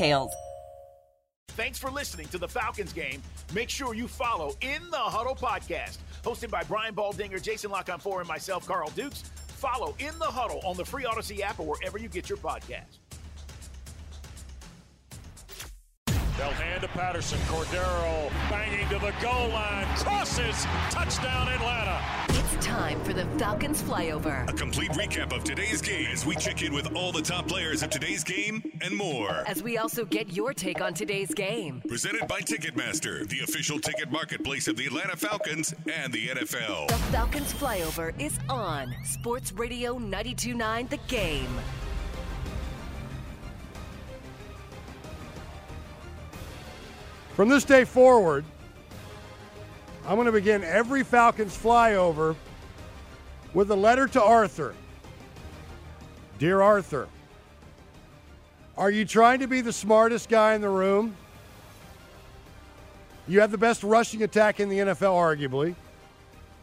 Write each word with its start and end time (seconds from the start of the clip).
details. 0.00 0.32
Thanks 1.50 1.78
for 1.78 1.90
listening 1.90 2.28
to 2.28 2.38
the 2.38 2.48
Falcons 2.48 2.92
game. 2.92 3.22
Make 3.54 3.68
sure 3.68 3.94
you 3.94 4.08
follow 4.08 4.54
In 4.60 4.88
the 4.90 4.96
Huddle 4.96 5.34
podcast, 5.34 5.98
hosted 6.22 6.50
by 6.50 6.62
Brian 6.62 6.94
Baldinger, 6.94 7.42
Jason 7.42 7.70
Lockenfor, 7.70 8.20
and 8.20 8.28
myself, 8.28 8.66
Carl 8.66 8.90
Dukes. 8.90 9.22
Follow 9.48 9.94
In 9.98 10.18
the 10.18 10.24
Huddle 10.24 10.60
on 10.64 10.76
the 10.76 10.84
free 10.84 11.04
Odyssey 11.04 11.42
app 11.42 11.60
or 11.60 11.66
wherever 11.66 11.98
you 11.98 12.08
get 12.08 12.30
your 12.30 12.38
podcast. 12.38 12.98
They'll 16.40 16.52
hand 16.52 16.80
to 16.80 16.88
Patterson. 16.88 17.38
Cordarrelle 17.40 18.30
banging 18.48 18.88
to 18.88 18.98
the 18.98 19.12
goal 19.20 19.48
line. 19.50 19.84
Crosses. 19.96 20.64
Touchdown, 20.88 21.48
Atlanta. 21.48 22.00
It's 22.30 22.64
time 22.64 22.98
for 23.04 23.12
the 23.12 23.26
Falcons 23.38 23.82
flyover. 23.82 24.48
A 24.48 24.52
complete 24.54 24.90
recap 24.92 25.36
of 25.36 25.44
today's 25.44 25.82
game 25.82 26.06
as 26.10 26.24
we 26.24 26.34
check 26.36 26.62
in 26.62 26.72
with 26.72 26.96
all 26.96 27.12
the 27.12 27.20
top 27.20 27.46
players 27.46 27.82
of 27.82 27.90
today's 27.90 28.24
game 28.24 28.62
and 28.80 28.96
more. 28.96 29.44
As 29.46 29.62
we 29.62 29.76
also 29.76 30.06
get 30.06 30.32
your 30.32 30.54
take 30.54 30.80
on 30.80 30.94
today's 30.94 31.34
game. 31.34 31.82
Presented 31.86 32.26
by 32.26 32.40
Ticketmaster, 32.40 33.28
the 33.28 33.40
official 33.40 33.78
ticket 33.78 34.10
marketplace 34.10 34.66
of 34.66 34.78
the 34.78 34.86
Atlanta 34.86 35.18
Falcons 35.18 35.74
and 35.92 36.10
the 36.10 36.28
NFL. 36.28 36.88
The 36.88 36.94
Falcons 37.12 37.52
flyover 37.52 38.18
is 38.18 38.38
on 38.48 38.94
Sports 39.04 39.52
Radio 39.52 39.98
929 39.98 40.86
The 40.88 40.96
Game. 41.06 41.60
From 47.40 47.48
this 47.48 47.64
day 47.64 47.86
forward, 47.86 48.44
I'm 50.06 50.16
going 50.16 50.26
to 50.26 50.32
begin 50.32 50.62
every 50.62 51.02
Falcons 51.02 51.56
flyover 51.56 52.36
with 53.54 53.70
a 53.70 53.74
letter 53.74 54.06
to 54.08 54.22
Arthur. 54.22 54.74
Dear 56.38 56.60
Arthur, 56.60 57.08
are 58.76 58.90
you 58.90 59.06
trying 59.06 59.40
to 59.40 59.46
be 59.46 59.62
the 59.62 59.72
smartest 59.72 60.28
guy 60.28 60.52
in 60.52 60.60
the 60.60 60.68
room? 60.68 61.16
You 63.26 63.40
have 63.40 63.50
the 63.50 63.56
best 63.56 63.84
rushing 63.84 64.22
attack 64.22 64.60
in 64.60 64.68
the 64.68 64.76
NFL, 64.76 65.14
arguably. 65.14 65.74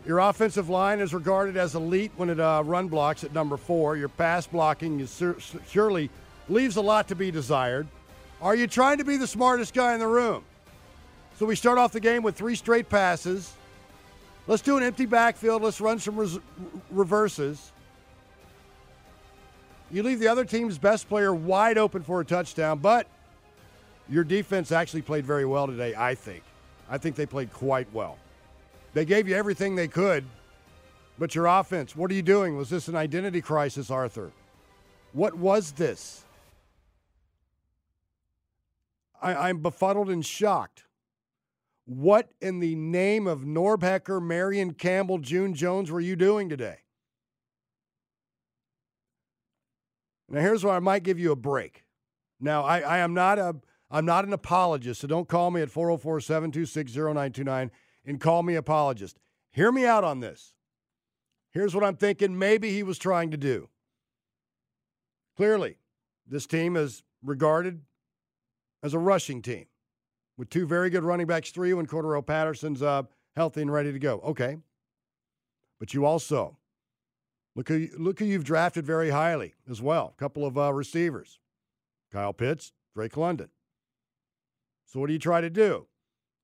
Your 0.05 0.19
offensive 0.19 0.69
line 0.69 0.99
is 0.99 1.11
regarded 1.11 1.57
as 1.57 1.73
elite 1.73 2.11
when 2.17 2.29
it 2.29 2.39
uh, 2.39 2.61
run 2.63 2.87
blocks 2.87 3.23
at 3.23 3.33
number 3.33 3.57
four. 3.57 3.97
Your 3.97 4.09
pass 4.09 4.45
blocking 4.45 4.99
is 4.99 5.09
sur- 5.09 5.37
surely 5.67 6.11
leaves 6.47 6.75
a 6.75 6.81
lot 6.81 7.07
to 7.07 7.15
be 7.15 7.31
desired. 7.31 7.87
Are 8.43 8.55
you 8.55 8.67
trying 8.67 8.99
to 8.99 9.03
be 9.03 9.17
the 9.17 9.25
smartest 9.25 9.73
guy 9.73 9.95
in 9.95 9.99
the 9.99 10.07
room? 10.07 10.43
So 11.37 11.45
we 11.45 11.55
start 11.55 11.77
off 11.77 11.91
the 11.91 11.99
game 11.99 12.23
with 12.23 12.35
three 12.35 12.55
straight 12.55 12.89
passes. 12.89 13.53
Let's 14.47 14.63
do 14.63 14.75
an 14.77 14.83
empty 14.83 15.05
backfield. 15.05 15.61
Let's 15.61 15.79
run 15.79 15.99
some 15.99 16.15
res- 16.17 16.39
reverses. 16.89 17.71
You 19.91 20.01
leave 20.01 20.19
the 20.19 20.27
other 20.27 20.45
team's 20.45 20.79
best 20.79 21.07
player 21.07 21.33
wide 21.33 21.77
open 21.77 22.01
for 22.01 22.21
a 22.21 22.25
touchdown, 22.25 22.79
but 22.79 23.07
your 24.09 24.23
defense 24.23 24.71
actually 24.71 25.03
played 25.03 25.25
very 25.25 25.45
well 25.45 25.67
today, 25.67 25.93
I 25.95 26.15
think. 26.15 26.43
I 26.89 26.97
think 26.97 27.15
they 27.15 27.25
played 27.27 27.53
quite 27.53 27.87
well. 27.93 28.17
They 28.93 29.05
gave 29.05 29.27
you 29.27 29.35
everything 29.35 29.75
they 29.75 29.87
could, 29.87 30.23
but 31.19 31.35
your 31.35 31.45
offense, 31.45 31.95
what 31.95 32.09
are 32.09 32.15
you 32.15 32.23
doing? 32.23 32.57
Was 32.57 32.69
this 32.69 32.87
an 32.87 32.95
identity 32.95 33.41
crisis, 33.41 33.91
Arthur? 33.91 34.31
What 35.13 35.35
was 35.35 35.73
this? 35.73 36.23
I, 39.21 39.49
am 39.49 39.59
befuddled 39.59 40.09
and 40.09 40.25
shocked. 40.25 40.83
What 41.87 42.29
in 42.41 42.59
the 42.59 42.75
name 42.75 43.25
of 43.27 43.45
Norb 43.45 43.81
Hecker, 43.81 44.19
Marion 44.19 44.73
Campbell, 44.73 45.19
June 45.19 45.53
Jones 45.53 45.89
were 45.89 46.01
you 46.01 46.17
doing 46.17 46.49
today? 46.49 46.79
Now 50.27 50.41
here's 50.41 50.65
where 50.65 50.73
I 50.73 50.79
might 50.79 51.03
give 51.03 51.17
you 51.17 51.31
a 51.31 51.37
break. 51.37 51.85
Now 52.41 52.65
I, 52.65 52.81
I 52.81 52.97
am 52.97 53.13
not 53.13 53.39
a 53.39 53.55
I'm 53.89 54.05
not 54.05 54.25
an 54.25 54.33
apologist, 54.33 54.99
so 54.99 55.07
don't 55.07 55.29
call 55.29 55.49
me 55.49 55.61
at 55.61 55.69
404-726-0929 55.69 57.69
and 58.05 58.19
call 58.19 58.43
me 58.43 58.55
apologist. 58.55 59.17
Hear 59.51 59.71
me 59.71 59.85
out 59.85 60.03
on 60.03 60.19
this. 60.19 60.51
Here's 61.53 61.73
what 61.73 61.85
I'm 61.85 61.95
thinking 61.95 62.37
maybe 62.37 62.71
he 62.71 62.83
was 62.83 62.97
trying 62.97 63.31
to 63.31 63.37
do. 63.37 63.69
Clearly, 65.37 65.77
this 66.27 66.45
team 66.45 66.75
is 66.75 67.03
regarded 67.23 67.79
as 68.83 68.93
a 68.93 68.99
rushing 68.99 69.41
team 69.41 69.67
with 70.37 70.49
two 70.49 70.65
very 70.65 70.89
good 70.89 71.03
running 71.03 71.27
backs, 71.27 71.51
three 71.51 71.73
when 71.73 71.87
Cordarrelle 71.87 72.25
Patterson's 72.25 72.81
uh, 72.81 73.03
healthy 73.35 73.61
and 73.61 73.71
ready 73.71 73.91
to 73.91 73.99
go. 73.99 74.19
Okay. 74.23 74.57
But 75.79 75.93
you 75.93 76.05
also 76.05 76.57
look 77.55 77.69
who, 77.69 77.87
look 77.97 78.19
who 78.19 78.25
you've 78.25 78.43
drafted 78.43 78.85
very 78.85 79.09
highly 79.09 79.55
as 79.69 79.81
well. 79.81 80.13
A 80.15 80.19
couple 80.19 80.45
of 80.45 80.57
uh, 80.57 80.73
receivers, 80.73 81.39
Kyle 82.11 82.33
Pitts, 82.33 82.73
Drake 82.95 83.17
London. 83.17 83.49
So 84.85 84.99
what 84.99 85.07
do 85.07 85.13
you 85.13 85.19
try 85.19 85.41
to 85.41 85.49
do? 85.49 85.87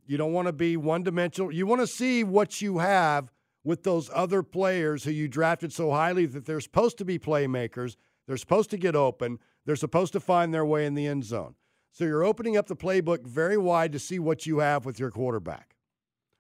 You 0.05 0.17
don't 0.17 0.33
want 0.33 0.47
to 0.47 0.53
be 0.53 0.75
one 0.75 1.03
dimensional. 1.03 1.51
You 1.51 1.65
want 1.65 1.81
to 1.81 1.87
see 1.87 2.23
what 2.23 2.61
you 2.61 2.79
have 2.79 3.31
with 3.63 3.83
those 3.83 4.09
other 4.13 4.43
players 4.43 5.05
who 5.05 5.11
you 5.11 5.29
drafted 5.29 5.71
so 5.71 5.91
highly 5.91 6.25
that 6.25 6.45
they're 6.45 6.59
supposed 6.59 6.97
to 6.97 7.05
be 7.05 7.17
playmakers. 7.17 7.95
They're 8.27 8.37
supposed 8.37 8.69
to 8.71 8.77
get 8.77 8.95
open. 8.95 9.39
They're 9.65 9.77
supposed 9.77 10.11
to 10.13 10.19
find 10.19 10.53
their 10.53 10.65
way 10.65 10.85
in 10.85 10.93
the 10.93 11.07
end 11.07 11.23
zone. 11.23 11.55
So 11.93 12.05
you're 12.05 12.23
opening 12.23 12.57
up 12.57 12.65
the 12.65 12.75
playbook 12.75 13.23
very 13.23 13.55
wide 13.55 13.91
to 13.91 13.99
see 13.99 14.17
what 14.17 14.47
you 14.47 14.59
have 14.59 14.83
with 14.83 14.99
your 14.99 15.11
quarterback. 15.11 15.75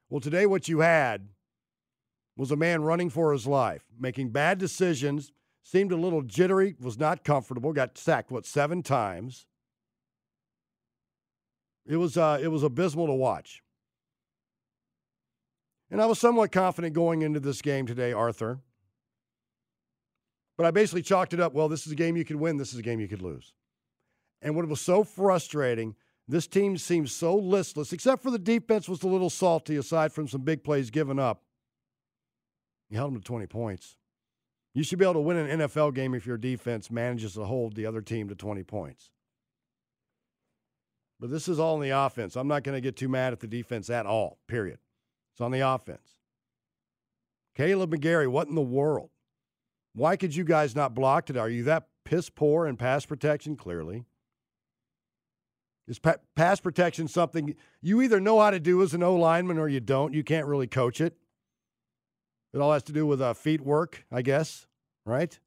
Well, 0.09 0.19
today, 0.19 0.47
what 0.47 0.67
you 0.67 0.79
had 0.79 1.29
was 2.35 2.49
a 2.49 2.55
man 2.55 2.81
running 2.81 3.11
for 3.11 3.31
his 3.31 3.45
life, 3.45 3.85
making 3.99 4.29
bad 4.29 4.57
decisions, 4.57 5.31
seemed 5.61 5.91
a 5.91 5.95
little 5.95 6.23
jittery, 6.23 6.75
was 6.79 6.97
not 6.97 7.23
comfortable, 7.23 7.71
got 7.71 7.99
sacked, 7.99 8.31
what, 8.31 8.47
seven 8.47 8.81
times. 8.81 9.45
It 11.85 11.97
was, 11.97 12.17
uh, 12.17 12.39
it 12.41 12.47
was 12.47 12.63
abysmal 12.63 13.05
to 13.05 13.13
watch. 13.13 13.61
And 15.91 16.01
I 16.01 16.07
was 16.07 16.17
somewhat 16.17 16.51
confident 16.51 16.95
going 16.95 17.21
into 17.21 17.39
this 17.39 17.61
game 17.61 17.85
today, 17.85 18.11
Arthur. 18.11 18.59
But 20.57 20.65
I 20.65 20.71
basically 20.71 21.03
chalked 21.03 21.33
it 21.33 21.39
up 21.39 21.53
well, 21.53 21.69
this 21.69 21.85
is 21.85 21.91
a 21.91 21.95
game 21.95 22.17
you 22.17 22.25
could 22.25 22.37
win, 22.37 22.57
this 22.57 22.73
is 22.73 22.79
a 22.79 22.83
game 22.83 22.99
you 22.99 23.07
could 23.07 23.21
lose. 23.21 23.53
And 24.43 24.55
what 24.55 24.67
was 24.67 24.81
so 24.81 25.03
frustrating, 25.05 25.95
this 26.27 26.47
team 26.47 26.77
seems 26.77 27.11
so 27.11 27.35
listless, 27.35 27.93
except 27.93 28.21
for 28.21 28.29
the 28.29 28.37
defense 28.37 28.87
was 28.89 29.01
a 29.01 29.07
little 29.07 29.29
salty 29.29 29.77
aside 29.77 30.11
from 30.11 30.27
some 30.27 30.41
big 30.41 30.63
plays 30.63 30.91
given 30.91 31.17
up. 31.17 31.43
You 32.89 32.97
held 32.97 33.13
them 33.13 33.21
to 33.21 33.25
20 33.25 33.47
points. 33.47 33.95
You 34.73 34.83
should 34.83 34.99
be 34.99 35.05
able 35.05 35.13
to 35.15 35.19
win 35.21 35.37
an 35.37 35.59
NFL 35.61 35.95
game 35.95 36.13
if 36.13 36.25
your 36.25 36.37
defense 36.37 36.91
manages 36.91 37.33
to 37.33 37.45
hold 37.45 37.75
the 37.75 37.85
other 37.85 38.01
team 38.01 38.27
to 38.27 38.35
20 38.35 38.63
points. 38.63 39.11
But 41.19 41.31
this 41.31 41.47
is 41.47 41.59
all 41.59 41.75
on 41.75 41.81
the 41.81 41.91
offense. 41.91 42.35
I'm 42.35 42.47
not 42.47 42.63
going 42.63 42.75
to 42.75 42.81
get 42.81 42.97
too 42.97 43.07
mad 43.07 43.31
at 43.31 43.39
the 43.39 43.47
defense 43.47 43.89
at 43.89 44.05
all, 44.05 44.39
period. 44.47 44.79
It's 45.31 45.41
on 45.41 45.51
the 45.51 45.61
offense. 45.61 46.17
Kaleb 47.57 47.93
McGary, 47.93 48.27
what 48.27 48.47
in 48.47 48.55
the 48.55 48.61
world? 48.61 49.09
Why 49.93 50.17
could 50.17 50.35
you 50.35 50.43
guys 50.43 50.75
not 50.75 50.93
block 50.95 51.27
today? 51.27 51.39
Are 51.39 51.49
you 51.49 51.63
that 51.63 51.87
piss 52.03 52.29
poor 52.29 52.67
in 52.67 52.77
pass 52.77 53.05
protection? 53.05 53.55
Clearly. 53.55 54.05
Is 55.87 55.99
pa- 55.99 56.15
pass 56.35 56.59
protection 56.59 57.07
something 57.07 57.55
you 57.81 58.01
either 58.01 58.19
know 58.19 58.39
how 58.39 58.51
to 58.51 58.59
do 58.59 58.81
as 58.81 58.93
an 58.93 59.03
O 59.03 59.15
lineman 59.15 59.57
or 59.57 59.67
you 59.67 59.79
don't? 59.79 60.13
You 60.13 60.23
can't 60.23 60.47
really 60.47 60.67
coach 60.67 61.01
it. 61.01 61.17
It 62.53 62.59
all 62.59 62.71
has 62.71 62.83
to 62.83 62.93
do 62.93 63.05
with 63.05 63.21
uh, 63.21 63.33
feet 63.33 63.61
work, 63.61 64.05
I 64.11 64.21
guess, 64.21 64.67
right? 65.05 65.37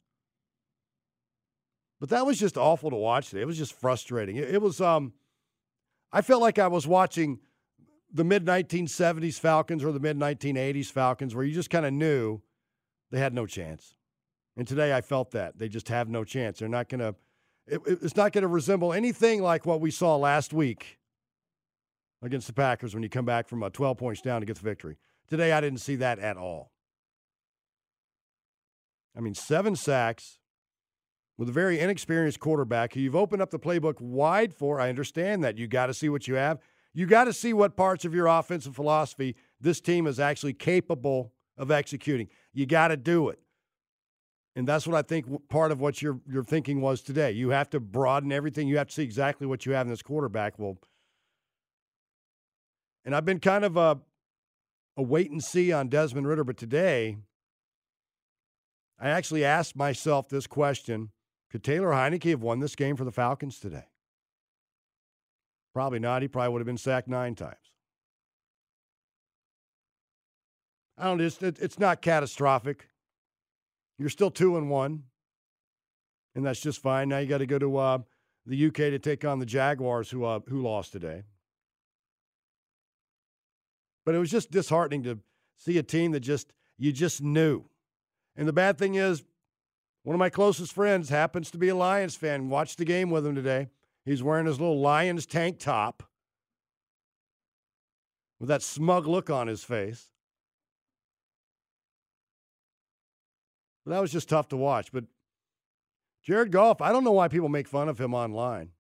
But 2.00 2.10
that 2.10 2.26
was 2.26 2.38
just 2.38 2.58
awful 2.58 2.90
to 2.90 2.96
watch 2.96 3.30
today. 3.30 3.42
It 3.42 3.46
was 3.46 3.56
just 3.56 3.72
frustrating. 3.72 4.36
It, 4.36 4.54
it 4.54 4.62
was 4.62 4.80
um 4.80 5.12
I 6.12 6.22
felt 6.22 6.42
like 6.42 6.58
I 6.58 6.68
was 6.68 6.86
watching 6.86 7.40
the 8.12 8.24
mid 8.24 8.44
1970s 8.44 9.38
Falcons 9.38 9.84
or 9.84 9.92
the 9.92 10.00
mid 10.00 10.18
1980s 10.18 10.90
Falcons 10.90 11.34
where 11.34 11.44
you 11.44 11.54
just 11.54 11.70
kind 11.70 11.86
of 11.86 11.92
knew 11.92 12.42
they 13.10 13.18
had 13.18 13.34
no 13.34 13.46
chance. 13.46 13.96
And 14.56 14.66
today 14.66 14.94
I 14.94 15.00
felt 15.00 15.32
that. 15.32 15.58
They 15.58 15.68
just 15.68 15.88
have 15.88 16.08
no 16.08 16.24
chance. 16.24 16.58
They're 16.58 16.68
not 16.68 16.88
going 16.88 17.00
to 17.00 17.14
it, 17.66 17.80
it's 17.86 18.16
not 18.16 18.32
going 18.32 18.42
to 18.42 18.48
resemble 18.48 18.92
anything 18.92 19.42
like 19.42 19.66
what 19.66 19.80
we 19.80 19.90
saw 19.90 20.16
last 20.16 20.52
week 20.52 20.98
against 22.22 22.46
the 22.46 22.52
Packers 22.52 22.94
when 22.94 23.02
you 23.02 23.08
come 23.08 23.24
back 23.24 23.48
from 23.48 23.62
a 23.62 23.70
12 23.70 23.96
points 23.96 24.20
down 24.20 24.40
to 24.40 24.46
get 24.46 24.56
the 24.56 24.62
victory. 24.62 24.96
Today 25.28 25.52
I 25.52 25.60
didn't 25.60 25.80
see 25.80 25.96
that 25.96 26.18
at 26.18 26.36
all. 26.36 26.72
I 29.16 29.20
mean, 29.20 29.34
seven 29.34 29.76
sacks, 29.76 30.38
with 31.38 31.48
a 31.48 31.52
very 31.52 31.78
inexperienced 31.78 32.40
quarterback 32.40 32.94
who 32.94 33.00
you've 33.00 33.16
opened 33.16 33.42
up 33.42 33.50
the 33.50 33.58
playbook 33.58 34.00
wide 34.00 34.54
for. 34.54 34.80
I 34.80 34.88
understand 34.88 35.44
that. 35.44 35.58
You 35.58 35.66
got 35.66 35.86
to 35.86 35.94
see 35.94 36.08
what 36.08 36.26
you 36.26 36.34
have. 36.34 36.58
You 36.94 37.06
got 37.06 37.24
to 37.24 37.32
see 37.32 37.52
what 37.52 37.76
parts 37.76 38.04
of 38.04 38.14
your 38.14 38.26
offensive 38.26 38.74
philosophy 38.74 39.36
this 39.60 39.80
team 39.80 40.06
is 40.06 40.18
actually 40.18 40.54
capable 40.54 41.32
of 41.58 41.70
executing. 41.70 42.28
You 42.54 42.66
got 42.66 42.88
to 42.88 42.96
do 42.96 43.28
it. 43.28 43.38
And 44.56 44.66
that's 44.66 44.86
what 44.86 44.96
I 44.96 45.02
think 45.02 45.26
part 45.50 45.70
of 45.70 45.80
what 45.80 46.00
your 46.00 46.18
your 46.26 46.42
thinking 46.42 46.80
was 46.80 47.02
today. 47.02 47.30
You 47.30 47.50
have 47.50 47.68
to 47.70 47.78
broaden 47.78 48.32
everything. 48.32 48.66
You 48.66 48.78
have 48.78 48.88
to 48.88 48.94
see 48.94 49.02
exactly 49.02 49.46
what 49.46 49.66
you 49.66 49.72
have 49.72 49.86
in 49.86 49.90
this 49.90 50.00
quarterback. 50.00 50.58
Well, 50.58 50.78
and 53.04 53.14
I've 53.14 53.26
been 53.26 53.38
kind 53.38 53.66
of 53.66 53.76
a 53.76 54.00
a 54.96 55.02
wait 55.02 55.30
and 55.30 55.44
see 55.44 55.72
on 55.72 55.88
Desmond 55.88 56.26
Ridder, 56.26 56.42
but 56.42 56.56
today 56.56 57.18
I 58.98 59.10
actually 59.10 59.44
asked 59.44 59.76
myself 59.76 60.30
this 60.30 60.46
question 60.46 61.10
could 61.50 61.62
Taylor 61.62 61.90
Heinicke 61.90 62.30
have 62.30 62.42
won 62.42 62.60
this 62.60 62.74
game 62.74 62.96
for 62.96 63.04
the 63.04 63.12
Falcons 63.12 63.60
today? 63.60 63.84
Probably 65.74 65.98
not. 65.98 66.22
He 66.22 66.28
probably 66.28 66.52
would 66.52 66.60
have 66.60 66.66
been 66.66 66.78
sacked 66.78 67.08
nine 67.08 67.34
times. 67.34 67.56
I 70.96 71.04
don't. 71.04 71.20
It's 71.20 71.42
it's 71.42 71.78
not 71.78 72.00
catastrophic. 72.00 72.88
You're 73.98 74.10
still 74.10 74.30
two 74.30 74.56
and 74.56 74.70
one, 74.70 75.04
and 76.34 76.44
that's 76.44 76.60
just 76.60 76.80
fine. 76.80 77.08
Now 77.08 77.18
you 77.18 77.26
got 77.26 77.38
to 77.38 77.46
go 77.46 77.58
to 77.58 77.76
uh, 77.76 77.98
the 78.44 78.66
UK 78.66 78.74
to 78.74 78.98
take 78.98 79.24
on 79.24 79.38
the 79.38 79.46
Jaguars, 79.46 80.10
who 80.10 80.24
uh, 80.24 80.40
who 80.48 80.62
lost 80.62 80.92
today. 80.92 81.22
But 84.04 84.14
it 84.14 84.18
was 84.18 84.30
just 84.30 84.50
disheartening 84.50 85.02
to 85.04 85.18
see 85.56 85.78
a 85.78 85.82
team 85.82 86.12
that 86.12 86.20
just 86.20 86.52
you 86.78 86.92
just 86.92 87.22
knew. 87.22 87.64
And 88.36 88.46
the 88.46 88.52
bad 88.52 88.78
thing 88.78 88.96
is, 88.96 89.24
one 90.02 90.14
of 90.14 90.20
my 90.20 90.30
closest 90.30 90.72
friends 90.72 91.08
happens 91.08 91.50
to 91.50 91.58
be 91.58 91.68
a 91.68 91.74
Lions 91.74 92.14
fan. 92.14 92.48
Watched 92.50 92.78
the 92.78 92.84
game 92.84 93.10
with 93.10 93.26
him 93.26 93.34
today. 93.34 93.68
He's 94.04 94.22
wearing 94.22 94.46
his 94.46 94.60
little 94.60 94.80
Lions 94.80 95.26
tank 95.26 95.58
top 95.58 96.04
with 98.38 98.48
that 98.48 98.62
smug 98.62 99.06
look 99.06 99.30
on 99.30 99.48
his 99.48 99.64
face. 99.64 100.10
That 103.86 104.00
was 104.00 104.12
just 104.12 104.28
tough 104.28 104.48
to 104.48 104.56
watch. 104.56 104.92
But 104.92 105.04
Jared 106.22 106.50
Goff, 106.50 106.80
I 106.80 106.90
don't 106.90 107.04
know 107.04 107.12
why 107.12 107.28
people 107.28 107.48
make 107.48 107.68
fun 107.68 107.88
of 107.88 108.00
him 108.00 108.14
online. 108.14 108.70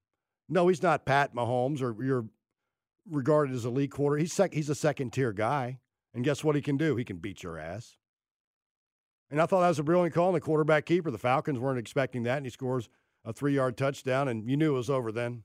No, 0.48 0.68
he's 0.68 0.82
not 0.82 1.06
Pat 1.06 1.34
Mahomes 1.34 1.80
or 1.80 2.02
you're 2.02 2.26
regarded 3.08 3.54
as 3.54 3.64
a 3.64 3.68
elite 3.68 3.92
quarter. 3.92 4.16
He's 4.16 4.32
sec- 4.32 4.54
he's 4.54 4.68
a 4.68 4.74
second 4.74 5.12
tier 5.12 5.32
guy. 5.32 5.78
And 6.12 6.24
guess 6.24 6.42
what 6.42 6.56
he 6.56 6.62
can 6.62 6.76
do? 6.76 6.96
He 6.96 7.04
can 7.04 7.18
beat 7.18 7.42
your 7.42 7.58
ass. 7.58 7.98
And 9.30 9.40
I 9.40 9.46
thought 9.46 9.60
that 9.60 9.68
was 9.68 9.78
a 9.78 9.84
brilliant 9.84 10.14
call 10.14 10.28
on 10.28 10.34
the 10.34 10.40
quarterback 10.40 10.86
keeper. 10.86 11.10
The 11.10 11.18
Falcons 11.18 11.58
weren't 11.58 11.78
expecting 11.78 12.22
that, 12.22 12.38
and 12.38 12.46
he 12.46 12.50
scores 12.50 12.88
a 13.24 13.32
three 13.32 13.54
yard 13.54 13.76
touchdown, 13.76 14.28
and 14.28 14.48
you 14.48 14.56
knew 14.56 14.74
it 14.74 14.78
was 14.78 14.88
over 14.88 15.12
then. 15.12 15.42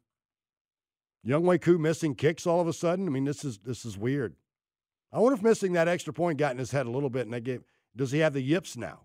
Younghoe 1.28 1.62
Koo 1.62 1.78
missing 1.78 2.16
kicks 2.16 2.48
all 2.48 2.62
of 2.62 2.68
a 2.68 2.74
sudden. 2.74 3.08
I 3.08 3.12
mean, 3.12 3.26
this 3.26 3.44
is 3.44 3.60
this 3.60 3.86
is 3.86 3.98
weird. 3.98 4.36
I 5.12 5.20
wonder 5.20 5.36
if 5.36 5.44
missing 5.44 5.74
that 5.74 5.88
extra 5.88 6.14
point 6.14 6.38
got 6.38 6.54
in 6.54 6.58
his 6.58 6.72
head 6.72 6.86
a 6.86 6.92
little 6.92 7.10
bit, 7.10 7.24
and 7.24 7.34
they 7.34 7.42
gave. 7.42 7.64
Does 7.96 8.12
he 8.12 8.20
have 8.20 8.34
the 8.34 8.42
yips 8.42 8.78
now? 8.78 9.02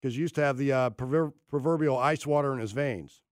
Because 0.00 0.14
he 0.14 0.20
used 0.20 0.34
to 0.36 0.42
have 0.42 0.58
the 0.58 0.72
uh, 0.72 0.90
proverbial 0.90 1.96
ice 1.96 2.26
water 2.26 2.52
in 2.52 2.60
his 2.60 2.72
veins. 2.72 3.22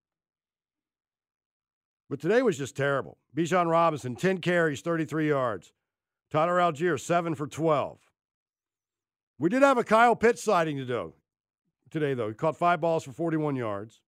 But 2.08 2.20
today 2.20 2.42
was 2.42 2.58
just 2.58 2.76
terrible. 2.76 3.18
Bijan 3.36 3.70
Robinson, 3.70 4.16
10 4.16 4.38
carries, 4.38 4.80
33 4.80 5.28
yards. 5.28 5.72
Tyler 6.30 6.56
Allgeier, 6.56 7.00
7 7.00 7.34
for 7.34 7.46
12. 7.46 7.98
We 9.38 9.48
did 9.48 9.62
have 9.62 9.78
a 9.78 9.84
Kyle 9.84 10.16
Pitts 10.16 10.42
sighting 10.42 10.76
to 10.76 10.84
do 10.84 11.14
today, 11.90 12.14
though. 12.14 12.28
He 12.28 12.34
caught 12.34 12.56
five 12.56 12.80
balls 12.80 13.04
for 13.04 13.12
41 13.12 13.56
yards. 13.56 14.00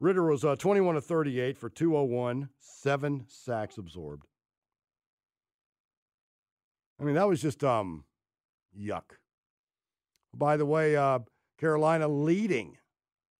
Ridder 0.00 0.24
was 0.30 0.44
uh, 0.44 0.54
21 0.56 0.94
to 0.94 1.00
38 1.00 1.58
for 1.58 1.68
201, 1.68 2.50
seven 2.60 3.24
sacks 3.26 3.78
absorbed. 3.78 4.26
I 7.00 7.04
mean, 7.04 7.14
that 7.14 7.28
was 7.28 7.42
just 7.42 7.64
um, 7.64 8.04
yuck. 8.78 9.18
By 10.34 10.56
the 10.56 10.66
way, 10.66 10.96
uh, 10.96 11.20
Carolina 11.58 12.08
leading 12.08 12.76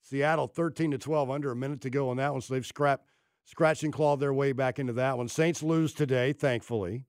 Seattle 0.03 0.47
13 0.47 0.93
to 0.93 0.99
12, 0.99 1.31
under 1.31 1.51
a 1.51 1.57
minute 1.57 1.81
to 1.83 1.91
go 1.91 2.09
on 2.09 2.17
that 2.17 2.33
one. 2.33 2.41
So 2.41 2.55
they've 2.55 2.67
scrapped, 2.67 3.07
scratched 3.45 3.83
and 3.83 3.93
clawed 3.93 4.21
their 4.21 4.33
way 4.33 4.53
back 4.53 4.79
into 4.79 4.93
that 4.95 5.19
one. 5.19 5.29
Saints 5.29 5.63
lose 5.63 5.93
today, 5.93 6.33
thankfully. 6.33 7.05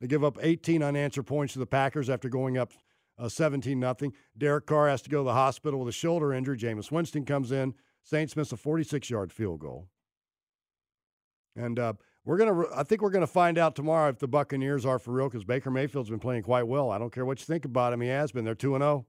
They 0.00 0.06
give 0.06 0.24
up 0.24 0.38
18 0.40 0.82
unanswered 0.82 1.26
points 1.26 1.54
to 1.54 1.58
the 1.58 1.66
Packers 1.66 2.10
after 2.10 2.28
going 2.28 2.58
up 2.58 2.72
uh, 3.18 3.28
17 3.28 3.78
nothing. 3.78 4.12
Derek 4.36 4.66
Carr 4.66 4.88
has 4.88 5.02
to 5.02 5.10
go 5.10 5.18
to 5.18 5.24
the 5.24 5.34
hospital 5.34 5.80
with 5.80 5.88
a 5.88 5.92
shoulder 5.92 6.32
injury. 6.32 6.56
Jameis 6.56 6.90
Winston 6.90 7.24
comes 7.24 7.52
in. 7.52 7.74
Saints 8.02 8.34
miss 8.34 8.52
a 8.52 8.56
46 8.56 9.10
yard 9.10 9.32
field 9.32 9.60
goal. 9.60 9.88
And 11.54 11.78
uh, 11.78 11.94
we're 12.24 12.36
gonna. 12.36 12.64
I 12.74 12.82
think 12.82 13.00
we're 13.00 13.10
gonna 13.10 13.26
find 13.26 13.56
out 13.56 13.74
tomorrow 13.74 14.10
if 14.10 14.18
the 14.18 14.28
Buccaneers 14.28 14.84
are 14.84 14.98
for 14.98 15.12
real 15.12 15.28
because 15.28 15.44
Baker 15.44 15.70
Mayfield's 15.70 16.10
been 16.10 16.18
playing 16.18 16.42
quite 16.42 16.66
well. 16.66 16.90
I 16.90 16.98
don't 16.98 17.12
care 17.12 17.24
what 17.24 17.40
you 17.40 17.46
think 17.46 17.64
about 17.64 17.92
him. 17.92 18.00
He 18.00 18.08
has 18.08 18.30
been. 18.32 18.44
They're 18.44 18.54
two 18.54 18.74
and 18.74 18.82
zero, 18.82 18.92
oh. 18.92 19.06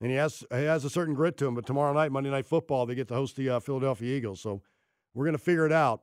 and 0.00 0.10
he 0.10 0.16
has 0.16 0.44
he 0.50 0.64
has 0.64 0.84
a 0.84 0.90
certain 0.90 1.14
grit 1.14 1.36
to 1.38 1.46
him. 1.46 1.54
But 1.54 1.66
tomorrow 1.66 1.92
night, 1.92 2.12
Monday 2.12 2.30
Night 2.30 2.46
Football, 2.46 2.86
they 2.86 2.94
get 2.94 3.08
to 3.08 3.14
host 3.14 3.36
the 3.36 3.50
uh, 3.50 3.60
Philadelphia 3.60 4.16
Eagles. 4.16 4.40
So 4.40 4.62
we're 5.14 5.24
gonna 5.24 5.38
figure 5.38 5.66
it 5.66 5.72
out 5.72 6.02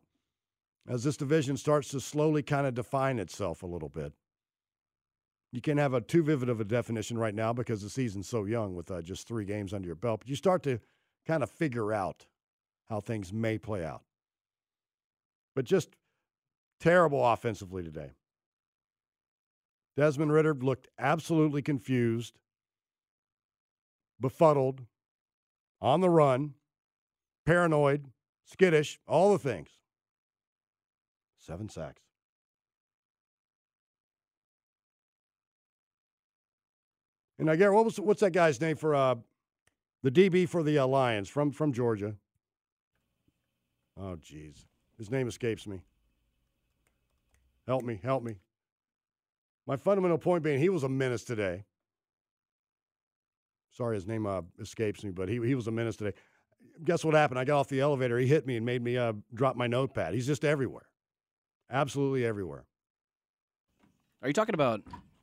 as 0.88 1.04
this 1.04 1.18
division 1.18 1.56
starts 1.56 1.90
to 1.90 2.00
slowly 2.02 2.44
kind 2.44 2.68
of 2.68 2.74
define 2.74 3.18
itself 3.18 3.64
a 3.64 3.68
little 3.68 3.90
bit. 3.90 4.14
You 5.54 5.62
can't 5.62 5.80
have 5.80 5.94
a 5.94 6.02
too 6.02 6.22
vivid 6.22 6.50
of 6.50 6.60
a 6.60 6.66
definition 6.66 7.18
right 7.18 7.34
now 7.34 7.54
because 7.54 7.82
the 7.82 7.90
season's 7.90 8.28
so 8.28 8.44
young 8.44 8.76
with 8.76 8.92
uh, 8.92 9.02
just 9.02 9.26
three 9.26 9.46
games 9.46 9.74
under 9.74 9.88
your 9.88 9.96
belt. 9.96 10.20
But 10.20 10.30
you 10.30 10.36
start 10.36 10.64
to 10.64 10.80
kind 11.26 11.44
of 11.44 11.50
figure 11.50 11.94
out 11.94 12.26
how 12.90 13.00
things 13.00 13.32
may 13.32 13.58
play 13.58 13.86
out. 13.86 14.04
But 15.56 15.66
just 15.66 15.96
terrible 16.80 17.26
offensively 17.26 17.84
today. 17.84 18.12
Desmond 19.96 20.34
Ridder 20.34 20.54
looked 20.54 20.90
absolutely 21.00 21.62
confused, 21.62 22.38
befuddled, 24.20 24.82
on 25.82 26.02
the 26.02 26.10
run, 26.10 26.56
paranoid, 27.46 28.08
skittish, 28.44 29.00
all 29.08 29.32
the 29.32 29.40
things. 29.40 29.70
Seven 31.38 31.70
sacks. 31.70 32.02
And 37.38 37.50
I 37.50 37.56
get 37.56 37.72
what 37.72 37.86
was 37.86 38.00
what's 38.00 38.22
that 38.22 38.32
guy's 38.32 38.60
name 38.62 38.78
for 38.78 38.96
uh, 38.96 39.16
the 40.04 40.12
DB 40.12 40.48
for 40.48 40.64
the 40.64 40.80
uh, 40.80 40.88
Lions 40.88 41.30
from 41.30 41.52
from 41.52 41.74
Georgia? 41.74 42.16
Oh, 43.98 44.18
jeez, 44.22 44.66
his 44.98 45.12
name 45.12 45.28
escapes 45.28 45.68
me. 45.68 45.82
Help 47.68 47.84
me, 47.84 48.00
help 48.04 48.24
me. 48.24 48.36
My 49.68 49.76
fundamental 49.76 50.18
point 50.18 50.44
being, 50.44 50.60
he 50.60 50.70
was 50.70 50.84
a 50.84 50.90
menace 50.90 51.24
today. 51.24 51.66
Sorry, 53.72 53.96
his 53.96 54.08
name 54.08 54.26
uh, 54.26 54.42
escapes 54.60 55.04
me, 55.04 55.12
but 55.12 55.28
he 55.28 55.36
he 55.46 55.56
was 55.56 55.68
a 55.68 55.72
menace 55.72 55.98
today. 55.98 56.14
Guess 56.84 57.04
what 57.04 57.14
happened? 57.14 57.40
I 57.40 57.46
got 57.46 57.60
off 57.60 57.68
the 57.68 57.82
elevator. 57.82 58.18
He 58.18 58.28
hit 58.28 58.46
me 58.46 58.58
and 58.58 58.66
made 58.66 58.82
me 58.82 58.98
uh, 58.98 59.14
drop 59.34 59.56
my 59.56 59.68
notepad. 59.68 60.14
He's 60.14 60.28
just 60.28 60.46
everywhere. 60.46 60.88
Absolutely 61.70 62.26
everywhere. 62.26 62.66
Are 64.22 64.28
you 64.28 64.34
talking 64.34 64.56
about 64.56 64.82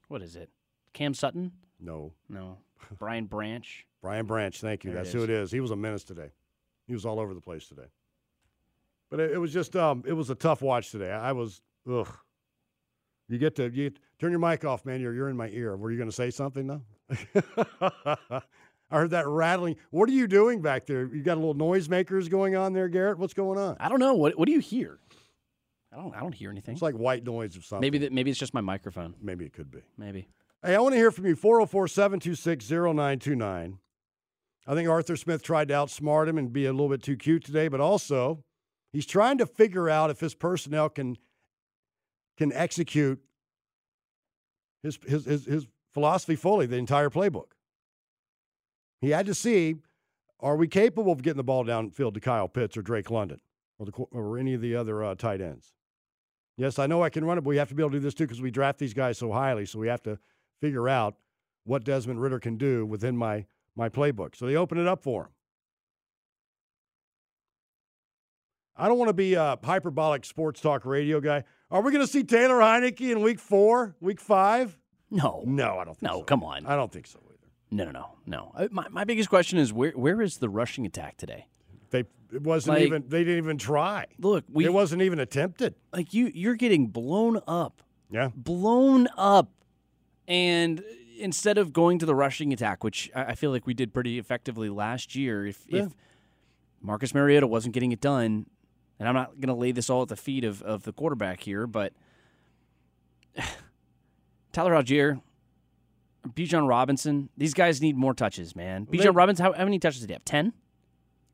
what 0.08 0.22
is 0.22 0.36
it? 0.36 0.50
Cam 0.92 1.14
Sutton? 1.14 1.52
No. 1.80 2.12
No. 2.28 2.58
Brian 2.98 3.26
Branch? 3.26 3.86
Brian 4.02 4.26
Branch, 4.26 4.60
thank 4.60 4.84
you. 4.84 4.90
There 4.90 5.02
That's 5.02 5.14
it 5.14 5.18
who 5.18 5.24
it 5.24 5.30
is. 5.30 5.50
He 5.50 5.60
was 5.60 5.70
a 5.70 5.76
menace 5.76 6.04
today. 6.04 6.30
He 6.86 6.92
was 6.92 7.06
all 7.06 7.20
over 7.20 7.34
the 7.34 7.40
place 7.40 7.68
today. 7.68 7.86
But 9.12 9.20
it, 9.20 9.32
it 9.32 9.38
was 9.38 9.52
just 9.52 9.76
um 9.76 10.02
it 10.06 10.14
was 10.14 10.30
a 10.30 10.34
tough 10.34 10.62
watch 10.62 10.90
today. 10.90 11.10
I, 11.10 11.32
was 11.32 11.60
ugh. 11.88 12.08
You 13.28 13.36
get 13.36 13.54
to 13.56 13.68
you 13.68 13.92
turn 14.18 14.30
your 14.30 14.40
mic 14.40 14.64
off, 14.64 14.86
man. 14.86 15.02
You're 15.02 15.12
you're 15.12 15.28
in 15.28 15.36
my 15.36 15.50
ear. 15.50 15.76
Were 15.76 15.90
you 15.90 15.98
going 15.98 16.08
to 16.08 16.16
say 16.16 16.30
something 16.30 16.66
though? 16.66 16.80
I 17.30 18.40
heard 18.90 19.10
that 19.10 19.28
rattling. 19.28 19.76
What 19.90 20.08
are 20.08 20.12
you 20.12 20.26
doing 20.26 20.62
back 20.62 20.86
there? 20.86 21.14
You 21.14 21.22
got 21.22 21.36
a 21.36 21.40
little 21.40 21.54
noisemakers 21.54 22.30
going 22.30 22.56
on 22.56 22.72
there, 22.72 22.88
Garrett? 22.88 23.18
What's 23.18 23.34
going 23.34 23.58
on? 23.58 23.76
I 23.78 23.90
don't 23.90 24.00
know. 24.00 24.14
What 24.14 24.38
what 24.38 24.46
do 24.46 24.52
you 24.52 24.60
hear? 24.60 24.98
I 25.92 25.96
don't. 25.96 26.16
I 26.16 26.20
don't 26.20 26.34
hear 26.34 26.50
anything. 26.50 26.72
It's 26.72 26.82
like 26.82 26.94
white 26.94 27.22
noise 27.22 27.54
of 27.54 27.66
something. 27.66 27.82
Maybe 27.82 27.98
that. 27.98 28.12
Maybe 28.14 28.30
it's 28.30 28.40
just 28.40 28.54
my 28.54 28.62
microphone. 28.62 29.14
Maybe 29.20 29.44
it 29.44 29.52
could 29.52 29.70
be. 29.70 29.80
Maybe. 29.98 30.26
Hey, 30.64 30.74
I 30.74 30.78
want 30.78 30.94
to 30.94 30.98
hear 30.98 31.10
from 31.10 31.26
you. 31.26 31.36
404 31.36 31.86
726 31.86 32.70
0929. 32.70 33.78
I 34.66 34.74
think 34.74 34.88
Arthur 34.88 35.16
Smith 35.16 35.42
tried 35.42 35.68
to 35.68 35.74
outsmart 35.74 36.28
him 36.28 36.38
and 36.38 36.50
be 36.50 36.64
a 36.64 36.72
little 36.72 36.88
bit 36.88 37.02
too 37.02 37.16
cute 37.16 37.44
today, 37.44 37.68
but 37.68 37.80
also 37.80 38.42
he's 38.92 39.06
trying 39.06 39.38
to 39.38 39.46
figure 39.46 39.88
out 39.88 40.10
if 40.10 40.20
his 40.20 40.34
personnel 40.34 40.88
can 40.88 41.16
can 42.36 42.52
execute 42.52 43.20
his 44.82 44.98
his 45.06 45.24
his, 45.24 45.44
his 45.46 45.66
philosophy 45.92 46.36
fully, 46.36 46.66
the 46.66 46.76
entire 46.76 47.10
playbook. 47.10 47.52
He 49.00 49.10
had 49.10 49.26
to 49.26 49.34
see 49.34 49.76
are 50.40 50.56
we 50.56 50.66
capable 50.66 51.12
of 51.12 51.22
getting 51.22 51.36
the 51.36 51.44
ball 51.44 51.64
downfield 51.64 52.14
to 52.14 52.20
Kyle 52.20 52.48
Pitts 52.48 52.76
or 52.76 52.82
Drake 52.82 53.10
London 53.10 53.40
or, 53.78 53.86
the, 53.86 53.92
or 53.92 54.38
any 54.38 54.54
of 54.54 54.60
the 54.60 54.74
other 54.74 55.04
uh, 55.04 55.14
tight 55.14 55.40
ends? 55.40 55.72
Yes, 56.56 56.80
I 56.80 56.86
know 56.86 57.02
I 57.02 57.10
can 57.10 57.24
run 57.24 57.38
it, 57.38 57.42
but 57.42 57.50
we 57.50 57.56
have 57.58 57.68
to 57.68 57.74
be 57.74 57.82
able 57.82 57.90
to 57.90 57.98
do 57.98 58.02
this 58.02 58.14
too 58.14 58.24
because 58.24 58.42
we 58.42 58.50
draft 58.50 58.78
these 58.78 58.92
guys 58.92 59.18
so 59.18 59.32
highly. 59.32 59.64
So 59.66 59.78
we 59.78 59.88
have 59.88 60.02
to 60.02 60.18
figure 60.60 60.88
out 60.88 61.14
what 61.64 61.84
Desmond 61.84 62.20
Ridder 62.20 62.40
can 62.40 62.56
do 62.56 62.84
within 62.84 63.16
my 63.16 63.46
my 63.74 63.88
playbook. 63.88 64.36
So 64.36 64.46
they 64.46 64.56
open 64.56 64.78
it 64.78 64.86
up 64.86 65.02
for 65.02 65.24
him. 65.24 65.30
I 68.76 68.88
don't 68.88 68.98
want 68.98 69.08
to 69.10 69.14
be 69.14 69.34
a 69.34 69.58
hyperbolic 69.62 70.24
sports 70.24 70.60
talk 70.60 70.84
radio 70.86 71.20
guy. 71.20 71.44
Are 71.70 71.82
we 71.82 71.92
going 71.92 72.04
to 72.04 72.10
see 72.10 72.24
Taylor 72.24 72.56
Heinicke 72.60 73.10
in 73.12 73.20
week 73.22 73.38
four, 73.38 73.94
week 74.00 74.20
five? 74.20 74.78
No. 75.10 75.42
No, 75.46 75.78
I 75.78 75.84
don't 75.84 75.98
think 75.98 76.02
No, 76.10 76.18
so. 76.18 76.24
come 76.24 76.42
on. 76.42 76.66
I 76.66 76.74
don't 76.76 76.90
think 76.92 77.06
so 77.06 77.18
either. 77.26 77.50
No, 77.70 77.84
no, 77.84 77.90
no, 78.26 78.52
no. 78.56 78.68
My, 78.70 78.88
my 78.88 79.04
biggest 79.04 79.28
question 79.28 79.58
is 79.58 79.72
where 79.72 79.92
where 79.92 80.20
is 80.22 80.38
the 80.38 80.48
rushing 80.48 80.84
attack 80.86 81.16
today? 81.16 81.46
They 81.90 82.00
it 82.32 82.42
wasn't 82.42 82.78
Like- 82.78 82.86
even 82.86 83.04
they 83.08 83.24
didn't 83.24 83.38
even 83.44 83.58
try. 83.58 84.06
Look, 84.18 84.44
we 84.50 84.64
it 84.64 84.72
wasn't 84.72 85.02
even 85.02 85.18
attempted. 85.18 85.74
like 85.92 86.12
you 86.14 86.30
you're 86.34 86.54
getting 86.56 86.86
blown 86.88 87.40
up, 87.46 87.82
Yeah. 88.10 88.30
blown 88.34 89.08
up, 89.18 89.50
and 90.28 90.82
instead 91.18 91.58
of 91.58 91.72
going 91.72 91.98
to 91.98 92.06
the 92.06 92.14
rushing 92.14 92.52
attack, 92.52 92.82
which 92.84 93.10
I 93.14 93.24
I 93.24 93.34
feel 93.34 93.50
like 93.50 93.66
we 93.66 93.74
did 93.74 93.92
pretty 93.94 94.18
effectively 94.18 94.68
last 94.70 95.14
year, 95.14 95.46
if 95.46 95.64
Yeah. 95.68 95.84
if 95.86 95.92
Marcus 96.80 97.14
Mariota 97.14 97.46
wasn't 97.46 97.74
getting 97.74 97.92
it 97.92 98.00
done, 98.00 98.46
and 99.02 99.08
I'm 99.08 99.14
not 99.14 99.40
going 99.40 99.48
to 99.48 99.60
lay 99.60 99.72
this 99.72 99.90
all 99.90 100.02
at 100.02 100.08
the 100.08 100.16
feet 100.16 100.44
of 100.44 100.62
of 100.62 100.84
the 100.84 100.92
quarterback 100.92 101.40
here, 101.40 101.66
but 101.66 101.92
Tyler 104.52 104.72
Allgeier. 104.72 105.20
Bijan 106.34 106.68
Robinson, 106.68 107.30
these 107.36 107.52
guys 107.52 107.82
need 107.82 107.96
more 107.96 108.14
touches, 108.14 108.54
man. 108.54 108.86
Bijan 108.86 109.16
Robinson, 109.16 109.44
how, 109.44 109.52
how 109.54 109.64
many 109.64 109.80
touches 109.80 110.02
did 110.02 110.10
he 110.10 110.12
have? 110.12 110.24
Ten? 110.24 110.52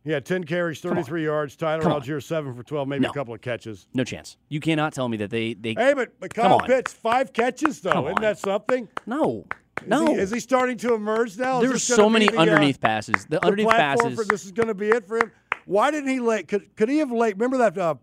Yeah, 0.02 0.20
10 0.20 0.44
carries, 0.44 0.80
33 0.80 1.24
yards. 1.24 1.56
Tyler 1.56 1.82
Come 1.82 1.92
on. 1.92 2.00
Allgeier, 2.00 2.22
7 2.22 2.54
for 2.54 2.62
12, 2.62 2.88
maybe 2.88 3.02
No. 3.02 3.10
a 3.10 3.12
couple 3.12 3.34
of 3.34 3.42
catches. 3.42 3.86
No 3.92 4.02
chance. 4.02 4.38
You 4.48 4.60
cannot 4.60 4.94
tell 4.94 5.10
me 5.10 5.18
that 5.18 5.28
they 5.28 5.52
they 5.52 5.74
Hey, 5.74 5.92
but, 5.92 6.18
but 6.18 6.32
Kyle. 6.32 6.60
Pitts, 6.60 6.94
five 6.94 7.34
catches, 7.34 7.82
though. 7.82 8.06
Isn't 8.06 8.22
that 8.22 8.38
something? 8.38 8.88
no 9.04 9.44
Is 9.82 9.88
no. 9.88 10.06
He, 10.06 10.12
is 10.14 10.30
he 10.30 10.40
starting 10.40 10.78
to 10.78 10.94
emerge 10.94 11.36
now? 11.36 11.60
There's 11.60 11.82
so 11.82 12.08
many 12.08 12.28
the, 12.28 12.38
uh, 12.38 12.40
underneath 12.40 12.80
passes. 12.80 13.26
The, 13.26 13.40
the 13.40 13.44
underneath 13.44 13.68
passes. 13.68 14.14
For, 14.14 14.24
this 14.24 14.46
is 14.46 14.52
going 14.52 14.68
to 14.68 14.74
be 14.74 14.88
it 14.88 15.06
for 15.06 15.18
him. 15.18 15.32
Why 15.68 15.90
didn't 15.90 16.08
he 16.08 16.18
late? 16.18 16.48
Could, 16.48 16.74
could 16.76 16.88
he 16.88 16.96
have 16.98 17.12
late? 17.12 17.34
Remember 17.34 17.58
that 17.58 17.76
uh, 17.76 17.96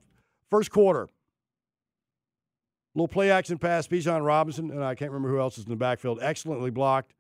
first 0.52 0.70
quarter? 0.70 1.10
Little 2.94 3.08
play 3.08 3.32
action 3.32 3.58
pass, 3.58 3.88
Bijan 3.88 4.24
Robinson, 4.24 4.70
and 4.70 4.84
I 4.84 4.94
can't 4.94 5.10
remember 5.10 5.30
who 5.30 5.40
else 5.40 5.58
is 5.58 5.64
in 5.64 5.72
the 5.72 5.76
backfield. 5.76 6.20
Excellently 6.22 6.70
blocked. 6.70 7.16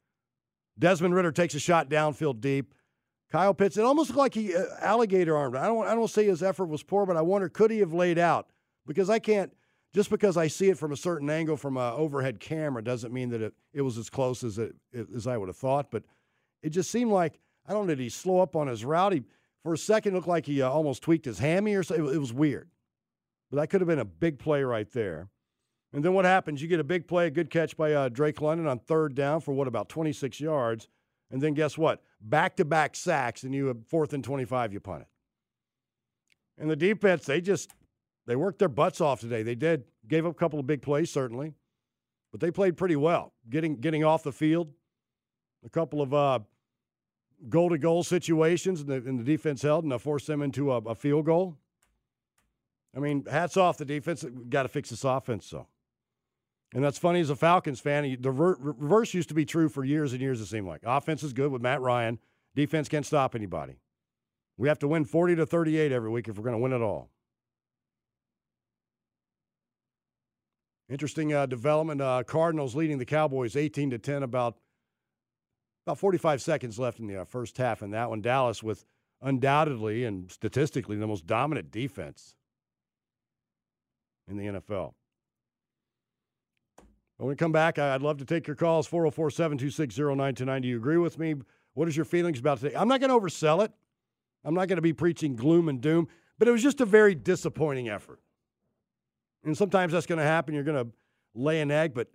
Desmond 0.77 1.15
Ridder 1.15 1.31
takes 1.31 1.55
a 1.55 1.59
shot 1.59 1.89
downfield 1.89 2.41
deep. 2.41 2.75
Kyle 3.31 3.55
Pitts, 3.55 3.75
it 3.75 3.83
almost 3.83 4.11
looked 4.11 4.19
like 4.19 4.33
he 4.35 4.55
uh, 4.55 4.65
alligator 4.81 5.35
armed. 5.35 5.55
I 5.55 5.65
don't, 5.65 5.87
I 5.87 5.95
don't 5.95 6.07
say 6.11 6.25
his 6.25 6.43
effort 6.43 6.67
was 6.67 6.83
poor, 6.83 7.07
but 7.07 7.17
I 7.17 7.21
wonder 7.21 7.49
could 7.49 7.71
he 7.71 7.79
have 7.79 7.93
laid 7.93 8.19
out? 8.19 8.47
Because 8.85 9.09
I 9.09 9.17
can't, 9.17 9.51
just 9.95 10.11
because 10.11 10.37
I 10.37 10.47
see 10.47 10.69
it 10.69 10.77
from 10.77 10.91
a 10.91 10.97
certain 10.97 11.27
angle 11.27 11.57
from 11.57 11.75
an 11.75 11.93
overhead 11.93 12.39
camera 12.39 12.83
doesn't 12.83 13.11
mean 13.11 13.29
that 13.29 13.41
it, 13.41 13.55
it 13.73 13.81
was 13.81 13.97
as 13.97 14.11
close 14.11 14.43
as 14.43 14.59
it 14.59 14.75
as 14.93 15.25
I 15.25 15.37
would 15.37 15.49
have 15.49 15.57
thought. 15.57 15.89
But 15.89 16.03
it 16.61 16.69
just 16.69 16.91
seemed 16.91 17.11
like 17.11 17.39
I 17.67 17.73
don't 17.73 17.87
know. 17.87 17.95
Did 17.95 18.03
he 18.03 18.09
slow 18.09 18.41
up 18.41 18.55
on 18.55 18.67
his 18.67 18.85
route? 18.85 19.13
He, 19.13 19.23
for 19.65 19.73
a 19.73 19.77
second, 19.79 20.13
it 20.13 20.17
looked 20.17 20.27
like 20.27 20.45
he 20.45 20.61
uh, 20.61 20.69
almost 20.69 21.01
tweaked 21.01 21.25
his 21.25 21.39
hammy 21.39 21.73
or 21.73 21.81
something. 21.81 22.05
It, 22.05 22.13
it 22.13 22.19
was 22.19 22.31
weird. 22.31 22.69
But 23.49 23.57
that 23.57 23.67
could 23.71 23.81
have 23.81 23.87
been 23.87 23.97
a 23.97 24.05
big 24.05 24.37
play 24.37 24.61
right 24.61 24.87
there. 24.91 25.29
And 25.91 26.05
then 26.05 26.13
what 26.13 26.23
happens? 26.23 26.61
You 26.61 26.67
get 26.67 26.79
a 26.79 26.83
big 26.83 27.07
play, 27.07 27.25
a 27.25 27.31
good 27.31 27.49
catch 27.49 27.75
by 27.75 27.93
uh, 27.93 28.09
Drake 28.09 28.41
London 28.41 28.67
on 28.67 28.77
third 28.77 29.15
down 29.15 29.41
for 29.41 29.53
what 29.53 29.67
about 29.67 29.89
26 29.89 30.39
yards, 30.39 30.87
and 31.31 31.41
then 31.41 31.55
guess 31.55 31.79
what? 31.79 32.03
Back 32.21 32.57
to 32.57 32.65
back 32.65 32.95
sacks, 32.95 33.41
and 33.41 33.55
you 33.55 33.65
have 33.65 33.77
fourth 33.87 34.13
and 34.13 34.23
25, 34.23 34.71
you 34.71 34.79
punt 34.79 35.01
it. 35.01 35.07
And 36.59 36.69
the 36.69 36.75
defense, 36.75 37.25
they 37.25 37.41
just 37.41 37.73
they 38.27 38.35
worked 38.35 38.59
their 38.59 38.69
butts 38.69 39.01
off 39.01 39.19
today. 39.19 39.41
They 39.41 39.55
did. 39.55 39.85
Gave 40.07 40.27
up 40.27 40.33
a 40.33 40.35
couple 40.37 40.59
of 40.59 40.67
big 40.67 40.83
plays, 40.83 41.09
certainly, 41.09 41.53
but 42.31 42.39
they 42.39 42.51
played 42.51 42.77
pretty 42.77 42.97
well, 42.97 43.33
getting 43.49 43.77
getting 43.77 44.03
off 44.03 44.21
the 44.21 44.31
field. 44.31 44.71
A 45.65 45.69
couple 45.69 46.03
of 46.03 46.13
uh, 46.13 46.39
goal 47.49 47.69
to 47.69 47.77
goal 47.77 48.03
situations, 48.03 48.81
and 48.81 48.89
the, 48.89 48.95
and 48.95 49.19
the 49.19 49.23
defense 49.23 49.61
held 49.61 49.83
and 49.83 49.93
uh, 49.93 49.97
forced 49.97 50.27
them 50.27 50.41
into 50.41 50.71
a, 50.71 50.77
a 50.77 50.95
field 50.95 51.25
goal. 51.25 51.57
I 52.95 52.99
mean, 52.99 53.25
hats 53.29 53.57
off 53.57 53.77
the 53.77 53.85
defense. 53.85 54.25
Got 54.49 54.63
to 54.63 54.69
fix 54.69 54.89
this 54.89 55.03
offense, 55.03 55.45
so. 55.45 55.67
And 56.73 56.83
that's 56.83 56.97
funny 56.97 57.21
as 57.21 57.29
a 57.29 57.35
Falcons 57.35 57.79
fan. 57.79 58.17
The 58.19 58.31
reverse 58.31 59.13
used 59.13 59.29
to 59.29 59.35
be 59.35 59.45
true 59.45 59.69
for 59.69 59.85
years 59.85 60.11
and 60.11 60.21
years, 60.21 60.41
it 60.41 60.47
seemed 60.47 60.67
like. 60.67 60.81
Offense 60.83 61.23
is 61.23 61.31
good 61.31 61.51
with 61.51 61.61
Matt 61.61 61.81
Ryan. 61.81 62.19
Defense 62.55 62.89
can't 62.89 63.05
stop 63.05 63.35
anybody. 63.35 63.79
We 64.57 64.67
have 64.67 64.79
to 64.79 64.87
win 64.87 65.05
40 65.05 65.35
to 65.37 65.45
38 65.45 65.91
every 65.91 66.09
week 66.09 66.27
if 66.27 66.37
we're 66.37 66.43
going 66.43 66.55
to 66.55 66.61
win 66.61 66.73
it 66.73 66.81
all. 66.81 67.09
Interesting 70.89 71.33
uh, 71.33 71.45
development. 71.45 72.01
Uh, 72.01 72.23
Cardinals 72.25 72.75
leading 72.75 72.97
the 72.97 73.05
Cowboys 73.05 73.55
18 73.55 73.89
to 73.91 73.97
10, 73.97 74.23
about, 74.23 74.57
about 75.85 75.99
45 75.99 76.41
seconds 76.41 76.79
left 76.79 76.99
in 76.99 77.07
the 77.07 77.21
uh, 77.21 77.25
first 77.25 77.57
half. 77.57 77.81
And 77.81 77.93
that 77.93 78.09
one, 78.09 78.21
Dallas 78.21 78.63
with 78.63 78.85
undoubtedly 79.21 80.03
and 80.03 80.31
statistically 80.31 80.97
the 80.97 81.07
most 81.07 81.27
dominant 81.27 81.71
defense 81.71 82.35
in 84.27 84.37
the 84.37 84.45
NFL. 84.45 84.93
When 87.17 87.29
we 87.29 87.35
come 87.35 87.51
back, 87.51 87.79
I'd 87.79 88.01
love 88.01 88.17
to 88.17 88.25
take 88.25 88.47
your 88.47 88.55
calls 88.55 88.87
404 88.87 89.29
726 89.29 89.97
0929. 89.97 90.61
Do 90.61 90.67
you 90.67 90.77
agree 90.77 90.97
with 90.97 91.17
me? 91.17 91.35
What 91.73 91.87
is 91.87 91.95
your 91.95 92.05
feelings 92.05 92.39
about 92.39 92.59
today? 92.59 92.75
I'm 92.75 92.87
not 92.87 92.99
going 92.99 93.09
to 93.09 93.17
oversell 93.17 93.63
it. 93.63 93.71
I'm 94.43 94.53
not 94.53 94.67
going 94.67 94.77
to 94.77 94.81
be 94.81 94.93
preaching 94.93 95.35
gloom 95.35 95.69
and 95.69 95.81
doom, 95.81 96.07
but 96.37 96.47
it 96.47 96.51
was 96.51 96.63
just 96.63 96.81
a 96.81 96.85
very 96.85 97.15
disappointing 97.15 97.89
effort. 97.89 98.19
And 99.43 99.57
sometimes 99.57 99.93
that's 99.93 100.05
going 100.05 100.19
to 100.19 100.25
happen. 100.25 100.53
You're 100.55 100.63
going 100.63 100.85
to 100.85 100.91
lay 101.35 101.61
an 101.61 101.71
egg. 101.71 101.93
But 101.93 102.09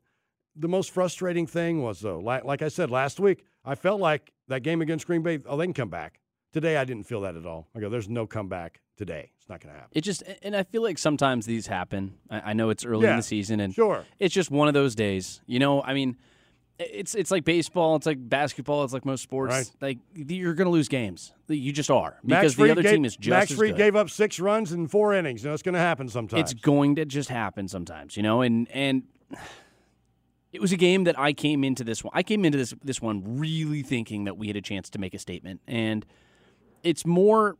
the 0.56 0.68
most 0.68 0.90
frustrating 0.90 1.46
thing 1.46 1.82
was, 1.82 2.00
though, 2.00 2.18
like 2.18 2.62
I 2.62 2.68
said 2.68 2.90
last 2.90 3.20
week, 3.20 3.44
I 3.64 3.74
felt 3.74 4.00
like 4.00 4.32
that 4.48 4.62
game 4.62 4.80
against 4.82 5.06
Green 5.06 5.22
Bay, 5.22 5.38
oh, 5.46 5.56
they 5.56 5.64
can 5.66 5.74
come 5.74 5.90
back. 5.90 6.20
Today, 6.52 6.76
I 6.76 6.84
didn't 6.84 7.04
feel 7.04 7.20
that 7.20 7.36
at 7.36 7.46
all. 7.46 7.68
I 7.76 7.80
go, 7.80 7.88
there's 7.88 8.08
no 8.08 8.26
comeback 8.26 8.80
today. 8.96 9.30
It's 9.38 9.48
not 9.48 9.60
going 9.60 9.72
to 9.72 9.80
happen. 9.80 9.92
It 9.96 10.00
just 10.00 10.22
and 10.42 10.56
I 10.56 10.64
feel 10.64 10.82
like 10.82 10.98
sometimes 10.98 11.46
these 11.46 11.66
happen. 11.68 12.14
I, 12.28 12.40
I 12.40 12.52
know 12.54 12.70
it's 12.70 12.84
early 12.84 13.06
in 13.06 13.16
the 13.16 13.22
season, 13.22 13.60
and 13.60 13.72
Sure. 13.72 14.04
it's 14.18 14.34
just 14.34 14.50
one 14.50 14.66
of 14.66 14.74
those 14.74 14.94
days. 14.96 15.40
You 15.46 15.60
know, 15.60 15.80
I 15.82 15.94
mean, 15.94 16.16
it's 16.80 17.14
it's 17.14 17.30
like 17.30 17.44
baseball, 17.44 17.94
it's 17.94 18.06
like 18.06 18.18
basketball, 18.28 18.82
it's 18.82 18.92
like 18.92 19.04
most 19.04 19.22
sports. 19.22 19.52
Right. 19.52 19.70
Like 19.80 19.98
you're 20.14 20.54
going 20.54 20.66
to 20.66 20.72
lose 20.72 20.88
games. 20.88 21.32
You 21.46 21.72
just 21.72 21.90
are 21.90 22.18
because 22.26 22.56
the 22.56 22.70
other 22.70 22.82
gave- 22.82 22.92
team 22.94 23.04
is 23.04 23.16
just 23.16 23.30
Max 23.30 23.52
as 23.52 23.72
gave 23.76 23.94
up 23.94 24.10
six 24.10 24.40
runs 24.40 24.72
in 24.72 24.88
four 24.88 25.14
innings. 25.14 25.42
You 25.44 25.50
know, 25.50 25.54
it's 25.54 25.62
going 25.62 25.74
to 25.74 25.78
happen 25.78 26.08
sometimes. 26.08 26.50
It's 26.50 26.60
going 26.60 26.96
to 26.96 27.04
just 27.04 27.28
happen 27.28 27.68
sometimes, 27.68 28.16
you 28.16 28.24
know, 28.24 28.40
and 28.42 28.66
and 28.72 29.02
it 30.52 30.60
was 30.60 30.72
a 30.72 30.76
game 30.76 31.04
that 31.04 31.18
I 31.18 31.32
came 31.32 31.62
into 31.62 31.84
this 31.84 32.02
one. 32.02 32.12
I 32.14 32.22
came 32.22 32.44
into 32.44 32.58
this 32.58 32.74
this 32.82 33.00
one 33.00 33.38
really 33.38 33.82
thinking 33.82 34.24
that 34.24 34.36
we 34.36 34.48
had 34.48 34.56
a 34.56 34.60
chance 34.60 34.90
to 34.90 34.98
make 34.98 35.14
a 35.14 35.18
statement, 35.18 35.60
and 35.66 36.04
it's 36.82 37.06
more. 37.06 37.56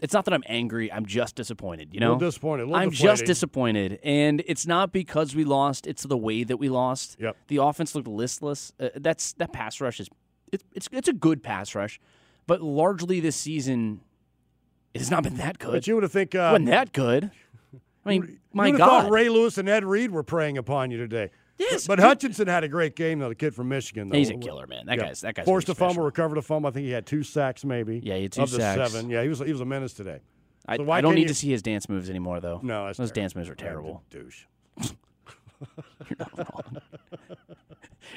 It's 0.00 0.14
not 0.14 0.24
that 0.24 0.32
I'm 0.32 0.44
angry. 0.46 0.90
I'm 0.90 1.04
just 1.04 1.36
disappointed. 1.36 1.92
You 1.92 2.00
know, 2.00 2.18
disappointed, 2.18 2.72
I'm 2.72 2.90
just 2.90 3.26
disappointed, 3.26 3.98
and 4.02 4.42
it's 4.46 4.66
not 4.66 4.92
because 4.92 5.34
we 5.34 5.44
lost. 5.44 5.86
It's 5.86 6.04
the 6.04 6.16
way 6.16 6.42
that 6.42 6.56
we 6.56 6.70
lost. 6.70 7.16
Yep. 7.20 7.36
The 7.48 7.58
offense 7.58 7.94
looked 7.94 8.08
listless. 8.08 8.72
Uh, 8.80 8.88
that's 8.96 9.34
that 9.34 9.52
pass 9.52 9.80
rush 9.80 10.00
is. 10.00 10.08
It's 10.52 10.64
it's 10.74 10.88
it's 10.90 11.08
a 11.08 11.12
good 11.12 11.42
pass 11.42 11.74
rush, 11.74 12.00
but 12.46 12.62
largely 12.62 13.20
this 13.20 13.36
season, 13.36 14.00
it 14.94 14.98
has 15.00 15.10
not 15.10 15.22
been 15.22 15.36
that 15.36 15.58
good. 15.58 15.72
But 15.72 15.86
you 15.86 15.94
would 15.94 16.02
have 16.02 16.12
think 16.12 16.34
uh, 16.34 16.50
wasn't 16.52 16.70
that 16.70 16.92
good. 16.92 17.30
I 18.04 18.08
mean, 18.08 18.40
my 18.52 18.66
you 18.66 18.72
would 18.72 18.80
have 18.80 18.88
God, 18.88 19.02
thought 19.02 19.12
Ray 19.12 19.28
Lewis 19.28 19.58
and 19.58 19.68
Ed 19.68 19.84
Reed 19.84 20.10
were 20.10 20.22
preying 20.22 20.56
upon 20.56 20.90
you 20.90 20.96
today. 20.96 21.30
Yes, 21.60 21.86
but 21.86 21.98
you- 21.98 22.04
Hutchinson 22.04 22.48
had 22.48 22.64
a 22.64 22.68
great 22.68 22.96
game 22.96 23.18
though. 23.18 23.28
The 23.28 23.34
kid 23.34 23.54
from 23.54 23.68
Michigan, 23.68 24.08
though. 24.08 24.16
He's 24.16 24.30
a 24.30 24.34
killer, 24.36 24.66
man. 24.66 24.86
That 24.86 24.98
guy's- 24.98 25.20
that 25.20 25.34
guy's 25.34 25.44
forced 25.44 25.68
a 25.68 25.74
fumble, 25.74 25.92
special. 25.94 26.04
recovered 26.04 26.38
a 26.38 26.42
fumble. 26.42 26.68
I 26.68 26.72
think 26.72 26.86
he 26.86 26.90
had 26.92 27.06
two 27.06 27.22
sacks, 27.22 27.64
maybe. 27.64 28.00
Yeah, 28.02 28.16
he 28.16 28.22
had 28.22 28.32
two 28.32 28.42
of 28.42 28.50
the 28.50 28.56
sacks. 28.58 28.92
seven. 28.92 29.10
Yeah, 29.10 29.22
he 29.22 29.28
was 29.28 29.38
he 29.40 29.52
was 29.52 29.60
a 29.60 29.64
menace 29.66 29.92
today. 29.92 30.20
I, 30.66 30.76
So 30.76 30.84
why 30.84 30.98
I 30.98 31.00
don't 31.00 31.14
need 31.14 31.22
you- 31.22 31.28
to 31.28 31.34
see 31.34 31.50
his 31.50 31.62
dance 31.62 31.88
moves 31.88 32.08
anymore, 32.10 32.40
though. 32.40 32.60
No, 32.62 32.86
that's 32.86 32.98
those 32.98 33.10
terrible. 33.10 33.22
dance 33.22 33.34
moves 33.36 33.48
are 33.48 33.56
Yeah, 33.58 33.64
terrible. 33.68 34.02
douche. 34.10 34.44
You're 36.08 36.16
not 36.18 36.38
wrong. 36.38 36.76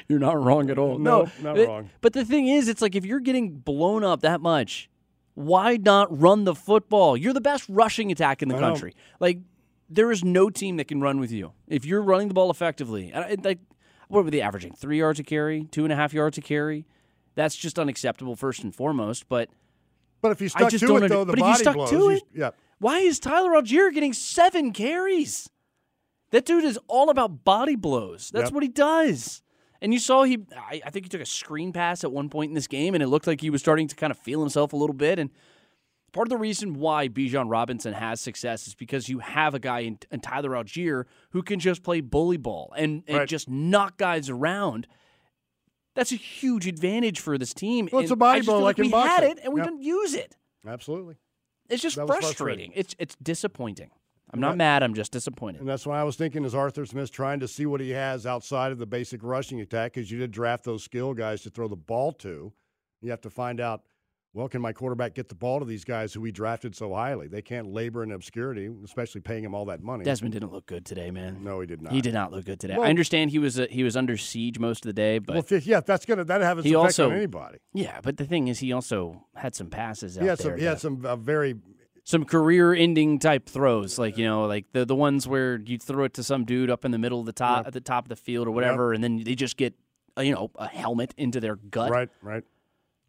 You're 0.07 0.19
not 0.19 0.43
wrong 0.43 0.69
at 0.69 0.77
all. 0.77 0.97
No, 0.97 1.23
No, 1.23 1.31
not 1.41 1.55
but- 1.55 1.67
wrong. 1.67 1.89
But 2.01 2.13
the 2.13 2.25
thing 2.25 2.47
is, 2.47 2.67
it's 2.67 2.81
like 2.81 2.95
if 2.95 3.05
you're 3.05 3.19
getting 3.19 3.51
blown 3.57 4.03
up 4.03 4.21
that 4.21 4.41
much, 4.41 4.89
why 5.35 5.77
not 5.77 6.17
run 6.21 6.43
the 6.45 6.55
football? 6.55 7.17
You're 7.17 7.33
the 7.33 7.41
best 7.41 7.65
rushing 7.69 8.11
attack 8.11 8.41
in 8.41 8.49
the 8.49 8.55
I 8.55 8.59
know. 8.61 8.67
country. 8.69 8.93
Like 9.19 9.39
there 9.89 10.11
is 10.11 10.23
no 10.23 10.49
team 10.49 10.77
that 10.77 10.87
can 10.87 11.01
run 11.01 11.19
with 11.19 11.31
you 11.31 11.53
if 11.67 11.85
you're 11.85 12.01
running 12.01 12.27
the 12.27 12.33
ball 12.33 12.49
effectively. 12.51 13.11
And 13.13 13.43
Like 13.43 13.59
what 14.07 14.23
were 14.25 14.31
they 14.31 14.41
averaging? 14.41 14.73
Three 14.73 14.99
yards 14.99 15.19
a 15.19 15.23
carry, 15.23 15.65
two 15.71 15.83
and 15.83 15.91
a 15.93 15.95
half 15.95 16.13
yards 16.13 16.37
a 16.37 16.41
carry. 16.41 16.85
That's 17.35 17.55
just 17.55 17.79
unacceptable 17.79 18.35
first 18.35 18.63
and 18.63 18.73
foremost. 18.75 19.27
But 19.27 19.49
But 20.21 20.31
if 20.31 20.41
you 20.41 20.49
stuck 20.49 20.69
to 20.69 20.75
it, 20.75 20.83
under- 20.83 21.07
though, 21.09 21.23
the 21.25 21.33
but 21.33 21.39
if 21.39 21.45
you 21.45 21.51
body 21.51 21.59
stuck 21.59 21.75
blows. 21.75 21.89
to 21.89 21.95
you- 21.97 22.09
it- 22.11 22.23
yeah. 22.35 22.51
why 22.79 22.99
is 22.99 23.19
Tyler 23.19 23.51
Allgeier 23.51 23.93
getting 23.93 24.13
seven 24.13 24.71
carries? 24.71 25.49
That 26.31 26.45
dude 26.45 26.63
is 26.63 26.79
all 26.87 27.09
about 27.09 27.43
body 27.43 27.75
blows. 27.75 28.29
That's 28.33 28.45
Yep. 28.47 28.53
what 28.53 28.63
he 28.63 28.69
does. 28.69 29.41
And 29.81 29.93
you 29.93 29.99
saw 29.99 30.23
he, 30.23 30.39
I, 30.55 30.81
I 30.85 30.89
think 30.89 31.05
he 31.05 31.09
took 31.09 31.21
a 31.21 31.25
screen 31.25 31.73
pass 31.73 32.03
at 32.03 32.11
one 32.11 32.29
point 32.29 32.49
in 32.49 32.55
this 32.55 32.67
game, 32.67 32.93
and 32.93 33.03
it 33.03 33.07
looked 33.07 33.27
like 33.27 33.41
he 33.41 33.49
was 33.49 33.61
starting 33.61 33.87
to 33.89 33.95
kind 33.95 34.11
of 34.11 34.17
feel 34.17 34.39
himself 34.39 34.73
a 34.73 34.77
little 34.77 34.95
bit. 34.95 35.19
And 35.19 35.29
part 36.13 36.27
of 36.27 36.29
the 36.29 36.37
reason 36.37 36.75
why 36.75 37.09
Bijan 37.09 37.49
Robinson 37.51 37.91
has 37.93 38.21
success 38.21 38.67
is 38.67 38.75
because 38.75 39.09
you 39.09 39.19
have 39.19 39.53
a 39.53 39.59
guy 39.59 39.79
in, 39.81 39.99
in 40.11 40.21
Tyler 40.21 40.51
Allgeier 40.51 41.03
who 41.31 41.41
can 41.43 41.59
just 41.59 41.83
play 41.83 41.99
bully 41.99 42.37
ball 42.37 42.73
and, 42.77 43.03
and 43.07 43.17
Right. 43.17 43.27
just 43.27 43.49
knock 43.49 43.97
guys 43.97 44.29
around. 44.29 44.87
That's 45.95 46.11
a 46.11 46.15
huge 46.15 46.65
advantage 46.67 47.19
for 47.19 47.37
this 47.37 47.53
team. 47.53 47.89
Well, 47.91 48.01
it's 48.01 48.09
and 48.09 48.15
a 48.15 48.19
body 48.19 48.41
ball 48.41 48.59
feel 48.59 48.63
like 48.63 48.77
we 48.77 48.85
in 48.85 48.91
had 48.91 49.23
it 49.23 49.39
and 49.43 49.53
we 49.53 49.59
Yep. 49.59 49.67
didn't 49.69 49.83
use 49.83 50.13
it. 50.15 50.37
Absolutely. 50.65 51.17
It's 51.69 51.81
just 51.81 51.95
frustrating. 51.95 52.21
frustrating. 52.21 52.71
It's 52.75 52.95
it's 52.99 53.15
disappointing. 53.21 53.89
I'm 54.31 54.37
And 54.37 54.41
not 54.41 54.57
mad. 54.57 54.81
I'm 54.81 54.95
just 54.95 55.11
disappointed. 55.11 55.59
And 55.61 55.69
that's 55.69 55.85
why 55.85 55.99
I 55.99 56.03
was 56.03 56.15
thinking 56.15 56.43
is 56.45 56.55
Arthur 56.55 56.85
Smith 56.87 57.11
trying 57.11 57.39
to 57.41 57.47
see 57.47 57.65
what 57.67 57.81
he 57.81 57.91
has 57.91 58.25
outside 58.25 58.71
of 58.71 58.79
the 58.79 58.85
basic 58.87 59.21
rushing 59.23 59.61
attack 59.61 59.93
because 59.93 60.09
you 60.09 60.17
did 60.17 60.31
draft 60.31 60.63
those 60.63 60.83
skill 60.83 61.13
guys 61.13 61.41
to 61.43 61.49
throw 61.51 61.67
the 61.67 61.75
ball 61.75 62.11
to. 62.13 62.51
You 63.01 63.11
have 63.11 63.21
to 63.21 63.29
find 63.29 63.59
out, 63.59 63.83
well, 64.33 64.47
can 64.47 64.61
my 64.61 64.73
quarterback 64.73 65.13
get 65.13 65.29
the 65.29 65.35
ball 65.35 65.59
to 65.59 65.65
these 65.65 65.83
guys 65.83 66.13
who 66.13 66.21
we 66.21 66.31
drafted 66.31 66.75
so 66.75 66.93
highly? 66.93 67.27
They 67.27 67.41
can't 67.41 67.67
labor 67.67 68.01
in 68.03 68.11
obscurity, 68.11 68.69
especially 68.83 69.21
paying 69.21 69.43
him 69.43 69.53
all 69.53 69.65
that 69.65 69.81
money. 69.83 70.03
Desmond 70.03 70.33
didn't 70.33 70.51
look 70.51 70.65
good 70.65 70.85
today, 70.85 71.11
man. 71.11 71.43
No, 71.43 71.59
he 71.59 71.67
did 71.67 71.81
not. 71.81 71.93
He 71.93 72.01
did 72.01 72.13
not 72.13 72.31
look 72.31 72.45
good 72.45 72.59
today. 72.59 72.75
Well- 72.75 72.85
I 72.87 72.89
understand 72.89 73.31
he 73.31 73.39
was 73.39 73.59
uh, 73.59 73.67
he 73.69 73.83
was 73.83 73.95
under 73.95 74.17
siege 74.17 74.57
most 74.59 74.83
of 74.85 74.89
the 74.89 74.93
day, 74.93 75.19
but 75.19 75.49
Well, 75.49 75.59
yeah, 75.61 75.81
that's 75.81 76.05
gonna 76.05 76.23
that 76.25 76.41
have 76.41 76.57
its 76.59 76.65
effect 76.67 76.77
also 76.77 77.09
on 77.11 77.15
anybody. 77.15 77.59
Yeah, 77.73 77.99
but 78.01 78.17
the 78.17 78.25
thing 78.25 78.47
is, 78.47 78.59
he 78.59 78.73
also 78.73 79.25
had 79.35 79.55
some 79.55 79.69
passes 79.69 80.17
out 80.17 80.21
He 80.23 80.27
had 80.27 80.37
there. 80.39 80.51
some. 80.51 80.57
He 80.59 80.65
had 80.65 80.79
some 80.79 81.05
uh, 81.05 81.15
very. 81.15 81.55
some 82.05 82.25
career-ending 82.25 83.17
type 83.19 83.47
throws, 83.47 83.97
like 83.99 84.17
you 84.17 84.25
know, 84.25 84.45
like 84.45 84.65
the 84.73 84.83
the 84.85 84.95
ones 84.95 85.27
where 85.27 85.57
you 85.59 85.77
throw 85.77 86.05
it 86.05 86.13
to 86.15 86.23
some 86.23 86.43
dude 86.43 86.69
up 86.69 86.83
in 86.85 86.91
the 86.91 86.97
middle 86.97 87.19
of 87.19 87.25
the 87.25 87.31
top 87.33 87.59
Yep. 87.59 87.67
at 87.67 87.73
the 87.73 87.81
top 87.81 88.05
of 88.05 88.09
the 88.09 88.15
field 88.15 88.47
or 88.47 88.51
whatever, 88.51 88.93
and 88.93 89.03
then 89.03 89.23
they 89.23 89.35
just 89.35 89.57
get 89.57 89.73
uh, 90.17 90.21
you 90.21 90.33
know 90.33 90.49
a 90.55 90.67
helmet 90.67 91.13
into 91.17 91.39
their 91.39 91.55
gut, 91.55 91.89
Right, 91.91 92.09
right. 92.21 92.43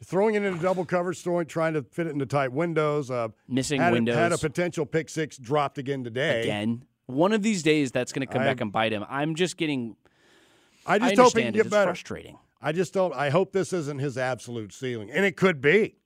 Throwing 0.04 0.34
it 0.34 0.42
into 0.44 0.61
double 0.61 0.84
coverage, 0.84 1.23
throwing, 1.23 1.46
trying 1.46 1.75
to 1.75 1.82
fit 1.82 2.06
it 2.06 2.11
into 2.11 2.26
tight 2.26 2.52
windows. 2.52 3.11
Uh, 3.11 3.28
missing 3.49 3.80
had 3.80 3.92
windows 3.92 4.16
A, 4.16 4.18
had 4.18 4.32
a 4.32 4.38
potential 4.38 4.84
pick 4.87 5.08
six 5.08 5.37
dropped 5.38 5.78
again 5.78 6.04
today. 6.04 6.42
again. 6.42 6.84
One 7.06 7.32
of 7.32 7.42
these 7.42 7.62
days, 7.62 7.90
that's 7.92 8.12
going 8.12 8.26
to 8.26 8.32
come 8.32 8.42
I- 8.42 8.46
back 8.46 8.61
and 8.61 8.70
bite 8.73 8.92
him. 8.92 9.04
I'm 9.08 9.34
just 9.34 9.56
getting. 9.56 9.96
I 10.87 10.94
I 10.96 10.99
just 10.99 11.16
hope 11.16 11.32
he 11.34 11.40
can 11.42 11.46
understand 11.49 11.49
it. 11.49 11.52
get 11.58 11.66
It's 11.66 11.70
better. 11.70 11.88
frustrating. 11.88 12.38
I 12.61 12.73
just 12.73 12.92
don't. 12.94 13.14
I 13.14 13.30
hope 13.30 13.52
this 13.52 13.73
isn't 13.73 13.99
his 13.99 14.16
absolute 14.18 14.73
ceiling, 14.73 15.11
and 15.11 15.25
it 15.25 15.37
could 15.37 15.61
be. 15.61 15.96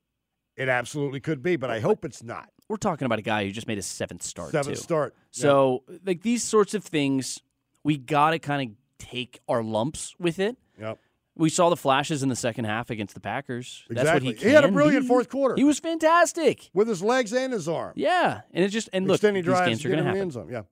It 0.57 0.69
absolutely 0.69 1.21
could 1.21 1.43
be, 1.43 1.57
but 1.57 1.71
I 1.71 1.79
hope 1.81 2.05
it's 2.05 2.23
not. 2.23 2.51
We're 2.69 2.77
talking 2.77 3.07
about 3.07 3.19
a 3.21 3.23
guy 3.23 3.45
who 3.45 3.53
just 3.53 3.67
made 3.69 3.77
his 3.79 3.87
seventh 3.87 4.23
start. 4.23 4.51
Seventh 4.51 4.77
too. 4.79 4.83
start. 4.83 5.15
So, 5.31 5.85
like 6.05 6.23
these 6.23 6.43
sorts 6.43 6.75
of 6.75 6.85
things, 6.85 7.41
we 7.85 7.97
got 7.97 8.31
to 8.31 8.39
kind 8.39 8.71
of 8.71 8.77
take 8.99 9.39
our 9.49 9.63
lumps 9.63 10.15
with 10.19 10.39
it. 10.41 10.57
Yep. 10.81 10.99
We 11.39 11.49
saw 11.49 11.71
the 11.71 11.77
flashes 11.77 12.23
in 12.25 12.29
the 12.29 12.37
second 12.37 12.65
half 12.67 12.91
against 12.91 13.15
the 13.15 13.21
Packers. 13.21 13.85
That's 13.89 14.11
what 14.11 14.23
he 14.23 14.31
Exactly. 14.31 14.49
He 14.51 14.55
had 14.55 14.65
a 14.65 14.73
brilliant 14.73 15.05
be. 15.05 15.09
fourth 15.09 15.29
quarter. 15.29 15.55
He 15.55 15.65
was 15.65 15.79
fantastic. 15.79 16.69
with 16.75 16.89
his 16.89 17.01
legs 17.03 17.33
and 17.33 17.53
his 17.53 17.69
arm. 17.69 17.93
Yeah, 17.95 18.41
and 18.53 18.65
it 18.65 18.69
just 18.69 18.89
and 18.93 19.07
look, 19.07 19.15
Extending 19.17 19.43
these 19.45 19.47
drives 19.47 19.69
games 19.69 19.85
are 19.85 19.89
going 19.89 19.99
to 20.01 20.05
happen. 20.05 20.21
end 20.21 20.33
zone. 20.33 20.49
Yeah. 20.51 20.63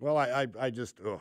Well, 0.00 0.16
I, 0.16 0.26
I, 0.42 0.46
I 0.58 0.70
just, 0.70 0.98
ugh. 1.06 1.20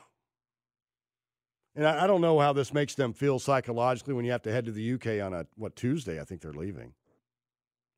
And 1.76 1.86
I, 1.86 2.06
I 2.06 2.08
don't 2.08 2.22
know 2.22 2.40
how 2.40 2.54
this 2.54 2.74
makes 2.74 2.96
them 2.96 3.12
feel 3.14 3.40
psychologically 3.40 4.14
when 4.14 4.24
you 4.24 4.32
have 4.32 4.42
to 4.44 4.52
head 4.52 4.66
to 4.66 4.72
the 4.72 4.94
UK 4.94 5.22
on 5.24 5.34
a 5.34 5.46
what 5.56 5.76
Tuesday. 5.76 6.20
I 6.22 6.24
think 6.24 6.42
they're 6.42 6.54
leaving 6.54 6.94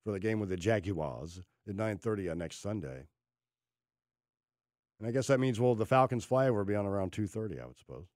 for 0.04 0.12
the 0.12 0.20
game 0.20 0.40
with 0.40 0.50
the 0.50 0.58
Jaguars 0.58 1.40
at 1.68 1.76
nine 1.76 1.98
thirty 1.98 2.30
on 2.30 2.40
next 2.40 2.62
Sunday. 2.62 3.06
And 5.00 5.08
I 5.08 5.12
guess 5.12 5.28
that 5.28 5.40
means 5.40 5.60
well 5.60 5.76
the 5.76 5.86
Falcons 5.86 6.26
flyover 6.26 6.56
will 6.58 6.66
be 6.66 6.76
on 6.76 6.86
around 6.86 7.14
two 7.14 7.28
thirty. 7.28 7.60
I 7.60 7.66
would 7.68 7.78
suppose. 7.78 8.08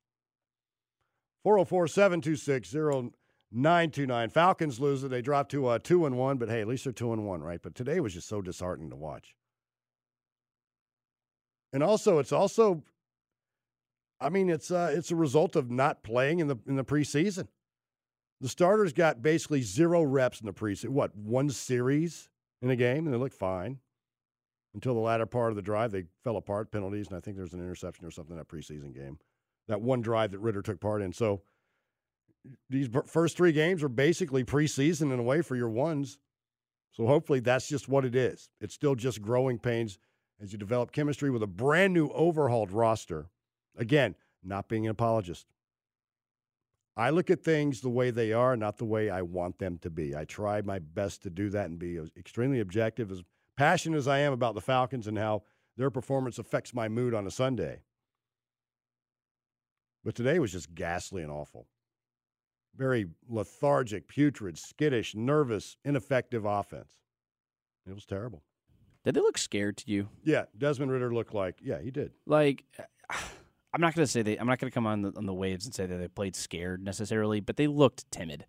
404-726-0929. 1.46 4.32
Falcons 4.32 4.80
lose 4.80 5.04
it. 5.04 5.10
They 5.10 5.22
drop 5.22 5.50
to 5.50 5.68
uh, 5.68 5.80
two 5.80 6.06
and 6.06 6.18
one, 6.18 6.38
but 6.38 6.50
hey, 6.50 6.62
at 6.62 6.68
least 6.68 6.86
they're 6.86 6.94
two 6.94 7.14
and 7.14 7.26
one, 7.26 7.42
right? 7.42 7.62
But 7.62 7.76
today 7.76 8.00
was 8.00 8.14
just 8.14 8.28
so 8.28 8.42
disheartening 8.42 8.90
to 8.92 8.96
watch. 8.96 9.36
And 11.74 11.84
also, 11.84 12.20
it's 12.20 12.32
also, 12.32 12.84
I 14.22 14.30
mean, 14.30 14.50
it's 14.50 14.72
uh, 14.72 14.92
it's 14.94 15.12
a 15.12 15.16
result 15.16 15.56
of 15.56 15.72
not 15.72 16.04
playing 16.04 16.40
in 16.40 16.48
the 16.48 16.58
in 16.68 16.76
the 16.76 16.86
preseason. 16.86 17.48
The 18.42 18.50
starters 18.50 18.94
got 18.94 19.22
basically 19.22 19.62
zero 19.62 20.04
reps 20.04 20.40
in 20.40 20.46
the 20.46 20.54
preseason. 20.54 20.90
What 20.90 21.16
one 21.16 21.50
series 21.50 22.30
in 22.62 22.70
a 22.70 22.76
game, 22.76 23.06
and 23.06 23.14
they 23.14 23.18
looked 23.18 23.36
fine 23.36 23.80
until 24.74 24.94
the 24.94 25.00
latter 25.00 25.26
part 25.26 25.52
of 25.52 25.56
the 25.56 25.62
drive. 25.62 25.92
They 25.92 26.06
fell 26.24 26.38
apart, 26.38 26.72
penalties, 26.72 27.08
and 27.08 27.18
I 27.18 27.20
think 27.20 27.38
there's 27.38 27.54
an 27.54 27.60
interception 27.60 28.06
or 28.06 28.12
something 28.12 28.34
in 28.34 28.38
that 28.38 28.48
preseason 28.48 28.94
game. 28.94 29.18
That 29.68 29.82
one 29.82 30.02
drive 30.02 30.32
that 30.32 30.40
Ridder 30.40 30.62
took 30.62 30.80
part 30.80 31.02
in. 31.02 31.14
So 31.14 31.42
these 32.70 32.90
first 33.08 33.38
three 33.38 33.54
games 33.54 33.82
are 33.84 33.90
basically 33.90 34.44
preseason 34.44 35.14
in 35.14 35.20
a 35.20 35.24
way 35.24 35.42
for 35.42 35.56
your 35.56 35.70
ones. 35.70 36.20
So 36.92 37.08
hopefully 37.08 37.40
that's 37.40 37.68
just 37.68 37.88
what 37.88 38.06
it 38.06 38.16
is. 38.16 38.50
It's 38.60 38.74
still 38.74 38.96
just 38.96 39.22
growing 39.22 39.58
pains 39.58 39.98
as 40.42 40.52
you 40.52 40.58
develop 40.58 40.92
chemistry 40.92 41.30
with 41.30 41.42
a 41.42 41.48
brand 41.48 41.94
new 41.94 42.10
overhauled 42.10 42.72
roster. 42.72 43.30
Again, 43.78 44.16
not 44.44 44.68
being 44.68 44.86
an 44.86 44.92
apologist. 44.92 45.48
I 46.96 47.10
look 47.10 47.32
at 47.32 47.42
things 47.42 47.82
the 47.82 47.90
way 47.90 48.12
they 48.12 48.34
are, 48.34 48.56
not 48.56 48.78
the 48.78 48.86
way 48.86 49.10
I 49.10 49.24
want 49.24 49.58
them 49.58 49.80
to 49.80 49.90
be. 49.90 50.16
I 50.16 50.26
try 50.26 50.62
my 50.62 50.78
best 50.78 51.24
to 51.24 51.32
do 51.32 51.50
that 51.50 51.66
and 51.66 51.80
be 51.80 52.00
extremely 52.18 52.60
objective, 52.60 53.12
as 53.12 53.24
passionate 53.58 53.98
as 53.98 54.08
I 54.08 54.20
am 54.20 54.34
about 54.34 54.54
the 54.54 54.62
Falcons 54.62 55.08
and 55.08 55.18
how 55.18 55.44
their 55.76 55.90
performance 55.90 56.38
affects 56.38 56.74
my 56.74 56.88
mood 56.88 57.16
on 57.16 57.26
a 57.26 57.32
Sunday. 57.32 57.82
But 60.04 60.16
today 60.16 60.40
was 60.40 60.52
just 60.52 60.74
ghastly 60.74 61.24
and 61.24 61.32
awful. 61.32 61.68
Very 62.76 63.08
lethargic, 63.30 64.08
putrid, 64.08 64.58
skittish, 64.58 65.16
nervous, 65.16 65.78
ineffective 65.86 66.46
offense. 66.46 66.94
It 67.88 67.94
was 67.94 68.06
terrible. 68.06 68.44
Did 69.04 69.16
they 69.16 69.22
look 69.22 69.38
scared 69.38 69.78
to 69.78 69.92
you? 69.92 70.10
Yeah, 70.24 70.46
Desmond 70.58 70.92
Ridder 70.92 71.14
looked 71.14 71.34
like, 71.34 71.56
yeah, 71.62 71.80
he 71.82 71.92
did. 71.92 72.12
Like, 72.26 72.64
I'm 73.74 73.82
not 73.82 73.96
going 73.96 74.06
to 74.06 74.12
say 74.12 74.22
they. 74.22 74.38
I'm 74.38 74.48
not 74.48 74.60
going 74.60 74.70
to 74.70 74.74
come 74.74 74.86
on 74.86 75.02
the, 75.02 75.14
on 75.16 75.26
the 75.26 75.34
waves 75.34 75.66
and 75.66 75.74
say 75.74 75.86
that 75.86 75.98
they 75.98 76.08
played 76.08 76.36
scared 76.36 76.84
necessarily, 76.84 77.40
but 77.40 77.58
they 77.58 77.68
looked 77.68 78.10
timid. 78.12 78.46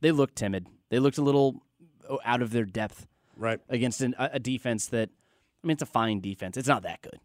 They 0.00 0.12
looked 0.12 0.36
timid. 0.36 0.66
They 0.90 0.98
looked 0.98 1.16
a 1.16 1.22
little 1.22 1.62
oh, 2.08 2.20
out 2.24 2.42
of 2.42 2.50
their 2.50 2.64
depth 2.64 3.06
Right. 3.36 3.60
against 3.70 4.02
an, 4.02 4.14
a, 4.18 4.38
defense 4.38 4.86
that. 4.88 5.08
I 5.64 5.66
mean, 5.66 5.74
it's 5.74 5.82
a 5.82 5.86
fine 5.86 6.20
defense. 6.20 6.56
It's 6.56 6.68
not 6.68 6.82
that 6.82 7.00
good. 7.02 7.18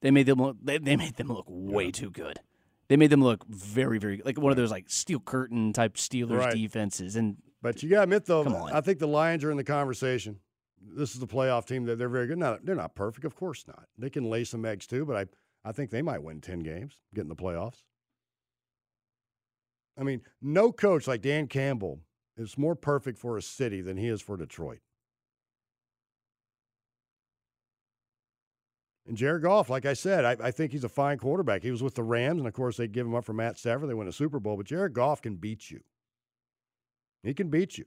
They 0.00 0.10
made 0.10 0.26
them 0.26 0.38
look. 0.40 0.56
They, 0.62 0.78
they 0.78 0.96
made 0.96 1.16
them 1.16 1.28
look 1.28 1.44
way 1.48 1.90
too 1.90 2.10
good. 2.10 2.40
They 2.94 2.98
made 2.98 3.10
them 3.10 3.24
look 3.24 3.44
very, 3.48 3.98
very 3.98 4.22
like 4.24 4.38
one 4.38 4.52
of 4.52 4.56
those 4.56 4.70
like 4.70 4.88
steel 4.88 5.18
curtain 5.18 5.72
type 5.72 5.94
Steelers 5.94 6.38
Right. 6.38 6.54
defenses. 6.54 7.16
And 7.16 7.38
But 7.60 7.82
you 7.82 7.88
got 7.90 7.96
to 7.96 8.02
admit, 8.04 8.26
though, 8.26 8.44
I 8.72 8.80
think 8.82 9.00
the 9.00 9.08
Lions 9.08 9.42
are 9.42 9.50
in 9.50 9.56
the 9.56 9.64
conversation. 9.64 10.38
This 10.80 11.12
is 11.12 11.18
the 11.18 11.26
playoff 11.26 11.66
team. 11.66 11.86
They're, 11.86 11.96
they're 11.96 12.08
very 12.08 12.28
good. 12.28 12.38
Now, 12.38 12.56
they're 12.62 12.76
not 12.76 12.94
perfect. 12.94 13.24
Of 13.24 13.34
course 13.34 13.66
not. 13.66 13.86
They 13.98 14.10
can 14.10 14.30
lay 14.30 14.44
some 14.44 14.64
eggs, 14.64 14.86
too, 14.86 15.04
but 15.04 15.16
I, 15.16 15.68
I 15.68 15.72
think 15.72 15.90
they 15.90 16.02
might 16.02 16.22
win 16.22 16.40
10 16.40 16.60
games, 16.60 16.96
get 17.12 17.22
in 17.22 17.28
the 17.28 17.34
playoffs. 17.34 17.82
I 19.98 20.04
mean, 20.04 20.20
no 20.40 20.70
coach 20.70 21.08
like 21.08 21.20
Dan 21.20 21.48
Campbell 21.48 21.98
is 22.36 22.56
more 22.56 22.76
perfect 22.76 23.18
for 23.18 23.36
a 23.36 23.42
city 23.42 23.80
than 23.80 23.96
he 23.96 24.06
is 24.06 24.22
for 24.22 24.36
Detroit. 24.36 24.78
And 29.06 29.16
Jared 29.16 29.42
Goff, 29.42 29.68
like 29.68 29.84
I 29.84 29.92
said, 29.92 30.24
I, 30.24 30.46
I 30.46 30.50
think 30.50 30.72
he's 30.72 30.84
a 30.84 30.88
fine 30.88 31.18
quarterback. 31.18 31.62
He 31.62 31.70
was 31.70 31.82
with 31.82 31.94
the 31.94 32.02
Rams, 32.02 32.38
and 32.38 32.48
of 32.48 32.54
course, 32.54 32.78
they 32.78 32.88
give 32.88 33.06
him 33.06 33.14
up 33.14 33.24
for 33.24 33.34
Matt 33.34 33.58
Stafford. 33.58 33.88
They 33.88 33.94
win 33.94 34.08
a 34.08 34.12
Super 34.12 34.40
Bowl, 34.40 34.56
but 34.56 34.66
Jared 34.66 34.94
Goff 34.94 35.20
can 35.20 35.36
beat 35.36 35.70
you. 35.70 35.80
He 37.22 37.34
can 37.34 37.48
beat 37.48 37.76
you. 37.76 37.84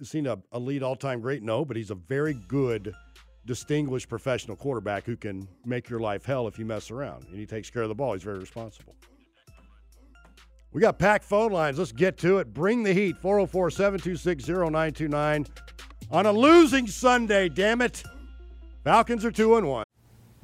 Is 0.00 0.12
he 0.12 0.24
a 0.26 0.38
elite 0.54 0.82
all 0.82 0.96
time 0.96 1.20
great? 1.20 1.42
No, 1.42 1.64
but 1.64 1.76
he's 1.76 1.90
a 1.90 1.94
very 1.94 2.34
good, 2.34 2.94
distinguished 3.46 4.08
professional 4.08 4.56
quarterback 4.56 5.04
who 5.04 5.16
can 5.16 5.48
make 5.64 5.88
your 5.88 6.00
life 6.00 6.24
hell 6.24 6.46
if 6.46 6.58
you 6.58 6.64
mess 6.64 6.90
around. 6.90 7.24
And 7.28 7.38
he 7.38 7.46
takes 7.46 7.70
care 7.70 7.82
of 7.82 7.88
the 7.88 7.94
ball. 7.94 8.12
He's 8.12 8.22
very 8.22 8.38
responsible. 8.38 8.94
We 10.72 10.82
got 10.82 10.98
packed 10.98 11.24
phone 11.24 11.52
lines. 11.52 11.78
Let's 11.78 11.92
get 11.92 12.18
to 12.18 12.38
it. 12.38 12.52
Bring 12.52 12.82
the 12.82 12.92
heat. 12.92 13.16
404 13.18 13.70
726 13.70 14.48
0929 14.48 15.46
on 16.10 16.26
a 16.26 16.32
losing 16.32 16.86
Sunday, 16.86 17.48
damn 17.48 17.82
it. 17.82 18.02
Falcons 18.84 19.24
are 19.24 19.30
2 19.30 19.56
and 19.56 19.68
1. 19.68 19.87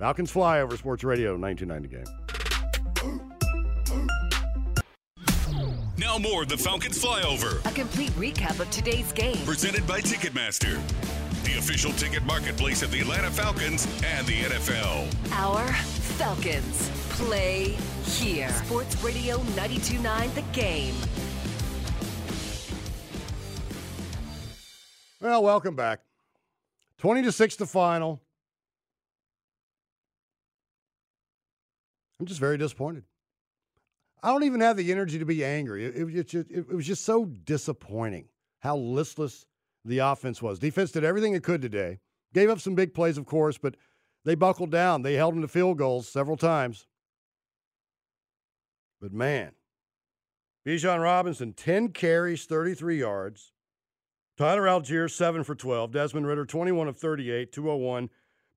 Falcons 0.00 0.30
fly 0.30 0.62
over 0.62 0.78
Sports 0.78 1.04
Radio 1.04 1.36
1990 1.36 1.88
game. 1.94 2.04
Now 5.98 6.16
more 6.16 6.44
of 6.44 6.48
the 6.48 6.56
Falcons 6.56 7.04
flyover. 7.04 7.62
A 7.70 7.74
complete 7.74 8.10
recap 8.12 8.60
of 8.60 8.70
today's 8.70 9.12
game. 9.12 9.36
Presented 9.44 9.86
by 9.86 10.00
Ticketmaster, 10.00 10.80
the 11.44 11.58
official 11.58 11.92
ticket 11.92 12.24
marketplace 12.24 12.82
of 12.82 12.90
the 12.90 13.00
Atlanta 13.00 13.30
Falcons 13.30 13.86
and 14.02 14.26
the 14.26 14.40
NFL. 14.40 15.14
Our 15.32 15.70
Falcons 15.70 16.90
play 17.10 17.76
here. 18.04 18.48
Sports 18.48 18.96
Radio 19.04 19.36
92.9 19.36 20.34
The 20.34 20.42
Game. 20.58 20.94
Well, 25.20 25.42
welcome 25.42 25.76
back. 25.76 26.00
20 26.96 27.20
to 27.24 27.32
6 27.32 27.56
the 27.56 27.66
final. 27.66 28.22
I'm 32.20 32.26
just 32.26 32.38
very 32.38 32.58
disappointed. 32.58 33.04
I 34.22 34.28
don't 34.28 34.44
even 34.44 34.60
have 34.60 34.76
the 34.76 34.92
energy 34.92 35.18
to 35.18 35.24
be 35.24 35.42
angry. 35.42 35.86
It, 35.86 36.14
it, 36.14 36.28
just, 36.28 36.50
it, 36.50 36.68
was 36.68 36.86
just 36.86 37.06
so 37.06 37.24
disappointing 37.24 38.28
how 38.58 38.76
listless 38.76 39.46
the 39.86 40.00
offense 40.00 40.42
was. 40.42 40.58
Defense 40.58 40.92
did 40.92 41.02
everything 41.02 41.32
it 41.32 41.42
could 41.42 41.62
today. 41.62 41.98
Gave 42.34 42.50
up 42.50 42.60
some 42.60 42.74
big 42.74 42.92
plays, 42.92 43.16
of 43.16 43.24
course, 43.24 43.56
but 43.56 43.76
they 44.26 44.34
buckled 44.34 44.70
down. 44.70 45.00
They 45.00 45.14
held 45.14 45.34
them 45.34 45.40
to 45.40 45.48
field 45.48 45.78
goals 45.78 46.06
several 46.06 46.36
times. 46.36 46.86
But 49.00 49.14
man, 49.14 49.52
Bijan 50.66 51.02
Robinson, 51.02 51.54
10 51.54 51.88
carries, 51.88 52.44
33 52.44 52.98
yards. 52.98 53.52
Tyler 54.36 54.62
Allgeier, 54.64 55.10
7 55.10 55.42
for 55.42 55.54
12. 55.54 55.92
Desmond 55.92 56.26
Ridder, 56.26 56.44
21 56.44 56.88
of 56.88 56.98
38, 56.98 57.50
201. 57.50 58.10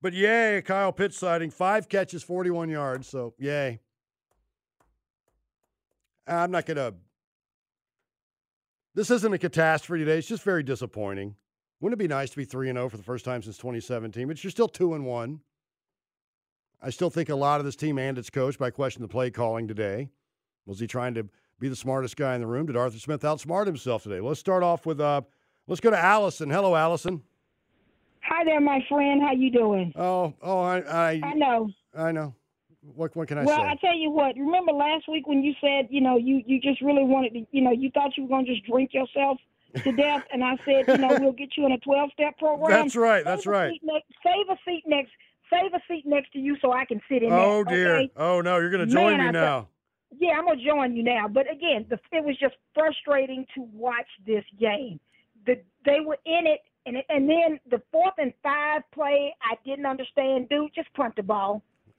But 0.04 0.12
yay, 0.12 0.60
Kyle 0.60 0.92
Pitts 0.92 1.16
sighting, 1.16 1.48
five 1.48 1.88
catches, 1.88 2.22
41 2.22 2.68
yards. 2.68 3.08
So 3.08 3.32
yay. 3.38 3.80
I'm 6.26 6.50
not 6.50 6.66
going 6.66 6.76
to. 6.76 6.92
This 8.94 9.10
isn't 9.10 9.32
a 9.32 9.38
catastrophe 9.38 10.04
today. 10.04 10.18
It's 10.18 10.28
just 10.28 10.42
very 10.42 10.62
disappointing. 10.62 11.36
Wouldn't 11.80 11.98
it 11.98 12.04
be 12.04 12.06
nice 12.06 12.28
to 12.28 12.36
be 12.36 12.44
3 12.44 12.66
0 12.66 12.90
for 12.90 12.98
the 12.98 13.02
first 13.02 13.24
time 13.24 13.42
since 13.42 13.56
2017? 13.56 14.28
But 14.28 14.44
you're 14.44 14.50
still 14.50 14.68
2 14.68 14.92
and 14.92 15.06
1. 15.06 15.40
I 16.82 16.90
still 16.90 17.08
think 17.08 17.30
a 17.30 17.34
lot 17.34 17.60
of 17.60 17.64
this 17.64 17.74
team 17.74 17.98
and 17.98 18.18
its 18.18 18.28
coach 18.28 18.58
by 18.58 18.68
questioning 18.68 19.08
the 19.08 19.10
play 19.10 19.30
calling 19.30 19.66
today. 19.66 20.10
Was 20.66 20.80
he 20.80 20.86
trying 20.86 21.14
to 21.14 21.26
be 21.58 21.70
the 21.70 21.76
smartest 21.76 22.18
guy 22.18 22.34
in 22.34 22.42
the 22.42 22.46
room? 22.46 22.66
Did 22.66 22.76
Arthur 22.76 22.98
Smith 22.98 23.22
outsmart 23.22 23.64
himself 23.64 24.02
today? 24.02 24.20
Let's 24.20 24.38
start 24.38 24.62
off 24.62 24.84
with 24.84 25.00
uh, 25.00 25.22
let's 25.66 25.80
go 25.80 25.88
to 25.88 25.98
Allison. 25.98 26.50
Hello, 26.50 26.76
Allison. 26.76 27.22
Hi 28.26 28.42
there, 28.44 28.60
my 28.60 28.80
friend. 28.88 29.20
How 29.22 29.32
you 29.32 29.50
doing? 29.50 29.92
Oh, 29.96 30.32
oh, 30.40 30.60
I, 30.60 30.78
I, 30.78 31.20
I 31.22 31.34
know. 31.34 31.70
I 31.96 32.10
know. 32.10 32.34
What, 32.94 33.14
what 33.14 33.28
can 33.28 33.38
I 33.38 33.44
well, 33.44 33.56
say? 33.56 33.62
Well, 33.62 33.70
I 33.70 33.76
tell 33.76 33.96
you 33.96 34.10
what. 34.10 34.34
Remember 34.36 34.72
last 34.72 35.08
week 35.08 35.26
when 35.26 35.42
you 35.42 35.52
said, 35.60 35.88
you 35.90 36.00
know, 36.00 36.16
you 36.16 36.42
you 36.46 36.60
just 36.60 36.80
really 36.80 37.04
wanted 37.04 37.34
to, 37.34 37.46
you 37.50 37.62
know, 37.62 37.70
you 37.70 37.90
thought 37.90 38.16
you 38.16 38.24
were 38.24 38.28
going 38.28 38.46
to 38.46 38.54
just 38.54 38.66
drink 38.66 38.92
yourself 38.94 39.38
to 39.82 39.92
death, 39.92 40.22
and 40.32 40.42
I 40.42 40.56
said, 40.64 40.88
you 40.88 40.98
know, 40.98 41.18
we'll 41.20 41.32
get 41.32 41.50
you 41.56 41.66
in 41.66 41.72
a 41.72 41.78
twelve-step 41.78 42.38
program. 42.38 42.70
That's 42.70 42.96
right. 42.96 43.24
That's 43.24 43.44
save 43.44 43.52
right. 43.52 43.80
Next, 43.82 44.06
save 44.22 44.48
a 44.50 44.58
seat 44.64 44.84
next. 44.86 45.10
Save 45.50 45.74
a 45.74 45.80
seat 45.86 46.04
next 46.06 46.32
to 46.32 46.38
you 46.38 46.56
so 46.62 46.72
I 46.72 46.86
can 46.86 47.00
sit 47.08 47.22
in 47.22 47.30
oh, 47.32 47.62
there. 47.64 47.74
dear. 47.76 47.96
Okay? 47.96 48.12
Oh 48.16 48.40
no, 48.40 48.58
you're 48.58 48.70
going 48.70 48.86
to 48.86 48.92
join 48.92 49.18
Man, 49.18 49.26
me 49.26 49.32
now. 49.32 49.68
yeah, 50.18 50.32
I'm 50.38 50.46
gonna 50.46 50.62
join 50.64 50.96
you 50.96 51.02
now. 51.02 51.28
But 51.28 51.50
again, 51.52 51.86
the, 51.90 51.98
it 52.12 52.24
was 52.24 52.38
just 52.38 52.54
frustrating 52.74 53.46
to 53.54 53.68
watch 53.72 54.08
this 54.26 54.44
game. 54.58 54.98
The, 55.46 55.60
they 55.84 56.00
were 56.00 56.18
in 56.24 56.46
it 56.46 56.60
and 56.86 56.96
it, 56.96 57.06
and 57.08 57.28
then 57.28 57.60
the 57.70 57.82
fourth 57.90 58.14
and 58.18 58.32
five 58.42 58.82
play, 58.92 59.34
I 59.42 59.54
didn't 59.64 59.86
understand. 59.86 60.48
Dude, 60.48 60.70
just 60.74 60.92
punt 60.94 61.14
the 61.16 61.22
ball. 61.22 61.62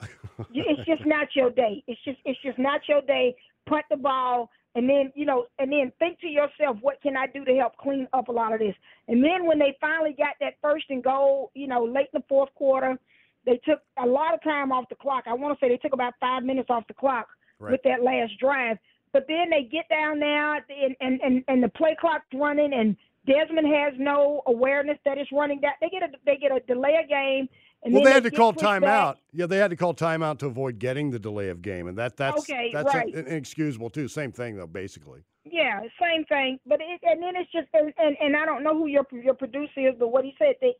it's 0.52 0.86
just 0.86 1.06
not 1.06 1.28
your 1.34 1.50
day. 1.50 1.82
It's 1.86 2.00
just 2.04 2.18
it's 2.24 2.40
just 2.42 2.58
not 2.58 2.80
your 2.88 3.02
day. 3.02 3.34
Punt 3.66 3.84
the 3.90 3.96
ball, 3.96 4.50
and 4.74 4.88
then 4.88 5.12
you 5.14 5.24
know, 5.24 5.46
and 5.58 5.72
then 5.72 5.92
think 5.98 6.20
to 6.20 6.28
yourself, 6.28 6.76
what 6.82 7.00
can 7.02 7.16
I 7.16 7.26
do 7.26 7.44
to 7.44 7.54
help 7.56 7.76
clean 7.78 8.06
up 8.12 8.28
a 8.28 8.32
lot 8.32 8.52
of 8.52 8.60
this? 8.60 8.74
And 9.08 9.24
then 9.24 9.46
when 9.46 9.58
they 9.58 9.76
finally 9.80 10.14
got 10.16 10.34
that 10.40 10.54
first 10.62 10.84
and 10.90 11.02
goal, 11.02 11.50
you 11.54 11.66
know, 11.66 11.84
late 11.84 12.08
in 12.12 12.20
the 12.20 12.24
fourth 12.28 12.54
quarter, 12.54 12.98
they 13.46 13.58
took 13.64 13.80
a 14.02 14.06
lot 14.06 14.34
of 14.34 14.42
time 14.42 14.72
off 14.72 14.88
the 14.88 14.96
clock. 14.96 15.24
I 15.26 15.34
want 15.34 15.58
to 15.58 15.64
say 15.64 15.68
they 15.68 15.78
took 15.78 15.94
about 15.94 16.14
five 16.20 16.42
minutes 16.42 16.68
off 16.68 16.86
the 16.88 16.94
clock 16.94 17.28
right. 17.58 17.72
with 17.72 17.80
that 17.84 18.02
last 18.02 18.32
drive. 18.38 18.76
But 19.12 19.24
then 19.28 19.48
they 19.48 19.62
get 19.62 19.88
down 19.88 20.18
there, 20.18 20.56
and 20.56 20.96
and 21.00 21.20
and, 21.22 21.44
and 21.48 21.62
the 21.62 21.70
play 21.70 21.96
clock's 21.98 22.26
running, 22.34 22.74
and 22.74 22.96
Desmond 23.26 23.66
has 23.66 23.94
no 23.98 24.42
awareness 24.46 24.98
that 25.04 25.18
it's 25.18 25.30
running 25.32 25.60
that 25.62 25.74
they 25.80 25.88
get 25.88 26.02
a 26.02 26.08
they 26.24 26.36
get 26.36 26.52
a 26.52 26.60
delay 26.60 26.98
of 27.02 27.08
game. 27.08 27.48
And 27.82 27.94
well, 27.94 28.02
they, 28.02 28.12
had 28.12 28.22
they 28.22 28.30
to 28.30 28.36
call 28.36 28.52
timeout. 28.52 29.14
Back. 29.14 29.16
Yeah, 29.32 29.46
they 29.46 29.58
had 29.58 29.70
to 29.70 29.76
call 29.76 29.94
timeout 29.94 30.38
to 30.38 30.46
avoid 30.46 30.78
getting 30.78 31.10
the 31.10 31.18
delay 31.18 31.48
of 31.48 31.62
game, 31.62 31.88
and 31.88 31.98
that 31.98 32.16
that's 32.16 32.38
okay, 32.38 32.70
that's 32.72 32.94
right. 32.94 33.12
inexcusable 33.14 33.90
too. 33.90 34.08
Same 34.08 34.32
thing 34.32 34.56
though, 34.56 34.66
basically. 34.66 35.20
Yeah, 35.44 35.80
same 36.00 36.24
thing. 36.24 36.58
But 36.66 36.80
it, 36.80 37.00
and 37.02 37.22
then 37.22 37.36
it's 37.36 37.50
just 37.52 37.68
and, 37.74 37.92
and 37.98 38.16
and 38.20 38.36
I 38.36 38.46
don't 38.46 38.62
know 38.62 38.76
who 38.76 38.86
your 38.86 39.06
your 39.12 39.34
producer 39.34 39.88
is, 39.88 39.94
but 39.98 40.08
what 40.08 40.24
he 40.24 40.34
said 40.38 40.54
they 40.60 40.74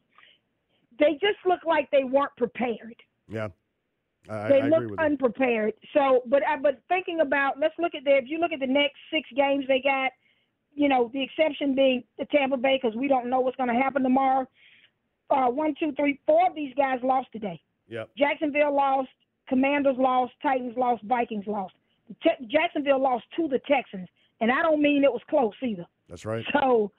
they 0.98 1.12
just 1.12 1.38
look 1.44 1.60
like 1.66 1.90
they 1.90 2.04
weren't 2.04 2.34
prepared. 2.36 2.96
Yeah. 3.28 3.48
I, 4.28 4.48
they 4.48 4.60
I 4.62 4.68
look 4.68 4.98
unprepared. 4.98 5.74
So, 5.94 6.22
but 6.26 6.42
I, 6.46 6.56
but 6.56 6.80
thinking 6.88 7.20
about, 7.20 7.60
let's 7.60 7.74
look 7.78 7.94
at 7.94 8.04
the. 8.04 8.16
If 8.16 8.24
you 8.26 8.38
look 8.38 8.52
at 8.52 8.60
the 8.60 8.66
next 8.66 8.96
six 9.12 9.28
games 9.36 9.64
they 9.68 9.80
got, 9.80 10.10
you 10.76 10.88
know, 10.88 11.10
the 11.12 11.22
exception 11.22 11.74
being 11.74 12.04
the 12.18 12.26
Tampa 12.26 12.56
Bay 12.56 12.78
because 12.80 12.96
we 12.96 13.08
don't 13.08 13.28
know 13.28 13.40
what's 13.40 13.56
going 13.56 13.70
to 13.70 13.74
happen 13.74 14.02
tomorrow. 14.02 14.46
Uh, 15.30 15.46
one, 15.46 15.74
two, 15.80 15.92
three, 15.92 16.20
four 16.26 16.48
of 16.48 16.54
these 16.54 16.72
guys 16.76 17.00
lost 17.02 17.28
today. 17.32 17.60
Yep. 17.88 18.10
Jacksonville 18.16 18.74
lost, 18.74 19.08
Commanders 19.48 19.96
lost, 19.98 20.34
Titans 20.42 20.74
lost, 20.76 21.02
Vikings 21.04 21.46
lost. 21.46 21.74
Te- 22.22 22.46
Jacksonville 22.46 23.02
lost 23.02 23.24
to 23.36 23.48
the 23.48 23.58
Texans, 23.66 24.08
and 24.40 24.52
I 24.52 24.62
don't 24.62 24.80
mean 24.80 25.02
it 25.02 25.12
was 25.12 25.22
close 25.28 25.54
either. 25.62 25.86
That's 26.08 26.24
right. 26.24 26.44
So, 26.52 26.92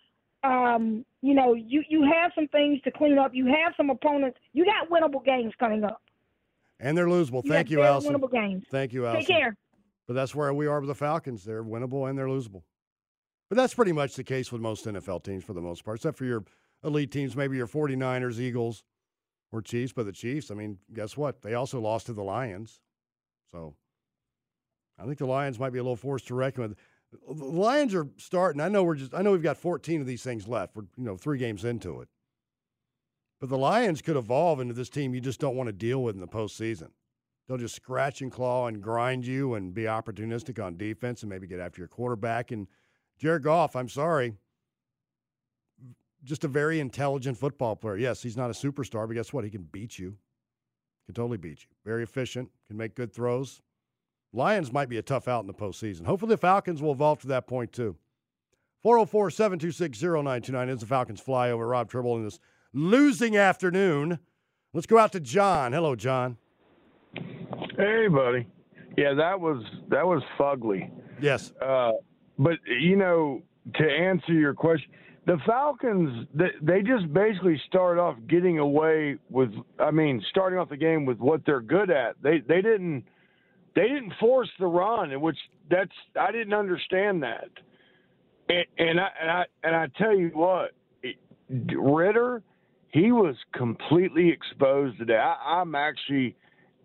um, 0.44 1.06
you 1.22 1.34
know, 1.34 1.54
you 1.54 1.84
you 1.88 2.04
have 2.04 2.32
some 2.36 2.48
things 2.50 2.82
to 2.82 2.92
clean 2.92 3.18
up. 3.18 3.32
You 3.34 3.46
have 3.46 3.74
some 3.78 3.90
opponents. 3.90 4.38
You 4.54 4.66
got 4.66 4.90
winnable 4.90 5.24
games 5.24 5.54
coming 5.60 5.84
up. 5.84 6.02
And 6.80 6.98
they're 6.98 7.08
losable. 7.08 7.44
You 7.44 7.52
Thank 7.52 7.70
you, 7.70 7.84
Allison. 7.84 8.14
Winnable 8.14 8.32
games. 8.32 8.66
Thank 8.70 8.92
you, 8.92 9.06
Allison. 9.06 9.26
Take 9.26 9.40
care. 9.40 9.56
But 10.08 10.14
that's 10.14 10.36
where 10.36 10.54
we 10.54 10.68
are 10.68 10.80
with 10.80 10.90
the 10.90 10.96
Falcons. 10.96 11.44
They're 11.44 11.64
winnable 11.64 12.10
and 12.10 12.18
they're 12.18 12.28
losable. 12.28 12.64
But 13.50 13.56
that's 13.56 13.74
pretty 13.74 13.94
much 13.94 14.16
the 14.16 14.24
case 14.24 14.52
with 14.52 14.62
most 14.62 14.86
NFL 14.86 15.24
teams 15.24 15.44
for 15.44 15.54
the 15.54 15.62
most 15.62 15.86
part, 15.86 15.98
except 15.98 16.18
for 16.18 16.26
your 16.26 16.44
elite 16.84 17.12
teams, 17.12 17.36
maybe 17.36 17.58
your 17.58 17.68
49ers, 17.68 18.40
Eagles, 18.40 18.84
or 19.52 19.62
Chiefs. 19.62 19.94
But 19.94 20.06
the 20.06 20.12
Chiefs, 20.12 20.52
I 20.52 20.56
mean, 20.56 20.80
guess 20.94 21.16
what? 21.16 21.42
They 21.42 21.54
also 21.54 21.80
lost 21.80 22.08
to 22.08 22.14
the 22.14 22.24
Lions. 22.24 22.82
So 23.52 23.76
I 25.00 25.06
think 25.06 25.18
the 25.18 25.26
Lions 25.26 25.60
might 25.60 25.72
be 25.72 25.80
a 25.80 25.84
little 25.84 25.96
forced 25.96 26.28
to 26.28 26.36
reckon 26.36 26.64
with. 26.64 26.78
The 27.26 27.46
Lions 27.46 27.96
are 27.96 28.08
starting. 28.18 28.60
I 28.60 28.68
know 28.68 28.84
we're 28.84 28.96
just. 28.96 29.14
I 29.14 29.22
know 29.22 29.32
we've 29.32 29.42
got 29.42 29.56
14 29.56 30.02
of 30.02 30.08
these 30.08 30.24
things 30.24 30.46
left. 30.46 30.76
We're 30.76 30.84
you 30.98 31.06
know 31.06 31.16
three 31.16 31.38
games 31.38 31.64
into 31.64 32.02
it. 32.02 32.10
But 33.40 33.48
the 33.50 33.58
Lions 33.58 34.02
could 34.02 34.18
evolve 34.18 34.60
into 34.60 34.74
this 34.74 34.90
team 34.90 35.14
you 35.14 35.22
just 35.22 35.40
don't 35.40 35.56
want 35.56 35.68
to 35.68 35.74
deal 35.74 36.04
with 36.04 36.16
in 36.16 36.22
the 36.22 36.28
postseason. 36.28 36.90
They'll 37.48 37.58
just 37.58 37.76
scratch 37.76 38.22
and 38.22 38.32
claw 38.32 38.68
and 38.68 38.82
grind 38.82 39.26
you 39.26 39.54
and 39.54 39.74
be 39.74 39.84
opportunistic 39.84 40.64
on 40.64 40.76
defense 40.76 41.24
and 41.24 41.30
maybe 41.30 41.48
get 41.48 41.62
after 41.62 41.80
your 41.80 41.88
quarterback 41.88 42.52
and 42.52 42.68
Jared 43.18 43.44
Goff, 43.44 43.76
I'm 43.76 43.90
sorry. 43.90 44.34
Just 46.24 46.44
a 46.44 46.48
very 46.48 46.80
intelligent 46.80 47.38
football 47.38 47.76
player. 47.76 47.98
Yes, 47.98 48.22
he's 48.22 48.38
not 48.38 48.50
a 48.50 48.54
superstar, 48.54 49.08
but 49.08 49.14
guess 49.14 49.34
what? 49.34 49.44
He 49.44 49.50
can 49.50 49.64
beat 49.64 49.98
you. 49.98 50.18
Can 51.06 51.16
totally 51.16 51.38
beat 51.38 51.64
you. 51.64 51.70
Very 51.86 52.04
efficient, 52.04 52.50
can 52.68 52.78
make 52.78 52.96
good 52.96 53.14
throws. 53.14 53.62
Lions 54.34 54.74
might 54.74 54.90
be 54.90 54.98
a 54.98 55.02
tough 55.02 55.28
out 55.28 55.42
in 55.42 55.48
the 55.48 55.54
postseason. 55.54 56.06
Hopefully, 56.06 56.32
the 56.32 56.38
Falcons 56.38 56.82
will 56.82 56.92
evolve 56.92 57.20
to 57.20 57.28
that 57.28 57.48
point, 57.48 57.72
too. 57.72 57.96
404 58.84 59.32
726 59.32 60.02
0929 60.02 60.70
is 60.70 60.82
the 60.82 60.86
Falcons 60.86 61.22
flyover. 61.22 61.70
Rob 61.70 61.90
Tribble 61.90 62.18
in 62.18 62.24
this 62.24 62.40
losing 62.74 63.38
afternoon. 63.38 64.20
Let's 64.74 64.86
go 64.86 64.98
out 64.98 65.14
to 65.14 65.20
John. 65.20 65.74
Hello, 65.74 65.96
John. 65.96 66.38
Hey, 67.16 68.08
buddy. 68.08 68.46
Yeah, 68.98 69.14
that 69.14 69.40
was 69.40 69.64
that 69.90 70.06
was 70.06 70.22
fugly. 70.38 70.92
Yes. 71.22 71.52
Uh, 71.62 71.92
but 72.38 72.60
you 72.80 72.96
know, 72.96 73.42
to 73.76 73.84
answer 73.84 74.34
your 74.34 74.54
question, 74.54 74.90
the 75.26 75.38
Falcons 75.46 76.28
they, 76.34 76.52
they 76.62 76.82
just 76.82 77.12
basically 77.14 77.62
start 77.68 78.00
off 78.00 78.16
getting 78.30 78.60
away 78.60 79.18
with. 79.30 79.52
I 79.80 79.92
mean, 79.92 80.24
starting 80.30 80.58
off 80.58 80.70
the 80.70 80.78
game 80.78 81.06
with 81.06 81.20
what 81.20 81.46
they're 81.46 81.62
good 81.62 81.90
at. 81.90 82.16
They 82.22 82.40
they 82.48 82.62
didn't 82.62 83.04
they 83.76 83.90
didn't 83.90 84.14
force 84.20 84.50
the 84.58 84.68
run, 84.68 85.12
in 85.12 85.20
which 85.20 85.38
that's 85.70 85.92
I 86.20 86.32
didn't 86.32 86.54
understand 86.54 87.24
that. 87.24 87.50
And, 88.50 88.66
and 88.78 89.00
I 89.00 89.08
and 89.22 89.32
I 89.32 89.46
and 89.64 89.76
I 89.76 89.88
tell 89.98 90.16
you 90.16 90.30
what, 90.30 90.72
Ridder, 91.50 92.42
he 92.92 93.12
was 93.12 93.36
completely 93.54 94.30
exposed 94.30 94.98
today. 94.98 95.18
I, 95.18 95.60
I'm 95.60 95.76
actually 95.76 96.38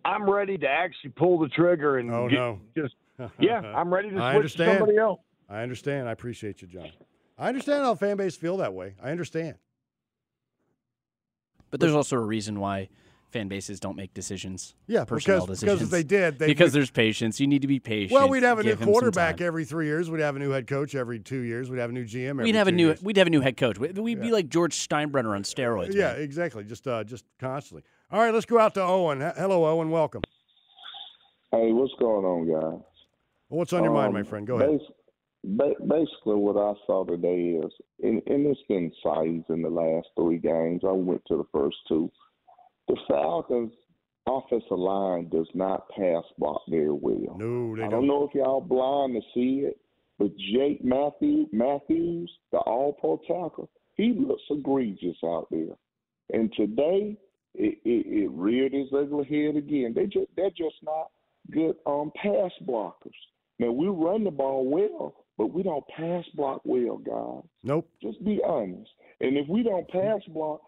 I'm 0.04 0.28
ready 0.28 0.58
to 0.58 0.68
actually 0.68 1.10
pull 1.10 1.38
the 1.38 1.48
trigger 1.48 1.98
and 1.98 2.10
oh, 2.10 2.28
get, 2.28 2.36
no. 2.36 2.60
just 2.76 2.94
yeah, 3.38 3.60
I'm 3.60 3.94
ready 3.94 4.10
to 4.10 4.32
switch 4.34 4.56
to 4.56 4.66
somebody 4.66 4.98
else. 4.98 5.20
I 5.52 5.62
understand. 5.62 6.08
I 6.08 6.12
appreciate 6.12 6.62
you, 6.62 6.68
John. 6.68 6.90
I 7.38 7.48
understand 7.48 7.82
how 7.84 7.94
fan 7.94 8.16
base 8.16 8.36
feel 8.36 8.56
that 8.58 8.72
way. 8.72 8.94
I 9.02 9.10
understand. 9.10 9.56
But 11.70 11.80
there's 11.80 11.94
also 11.94 12.16
a 12.16 12.20
reason 12.20 12.58
why 12.60 12.88
fan 13.30 13.48
bases 13.48 13.80
don't 13.80 13.96
make 13.96 14.12
decisions. 14.14 14.74
Yeah, 14.86 15.04
personnel 15.04 15.46
because- 15.46 15.60
because 15.60 15.82
if 15.82 15.90
they 15.90 16.02
did, 16.02 16.38
they 16.38 16.46
because 16.46 16.68
would- 16.72 16.72
there's 16.80 16.90
patience. 16.90 17.40
You 17.40 17.46
need 17.46 17.62
to 17.62 17.68
be 17.68 17.80
patient. 17.80 18.12
Well, 18.12 18.28
we'd 18.28 18.42
have 18.42 18.58
a 18.58 18.62
new 18.62 18.70
Give 18.70 18.80
him 18.80 18.88
quarterback 18.88 19.40
every 19.40 19.64
three 19.64 19.86
years. 19.86 20.10
We'd 20.10 20.20
have 20.20 20.36
a 20.36 20.38
new 20.38 20.50
head 20.50 20.66
coach 20.66 20.94
every 20.94 21.18
two 21.18 21.40
years. 21.40 21.70
We'd 21.70 21.78
have 21.80 21.90
a 21.90 21.92
new 21.94 22.04
GM. 22.04 22.30
Every 22.30 22.44
We'd 22.44 22.54
have 22.54 22.68
a 22.68 22.72
new 22.72 22.88
years. 22.88 23.02
we'd 23.02 23.16
have 23.16 23.26
a 23.26 23.30
new 23.30 23.40
head 23.40 23.56
coach. 23.56 23.78
We'd 23.78 23.96
we'd 23.98 24.20
be 24.20 24.30
like 24.30 24.48
George 24.48 24.74
Steinbrenner 24.76 25.34
on 25.34 25.42
steroids. 25.44 25.94
Yeah, 25.94 26.12
man. 26.12 26.20
exactly. 26.22 26.64
Just 26.64 26.86
uh, 26.86 27.04
just 27.04 27.24
constantly. 27.38 27.84
All 28.10 28.20
right, 28.20 28.32
let's 28.34 28.46
go 28.46 28.58
out 28.58 28.74
to 28.74 28.82
Owen. 28.82 29.22
H- 29.22 29.34
Hello, 29.36 29.64
Owen. 29.66 29.88
Welcome. 29.90 30.20
Hey, 31.50 31.72
what's 31.72 31.94
going 31.98 32.24
on, 32.26 32.46
guys? 32.50 32.82
What's 33.48 33.72
on 33.72 33.82
your 33.84 33.92
mind, 33.92 34.12
my 34.12 34.20
Um, 34.20 34.26
friend? 34.26 34.46
Go 34.46 34.56
ahead. 34.56 34.78
bas- 34.78 34.88
ba- 35.44 35.74
basically, 35.88 36.36
what 36.36 36.56
I 36.56 36.74
saw 36.86 37.04
today 37.04 37.58
is, 37.62 37.72
and, 38.02 38.22
and 38.26 38.46
it's 38.46 38.60
been 38.68 38.92
size 39.02 39.42
in 39.48 39.62
the 39.62 39.70
last 39.70 40.08
three 40.16 40.38
games. 40.38 40.82
I 40.86 40.92
went 40.92 41.22
to 41.28 41.36
the 41.36 41.46
first 41.52 41.76
two. 41.88 42.10
The 42.88 42.96
Falcons' 43.08 43.72
offensive 44.26 44.78
line 44.78 45.28
does 45.30 45.48
not 45.54 45.88
pass 45.90 46.24
block 46.38 46.62
very 46.68 46.92
well. 46.92 47.36
No, 47.38 47.76
they 47.76 47.82
I 47.82 47.88
don't. 47.88 47.90
don't 47.90 48.06
know 48.06 48.28
if 48.28 48.34
y'all 48.34 48.60
blind 48.60 49.14
to 49.14 49.20
see 49.34 49.66
it, 49.66 49.78
but 50.18 50.36
Jake 50.36 50.84
Matthew, 50.84 51.46
Matthews, 51.52 52.30
the 52.52 52.58
All-Pro 52.58 53.18
tackle, 53.26 53.70
he 53.94 54.14
looks 54.16 54.42
egregious 54.50 55.16
out 55.24 55.48
there. 55.50 55.76
And 56.32 56.52
today, 56.54 57.16
it, 57.54 57.78
it, 57.84 58.06
it 58.06 58.30
reared 58.30 58.72
his 58.72 58.88
ugly 58.92 59.24
head 59.24 59.56
again. 59.56 59.92
They 59.94 60.06
just 60.06 60.28
they're 60.36 60.50
just 60.50 60.76
not 60.82 61.10
good 61.50 61.76
um 61.86 62.10
pass 62.16 62.50
blockers. 62.66 63.10
Now 63.58 63.72
we 63.72 63.88
run 63.88 64.24
the 64.24 64.30
ball 64.30 64.66
well, 64.66 65.21
but 65.38 65.52
we 65.52 65.62
don't 65.62 65.84
pass 65.96 66.24
block 66.34 66.62
well, 66.64 66.98
guys. 66.98 67.48
Nope. 67.62 67.88
Just 68.02 68.24
be 68.24 68.40
honest. 68.46 68.90
And 69.20 69.36
if 69.36 69.48
we 69.48 69.62
don't 69.62 69.88
pass 69.88 70.20
block, 70.28 70.60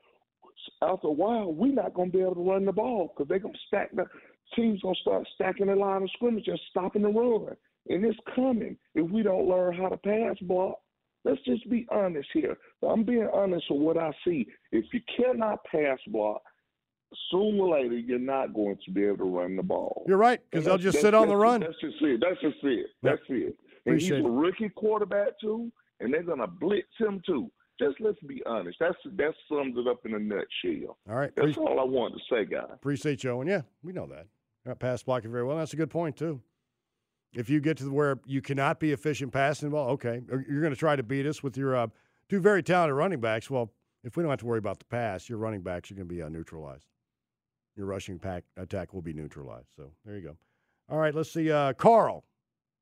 after 0.82 1.08
a 1.08 1.12
while, 1.12 1.52
we're 1.52 1.74
not 1.74 1.94
going 1.94 2.10
to 2.10 2.16
be 2.16 2.22
able 2.22 2.36
to 2.36 2.50
run 2.50 2.64
the 2.64 2.72
ball 2.72 3.12
because 3.14 3.28
they're 3.28 3.38
going 3.38 3.54
to 3.54 3.60
stack 3.66 3.94
the 3.94 4.04
teams 4.54 4.80
going 4.82 4.94
to 4.94 5.00
start 5.00 5.28
stacking 5.34 5.66
the 5.66 5.74
line 5.74 6.02
of 6.02 6.10
scrimmage 6.14 6.46
and 6.46 6.60
stopping 6.70 7.02
the 7.02 7.08
run. 7.08 7.56
And 7.88 8.04
it's 8.04 8.18
coming 8.34 8.76
if 8.94 9.10
we 9.10 9.22
don't 9.22 9.48
learn 9.48 9.74
how 9.74 9.88
to 9.88 9.96
pass 9.96 10.36
block. 10.42 10.78
Let's 11.24 11.42
just 11.44 11.68
be 11.70 11.86
honest 11.90 12.28
here. 12.32 12.56
I'm 12.86 13.02
being 13.04 13.28
honest 13.32 13.64
with 13.70 13.80
what 13.80 13.96
I 13.96 14.12
see. 14.26 14.46
If 14.72 14.84
you 14.92 15.00
cannot 15.16 15.64
pass 15.64 15.98
block, 16.08 16.42
sooner 17.30 17.62
or 17.62 17.80
later 17.80 17.96
you're 17.96 18.18
not 18.18 18.52
going 18.54 18.76
to 18.84 18.90
be 18.90 19.04
able 19.04 19.18
to 19.18 19.24
run 19.24 19.56
the 19.56 19.62
ball. 19.62 20.04
You're 20.06 20.18
right, 20.18 20.40
because 20.50 20.66
they'll 20.66 20.78
just 20.78 21.00
sit 21.00 21.14
on 21.14 21.28
the 21.28 21.36
run. 21.36 21.60
That's 21.60 21.80
just 21.80 21.96
it. 22.00 22.20
That's 22.20 22.40
just 22.40 22.62
it. 22.62 22.86
That's 23.02 23.22
it. 23.28 23.56
And 23.86 24.00
he's 24.00 24.10
a 24.10 24.22
rookie 24.22 24.70
quarterback 24.70 25.38
too, 25.40 25.70
and 26.00 26.12
they're 26.12 26.22
gonna 26.22 26.46
blitz 26.46 26.88
him 26.98 27.22
too. 27.26 27.50
Just 27.80 28.00
let's 28.00 28.18
be 28.26 28.42
honest. 28.46 28.78
That's 28.78 28.96
that 29.04 29.34
sums 29.48 29.76
it 29.76 29.88
up 29.88 30.06
in 30.06 30.14
a 30.14 30.18
nutshell. 30.18 30.96
All 31.08 31.16
right. 31.16 31.32
That's 31.36 31.58
all 31.58 31.80
I 31.80 31.84
wanted 31.84 32.18
to 32.18 32.22
say, 32.30 32.44
guys. 32.44 32.68
Appreciate 32.72 33.24
you, 33.24 33.30
Owen. 33.30 33.48
Yeah, 33.48 33.62
we 33.82 33.92
know 33.92 34.06
that. 34.06 34.26
Not 34.64 34.78
pass 34.78 35.02
blocking 35.02 35.32
very 35.32 35.44
well. 35.44 35.56
That's 35.56 35.72
a 35.72 35.76
good 35.76 35.90
point 35.90 36.16
too. 36.16 36.40
If 37.34 37.50
you 37.50 37.60
get 37.60 37.78
to 37.78 37.90
where 37.90 38.20
you 38.26 38.40
cannot 38.40 38.78
be 38.78 38.92
efficient 38.92 39.32
passing 39.32 39.72
well, 39.72 39.88
okay, 39.88 40.22
you're 40.28 40.60
going 40.60 40.72
to 40.72 40.78
try 40.78 40.94
to 40.94 41.02
beat 41.02 41.26
us 41.26 41.42
with 41.42 41.56
your 41.56 41.74
uh, 41.76 41.88
two 42.28 42.38
very 42.38 42.62
talented 42.62 42.94
running 42.96 43.20
backs. 43.20 43.50
Well, 43.50 43.72
if 44.04 44.16
we 44.16 44.22
don't 44.22 44.30
have 44.30 44.38
to 44.38 44.46
worry 44.46 44.58
about 44.58 44.78
the 44.78 44.84
pass, 44.84 45.28
your 45.28 45.38
running 45.38 45.62
backs 45.62 45.90
are 45.90 45.94
going 45.94 46.08
to 46.08 46.14
be 46.14 46.22
uh, 46.22 46.28
neutralized. 46.28 46.86
Your 47.76 47.86
rushing 47.86 48.20
pack 48.20 48.44
attack 48.56 48.94
will 48.94 49.02
be 49.02 49.12
neutralized. 49.12 49.66
So 49.76 49.90
there 50.04 50.14
you 50.14 50.22
go. 50.22 50.36
All 50.88 50.98
right, 50.98 51.12
let's 51.12 51.32
see. 51.32 51.50
Uh, 51.50 51.72
Carl. 51.72 52.24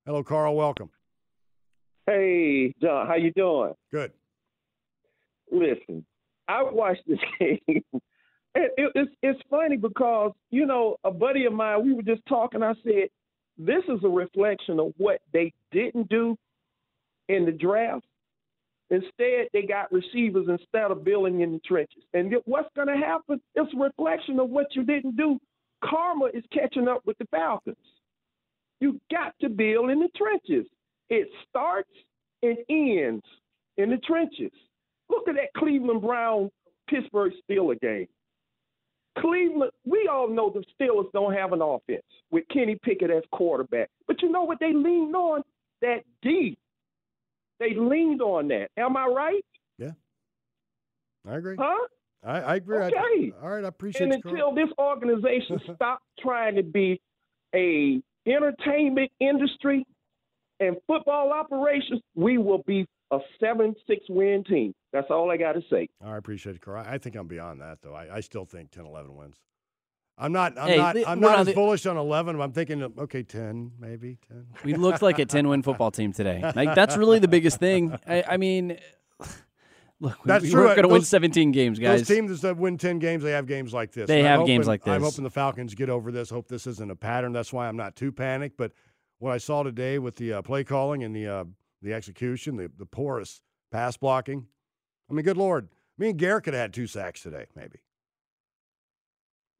Hello, 0.06 0.22
Carl. 0.24 0.56
Welcome. 0.56 0.90
Hey, 2.06 2.74
John, 2.82 3.06
how 3.06 3.14
you 3.14 3.32
doing? 3.32 3.74
Good. 3.92 4.12
Listen, 5.50 6.04
I 6.48 6.62
watched 6.64 7.02
this 7.06 7.18
game. 7.38 7.60
and 7.92 8.64
it, 8.76 8.92
it's 8.94 9.10
it's 9.22 9.40
funny 9.48 9.76
because 9.76 10.32
you 10.50 10.66
know 10.66 10.96
a 11.04 11.10
buddy 11.10 11.44
of 11.44 11.52
mine. 11.52 11.84
We 11.84 11.92
were 11.92 12.02
just 12.02 12.22
talking. 12.28 12.62
I 12.62 12.74
said, 12.82 13.08
"This 13.58 13.84
is 13.88 14.02
a 14.02 14.08
reflection 14.08 14.80
of 14.80 14.92
what 14.96 15.20
they 15.32 15.52
didn't 15.70 16.08
do 16.08 16.36
in 17.28 17.44
the 17.44 17.52
draft. 17.52 18.04
Instead, 18.90 19.48
they 19.52 19.62
got 19.62 19.90
receivers 19.92 20.48
instead 20.48 20.90
of 20.90 21.04
building 21.04 21.40
in 21.40 21.52
the 21.52 21.60
trenches. 21.60 22.02
And 22.12 22.34
what's 22.44 22.68
going 22.74 22.88
to 22.88 22.96
happen? 22.96 23.40
It's 23.54 23.72
a 23.72 23.78
reflection 23.78 24.38
of 24.38 24.50
what 24.50 24.66
you 24.74 24.84
didn't 24.84 25.16
do. 25.16 25.38
Karma 25.82 26.26
is 26.34 26.44
catching 26.52 26.88
up 26.88 27.00
with 27.06 27.16
the 27.16 27.24
Falcons. 27.30 27.76
You 28.82 29.00
got 29.12 29.32
to 29.40 29.48
build 29.48 29.90
in 29.90 30.00
the 30.00 30.08
trenches. 30.16 30.66
It 31.08 31.28
starts 31.48 31.88
and 32.42 32.56
ends 32.68 33.24
in 33.76 33.90
the 33.90 33.98
trenches. 33.98 34.50
Look 35.08 35.28
at 35.28 35.36
that 35.36 35.54
Cleveland 35.56 36.02
Brown 36.02 36.50
Pittsburgh 36.90 37.32
Steelers 37.48 37.78
game. 37.80 38.08
Cleveland, 39.20 39.70
we 39.84 40.08
all 40.10 40.28
know 40.28 40.50
the 40.50 40.64
Steelers 40.74 41.12
don't 41.12 41.32
have 41.32 41.52
an 41.52 41.62
offense 41.62 42.02
with 42.32 42.42
Kenny 42.52 42.76
Pickett 42.82 43.10
as 43.12 43.22
quarterback. 43.30 43.88
But 44.08 44.20
you 44.20 44.32
know 44.32 44.42
what 44.42 44.58
they 44.58 44.72
leaned 44.72 45.14
on? 45.14 45.42
That 45.80 45.98
D. 46.22 46.58
They 47.60 47.74
leaned 47.76 48.20
on 48.20 48.48
that. 48.48 48.68
Am 48.76 48.96
I 48.96 49.06
right? 49.06 49.44
Yeah. 49.78 49.92
I 51.28 51.36
agree. 51.36 51.54
Huh? 51.56 51.86
I, 52.24 52.40
I 52.40 52.54
agree. 52.56 52.78
I- 52.78 52.86
Okay. 52.88 53.32
all 53.40 53.50
right, 53.50 53.64
I 53.64 53.68
appreciate 53.68 54.08
it. 54.08 54.14
and 54.14 54.24
until 54.24 54.52
this 54.54 54.70
organization 54.76 55.60
stops 55.76 56.02
trying 56.18 56.56
to 56.56 56.64
be 56.64 57.00
a 57.54 58.00
entertainment 58.26 59.10
industry 59.20 59.86
and 60.60 60.76
football 60.86 61.32
operations, 61.32 62.00
we 62.14 62.38
will 62.38 62.62
be 62.66 62.86
a 63.10 63.18
seven 63.40 63.74
six 63.86 64.04
win 64.08 64.44
team. 64.44 64.74
That's 64.92 65.08
all 65.10 65.30
I 65.30 65.36
got 65.36 65.52
to 65.52 65.62
say. 65.70 65.88
I 66.04 66.16
appreciate 66.16 66.56
it, 66.56 66.60
Carl. 66.62 66.84
I 66.86 66.98
think 66.98 67.16
I'm 67.16 67.26
beyond 67.28 67.60
that, 67.60 67.78
though. 67.82 67.94
I, 67.94 68.16
I 68.16 68.20
still 68.20 68.44
think 68.44 68.70
10, 68.70 68.84
11 68.86 69.14
wins. 69.16 69.36
I'm 70.18 70.32
not. 70.32 70.58
I'm 70.58 70.68
Hey, 70.68 70.76
not. 70.76 70.96
I'm 70.96 71.20
not 71.20 71.30
not 71.30 71.38
as 71.40 71.46
the- 71.46 71.54
bullish 71.54 71.86
on 71.86 71.96
11. 71.96 72.40
I'm 72.40 72.52
thinking, 72.52 72.82
okay, 72.98 73.22
10, 73.22 73.72
maybe 73.80 74.18
10. 74.28 74.46
We 74.64 74.74
looked 74.74 75.00
like 75.02 75.18
a 75.18 75.24
10 75.24 75.48
win 75.48 75.62
football 75.62 75.90
team 75.90 76.12
today. 76.12 76.42
Like 76.54 76.74
that's 76.74 76.96
really 76.96 77.18
the 77.18 77.28
biggest 77.28 77.58
thing. 77.58 77.98
I, 78.06 78.22
I 78.28 78.36
mean, 78.36 78.78
look, 80.02 80.18
That's 80.24 80.44
we 80.44 80.50
true. 80.50 80.64
weren't 80.64 80.76
going 80.76 80.88
to 80.88 80.92
win 80.92 81.02
17 81.02 81.52
games, 81.52 81.78
guys. 81.78 82.00
Those 82.00 82.16
teams 82.16 82.40
that 82.42 82.56
win 82.56 82.76
10 82.76 82.98
games, 82.98 83.22
they 83.22 83.30
have 83.32 83.46
games 83.46 83.72
like 83.72 83.92
this. 83.92 84.08
They 84.08 84.18
And 84.20 84.28
have 84.28 84.46
games 84.46 84.66
like 84.66 84.84
this. 84.84 84.92
I'm 84.92 85.02
hoping 85.02 85.24
the 85.24 85.30
Falcons 85.30 85.74
get 85.74 85.88
over 85.88 86.12
this. 86.12 86.28
Hope 86.28 86.48
this 86.48 86.66
isn't 86.66 86.90
a 86.90 86.96
pattern. 86.96 87.32
That's 87.32 87.52
why 87.52 87.68
I'm 87.68 87.76
not 87.76 87.96
too 87.96 88.12
panicked. 88.12 88.56
But 88.56 88.72
what 89.18 89.32
I 89.32 89.38
saw 89.38 89.62
today 89.62 89.98
with 89.98 90.16
the 90.16 90.34
uh, 90.34 90.42
play 90.42 90.64
calling 90.64 91.02
and 91.04 91.14
the 91.14 91.26
uh, 91.28 91.44
the 91.80 91.94
execution, 91.94 92.56
the, 92.56 92.70
the 92.76 92.86
porous 92.86 93.40
pass 93.70 93.96
blocking, 93.96 94.46
I 95.10 95.14
mean, 95.14 95.24
good 95.24 95.36
Lord. 95.36 95.68
Me 95.98 96.10
and 96.10 96.18
Garrett 96.18 96.44
could 96.44 96.54
have 96.54 96.60
had 96.60 96.72
two 96.72 96.86
sacks 96.86 97.22
today, 97.22 97.46
maybe. 97.54 97.80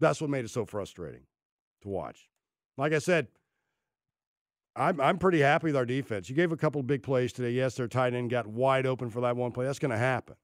That's 0.01 0.21
what 0.21 0.31
made 0.31 0.45
it 0.45 0.51
so 0.51 0.65
frustrating 0.65 1.23
to 1.83 1.89
watch. 1.89 2.29
Like 2.77 2.93
I 2.93 2.99
said, 2.99 3.29
I'm 4.75 5.01
I'm 5.01 5.19
pretty 5.19 5.41
happy 5.41 5.67
with 5.67 5.77
our 5.77 5.85
defense. 5.85 6.29
You 6.29 6.35
gave 6.35 6.53
a 6.53 6.57
couple 6.57 6.81
of 6.81 6.87
big 6.87 7.03
plays 7.03 7.33
today. 7.33 7.51
Yes, 7.51 7.75
their 7.75 7.89
tight 7.89 8.15
end 8.15 8.31
got 8.31 8.47
wide 8.47 8.87
open 8.87 9.11
for 9.11 9.21
that 9.21 9.37
one 9.37 9.53
play. 9.53 9.67
That's 9.67 9.79
going 9.79 9.91
to 9.91 9.99
happen. 9.99 10.37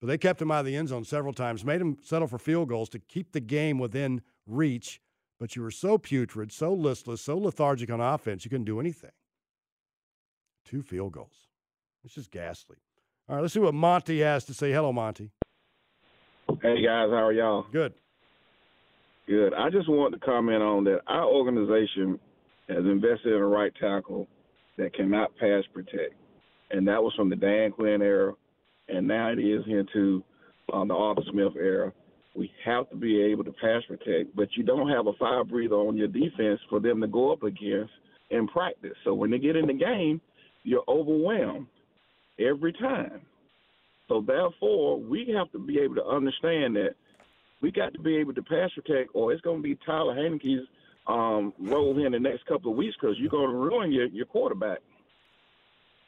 But 0.00 0.08
they 0.08 0.18
kept 0.18 0.42
him 0.42 0.50
out 0.50 0.60
of 0.60 0.66
the 0.66 0.74
end 0.74 0.88
zone 0.88 1.04
several 1.04 1.32
times, 1.32 1.64
made 1.64 1.80
him 1.80 1.96
settle 2.02 2.26
for 2.26 2.38
field 2.38 2.68
goals 2.68 2.88
to 2.88 2.98
keep 2.98 3.32
the 3.32 3.40
game 3.40 3.78
within 3.78 4.22
reach. 4.46 5.00
But 5.38 5.54
you 5.54 5.62
were 5.62 5.70
so 5.70 5.98
putrid, 5.98 6.50
so 6.50 6.72
listless, 6.72 7.20
so 7.22 7.38
lethargic 7.38 7.90
on 7.90 8.00
offense, 8.00 8.44
you 8.44 8.50
couldn't 8.50 8.64
do 8.64 8.80
anything. 8.80 9.10
Two 10.64 10.82
field 10.82 11.12
goals. 11.12 11.48
It's 12.04 12.14
just 12.14 12.32
ghastly. 12.32 12.78
All 13.28 13.36
right, 13.36 13.42
let's 13.42 13.54
see 13.54 13.60
what 13.60 13.74
Monty 13.74 14.20
has 14.20 14.44
to 14.46 14.54
say. 14.54 14.72
Hello, 14.72 14.92
Monty. 14.92 15.30
Hey 16.60 16.82
guys, 16.84 17.08
how 17.10 17.26
are 17.26 17.32
y'all? 17.32 17.66
Good. 17.72 17.94
Good. 19.28 19.54
I 19.54 19.70
just 19.70 19.88
want 19.88 20.14
to 20.14 20.20
comment 20.20 20.62
on 20.62 20.82
that. 20.84 21.00
Our 21.06 21.26
organization 21.26 22.18
has 22.68 22.78
invested 22.78 23.34
in 23.34 23.40
a 23.40 23.46
right 23.46 23.72
tackle 23.80 24.28
that 24.78 24.94
cannot 24.94 25.36
pass 25.36 25.64
protect, 25.72 26.14
and 26.70 26.86
that 26.88 27.02
was 27.02 27.12
from 27.14 27.28
the 27.28 27.36
Dan 27.36 27.72
Quinn 27.72 28.02
era, 28.02 28.32
and 28.88 29.06
now 29.06 29.30
it 29.30 29.38
is 29.38 29.64
into 29.66 30.22
um, 30.72 30.88
the 30.88 30.94
Arthur 30.94 31.22
Smith 31.30 31.52
era. 31.56 31.92
We 32.34 32.50
have 32.64 32.88
to 32.90 32.96
be 32.96 33.20
able 33.20 33.44
to 33.44 33.52
pass 33.52 33.82
protect, 33.86 34.34
but 34.34 34.48
you 34.56 34.62
don't 34.62 34.88
have 34.88 35.06
a 35.06 35.12
fire 35.14 35.44
breather 35.44 35.74
on 35.74 35.96
your 35.96 36.08
defense 36.08 36.60
for 36.70 36.80
them 36.80 37.00
to 37.02 37.06
go 37.06 37.32
up 37.32 37.42
against 37.42 37.92
in 38.30 38.48
practice. 38.48 38.96
So 39.04 39.12
when 39.12 39.30
they 39.30 39.38
get 39.38 39.56
in 39.56 39.66
the 39.66 39.74
game, 39.74 40.20
you're 40.62 40.84
overwhelmed 40.88 41.66
every 42.38 42.72
time. 42.72 43.20
So 44.08 44.24
therefore, 44.26 44.98
we 44.98 45.32
have 45.36 45.50
to 45.52 45.58
be 45.58 45.78
able 45.78 45.96
to 45.96 46.06
understand 46.06 46.76
that 46.76 46.94
we 47.60 47.70
got 47.70 47.92
to 47.94 48.00
be 48.00 48.16
able 48.16 48.34
to 48.34 48.42
pass 48.42 48.70
protect, 48.74 49.10
or 49.14 49.32
it's 49.32 49.42
going 49.42 49.58
to 49.58 49.62
be 49.62 49.78
Tyler 49.86 50.14
Heinicke's 50.14 50.66
um, 51.06 51.52
role 51.58 51.94
here 51.94 52.06
in 52.06 52.12
the 52.12 52.20
next 52.20 52.46
couple 52.46 52.70
of 52.70 52.76
weeks 52.76 52.96
because 53.00 53.16
you're 53.18 53.30
going 53.30 53.50
to 53.50 53.56
ruin 53.56 53.92
your, 53.92 54.06
your 54.06 54.26
quarterback. 54.26 54.78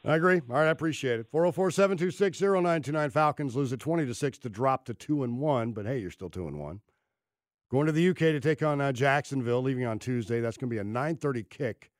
I 0.05 0.15
agree. 0.15 0.41
All 0.49 0.57
right, 0.57 0.67
I 0.67 0.71
appreciate 0.71 1.19
it. 1.19 1.27
404 1.31 1.71
726 1.71 2.39
0929 2.39 3.09
Falcons 3.09 3.55
lose 3.55 3.73
at 3.73 3.79
20 3.79 4.05
to 4.05 4.13
6 4.13 4.37
to 4.39 4.49
drop 4.49 4.85
to 4.85 4.93
2 4.93 5.23
and 5.23 5.39
1, 5.39 5.71
but 5.71 5.85
hey, 5.85 5.97
you're 5.97 6.11
still 6.11 6.29
2 6.29 6.47
and 6.47 6.59
1. 6.59 6.79
Going 7.71 7.87
to 7.87 7.91
the 7.91 8.09
UK 8.09 8.17
to 8.17 8.39
take 8.39 8.61
on 8.61 8.79
uh, 8.79 8.91
Jacksonville, 8.91 9.63
leaving 9.63 9.85
on 9.85 9.97
Tuesday. 9.97 10.39
That's 10.39 10.57
going 10.57 10.69
to 10.69 10.73
be 10.73 10.79
a 10.79 10.83
9:30 10.83 11.49
kick 11.49 11.91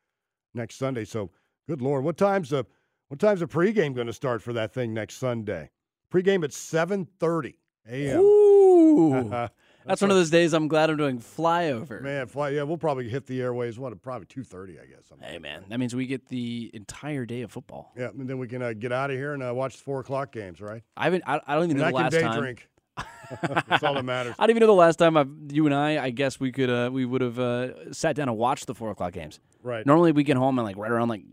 next 0.54 0.76
Sunday. 0.76 1.06
So, 1.06 1.32
good 1.68 1.82
lord, 1.82 2.04
what 2.04 2.18
time's 2.18 2.52
the 2.52 2.66
what 3.08 3.20
time's 3.20 3.40
the 3.40 3.48
pregame 3.48 3.96
going 3.96 4.08
to 4.08 4.14
start 4.14 4.44
for 4.44 4.54
that 4.54 4.74
thing 4.74 4.94
next 4.94 5.16
Sunday? 5.16 5.72
Pregame 6.12 6.44
at 6.44 6.52
7:30 6.52 7.56
a.m. 7.90 8.20
Ooh. 8.20 9.48
That's 9.86 10.02
one 10.02 10.12
of 10.12 10.18
those 10.18 10.30
days 10.30 10.54
I'm 10.54 10.68
glad 10.68 10.90
I'm 10.90 10.98
doing 10.98 11.20
flyover. 11.20 12.02
Man, 12.02 12.28
fly, 12.28 12.50
yeah, 12.50 12.64
we'll 12.64 12.78
probably 12.78 13.08
hit 13.10 13.28
the 13.28 13.42
airways. 13.42 13.78
What, 13.78 14.00
probably 14.02 14.26
two 14.26 14.44
thirty, 14.44 14.80
I 14.80 14.86
guess. 14.86 15.12
Hey, 15.22 15.40
man, 15.40 15.66
that 15.70 15.80
means 15.80 15.96
we 15.96 16.08
get 16.08 16.28
the 16.28 16.72
entire 16.74 17.26
day 17.26 17.42
of 17.42 17.52
football. 17.52 17.92
Yeah, 17.98 18.10
and 18.10 18.28
then 18.28 18.38
we 18.38 18.48
can 18.48 18.62
uh, 18.62 18.74
get 18.74 18.92
out 18.92 19.12
of 19.12 19.18
here 19.18 19.34
and 19.34 19.44
uh, 19.44 19.54
watch 19.54 19.78
the 19.78 19.84
four 19.84 20.00
o'clock 20.00 20.32
games, 20.32 20.62
right? 20.62 20.82
I 20.98 21.06
haven't. 21.06 21.24
I, 21.28 21.40
I 21.46 21.56
don't 21.56 21.66
even 21.66 21.78
and 21.78 21.80
know 21.80 21.86
I 21.86 21.92
the 21.92 21.96
can 21.96 22.04
last 22.04 22.12
day 22.12 22.22
time. 22.22 22.40
drink. 22.40 22.68
That's 23.68 23.84
all 23.84 23.94
that 23.96 24.06
matters. 24.06 24.36
I 24.38 24.44
don't 24.44 24.52
even 24.52 24.62
know 24.62 24.68
the 24.68 24.74
last 24.74 24.98
time 24.98 25.18
I've, 25.18 25.30
you 25.52 25.66
and 25.66 25.76
I. 25.76 26.04
I 26.04 26.10
guess 26.12 26.40
we 26.40 26.52
could. 26.52 26.70
Uh, 26.70 26.90
we 26.92 27.06
would 27.06 27.22
have 27.22 27.40
uh, 27.40 27.94
sat 27.94 28.16
down 28.16 28.30
and 28.30 28.38
watched 28.38 28.68
the 28.68 28.76
four 28.76 28.92
o'clock 28.92 29.14
games. 29.14 29.40
Right. 29.62 29.86
Normally 29.86 30.12
we 30.12 30.24
get 30.24 30.38
home 30.38 30.60
and 30.60 30.66
like 30.66 30.78
right 30.78 30.92
around 30.92 31.10
like 31.10 31.24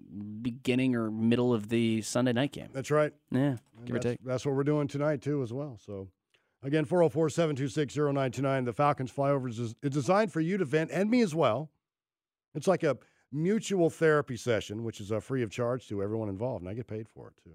beginning 0.43 0.95
or 0.97 1.11
middle 1.11 1.53
of 1.53 1.69
the 1.69 2.03
Sunday 2.03 2.33
night 2.33 2.53
game. 2.53 2.69
That's 2.73 2.91
right. 2.91 3.13
Yeah, 3.31 3.57
give 3.85 3.97
or 3.97 3.99
take. 3.99 4.19
That's 4.25 4.45
what 4.47 4.55
we're 4.55 4.65
doing 4.65 4.89
tonight 4.89 5.23
too, 5.23 5.43
as 5.43 5.53
well. 5.53 5.79
So, 5.85 6.09
again, 6.63 6.85
404-726-0929. 6.85 8.65
The 8.65 8.73
Falcons 8.73 9.13
flyover 9.13 9.49
is 9.49 9.59
is 9.59 9.75
designed 9.83 10.33
for 10.33 10.41
you 10.41 10.57
to 10.59 10.65
vent 10.65 10.91
and 10.93 11.11
me 11.11 11.21
as 11.23 11.35
well. 11.35 11.71
It's 12.55 12.67
like 12.67 12.83
a 12.83 12.99
mutual 13.33 13.91
therapy 13.91 14.37
session, 14.37 14.85
which 14.85 15.01
is 15.01 15.11
uh, 15.11 15.21
free 15.21 15.43
of 15.43 15.51
charge 15.51 15.89
to 15.89 16.03
everyone 16.03 16.29
involved, 16.29 16.63
and 16.63 16.71
I 16.71 16.75
get 16.75 16.87
paid 16.87 17.09
for 17.09 17.29
it 17.29 17.35
too. 17.43 17.55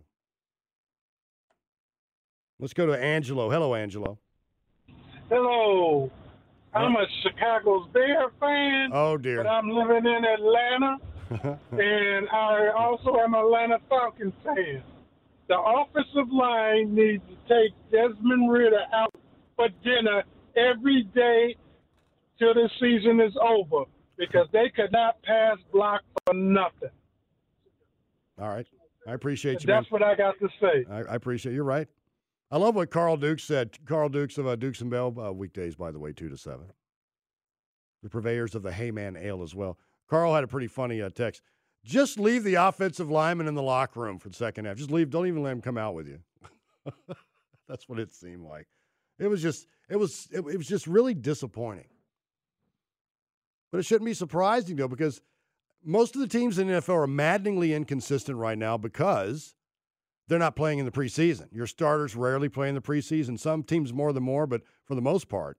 Let's 2.59 2.73
go 2.73 2.87
to 2.87 2.97
Angelo. 2.97 3.51
Hello, 3.51 3.75
Angelo. 3.75 4.17
Hello. 5.29 6.11
I'm 6.73 6.95
a 6.95 7.05
Chicago's 7.21 7.87
Bear 7.93 8.29
fan. 8.39 8.89
Oh 8.93 9.17
dear. 9.17 9.43
But 9.43 9.49
I'm 9.49 9.69
living 9.69 10.05
in 10.05 10.25
Atlanta, 10.25 10.97
and 11.71 12.29
I 12.29 12.69
also 12.75 13.17
am 13.17 13.33
an 13.33 13.41
Atlanta 13.41 13.79
Falcons 13.89 14.33
fan. 14.43 14.83
The 15.47 15.57
offensive 15.57 16.31
line 16.31 16.93
needs 16.93 17.23
to 17.29 17.35
take 17.47 17.73
Desmond 17.91 18.51
Ridder 18.51 18.83
out 18.93 19.13
for 19.55 19.69
dinner 19.83 20.23
every 20.55 21.03
day 21.15 21.55
till 22.37 22.53
the 22.53 22.69
season 22.79 23.21
is 23.21 23.33
over 23.41 23.85
because 24.17 24.47
they 24.51 24.69
could 24.75 24.91
not 24.91 25.21
pass 25.23 25.57
block 25.71 26.01
for 26.25 26.33
nothing. 26.33 26.89
All 28.39 28.49
right. 28.49 28.67
I 29.07 29.13
appreciate 29.13 29.63
you. 29.63 29.67
man. 29.67 29.81
That's 29.81 29.91
what 29.91 30.03
I 30.03 30.15
got 30.15 30.35
to 30.39 30.49
say. 30.59 30.85
I, 30.91 30.97
I 31.03 31.15
appreciate 31.15 31.53
You're 31.53 31.63
right. 31.63 31.87
I 32.51 32.57
love 32.57 32.75
what 32.75 32.91
Carl 32.91 33.17
Dukes 33.17 33.43
said. 33.43 33.77
Carl 33.85 34.09
Dukes 34.09 34.37
of 34.37 34.47
uh, 34.47 34.55
Dukes 34.55 34.79
and 34.81 34.89
Bell, 34.89 35.13
uh, 35.19 35.31
weekdays, 35.33 35.75
by 35.75 35.91
the 35.91 35.99
way, 35.99 36.13
2 36.13 36.29
to 36.29 36.37
7. 36.37 36.65
The 38.03 38.09
purveyors 38.09 38.55
of 38.55 38.63
the 38.63 38.71
Hayman 38.71 39.17
Ale 39.17 39.43
as 39.43 39.53
well. 39.53 39.77
Carl 40.07 40.33
had 40.33 40.43
a 40.43 40.47
pretty 40.47 40.67
funny 40.67 41.01
uh, 41.01 41.09
text. 41.09 41.41
Just 41.87 42.19
leave 42.19 42.43
the 42.43 42.55
offensive 42.55 43.09
lineman 43.09 43.47
in 43.47 43.55
the 43.55 43.63
locker 43.63 44.01
room 44.01 44.19
for 44.19 44.27
the 44.27 44.35
second 44.35 44.65
half. 44.65 44.75
Just 44.75 44.91
leave. 44.91 45.09
Don't 45.09 45.25
even 45.25 45.41
let 45.41 45.53
him 45.53 45.61
come 45.61 45.77
out 45.77 45.95
with 45.95 46.05
you. 46.05 46.19
That's 47.69 47.87
what 47.87 47.97
it 47.97 48.13
seemed 48.13 48.43
like. 48.43 48.67
It 49.19 49.27
was 49.27 49.41
just, 49.41 49.67
it 49.89 49.95
was, 49.95 50.27
it, 50.33 50.39
it 50.39 50.57
was 50.57 50.67
just 50.67 50.85
really 50.85 51.13
disappointing. 51.13 51.87
But 53.71 53.77
it 53.77 53.83
shouldn't 53.83 54.05
be 54.05 54.13
surprising 54.13 54.75
though, 54.75 54.89
because 54.89 55.21
most 55.81 56.13
of 56.13 56.21
the 56.21 56.27
teams 56.27 56.59
in 56.59 56.67
the 56.67 56.73
NFL 56.73 57.03
are 57.03 57.07
maddeningly 57.07 57.73
inconsistent 57.73 58.37
right 58.37 58.57
now 58.57 58.77
because 58.77 59.55
they're 60.27 60.37
not 60.37 60.57
playing 60.57 60.79
in 60.79 60.85
the 60.85 60.91
preseason. 60.91 61.47
Your 61.53 61.67
starters 61.67 62.17
rarely 62.17 62.49
play 62.49 62.67
in 62.67 62.75
the 62.75 62.81
preseason. 62.81 63.39
Some 63.39 63.63
teams 63.63 63.93
more 63.93 64.11
than 64.11 64.23
more, 64.23 64.45
but 64.45 64.61
for 64.83 64.95
the 64.95 65.01
most 65.01 65.29
part, 65.29 65.57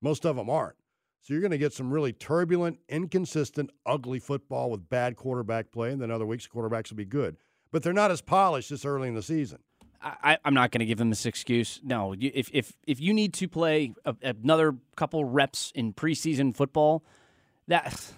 most 0.00 0.26
of 0.26 0.34
them 0.34 0.50
aren't. 0.50 0.74
So 1.22 1.32
you're 1.34 1.40
going 1.40 1.52
to 1.52 1.58
get 1.58 1.72
some 1.72 1.92
really 1.92 2.12
turbulent, 2.12 2.80
inconsistent, 2.88 3.70
ugly 3.86 4.18
football 4.18 4.70
with 4.70 4.88
bad 4.88 5.14
quarterback 5.14 5.70
play, 5.70 5.92
and 5.92 6.02
then 6.02 6.10
other 6.10 6.26
weeks 6.26 6.48
quarterbacks 6.48 6.90
will 6.90 6.96
be 6.96 7.04
good. 7.04 7.36
But 7.70 7.84
they're 7.84 7.92
not 7.92 8.10
as 8.10 8.20
polished 8.20 8.70
this 8.70 8.84
early 8.84 9.06
in 9.06 9.14
the 9.14 9.22
season. 9.22 9.60
I, 10.02 10.36
I'm 10.44 10.52
not 10.52 10.72
going 10.72 10.80
to 10.80 10.84
give 10.84 10.98
them 10.98 11.10
this 11.10 11.24
excuse. 11.24 11.80
No, 11.84 12.12
if 12.18 12.50
if 12.52 12.72
if 12.88 13.00
you 13.00 13.14
need 13.14 13.34
to 13.34 13.46
play 13.46 13.94
a, 14.04 14.16
another 14.22 14.74
couple 14.96 15.24
reps 15.24 15.70
in 15.76 15.94
preseason 15.94 16.56
football, 16.56 17.04
that. 17.68 18.12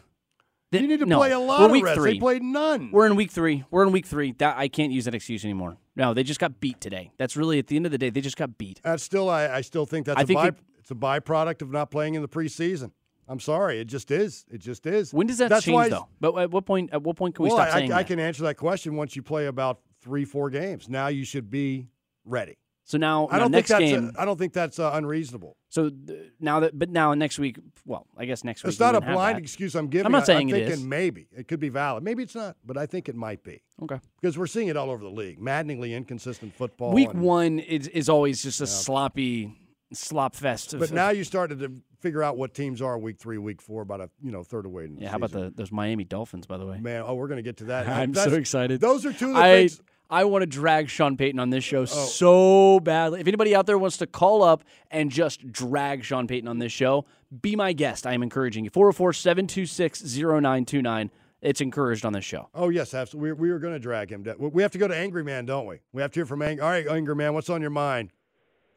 You 0.73 0.88
need 0.88 1.01
to 1.01 1.07
no. 1.07 1.19
play 1.19 1.31
a 1.31 1.38
lot 1.38 1.61
We're 1.61 1.67
of 1.67 1.73
week 1.73 1.85
reps. 1.85 1.97
Three. 1.99 2.12
They 2.14 2.19
played 2.19 2.43
none. 2.43 2.90
We're 2.90 3.07
in 3.07 3.14
week 3.14 3.31
three. 3.31 3.64
We're 3.71 3.85
in 3.85 3.93
week 3.93 4.07
three. 4.07 4.33
That 4.38 4.57
I 4.57 4.67
can't 4.67 4.90
use 4.90 5.05
that 5.05 5.14
excuse 5.14 5.45
anymore. 5.45 5.77
No, 5.95 6.14
they 6.14 6.25
just 6.25 6.40
got 6.40 6.59
beat 6.59 6.81
today. 6.81 7.12
That's 7.17 7.37
really 7.37 7.61
at 7.61 7.69
the 7.69 7.77
end 7.77 7.87
of 7.87 7.93
the 7.93 7.99
day, 7.99 8.11
they 8.11 8.21
just 8.21 8.37
got 8.37 8.59
beat. 8.59 8.81
That's 8.83 9.03
still, 9.05 9.29
I, 9.31 9.47
I 9.49 9.61
still 9.61 9.87
think 9.87 10.07
that's 10.07 10.19
I 10.19 10.23
a 10.23 10.27
think 10.27 10.40
by, 10.40 10.49
it- 10.49 10.57
it's 10.85 10.90
a 10.90 10.94
byproduct 10.94 11.62
of 11.62 11.70
not 11.70 11.90
playing 11.90 12.14
in 12.14 12.20
the 12.20 12.29
preseason. 12.29 12.90
I'm 13.27 13.40
sorry, 13.40 13.81
it 13.81 13.87
just 13.87 14.11
is. 14.11 14.44
It 14.51 14.59
just 14.59 14.85
is. 14.85 15.14
When 15.14 15.27
does 15.27 15.38
that 15.38 15.49
That's 15.49 15.64
change 15.64 15.88
though? 15.88 16.09
But 16.20 16.37
at 16.37 16.51
what 16.51 16.66
point? 16.66 16.90
At 16.92 17.03
what 17.03 17.16
point 17.16 17.35
can 17.35 17.44
we 17.44 17.49
well, 17.49 17.57
stop 17.57 17.68
I, 17.68 17.79
saying 17.79 17.92
I, 17.94 18.01
I 18.01 18.03
can 18.03 18.20
answer 18.20 18.42
that 18.42 18.57
question 18.57 18.94
once 18.94 19.16
you 19.16 19.23
play 19.23 19.47
about 19.47 19.81
three, 20.03 20.27
four 20.27 20.51
games. 20.51 20.90
Now 20.90 21.07
you 21.07 21.25
should 21.25 21.49
be 21.49 21.88
ready. 22.27 22.59
So 22.87 22.99
now, 22.99 23.29
I 23.31 23.38
don't 23.38 23.51
next 23.51 23.68
think 23.68 23.81
that's 23.81 23.92
game. 23.92 24.12
I 24.18 24.23
I 24.23 24.25
don't 24.27 24.38
think 24.38 24.53
that's 24.53 24.79
uh, 24.79 24.90
unreasonable. 24.92 25.57
so 25.70 25.88
th- 25.88 26.33
now 26.38 26.61
that, 26.61 26.79
but 26.79 26.90
now 26.90 27.14
next 27.14 27.38
week. 27.38 27.59
Well, 27.87 28.07
I 28.14 28.27
guess 28.27 28.44
next 28.44 28.62
week. 28.62 28.73
It's 28.73 28.81
not 28.81 28.94
a 28.94 29.01
blind 29.01 29.38
excuse 29.38 29.75
I'm 29.75 29.88
giving. 29.88 30.05
I'm 30.05 30.12
not 30.12 30.27
saying 30.27 30.51
I'm 30.51 30.57
it 30.57 30.66
thinking 30.66 30.81
is. 30.81 30.85
maybe 30.85 31.27
it 31.35 31.49
could 31.49 31.61
be 31.61 31.70
valid. 31.70 32.05
Maybe 32.05 32.23
it's 32.23 32.35
not, 32.35 32.59
but 32.62 32.77
I 32.77 32.85
think 32.85 33.09
it 33.09 33.16
might 33.16 33.42
be. 33.42 33.62
Okay. 33.85 33.99
Because 34.20 34.37
we're 34.37 34.47
seeing 34.47 34.68
it 34.68 34.77
all 34.77 34.90
over 34.90 35.03
the 35.03 35.09
league. 35.09 35.40
Maddeningly 35.40 35.94
inconsistent 35.94 36.55
football. 36.55 36.92
Week 36.92 37.09
and- 37.09 37.23
one 37.23 37.59
is, 37.59 37.88
is 37.88 38.11
always 38.11 38.42
just 38.42 38.61
a 38.61 38.66
sloppy 38.66 39.57
slop 39.95 40.35
fest. 40.35 40.79
But 40.79 40.93
now 40.93 41.11
you 41.19 41.25
started 41.25 41.59
to 41.61 41.73
figure 42.01 42.23
out 42.23 42.37
what 42.37 42.55
teams 42.55 42.83
are 42.83 42.99
week 42.99 43.19
three, 43.19 43.39
week 43.39 43.63
four, 43.63 43.83
about 43.83 44.01
a 44.01 44.11
you 44.23 44.31
know 44.31 44.43
third 44.43 44.67
away. 44.67 44.89
Yeah. 44.97 45.11
How 45.11 45.17
about 45.17 45.33
the 45.33 45.53
those 45.55 45.73
Miami 45.73 46.05
Dolphins? 46.05 46.47
By 46.47 46.59
the 46.59 46.67
way, 46.67 46.79
man? 46.81 47.03
Oh, 47.07 47.15
we're 47.15 47.29
going 47.29 47.39
to 47.39 47.43
get 47.43 47.57
to 47.59 47.65
that. 47.65 47.89
I'm 47.89 48.13
That's- 48.13 48.33
so 48.33 48.39
excited. 48.39 48.81
Those 48.81 49.07
are 49.07 49.13
two 49.13 49.29
of 49.31 49.35
the 49.35 49.41
I, 49.41 49.53
things. 49.69 49.81
I 50.11 50.25
want 50.25 50.43
to 50.43 50.47
drag 50.47 50.91
Sean 50.91 51.17
Payton 51.17 51.41
on 51.41 51.49
this 51.51 51.65
show 51.65 51.83
Oh. 51.83 51.85
so 51.87 52.79
badly. 52.81 53.21
If 53.21 53.27
anybody 53.27 53.55
out 53.55 53.65
there 53.67 53.79
wants 53.79 53.97
to 53.97 54.07
call 54.07 54.43
up 54.43 54.63
and 54.91 55.11
just 55.11 55.51
drag 55.51 56.05
Sean 56.05 56.27
Payton 56.27 56.47
on 56.47 56.59
this 56.59 56.73
show, 56.73 57.07
be 57.41 57.57
my 57.57 57.73
guest. 57.73 58.07
I 58.07 58.13
am 58.13 58.23
encouraging 58.23 58.65
you. 58.65 58.71
404 58.71 59.15
726 59.15 60.03
0929. 60.19 61.11
It's 61.41 61.61
encouraged 61.61 62.07
on 62.07 62.13
this 62.13 62.25
show. 62.25 62.49
Oh 62.55 62.69
yes, 62.71 62.95
absolutely. 62.95 63.33
We, 63.33 63.49
we 63.49 63.53
were 63.53 63.59
going 63.59 63.75
to 63.75 63.79
drag 63.79 64.11
him. 64.11 64.25
We 64.39 64.63
have 64.63 64.73
to 64.73 64.79
go 64.79 64.88
to 64.88 64.97
Angry 64.97 65.23
Man, 65.25 65.45
don't 65.45 65.67
we? 65.67 65.81
We 65.92 66.01
have 66.01 66.11
to 66.13 66.19
hear 66.21 66.27
from 66.27 66.40
Angry. 66.42 66.63
All 66.63 66.71
right, 66.71 66.87
Angry 66.87 67.15
Man, 67.17 67.35
what's 67.35 67.51
on 67.51 67.61
your 67.61 67.71
mind? 67.71 68.11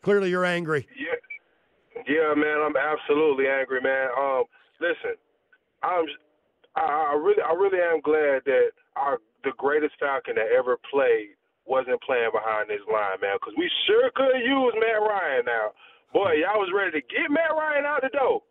Clearly, 0.08 0.30
you're 0.30 0.48
angry. 0.48 0.88
Yeah, 0.96 1.20
yeah, 2.08 2.32
man. 2.32 2.64
I'm 2.64 2.80
absolutely 2.80 3.44
angry, 3.52 3.84
man. 3.84 4.08
Um, 4.16 4.48
listen, 4.80 5.20
I'm, 5.84 6.08
I, 6.80 7.12
I 7.12 7.14
really, 7.20 7.44
I 7.44 7.52
really 7.52 7.84
am 7.84 8.00
glad 8.00 8.48
that 8.48 8.72
our 8.96 9.20
the 9.44 9.52
greatest 9.58 10.00
Falcon 10.00 10.36
that 10.36 10.48
ever 10.56 10.80
played 10.90 11.36
wasn't 11.66 12.00
playing 12.08 12.32
behind 12.32 12.72
this 12.72 12.80
line, 12.88 13.20
man. 13.20 13.36
Because 13.36 13.60
we 13.60 13.68
sure 13.84 14.08
could 14.16 14.40
use 14.40 14.72
Matt 14.80 15.04
Ryan 15.04 15.44
now. 15.44 15.76
Boy, 16.16 16.40
y'all 16.40 16.64
was 16.64 16.72
ready 16.72 16.96
to 16.96 17.04
get 17.12 17.28
Matt 17.28 17.52
Ryan 17.52 17.84
out 17.84 18.00
the 18.00 18.16
door. 18.16 18.48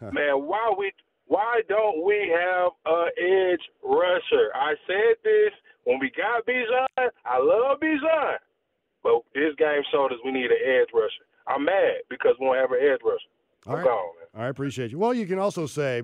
man, 0.16 0.48
why 0.48 0.72
we, 0.80 0.96
why 1.28 1.60
don't 1.68 2.08
we 2.08 2.32
have 2.32 2.72
a 2.88 3.12
edge 3.20 3.60
rusher? 3.84 4.48
I 4.56 4.72
said 4.88 5.20
this 5.20 5.52
when 5.84 6.00
we 6.00 6.08
got 6.16 6.48
Bijan. 6.48 7.12
I 7.28 7.36
love 7.36 7.84
Bijan. 7.84 8.40
But 9.06 9.22
this 9.34 9.54
game 9.56 9.82
showed 9.92 10.12
us 10.12 10.18
we 10.24 10.32
need 10.32 10.50
an 10.50 10.58
edge 10.66 10.88
rusher. 10.92 11.24
I'm 11.46 11.64
mad 11.64 12.02
because 12.10 12.34
we 12.40 12.46
don't 12.46 12.56
have 12.56 12.72
an 12.72 12.78
edge 12.82 13.00
rusher. 13.04 13.30
All 13.66 13.72
I'm 13.72 13.78
right. 13.78 13.86
gone. 13.86 14.42
I 14.42 14.48
appreciate 14.48 14.90
you. 14.90 14.98
Well, 14.98 15.14
you 15.14 15.26
can 15.26 15.38
also 15.38 15.66
say, 15.66 16.02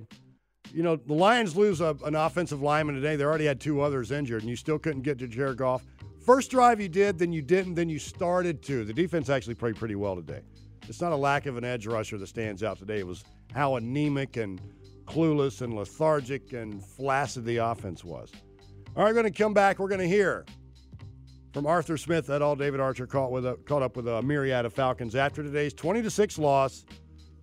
you 0.73 0.85
know, 0.85 0.95
the 0.95 1.15
Lions 1.15 1.57
lose 1.57 1.81
a, 1.81 1.97
an 2.05 2.15
offensive 2.15 2.63
lineman 2.63 2.95
today. 2.95 3.17
They 3.17 3.25
already 3.25 3.47
had 3.47 3.61
two 3.61 3.81
others 3.81 4.13
injured, 4.13 4.43
and 4.43 4.49
you 4.49 4.57
still 4.57 4.79
couldn't 4.79 5.03
get 5.03 5.19
to 5.19 5.27
Jared 5.27 5.57
Goff 5.59 5.83
First 6.25 6.53
drive 6.53 6.81
you 6.81 6.89
did, 6.89 7.19
then 7.19 7.33
you 7.33 7.43
didn't, 7.43 7.75
then 7.75 7.89
you 7.89 7.99
started 7.99 8.63
to. 8.63 8.85
The 8.85 8.93
defense 8.93 9.29
actually 9.29 9.57
played 9.57 9.75
pretty 9.75 9.97
well 9.97 10.15
today. 10.15 10.41
It's 10.89 11.01
not 11.01 11.11
a 11.11 11.17
lack 11.17 11.47
of 11.47 11.57
an 11.57 11.65
edge 11.65 11.87
rusher 11.89 12.17
that 12.17 12.29
stands 12.29 12.63
out 12.63 12.79
today. 12.79 13.01
It 13.01 13.07
was 13.07 13.25
how 13.53 13.75
anemic 13.75 14.37
and 14.37 14.61
clueless 15.05 15.63
and 15.63 15.75
lethargic 15.75 16.53
and 16.53 16.85
flaccid 16.85 17.45
the 17.45 17.57
offense 17.57 18.05
was. 18.05 18.31
All 18.97 19.03
right, 19.03 19.09
we're 19.09 19.21
going 19.21 19.33
to 19.33 19.37
come 19.37 19.53
back. 19.53 19.81
We're 19.81 19.89
going 19.89 20.01
to 20.01 20.07
hear 20.09 20.45
from 21.53 21.67
Arthur 21.67 21.97
Smith 21.97 22.31
et 22.31 22.43
all 22.43 22.57
David 22.57 22.81
Archer 22.81 23.07
caught 23.07 23.31
with 23.31 23.45
a, 23.47 23.55
caught 23.67 23.83
up 23.83 23.97
with 23.97 24.09
a 24.09 24.23
myriad 24.23 24.65
of 24.65 24.73
Falcons 24.73 25.15
after 25.15 25.43
today's 25.43 25.75
20 25.75 26.03
to 26.03 26.11
six 26.11 26.39
loss. 26.39 26.85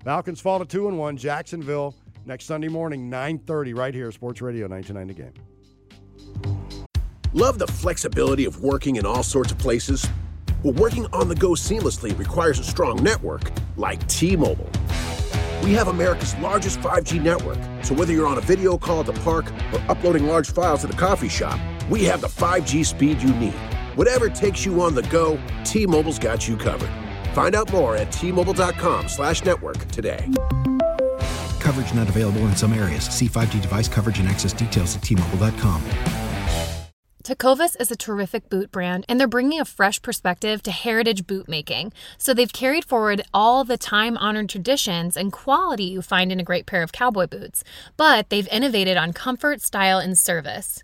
Falcons 0.04 0.42
fall 0.42 0.60
to 0.60 0.66
two 0.66 0.88
and 0.88 0.98
one. 0.98 1.18
Jacksonville 1.18 1.96
next 2.26 2.46
Sunday 2.46 2.68
morning, 2.68 3.10
9:30, 3.10 3.78
right 3.78 3.94
here, 3.94 4.12
Sports 4.12 4.42
Radio 4.42 4.68
99 4.68 5.08
The 5.08 5.14
Game. 5.14 5.34
Love 7.34 7.60
the 7.60 7.68
flexibility 7.68 8.46
of 8.46 8.62
working 8.62 8.96
in 8.96 9.06
all 9.06 9.22
sorts 9.22 9.52
of 9.52 9.58
places? 9.58 10.08
Well, 10.64 10.74
working 10.74 11.06
on 11.14 11.28
the 11.28 11.36
go 11.36 11.50
seamlessly 11.50 12.18
requires 12.18 12.60
a 12.60 12.64
strong 12.64 13.04
network 13.04 13.52
like 13.78 14.06
T-Mobile. 14.08 14.70
We 15.64 15.74
have 15.74 15.90
America's 15.90 16.36
largest 16.38 16.80
5G 16.80 17.22
network, 17.22 17.58
so 17.84 17.94
whether 17.94 18.14
you're 18.14 18.28
on 18.28 18.38
a 18.38 18.42
video 18.42 18.78
call 18.78 19.02
at 19.02 19.06
the 19.06 19.14
park 19.14 19.52
or 19.74 19.80
uploading 19.90 20.26
large 20.26 20.52
files 20.52 20.84
at 20.84 20.94
a 20.94 20.98
coffee 20.98 21.30
shop, 21.30 21.60
we 21.90 22.04
have 22.06 22.22
the 22.22 22.28
5G 22.28 22.86
speed 22.86 23.22
you 23.22 23.34
need. 23.36 23.54
Whatever 24.00 24.30
takes 24.30 24.64
you 24.64 24.80
on 24.80 24.96
the 24.96 25.04
go, 25.04 25.38
T-Mobile's 25.66 26.20
got 26.20 26.48
you 26.48 26.56
covered. 26.56 26.90
Find 27.34 27.54
out 27.54 27.70
more 27.70 27.98
at 27.98 28.10
T-Mobile.com 28.14 29.10
slash 29.10 29.44
network 29.44 29.78
today. 29.90 30.26
Coverage 31.60 31.94
not 31.94 32.08
available 32.08 32.40
in 32.48 32.56
some 32.56 32.72
areas. 32.72 33.04
See 33.04 33.28
5G 33.28 33.62
device 33.62 33.90
coverage 33.90 34.18
and 34.22 34.30
access 34.30 34.54
details 34.54 34.96
at 34.96 35.04
T-Mobile.com. 35.04 35.82
Tecovas 37.26 37.76
is 37.78 37.92
a 37.92 37.98
terrific 37.98 38.50
boot 38.50 38.72
brand, 38.72 39.04
and 39.10 39.20
they're 39.20 39.28
bringing 39.28 39.60
a 39.60 39.66
fresh 39.66 40.02
perspective 40.02 40.64
to 40.64 40.72
heritage 40.72 41.28
boot 41.28 41.50
making. 41.50 41.92
So 42.18 42.34
they've 42.34 42.54
carried 42.54 42.86
forward 42.86 43.24
all 43.34 43.66
the 43.66 43.78
time 43.78 44.18
honored 44.18 44.48
traditions 44.48 45.18
and 45.18 45.34
quality 45.34 45.84
you 45.84 46.02
find 46.02 46.32
in 46.32 46.40
a 46.40 46.44
great 46.44 46.66
pair 46.66 46.84
of 46.84 46.94
cowboy 46.94 47.28
boots, 47.28 47.66
but 47.98 48.30
they've 48.30 48.48
innovated 48.48 48.96
on 48.96 49.12
comfort, 49.12 49.60
style, 49.60 50.00
and 50.00 50.18
service. 50.18 50.84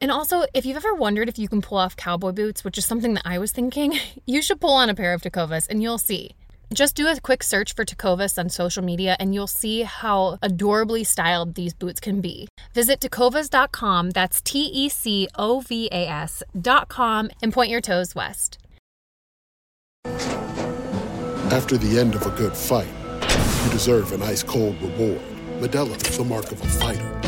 And 0.00 0.10
also, 0.10 0.44
if 0.54 0.66
you've 0.66 0.76
ever 0.76 0.94
wondered 0.94 1.28
if 1.28 1.38
you 1.38 1.48
can 1.48 1.62
pull 1.62 1.78
off 1.78 1.96
cowboy 1.96 2.32
boots, 2.32 2.64
which 2.64 2.78
is 2.78 2.86
something 2.86 3.14
that 3.14 3.26
I 3.26 3.38
was 3.38 3.52
thinking, 3.52 3.98
you 4.26 4.42
should 4.42 4.60
pull 4.60 4.74
on 4.74 4.90
a 4.90 4.94
pair 4.94 5.14
of 5.14 5.22
Tecovas 5.22 5.68
and 5.68 5.82
you'll 5.82 5.98
see. 5.98 6.34
Just 6.74 6.96
do 6.96 7.06
a 7.06 7.20
quick 7.20 7.44
search 7.44 7.74
for 7.74 7.84
Tecovas 7.84 8.38
on 8.38 8.48
social 8.48 8.82
media 8.82 9.16
and 9.20 9.32
you'll 9.32 9.46
see 9.46 9.82
how 9.82 10.38
adorably 10.42 11.04
styled 11.04 11.54
these 11.54 11.72
boots 11.72 12.00
can 12.00 12.20
be. 12.20 12.48
Visit 12.74 13.00
tecovas.com, 13.00 14.10
that's 14.10 14.40
T 14.40 14.64
E 14.64 14.88
C 14.88 15.28
O 15.36 15.60
V 15.60 15.88
A 15.92 16.08
S.com, 16.08 17.30
and 17.40 17.52
point 17.52 17.70
your 17.70 17.80
toes 17.80 18.14
west. 18.14 18.58
After 21.52 21.76
the 21.76 22.00
end 22.00 22.16
of 22.16 22.26
a 22.26 22.30
good 22.30 22.56
fight, 22.56 22.88
you 23.64 23.70
deserve 23.70 24.12
an 24.12 24.22
ice 24.22 24.42
cold 24.42 24.80
reward. 24.82 25.22
Modelo 25.60 25.96
is 26.08 26.18
the 26.18 26.24
mark 26.24 26.50
of 26.50 26.60
a 26.60 26.66
fighter. 26.66 27.25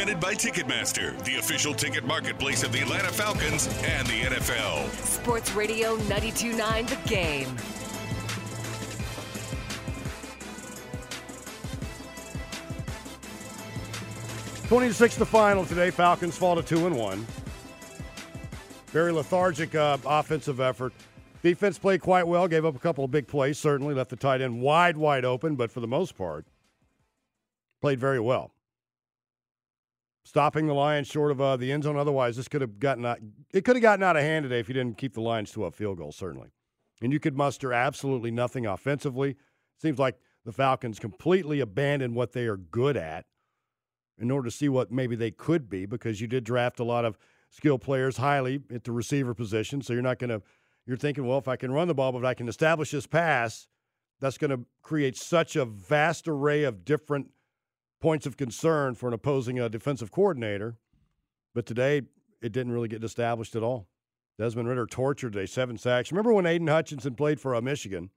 Presented 0.00 0.18
by 0.18 0.32
Ticketmaster, 0.32 1.24
the 1.24 1.36
official 1.36 1.74
ticket 1.74 2.06
marketplace 2.06 2.62
of 2.62 2.72
the 2.72 2.80
Atlanta 2.80 3.12
Falcons 3.12 3.66
and 3.84 4.06
the 4.06 4.22
NFL. 4.22 4.88
Sports 5.04 5.52
Radio 5.52 5.98
92.9 5.98 6.88
The 6.88 6.96
Game. 7.06 7.54
26 14.68 15.16
the 15.16 15.26
final 15.26 15.66
today. 15.66 15.90
Falcons 15.90 16.34
fall 16.34 16.56
to 16.56 16.62
2 16.62 16.86
and 16.86 16.96
1. 16.96 17.26
Very 18.86 19.12
lethargic 19.12 19.74
uh, 19.74 19.98
offensive 20.06 20.60
effort. 20.60 20.94
Defense 21.42 21.78
played 21.78 22.00
quite 22.00 22.26
well, 22.26 22.48
gave 22.48 22.64
up 22.64 22.74
a 22.74 22.78
couple 22.78 23.04
of 23.04 23.10
big 23.10 23.26
plays, 23.26 23.58
certainly 23.58 23.92
left 23.92 24.08
the 24.08 24.16
tight 24.16 24.40
end 24.40 24.62
wide, 24.62 24.96
wide 24.96 25.26
open, 25.26 25.56
but 25.56 25.70
for 25.70 25.80
the 25.80 25.86
most 25.86 26.16
part, 26.16 26.46
played 27.82 28.00
very 28.00 28.18
well. 28.18 28.50
Stopping 30.24 30.66
the 30.66 30.74
Lions 30.74 31.06
short 31.06 31.30
of 31.30 31.40
uh, 31.40 31.56
the 31.56 31.72
end 31.72 31.84
zone. 31.84 31.96
Otherwise, 31.96 32.36
this 32.36 32.48
could 32.48 32.60
have 32.60 32.78
gotten 32.78 33.06
out, 33.06 33.18
it 33.52 33.64
could 33.64 33.76
have 33.76 33.82
gotten 33.82 34.02
out 34.02 34.16
of 34.16 34.22
hand 34.22 34.42
today 34.44 34.60
if 34.60 34.68
you 34.68 34.74
didn't 34.74 34.98
keep 34.98 35.14
the 35.14 35.20
Lions 35.20 35.50
to 35.52 35.64
a 35.64 35.70
field 35.70 35.98
goal, 35.98 36.12
certainly. 36.12 36.48
And 37.02 37.12
you 37.12 37.18
could 37.18 37.36
muster 37.36 37.72
absolutely 37.72 38.30
nothing 38.30 38.66
offensively. 38.66 39.36
Seems 39.80 39.98
like 39.98 40.18
the 40.44 40.52
Falcons 40.52 40.98
completely 40.98 41.60
abandoned 41.60 42.14
what 42.14 42.32
they 42.32 42.46
are 42.46 42.56
good 42.56 42.96
at 42.96 43.24
in 44.18 44.30
order 44.30 44.50
to 44.50 44.54
see 44.54 44.68
what 44.68 44.92
maybe 44.92 45.16
they 45.16 45.30
could 45.30 45.70
be 45.70 45.86
because 45.86 46.20
you 46.20 46.26
did 46.26 46.44
draft 46.44 46.78
a 46.78 46.84
lot 46.84 47.06
of 47.06 47.16
skilled 47.48 47.80
players 47.80 48.18
highly 48.18 48.60
at 48.72 48.84
the 48.84 48.92
receiver 48.92 49.34
position. 49.34 49.80
So 49.80 49.94
you're 49.94 50.02
not 50.02 50.18
going 50.18 50.30
to, 50.30 50.42
you're 50.86 50.98
thinking, 50.98 51.26
well, 51.26 51.38
if 51.38 51.48
I 51.48 51.56
can 51.56 51.72
run 51.72 51.88
the 51.88 51.94
ball, 51.94 52.12
but 52.12 52.18
if 52.18 52.24
I 52.24 52.34
can 52.34 52.48
establish 52.48 52.90
this 52.90 53.06
pass, 53.06 53.66
that's 54.20 54.36
going 54.36 54.50
to 54.50 54.66
create 54.82 55.16
such 55.16 55.56
a 55.56 55.64
vast 55.64 56.28
array 56.28 56.64
of 56.64 56.84
different 56.84 57.28
points 58.00 58.26
of 58.26 58.36
concern 58.36 58.94
for 58.94 59.08
an 59.08 59.14
opposing 59.14 59.60
uh, 59.60 59.68
defensive 59.68 60.10
coordinator. 60.10 60.76
But 61.54 61.66
today, 61.66 62.02
it 62.42 62.52
didn't 62.52 62.72
really 62.72 62.88
get 62.88 63.04
established 63.04 63.54
at 63.56 63.62
all. 63.62 63.86
Desmond 64.38 64.68
Ridder 64.68 64.86
tortured 64.86 65.34
today, 65.34 65.46
seven 65.46 65.76
sacks. 65.76 66.10
Remember 66.10 66.32
when 66.32 66.46
Aidan 66.46 66.68
Hutchinson 66.68 67.14
played 67.14 67.40
for 67.40 67.54
uh, 67.54 67.60
Michigan? 67.60 68.10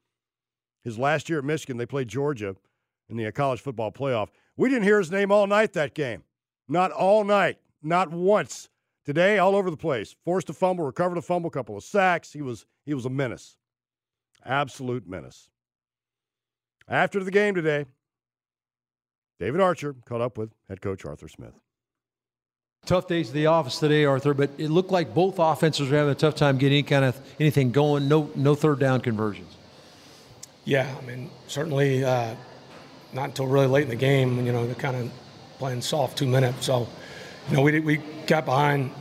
His 0.83 0.97
last 0.97 1.29
year 1.29 1.39
at 1.39 1.45
Michigan, 1.45 1.77
they 1.77 1.85
played 1.85 2.07
Georgia 2.07 2.55
in 3.09 3.17
the 3.17 3.27
uh, 3.27 3.31
college 3.31 3.61
football 3.61 3.91
playoff. 3.91 4.29
We 4.55 4.69
didn't 4.69 4.83
hear 4.83 4.99
his 4.99 5.11
name 5.11 5.31
all 5.31 5.47
night 5.47 5.73
that 5.73 5.93
game. 5.93 6.23
Not 6.67 6.91
all 6.91 7.23
night. 7.23 7.57
Not 7.81 8.11
once. 8.11 8.69
Today, 9.05 9.37
all 9.37 9.55
over 9.55 9.69
the 9.69 9.75
place. 9.75 10.15
Forced 10.23 10.49
a 10.49 10.53
fumble, 10.53 10.85
recovered 10.85 11.17
a 11.17 11.21
fumble, 11.21 11.49
couple 11.49 11.75
of 11.75 11.83
sacks. 11.83 12.31
He 12.31 12.41
was 12.41 12.65
he 12.85 12.93
was 12.93 13.05
a 13.05 13.09
menace. 13.09 13.57
Absolute 14.45 15.07
menace. 15.07 15.49
After 16.87 17.21
the 17.21 17.31
game 17.31 17.55
today, 17.55 17.85
David 19.43 19.59
Archer 19.59 19.93
caught 20.05 20.21
up 20.21 20.37
with 20.37 20.51
head 20.69 20.79
coach 20.79 21.03
Arthur 21.03 21.27
Smith. 21.27 21.59
Tough 22.85 23.09
days 23.09 23.27
at 23.27 23.33
the 23.33 23.47
office 23.47 23.77
today, 23.77 24.05
Arthur, 24.05 24.33
but 24.33 24.51
it 24.57 24.69
looked 24.69 24.89
like 24.89 25.13
both 25.13 25.35
offenses 25.37 25.89
were 25.89 25.97
having 25.97 26.13
a 26.13 26.15
tough 26.15 26.35
time 26.35 26.57
getting 26.57 26.77
any 26.77 26.83
kind 26.83 27.03
of 27.03 27.19
anything 27.41 27.71
going. 27.71 28.07
No, 28.07 28.31
no 28.35 28.55
third 28.55 28.79
down 28.79 29.01
conversions. 29.01 29.53
Yeah, 30.63 30.89
I 30.97 31.05
mean, 31.05 31.29
certainly 31.47 32.05
uh, 32.05 32.35
not 33.11 33.25
until 33.25 33.45
really 33.45 33.67
late 33.67 33.83
in 33.83 33.89
the 33.89 33.97
game. 33.97 34.45
You 34.45 34.53
know, 34.53 34.65
they're 34.65 34.75
kind 34.75 34.95
of 34.95 35.11
playing 35.57 35.81
soft 35.81 36.17
two 36.17 36.27
minutes. 36.27 36.65
So, 36.65 36.87
you 37.49 37.57
know, 37.57 37.63
we 37.63 37.81
we 37.81 37.97
got 38.27 38.45
behind 38.45 38.91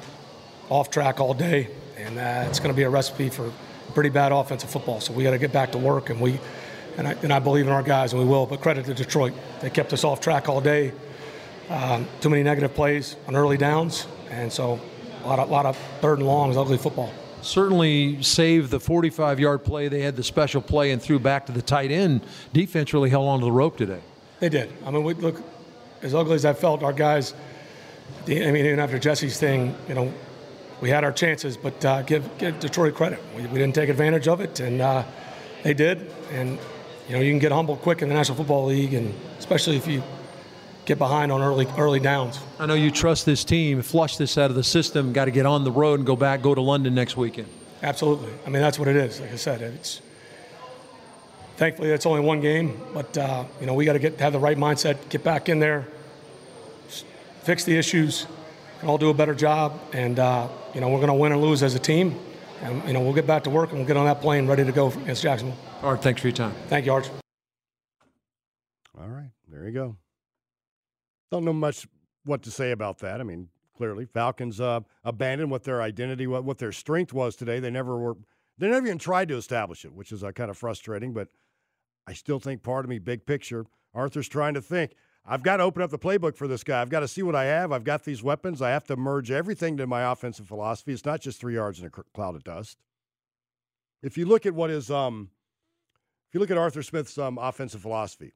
off 0.70 0.90
track 0.90 1.20
all 1.20 1.34
day, 1.34 1.68
and 1.96 2.18
uh, 2.18 2.48
it's 2.48 2.58
going 2.58 2.74
to 2.74 2.76
be 2.76 2.82
a 2.82 2.90
recipe 2.90 3.28
for 3.28 3.52
pretty 3.94 4.10
bad 4.10 4.32
offensive 4.32 4.70
football. 4.70 4.98
So 4.98 5.12
we 5.12 5.22
got 5.22 5.30
to 5.30 5.38
get 5.38 5.52
back 5.52 5.70
to 5.70 5.78
work, 5.78 6.10
and 6.10 6.20
we 6.20 6.40
and 6.96 7.08
I, 7.08 7.12
and 7.22 7.32
I 7.32 7.38
believe 7.38 7.66
in 7.66 7.72
our 7.72 7.82
guys, 7.82 8.12
and 8.12 8.22
we 8.22 8.28
will. 8.28 8.46
But 8.46 8.60
credit 8.60 8.84
to 8.86 8.94
Detroit, 8.94 9.32
they 9.60 9.70
kept 9.70 9.92
us 9.92 10.04
off 10.04 10.20
track 10.20 10.48
all 10.48 10.60
day. 10.60 10.92
Um, 11.68 12.06
too 12.20 12.28
many 12.28 12.42
negative 12.42 12.74
plays 12.74 13.16
on 13.26 13.36
early 13.36 13.56
downs, 13.56 14.06
and 14.30 14.52
so 14.52 14.80
a 15.24 15.26
lot 15.26 15.38
of, 15.38 15.50
lot 15.50 15.66
of 15.66 15.76
third 16.00 16.18
and 16.18 16.26
longs, 16.26 16.56
ugly 16.56 16.78
football 16.78 17.12
certainly 17.42 18.22
saved 18.22 18.70
the 18.70 18.80
45 18.80 19.40
yard 19.40 19.64
play. 19.64 19.88
They 19.88 20.02
had 20.02 20.16
the 20.16 20.22
special 20.22 20.62
play 20.62 20.92
and 20.92 21.02
threw 21.02 21.18
back 21.18 21.46
to 21.46 21.52
the 21.52 21.62
tight 21.62 21.90
end. 21.90 22.22
Defense 22.52 22.94
really 22.94 23.10
held 23.10 23.28
on 23.28 23.40
to 23.40 23.44
the 23.44 23.52
rope 23.52 23.76
today. 23.76 24.00
They 24.40 24.48
did. 24.48 24.72
I 24.84 24.90
mean, 24.90 25.04
we, 25.04 25.14
look, 25.14 25.42
as 26.02 26.14
ugly 26.14 26.34
as 26.34 26.44
I 26.44 26.52
felt, 26.52 26.82
our 26.82 26.92
guys, 26.92 27.34
I 28.26 28.30
mean, 28.30 28.56
even 28.56 28.80
after 28.80 28.98
Jesse's 28.98 29.38
thing, 29.38 29.74
you 29.88 29.94
know, 29.94 30.12
we 30.80 30.90
had 30.90 31.04
our 31.04 31.12
chances, 31.12 31.56
but 31.56 31.84
uh, 31.84 32.02
give, 32.02 32.38
give 32.38 32.58
Detroit 32.58 32.94
credit. 32.94 33.20
We, 33.36 33.42
we, 33.46 33.58
didn't 33.58 33.74
take 33.74 33.88
advantage 33.88 34.26
of 34.26 34.40
it, 34.40 34.58
and 34.58 34.80
uh, 34.80 35.04
they 35.62 35.74
did. 35.74 36.12
And, 36.32 36.58
you 37.12 37.18
know, 37.18 37.24
you 37.24 37.30
can 37.30 37.40
get 37.40 37.52
humbled 37.52 37.82
quick 37.82 38.00
in 38.00 38.08
the 38.08 38.14
National 38.14 38.38
Football 38.38 38.64
League, 38.64 38.94
and 38.94 39.12
especially 39.38 39.76
if 39.76 39.86
you 39.86 40.02
get 40.86 40.96
behind 40.96 41.30
on 41.30 41.42
early 41.42 41.66
early 41.76 42.00
downs. 42.00 42.40
I 42.58 42.64
know 42.64 42.72
you 42.72 42.90
trust 42.90 43.26
this 43.26 43.44
team. 43.44 43.82
Flush 43.82 44.16
this 44.16 44.38
out 44.38 44.48
of 44.48 44.56
the 44.56 44.64
system. 44.64 45.12
Got 45.12 45.26
to 45.26 45.30
get 45.30 45.44
on 45.44 45.62
the 45.62 45.70
road 45.70 46.00
and 46.00 46.06
go 46.06 46.16
back. 46.16 46.40
Go 46.40 46.54
to 46.54 46.62
London 46.62 46.94
next 46.94 47.14
weekend. 47.14 47.48
Absolutely. 47.82 48.32
I 48.46 48.48
mean, 48.48 48.62
that's 48.62 48.78
what 48.78 48.88
it 48.88 48.96
is. 48.96 49.20
Like 49.20 49.30
I 49.30 49.36
said, 49.36 49.60
it's 49.60 50.00
thankfully 51.56 51.90
it's 51.90 52.06
only 52.06 52.22
one 52.22 52.40
game, 52.40 52.80
but 52.94 53.18
uh, 53.18 53.44
you 53.60 53.66
know 53.66 53.74
we 53.74 53.84
got 53.84 53.92
to 53.92 53.98
get 53.98 54.18
have 54.18 54.32
the 54.32 54.38
right 54.38 54.56
mindset, 54.56 54.96
get 55.10 55.22
back 55.22 55.50
in 55.50 55.58
there, 55.58 55.86
fix 57.42 57.64
the 57.64 57.76
issues, 57.76 58.26
and 58.80 58.88
all 58.88 58.96
do 58.96 59.10
a 59.10 59.14
better 59.14 59.34
job. 59.34 59.78
And 59.92 60.18
uh, 60.18 60.48
you 60.72 60.80
know 60.80 60.88
we're 60.88 60.96
going 60.96 61.08
to 61.08 61.14
win 61.14 61.30
or 61.30 61.36
lose 61.36 61.62
as 61.62 61.74
a 61.74 61.78
team, 61.78 62.18
and 62.62 62.86
you 62.86 62.92
know 62.92 63.00
we'll 63.00 63.12
get 63.12 63.26
back 63.26 63.44
to 63.44 63.50
work 63.50 63.70
and 63.70 63.78
we'll 63.78 63.86
get 63.86 63.96
on 63.96 64.06
that 64.06 64.20
plane 64.20 64.46
ready 64.46 64.64
to 64.64 64.72
go 64.72 64.88
against 64.88 65.22
Jacksonville. 65.22 65.56
All 65.82 65.92
right. 65.92 66.02
Thanks 66.02 66.20
for 66.20 66.28
your 66.28 66.36
time. 66.36 66.54
Thank 66.68 66.86
you, 66.86 66.92
Arch. 66.92 67.08
All 69.00 69.08
right, 69.08 69.30
there 69.48 69.64
you 69.64 69.72
go. 69.72 69.96
Don't 71.30 71.44
know 71.44 71.52
much 71.52 71.86
what 72.24 72.42
to 72.42 72.50
say 72.50 72.70
about 72.70 72.98
that. 72.98 73.20
I 73.20 73.24
mean, 73.24 73.48
clearly 73.76 74.04
Falcons 74.04 74.60
uh, 74.60 74.80
abandoned 75.02 75.50
what 75.50 75.64
their 75.64 75.82
identity, 75.82 76.26
what 76.26 76.44
what 76.44 76.58
their 76.58 76.72
strength 76.72 77.12
was 77.12 77.36
today. 77.36 77.58
They 77.58 77.70
never 77.70 77.98
were. 77.98 78.16
They 78.58 78.68
never 78.68 78.86
even 78.86 78.98
tried 78.98 79.28
to 79.28 79.36
establish 79.36 79.84
it, 79.84 79.92
which 79.92 80.12
is 80.12 80.22
uh, 80.22 80.30
kind 80.32 80.50
of 80.50 80.58
frustrating. 80.58 81.12
But 81.12 81.28
I 82.06 82.12
still 82.12 82.38
think 82.38 82.62
part 82.62 82.84
of 82.84 82.90
me, 82.90 82.98
big 82.98 83.26
picture, 83.26 83.66
Arthur's 83.94 84.28
trying 84.28 84.54
to 84.54 84.62
think. 84.62 84.92
I've 85.24 85.42
got 85.42 85.58
to 85.58 85.62
open 85.62 85.82
up 85.82 85.90
the 85.90 85.98
playbook 85.98 86.36
for 86.36 86.48
this 86.48 86.64
guy. 86.64 86.80
I've 86.80 86.90
got 86.90 87.00
to 87.00 87.08
see 87.08 87.22
what 87.22 87.36
I 87.36 87.44
have. 87.44 87.70
I've 87.70 87.84
got 87.84 88.04
these 88.04 88.22
weapons. 88.22 88.60
I 88.60 88.70
have 88.70 88.84
to 88.84 88.96
merge 88.96 89.30
everything 89.30 89.76
to 89.76 89.86
my 89.86 90.10
offensive 90.10 90.48
philosophy. 90.48 90.92
It's 90.92 91.04
not 91.04 91.20
just 91.20 91.40
three 91.40 91.54
yards 91.54 91.78
in 91.78 91.86
a 91.86 91.90
cloud 91.90 92.34
of 92.34 92.42
dust. 92.42 92.78
If 94.02 94.18
you 94.18 94.26
look 94.26 94.46
at 94.46 94.54
what 94.54 94.70
is, 94.70 94.90
um, 94.90 95.30
if 96.28 96.34
you 96.34 96.40
look 96.40 96.50
at 96.50 96.58
Arthur 96.58 96.82
Smith's 96.82 97.16
um, 97.18 97.38
offensive 97.38 97.82
philosophy, 97.82 98.32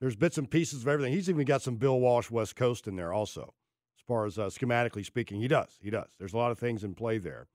there's 0.00 0.16
bits 0.16 0.38
and 0.38 0.50
pieces 0.50 0.82
of 0.82 0.88
everything. 0.88 1.12
He's 1.12 1.28
even 1.28 1.44
got 1.44 1.60
some 1.60 1.76
Bill 1.76 2.00
Walsh 2.00 2.30
West 2.30 2.56
Coast 2.56 2.86
in 2.86 2.96
there 2.96 3.12
also, 3.12 3.52
as 3.98 4.02
far 4.06 4.24
as 4.24 4.38
uh, 4.38 4.46
schematically 4.46 5.04
speaking. 5.04 5.40
He 5.40 5.48
does. 5.48 5.78
He 5.82 5.90
does. 5.90 6.08
There's 6.18 6.32
a 6.32 6.38
lot 6.38 6.50
of 6.50 6.58
things 6.58 6.82
in 6.82 6.94
play 6.94 7.18
there. 7.18 7.48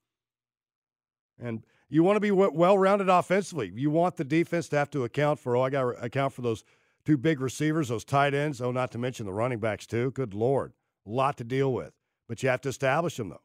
And 1.41 1.63
you 1.89 2.03
want 2.03 2.17
to 2.17 2.19
be 2.19 2.31
well 2.31 2.77
rounded 2.77 3.09
offensively. 3.09 3.71
You 3.73 3.89
want 3.89 4.17
the 4.17 4.23
defense 4.23 4.69
to 4.69 4.75
have 4.75 4.91
to 4.91 5.03
account 5.03 5.39
for, 5.39 5.57
oh, 5.57 5.63
I 5.63 5.71
got 5.71 5.81
to 5.81 5.87
account 6.03 6.33
for 6.33 6.43
those 6.43 6.63
two 7.09 7.17
big 7.17 7.41
receivers, 7.41 7.87
those 7.87 8.05
tight 8.05 8.35
ends. 8.35 8.61
Oh, 8.61 8.71
not 8.71 8.91
to 8.91 8.99
mention 8.99 9.25
the 9.25 9.33
running 9.33 9.57
backs, 9.57 9.87
too. 9.87 10.11
Good 10.11 10.35
Lord. 10.35 10.73
A 11.07 11.09
lot 11.09 11.37
to 11.37 11.43
deal 11.43 11.73
with. 11.73 11.91
But 12.27 12.43
you 12.43 12.49
have 12.49 12.61
to 12.61 12.69
establish 12.69 13.17
them, 13.17 13.29
though. 13.29 13.41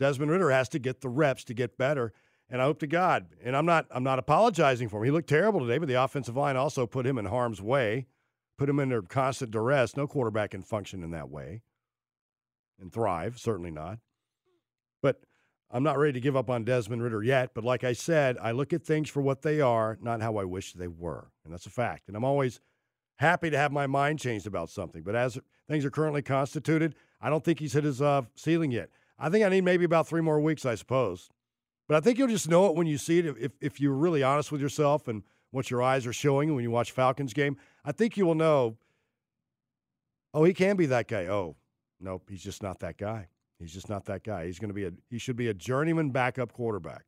Desmond 0.00 0.30
Ridder 0.30 0.50
has 0.50 0.70
to 0.70 0.78
get 0.78 1.02
the 1.02 1.10
reps 1.10 1.44
to 1.44 1.54
get 1.54 1.76
better. 1.76 2.14
And 2.48 2.62
I 2.62 2.64
hope 2.64 2.78
to 2.78 2.86
God, 2.86 3.26
and 3.44 3.54
I'm 3.54 3.66
not 3.66 3.86
I'm 3.90 4.02
not 4.02 4.18
apologizing 4.18 4.88
for 4.88 4.98
him. 4.98 5.04
He 5.04 5.10
looked 5.10 5.28
terrible 5.28 5.60
today, 5.60 5.76
but 5.78 5.86
the 5.86 6.02
offensive 6.02 6.36
line 6.36 6.56
also 6.56 6.86
put 6.86 7.06
him 7.06 7.18
in 7.18 7.26
harm's 7.26 7.60
way, 7.60 8.06
put 8.58 8.68
him 8.68 8.78
under 8.78 9.02
constant 9.02 9.50
duress. 9.50 9.96
No 9.96 10.06
quarterback 10.06 10.50
can 10.52 10.62
function 10.62 11.02
in 11.02 11.10
that 11.10 11.28
way 11.28 11.62
and 12.80 12.92
thrive, 12.92 13.38
certainly 13.38 13.70
not. 13.70 13.98
But 15.02 15.20
I'm 15.72 15.82
not 15.82 15.98
ready 15.98 16.12
to 16.12 16.20
give 16.20 16.36
up 16.36 16.50
on 16.50 16.64
Desmond 16.64 17.02
Ridder 17.02 17.22
yet. 17.22 17.52
But 17.54 17.64
like 17.64 17.82
I 17.82 17.94
said, 17.94 18.36
I 18.40 18.52
look 18.52 18.74
at 18.74 18.84
things 18.84 19.08
for 19.08 19.22
what 19.22 19.40
they 19.40 19.60
are, 19.60 19.98
not 20.02 20.20
how 20.20 20.36
I 20.36 20.44
wish 20.44 20.74
they 20.74 20.88
were. 20.88 21.28
And 21.44 21.52
that's 21.52 21.66
a 21.66 21.70
fact. 21.70 22.08
And 22.08 22.16
I'm 22.16 22.24
always 22.24 22.60
happy 23.16 23.48
to 23.48 23.56
have 23.56 23.72
my 23.72 23.86
mind 23.86 24.18
changed 24.18 24.46
about 24.46 24.68
something. 24.68 25.02
But 25.02 25.16
as 25.16 25.38
things 25.68 25.84
are 25.84 25.90
currently 25.90 26.20
constituted, 26.20 26.94
I 27.20 27.30
don't 27.30 27.42
think 27.42 27.58
he's 27.58 27.72
hit 27.72 27.84
his 27.84 28.02
uh, 28.02 28.22
ceiling 28.34 28.70
yet. 28.70 28.90
I 29.18 29.30
think 29.30 29.44
I 29.44 29.48
need 29.48 29.64
maybe 29.64 29.84
about 29.84 30.06
three 30.06 30.20
more 30.20 30.40
weeks, 30.40 30.66
I 30.66 30.74
suppose. 30.74 31.30
But 31.88 31.96
I 31.96 32.00
think 32.00 32.18
you'll 32.18 32.28
just 32.28 32.48
know 32.48 32.66
it 32.66 32.76
when 32.76 32.86
you 32.86 32.98
see 32.98 33.20
it. 33.20 33.36
If, 33.38 33.52
if 33.60 33.80
you're 33.80 33.94
really 33.94 34.22
honest 34.22 34.52
with 34.52 34.60
yourself 34.60 35.08
and 35.08 35.22
what 35.52 35.70
your 35.70 35.82
eyes 35.82 36.06
are 36.06 36.12
showing 36.12 36.54
when 36.54 36.64
you 36.64 36.70
watch 36.70 36.90
Falcons 36.90 37.32
game, 37.32 37.56
I 37.84 37.92
think 37.92 38.16
you 38.16 38.26
will 38.26 38.34
know, 38.34 38.76
oh, 40.34 40.44
he 40.44 40.52
can 40.52 40.76
be 40.76 40.86
that 40.86 41.08
guy. 41.08 41.26
Oh, 41.26 41.56
nope, 42.00 42.28
he's 42.28 42.42
just 42.42 42.62
not 42.62 42.80
that 42.80 42.98
guy. 42.98 43.28
He's 43.62 43.72
just 43.72 43.88
not 43.88 44.04
that 44.06 44.24
guy. 44.24 44.46
He's 44.46 44.58
going 44.58 44.70
to 44.70 44.74
be 44.74 44.84
a 44.84 44.92
he 45.08 45.18
should 45.18 45.36
be 45.36 45.48
a 45.48 45.54
journeyman 45.54 46.10
backup 46.10 46.52
quarterback 46.52 47.04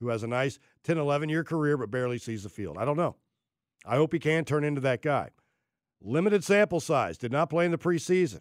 who 0.00 0.08
has 0.08 0.22
a 0.22 0.26
nice 0.26 0.58
10, 0.84 0.98
11 0.98 1.28
year 1.28 1.44
career 1.44 1.76
but 1.76 1.90
barely 1.90 2.18
sees 2.18 2.42
the 2.42 2.48
field. 2.48 2.78
I 2.78 2.84
don't 2.84 2.96
know. 2.96 3.16
I 3.84 3.96
hope 3.96 4.12
he 4.12 4.18
can 4.18 4.44
turn 4.44 4.64
into 4.64 4.80
that 4.82 5.02
guy. 5.02 5.30
Limited 6.00 6.44
sample 6.44 6.80
size, 6.80 7.18
did 7.18 7.32
not 7.32 7.50
play 7.50 7.64
in 7.64 7.70
the 7.70 7.78
preseason. 7.78 8.40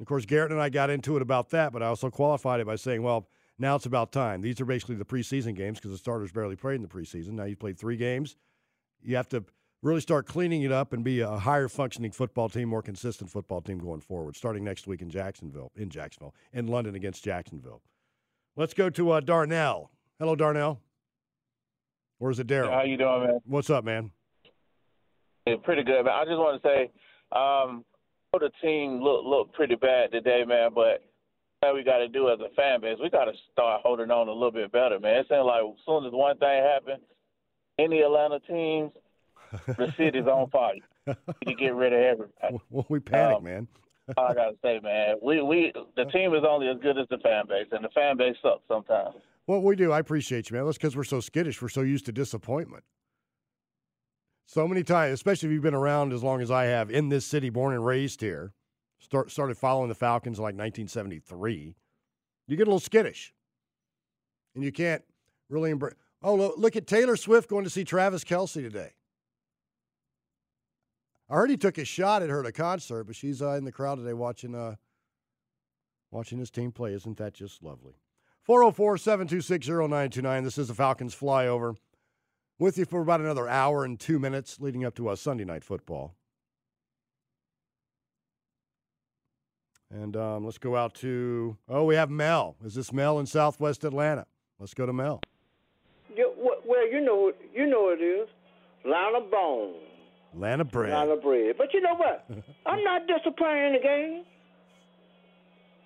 Of 0.00 0.06
course, 0.06 0.26
Garrett 0.26 0.52
and 0.52 0.60
I 0.60 0.68
got 0.68 0.90
into 0.90 1.16
it 1.16 1.22
about 1.22 1.50
that, 1.50 1.72
but 1.72 1.82
I 1.82 1.86
also 1.86 2.10
qualified 2.10 2.60
it 2.60 2.66
by 2.66 2.76
saying, 2.76 3.02
well, 3.02 3.28
now 3.58 3.74
it's 3.74 3.86
about 3.86 4.12
time. 4.12 4.40
These 4.40 4.60
are 4.60 4.64
basically 4.64 4.94
the 4.94 5.04
preseason 5.04 5.54
games 5.54 5.78
because 5.78 5.90
the 5.90 5.98
starters 5.98 6.30
barely 6.30 6.54
played 6.54 6.76
in 6.76 6.82
the 6.82 6.88
preseason. 6.88 7.30
Now 7.30 7.44
you've 7.44 7.58
played 7.58 7.78
three 7.78 7.96
games. 7.96 8.36
You 9.02 9.16
have 9.16 9.28
to 9.30 9.44
really 9.82 10.00
start 10.00 10.26
cleaning 10.26 10.62
it 10.62 10.72
up 10.72 10.92
and 10.92 11.04
be 11.04 11.20
a 11.20 11.38
higher 11.38 11.68
functioning 11.68 12.10
football 12.10 12.48
team, 12.48 12.68
more 12.68 12.82
consistent 12.82 13.30
football 13.30 13.60
team 13.60 13.78
going 13.78 14.00
forward, 14.00 14.36
starting 14.36 14.64
next 14.64 14.86
week 14.86 15.02
in 15.02 15.10
Jacksonville, 15.10 15.70
in 15.76 15.88
Jacksonville, 15.88 16.34
in 16.52 16.66
London 16.66 16.94
against 16.94 17.22
Jacksonville. 17.22 17.82
Let's 18.56 18.74
go 18.74 18.90
to 18.90 19.10
uh, 19.12 19.20
Darnell. 19.20 19.90
Hello, 20.18 20.34
Darnell. 20.34 20.80
Or 22.18 22.30
is 22.30 22.40
it 22.40 22.48
Daryl? 22.48 22.72
How 22.72 22.82
you 22.82 22.96
doing, 22.96 23.24
man? 23.24 23.40
What's 23.44 23.70
up, 23.70 23.84
man? 23.84 24.10
Hey, 25.46 25.56
pretty 25.62 25.84
good, 25.84 26.04
man. 26.04 26.14
I 26.14 26.24
just 26.24 26.38
want 26.38 26.60
to 26.60 26.68
say, 26.68 26.90
um, 27.30 27.84
the 28.32 28.50
team 28.62 29.00
looked 29.00 29.26
looked 29.26 29.54
pretty 29.54 29.76
bad 29.76 30.12
today, 30.12 30.44
man. 30.46 30.70
But 30.74 31.04
what 31.60 31.74
we 31.74 31.84
got 31.84 31.98
to 31.98 32.08
do 32.08 32.28
as 32.30 32.38
a 32.40 32.54
fan 32.54 32.80
base, 32.80 32.98
we 33.00 33.10
got 33.10 33.24
to 33.24 33.32
start 33.52 33.82
holding 33.84 34.10
on 34.10 34.28
a 34.28 34.32
little 34.32 34.52
bit 34.52 34.70
better, 34.72 34.98
man. 35.00 35.20
It 35.20 35.26
seems 35.28 35.44
like 35.44 35.62
as 35.62 35.84
soon 35.86 36.04
as 36.04 36.12
one 36.12 36.36
thing 36.38 36.62
happened, 36.62 37.02
any 37.78 38.00
Atlanta 38.00 38.40
teams, 38.40 38.92
the 39.66 39.92
city's 39.96 40.26
on 40.26 40.48
fire. 40.50 40.74
To 41.06 41.54
get 41.54 41.74
rid 41.74 41.92
of 41.92 42.00
everybody. 42.00 42.60
Well, 42.70 42.86
we 42.88 43.00
panic, 43.00 43.38
Um, 43.38 43.44
man. 43.44 43.68
All 44.16 44.26
I 44.28 44.34
gotta 44.34 44.56
say, 44.62 44.80
man, 44.82 45.16
we 45.22 45.40
we 45.42 45.72
the 45.96 46.04
team 46.06 46.34
is 46.34 46.42
only 46.48 46.68
as 46.68 46.78
good 46.82 46.98
as 46.98 47.06
the 47.10 47.18
fan 47.18 47.46
base, 47.46 47.66
and 47.72 47.84
the 47.84 47.88
fan 47.90 48.16
base 48.16 48.36
sucks 48.42 48.62
sometimes. 48.68 49.16
Well, 49.46 49.60
we 49.62 49.76
do, 49.76 49.92
I 49.92 49.98
appreciate 49.98 50.48
you, 50.50 50.56
man. 50.56 50.64
That's 50.66 50.76
because 50.78 50.96
we're 50.96 51.04
so 51.04 51.20
skittish. 51.20 51.60
We're 51.62 51.68
so 51.68 51.80
used 51.82 52.06
to 52.06 52.12
disappointment. 52.12 52.84
So 54.46 54.66
many 54.66 54.82
times, 54.82 55.12
especially 55.14 55.48
if 55.48 55.52
you've 55.52 55.62
been 55.62 55.74
around 55.74 56.12
as 56.14 56.22
long 56.22 56.40
as 56.40 56.50
I 56.50 56.64
have 56.64 56.90
in 56.90 57.10
this 57.10 57.26
city, 57.26 57.50
born 57.50 57.74
and 57.74 57.84
raised 57.84 58.20
here, 58.22 58.54
start, 58.98 59.30
started 59.30 59.58
following 59.58 59.90
the 59.90 59.94
Falcons 59.94 60.38
in 60.38 60.42
like 60.42 60.54
1973, 60.54 61.74
you 62.46 62.56
get 62.56 62.62
a 62.62 62.70
little 62.70 62.80
skittish. 62.80 63.34
And 64.54 64.64
you 64.64 64.72
can't 64.72 65.02
really 65.50 65.70
embrace. 65.70 65.94
Oh, 66.22 66.34
look, 66.34 66.54
look 66.56 66.76
at 66.76 66.86
Taylor 66.86 67.16
Swift 67.16 67.48
going 67.50 67.64
to 67.64 67.70
see 67.70 67.84
Travis 67.84 68.24
Kelce 68.24 68.54
today. 68.54 68.92
I 71.30 71.34
heard 71.34 71.50
he 71.50 71.56
took 71.56 71.78
a 71.78 71.84
shot 71.84 72.22
at 72.22 72.30
her 72.30 72.40
at 72.40 72.46
a 72.46 72.52
concert, 72.52 73.04
but 73.04 73.16
she's 73.16 73.42
uh, 73.42 73.52
in 73.52 73.64
the 73.64 73.72
crowd 73.72 73.96
today 73.96 74.14
watching 74.14 74.54
uh, 74.54 74.76
watching 76.10 76.38
his 76.38 76.50
team 76.50 76.72
play. 76.72 76.94
Isn't 76.94 77.18
that 77.18 77.34
just 77.34 77.62
lovely? 77.62 77.94
404 78.42 78.96
726 78.96 79.68
0929. 79.68 80.44
This 80.44 80.56
is 80.56 80.68
the 80.68 80.74
Falcons 80.74 81.14
flyover. 81.14 81.76
With 82.58 82.78
you 82.78 82.86
for 82.86 83.02
about 83.02 83.20
another 83.20 83.46
hour 83.46 83.84
and 83.84 84.00
two 84.00 84.18
minutes 84.18 84.58
leading 84.58 84.84
up 84.84 84.94
to 84.96 85.10
a 85.10 85.16
Sunday 85.16 85.44
night 85.44 85.62
football. 85.62 86.16
And 89.90 90.16
um, 90.16 90.44
let's 90.44 90.58
go 90.58 90.76
out 90.76 90.94
to, 90.96 91.56
oh, 91.68 91.84
we 91.84 91.94
have 91.94 92.10
Mel. 92.10 92.56
Is 92.64 92.74
this 92.74 92.92
Mel 92.92 93.18
in 93.18 93.26
Southwest 93.26 93.84
Atlanta? 93.84 94.26
Let's 94.58 94.74
go 94.74 94.86
to 94.86 94.92
Mel. 94.92 95.20
Yeah, 96.14 96.24
well, 96.36 96.90
you 96.90 97.00
know, 97.00 97.32
you 97.54 97.66
know 97.66 97.90
it 97.90 98.02
is. 98.02 98.28
Lana 98.84 99.20
Bone, 99.30 99.74
Atlanta 100.34 100.64
Bread. 100.64 100.92
Lana 100.92 101.16
Bread. 101.16 101.56
But 101.56 101.72
you 101.74 101.80
know 101.80 101.94
what? 101.94 102.26
I'm 102.66 102.84
not 102.84 103.02
disappointed 103.06 103.66
in 103.66 103.72
the 103.74 103.82
game. 103.82 104.24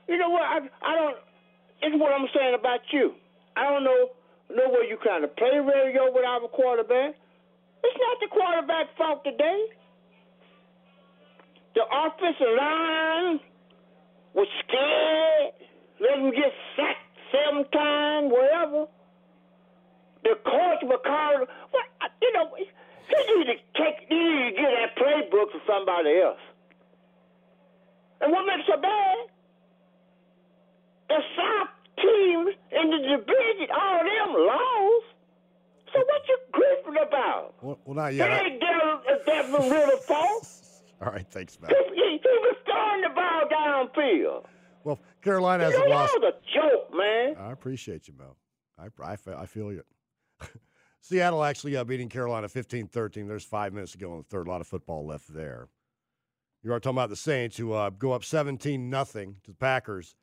You 0.09 0.18
know 0.18 0.30
what? 0.30 0.43
I, 0.43 0.59
I 0.82 0.95
don't. 0.97 1.16
It's 1.82 1.97
what 2.01 2.12
I'm 2.12 2.26
saying 2.34 2.55
about 2.59 2.80
you. 2.93 3.14
I 3.57 3.64
don't 3.64 3.84
know 3.84 4.11
know 4.55 4.68
where 4.68 4.84
you 4.84 4.99
kind 5.03 5.24
of 5.24 5.34
play 5.36 5.57
radio 5.59 6.12
without 6.12 6.45
a 6.45 6.49
quarterback. 6.49 7.14
It's 7.82 7.99
not 7.99 8.16
the 8.20 8.28
quarterback 8.28 8.97
fault 8.97 9.24
today. 9.24 9.66
The 11.74 11.82
offensive 11.88 12.53
line 12.59 13.40
was 14.34 14.47
scared. 14.61 15.57
Let 16.01 16.18
him 16.18 16.30
get 16.30 16.53
sacked 16.76 17.16
seven 17.32 17.64
times, 17.70 18.30
whatever. 18.30 18.86
The 20.22 20.36
coach 20.45 20.82
was 20.84 21.01
called. 21.05 21.49
What 21.70 21.84
you 22.20 22.32
know? 22.34 22.55
He 23.13 23.35
need 23.37 23.47
to 23.47 23.57
take. 23.77 24.09
He 24.09 24.15
need 24.17 24.57
to 24.57 24.63
get 24.63 24.71
that 24.73 24.97
playbook 24.97 25.53
to 25.53 25.59
somebody 25.67 26.19
else. 26.21 26.41
And 28.21 28.33
what 28.33 28.47
makes 28.47 28.69
it 28.69 28.81
bad? 28.81 29.17
The 31.09 31.21
South 31.37 31.69
teams 31.97 32.57
in 32.71 32.91
the 32.91 32.99
division, 32.99 33.69
all 33.75 34.01
of 34.01 34.07
them 34.07 34.47
lost. 34.47 35.07
So 35.93 35.99
what 36.01 36.23
you 36.29 36.39
grieving 36.53 37.03
about? 37.07 37.55
Well, 37.61 37.79
well 37.85 37.97
not 37.97 38.11
They 38.11 38.17
yet. 38.17 38.31
I- 38.33 38.45
ain't 38.47 38.61
Devin, 38.61 39.19
Devin 39.27 39.71
Ridder 39.71 39.97
fault. 39.99 40.49
all 41.03 41.13
right, 41.13 41.27
thanks, 41.31 41.61
Mel. 41.61 41.71
He, 41.71 41.95
he, 41.95 42.19
he 42.23 42.29
was 42.41 42.57
throwing 42.65 43.03
the 43.03 43.11
ball 43.11 43.43
downfield. 43.53 44.45
Well, 44.85 45.01
Carolina 45.21 45.65
hasn't 45.65 45.89
lost. 45.91 46.13
that 46.15 46.21
was 46.23 46.35
a 46.35 46.55
joke, 46.55 46.97
man. 46.97 47.37
I 47.39 47.53
appreciate 47.53 48.09
you, 48.09 48.15
Mel. 48.19 48.37
I, 48.79 48.87
I, 49.05 49.17
I 49.43 49.47
feel 49.47 49.73
you. 49.73 49.83
Seattle 51.03 51.43
actually 51.43 51.77
uh, 51.77 51.83
beating 51.83 52.09
Carolina 52.09 52.49
15 52.49 52.87
13. 52.87 53.27
There's 53.27 53.45
five 53.45 53.73
minutes 53.73 53.93
to 53.93 53.99
go 53.99 54.13
in 54.13 54.19
the 54.19 54.25
third. 54.25 54.47
A 54.47 54.51
lot 54.51 54.61
of 54.61 54.69
football 54.69 55.05
left 55.05 55.33
there. 55.35 55.69
You 56.63 56.73
are 56.73 56.79
talking 56.79 56.97
about 56.97 57.11
the 57.11 57.17
Saints 57.17 57.57
who 57.57 57.73
uh, 57.73 57.91
go 57.91 58.13
up 58.13 58.25
17 58.25 58.89
nothing 58.89 59.37
to 59.43 59.51
the 59.51 59.57
Packers. 59.57 60.15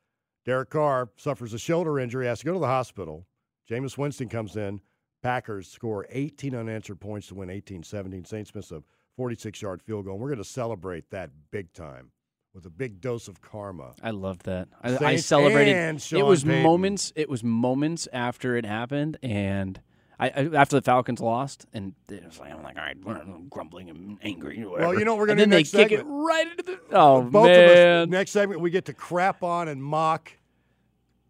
Derek 0.45 0.69
Carr 0.69 1.09
suffers 1.17 1.53
a 1.53 1.59
shoulder 1.59 1.99
injury, 1.99 2.27
has 2.27 2.39
to 2.39 2.45
go 2.45 2.53
to 2.53 2.59
the 2.59 2.67
hospital. 2.67 3.27
Jameis 3.69 3.97
Winston 3.97 4.29
comes 4.29 4.55
in. 4.55 4.79
Packers 5.21 5.67
score 5.67 6.07
18 6.09 6.55
unanswered 6.55 7.01
points 7.01 7.27
to 7.27 7.35
win 7.35 7.49
18 7.49 7.83
17. 7.83 8.23
Saints 8.23 8.55
miss 8.55 8.71
a 8.71 8.81
46 9.17 9.61
yard 9.61 9.81
field 9.81 10.05
goal. 10.05 10.13
And 10.13 10.21
we're 10.21 10.29
going 10.29 10.37
to 10.37 10.45
celebrate 10.45 11.09
that 11.09 11.29
big 11.51 11.73
time 11.73 12.11
with 12.53 12.65
a 12.65 12.69
big 12.69 13.01
dose 13.01 13.27
of 13.27 13.41
karma. 13.41 13.95
I 14.01 14.11
loved 14.11 14.45
that. 14.45 14.69
I, 14.81 14.97
I 15.05 15.15
celebrated. 15.17 15.75
it 16.13 16.25
was 16.25 16.45
Payton. 16.45 16.63
moments. 16.63 17.11
It 17.17 17.29
was 17.29 17.43
moments 17.43 18.07
after 18.13 18.55
it 18.55 18.65
happened, 18.65 19.17
and 19.21 19.81
I, 20.19 20.27
I 20.29 20.49
after 20.53 20.75
the 20.75 20.81
Falcons 20.81 21.21
lost, 21.21 21.65
and 21.73 21.93
it 22.09 22.25
was 22.25 22.39
like 22.39 22.51
I'm 22.51 22.61
like, 22.61 22.77
all 22.77 22.83
right, 22.83 22.97
we're 23.03 23.21
grumbling 23.49 23.89
and 23.89 24.17
angry. 24.21 24.61
Or 24.63 24.71
whatever. 24.71 24.89
Well, 24.89 24.99
you 24.99 25.05
know 25.05 25.13
what 25.13 25.19
we're 25.19 25.27
going 25.27 25.37
to 25.37 25.43
then 25.43 25.49
do 25.49 25.55
they 25.55 25.59
next 25.59 25.71
kick 25.71 25.89
segment? 25.89 26.07
it 26.07 26.11
right 26.11 26.47
into 26.51 26.63
the. 26.63 26.79
Oh 26.91 27.21
Both 27.21 27.45
man! 27.45 28.01
of 28.03 28.09
us, 28.09 28.11
next 28.11 28.31
segment, 28.31 28.61
we 28.61 28.69
get 28.69 28.85
to 28.85 28.93
crap 28.93 29.43
on 29.43 29.67
and 29.67 29.81
mock 29.81 30.33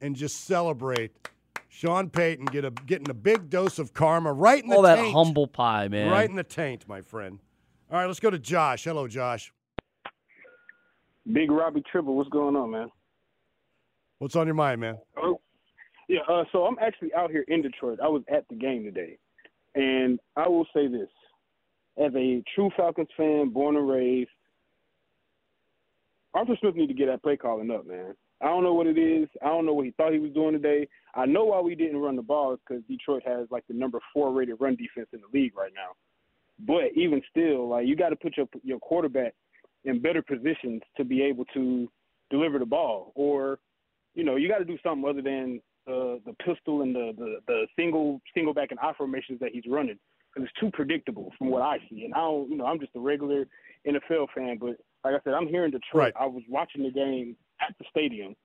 and 0.01 0.15
just 0.15 0.45
celebrate 0.45 1.11
Sean 1.67 2.09
Payton 2.09 2.45
get 2.47 2.65
a, 2.65 2.71
getting 2.71 3.09
a 3.09 3.13
big 3.13 3.49
dose 3.49 3.79
of 3.79 3.93
karma 3.93 4.33
right 4.33 4.61
in 4.61 4.69
the 4.69 4.75
All 4.75 4.81
that 4.81 4.99
humble 4.99 5.47
pie, 5.47 5.87
man. 5.87 6.11
Right 6.11 6.29
in 6.29 6.35
the 6.35 6.43
taint, 6.43 6.87
my 6.87 7.01
friend. 7.01 7.39
All 7.91 7.99
right, 7.99 8.05
let's 8.05 8.19
go 8.19 8.29
to 8.29 8.39
Josh. 8.39 8.83
Hello, 8.83 9.07
Josh. 9.07 9.53
Big 11.31 11.51
Robbie 11.51 11.83
Tribble, 11.91 12.15
what's 12.15 12.29
going 12.29 12.55
on, 12.55 12.71
man? 12.71 12.89
What's 14.17 14.35
on 14.35 14.47
your 14.47 14.55
mind, 14.55 14.81
man? 14.81 14.97
Oh, 15.17 15.39
yeah. 16.09 16.19
Uh, 16.27 16.43
so 16.51 16.65
I'm 16.65 16.77
actually 16.81 17.13
out 17.13 17.31
here 17.31 17.45
in 17.47 17.61
Detroit. 17.61 17.99
I 18.03 18.09
was 18.09 18.23
at 18.29 18.45
the 18.49 18.55
game 18.55 18.83
today, 18.83 19.17
and 19.75 20.19
I 20.35 20.49
will 20.49 20.67
say 20.73 20.87
this: 20.87 21.07
as 21.97 22.11
a 22.15 22.43
true 22.53 22.69
Falcons 22.75 23.07
fan, 23.15 23.49
born 23.49 23.77
and 23.77 23.87
raised, 23.87 24.29
Arthur 26.33 26.57
Smith 26.59 26.75
need 26.75 26.87
to 26.87 26.93
get 26.93 27.05
that 27.07 27.23
play 27.23 27.37
calling 27.37 27.71
up, 27.71 27.87
man. 27.87 28.15
I 28.41 28.45
don't 28.45 28.63
know 28.63 28.73
what 28.73 28.87
it 28.87 28.97
is. 28.97 29.27
I 29.41 29.47
don't 29.47 29.65
know 29.65 29.73
what 29.73 29.85
he 29.85 29.91
thought 29.91 30.13
he 30.13 30.19
was 30.19 30.31
doing 30.31 30.53
today. 30.53 30.87
I 31.13 31.25
know 31.25 31.45
why 31.45 31.59
we 31.59 31.75
didn't 31.75 31.97
run 31.97 32.15
the 32.15 32.21
ball 32.21 32.53
is 32.53 32.59
because 32.67 32.83
Detroit 32.87 33.23
has 33.25 33.47
like 33.51 33.65
the 33.67 33.73
number 33.73 33.99
four 34.13 34.31
rated 34.31 34.55
run 34.59 34.75
defense 34.75 35.09
in 35.13 35.21
the 35.21 35.37
league 35.39 35.55
right 35.57 35.73
now. 35.75 35.95
But 36.65 36.95
even 36.95 37.21
still, 37.29 37.69
like 37.69 37.87
you 37.87 37.95
got 37.95 38.09
to 38.09 38.15
put 38.15 38.37
your 38.37 38.47
your 38.63 38.79
quarterback 38.79 39.33
in 39.85 40.01
better 40.01 40.21
positions 40.21 40.81
to 40.97 41.03
be 41.03 41.21
able 41.21 41.45
to 41.53 41.89
deliver 42.29 42.59
the 42.59 42.65
ball, 42.65 43.11
or 43.15 43.59
you 44.15 44.23
know 44.23 44.35
you 44.37 44.47
got 44.47 44.59
to 44.59 44.65
do 44.65 44.77
something 44.83 45.09
other 45.09 45.21
than 45.21 45.61
the 45.89 46.21
the 46.25 46.33
pistol 46.43 46.81
and 46.83 46.95
the 46.95 47.13
the, 47.17 47.37
the 47.47 47.67
single 47.77 48.21
single 48.33 48.53
back 48.53 48.69
and 48.71 48.79
I 48.79 48.93
formations 48.93 49.39
that 49.39 49.49
he's 49.51 49.63
running 49.67 49.97
because 50.33 50.47
it's 50.47 50.59
too 50.59 50.69
predictable 50.71 51.33
from 51.37 51.49
what 51.49 51.63
I 51.63 51.77
see. 51.89 52.05
And 52.05 52.13
I 52.13 52.19
don't, 52.19 52.49
you 52.49 52.57
know, 52.57 52.65
I'm 52.65 52.79
just 52.79 52.91
a 52.95 52.99
regular 52.99 53.45
NFL 53.87 54.27
fan, 54.35 54.57
but 54.59 54.75
like 55.03 55.15
I 55.15 55.19
said, 55.23 55.33
I'm 55.33 55.47
here 55.47 55.65
in 55.65 55.71
Detroit. 55.71 55.93
Right. 55.93 56.13
I 56.19 56.25
was 56.27 56.43
watching 56.47 56.83
the 56.83 56.91
game 56.91 57.35
at 57.61 57.73
the 57.79 57.85
stadium, 57.89 58.35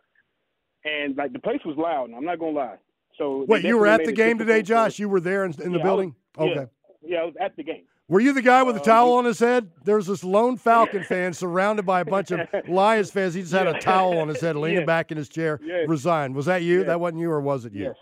and 0.85 1.17
like 1.17 1.33
the 1.33 1.39
place 1.39 1.61
was 1.65 1.77
loud. 1.77 2.07
And 2.07 2.17
I'm 2.17 2.25
not 2.25 2.39
gonna 2.39 2.53
lie. 2.53 2.77
So 3.19 3.45
Wait, 3.49 3.65
you 3.65 3.79
were 3.79 3.87
at 3.87 4.05
the 4.05 4.13
game 4.13 4.39
today, 4.39 4.63
Josh? 4.63 4.99
You 4.99 5.09
were 5.09 5.21
there 5.21 5.45
in, 5.45 5.53
in 5.63 5.73
the 5.73 5.79
Yeah, 5.79 5.85
I 5.85 5.87
building? 5.87 6.15
was- 6.37 6.51
okay. 6.51 6.71
Yeah, 7.03 7.17
yeah, 7.17 7.19
I 7.21 7.25
was 7.27 7.35
at 7.41 7.57
the 7.57 7.63
game. 7.63 7.85
Were 8.09 8.21
you 8.21 8.33
the 8.35 8.43
guy 8.43 8.63
with 8.63 8.75
the 8.75 8.83
Uh, 8.83 8.85
towel 8.85 9.15
on 9.15 9.25
his 9.25 9.39
head? 9.39 9.71
There's 9.85 10.07
this 10.07 10.23
lone 10.23 10.57
Falcon 10.59 11.03
fan 11.05 11.33
surrounded 11.33 11.87
by 11.87 12.01
a 12.01 12.05
bunch 12.05 12.31
of 12.31 12.41
Lions 12.69 13.11
fans. 13.11 13.33
He 13.33 13.41
just 13.41 13.55
had 13.55 13.67
a 13.67 13.79
towel 13.79 14.19
on 14.19 14.29
his 14.29 14.41
head, 14.41 14.57
leaning 14.57 14.81
Yeah. 14.81 14.85
back 14.85 15.11
in 15.11 15.17
his 15.17 15.29
chair, 15.29 15.59
Yeah. 15.63 15.85
resigned. 15.89 16.35
Was 16.35 16.45
that 16.47 16.63
you? 16.63 16.81
Yeah. 16.81 16.85
That 16.87 17.01
wasn't 17.01 17.21
you, 17.23 17.31
or 17.31 17.41
was 17.41 17.65
it 17.65 17.73
you? 17.73 17.85
Yes, 17.85 17.97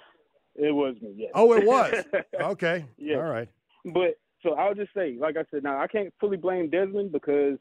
it 0.56 0.72
was 0.74 0.96
me. 1.00 1.12
Yes. 1.16 1.30
Oh, 1.34 1.52
it 1.52 1.64
was. 1.64 2.04
Okay. 2.40 2.84
Yes. 2.98 3.16
All 3.18 3.30
right. 3.30 3.48
But 3.84 4.18
so 4.42 4.54
I'll 4.54 4.74
just 4.74 4.92
say, 4.92 5.16
like 5.20 5.36
I 5.36 5.44
said, 5.52 5.62
now 5.62 5.80
I 5.80 5.86
can't 5.86 6.12
fully 6.20 6.36
blame 6.36 6.68
Desmond 6.68 7.12
because, 7.12 7.58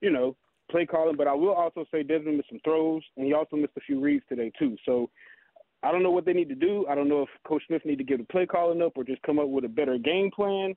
you 0.00 0.10
know, 0.10 0.36
play 0.70 0.86
calling, 0.86 1.16
but 1.16 1.26
I 1.26 1.34
will 1.34 1.52
also 1.52 1.84
say 1.92 2.02
Desmond 2.02 2.38
missed 2.38 2.48
some 2.48 2.60
throws 2.64 3.02
and 3.18 3.26
he 3.26 3.34
also 3.34 3.56
missed 3.56 3.74
a 3.76 3.80
few 3.82 4.00
reads 4.00 4.24
today 4.30 4.50
too. 4.58 4.76
So 4.86 5.10
I 5.82 5.92
don't 5.92 6.02
know 6.02 6.10
what 6.10 6.24
they 6.24 6.32
need 6.32 6.48
to 6.48 6.54
do. 6.54 6.86
I 6.88 6.94
don't 6.94 7.08
know 7.10 7.20
if 7.22 7.28
Coach 7.46 7.62
Smith 7.66 7.84
need 7.84 7.98
to 7.98 8.04
give 8.04 8.18
the 8.18 8.24
play 8.24 8.46
calling 8.46 8.80
up 8.80 8.92
or 8.96 9.04
just 9.04 9.20
come 9.20 9.38
up 9.38 9.48
with 9.48 9.66
a 9.66 9.68
better 9.68 9.98
game 9.98 10.30
plan. 10.34 10.74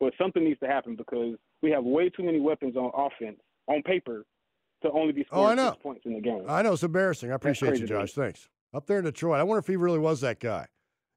But 0.00 0.12
something 0.20 0.44
needs 0.44 0.60
to 0.60 0.66
happen 0.66 0.94
because 0.96 1.34
we 1.62 1.70
have 1.72 1.84
way 1.84 2.08
too 2.08 2.22
many 2.22 2.38
weapons 2.40 2.76
on 2.76 2.90
offense 2.94 3.38
on 3.66 3.82
paper 3.82 4.24
to 4.82 4.90
only 4.92 5.12
be 5.12 5.26
Oh, 5.32 5.42
I 5.42 5.54
scoring 5.54 5.56
know. 5.56 5.74
points 5.82 6.02
in 6.06 6.14
the 6.14 6.20
game. 6.20 6.44
I 6.48 6.62
know 6.62 6.72
it's 6.74 6.82
embarrassing. 6.84 7.32
I 7.32 7.34
appreciate 7.34 7.68
you, 7.70 7.72
crazy 7.72 7.86
to. 7.86 7.92
Josh. 8.00 8.12
Thanks. 8.12 8.48
Up 8.72 8.86
there 8.86 8.98
in 8.98 9.04
Detroit, 9.04 9.40
I 9.40 9.42
wonder 9.42 9.58
if 9.58 9.66
he 9.66 9.76
really 9.76 9.98
was 9.98 10.20
that 10.20 10.38
guy. 10.40 10.66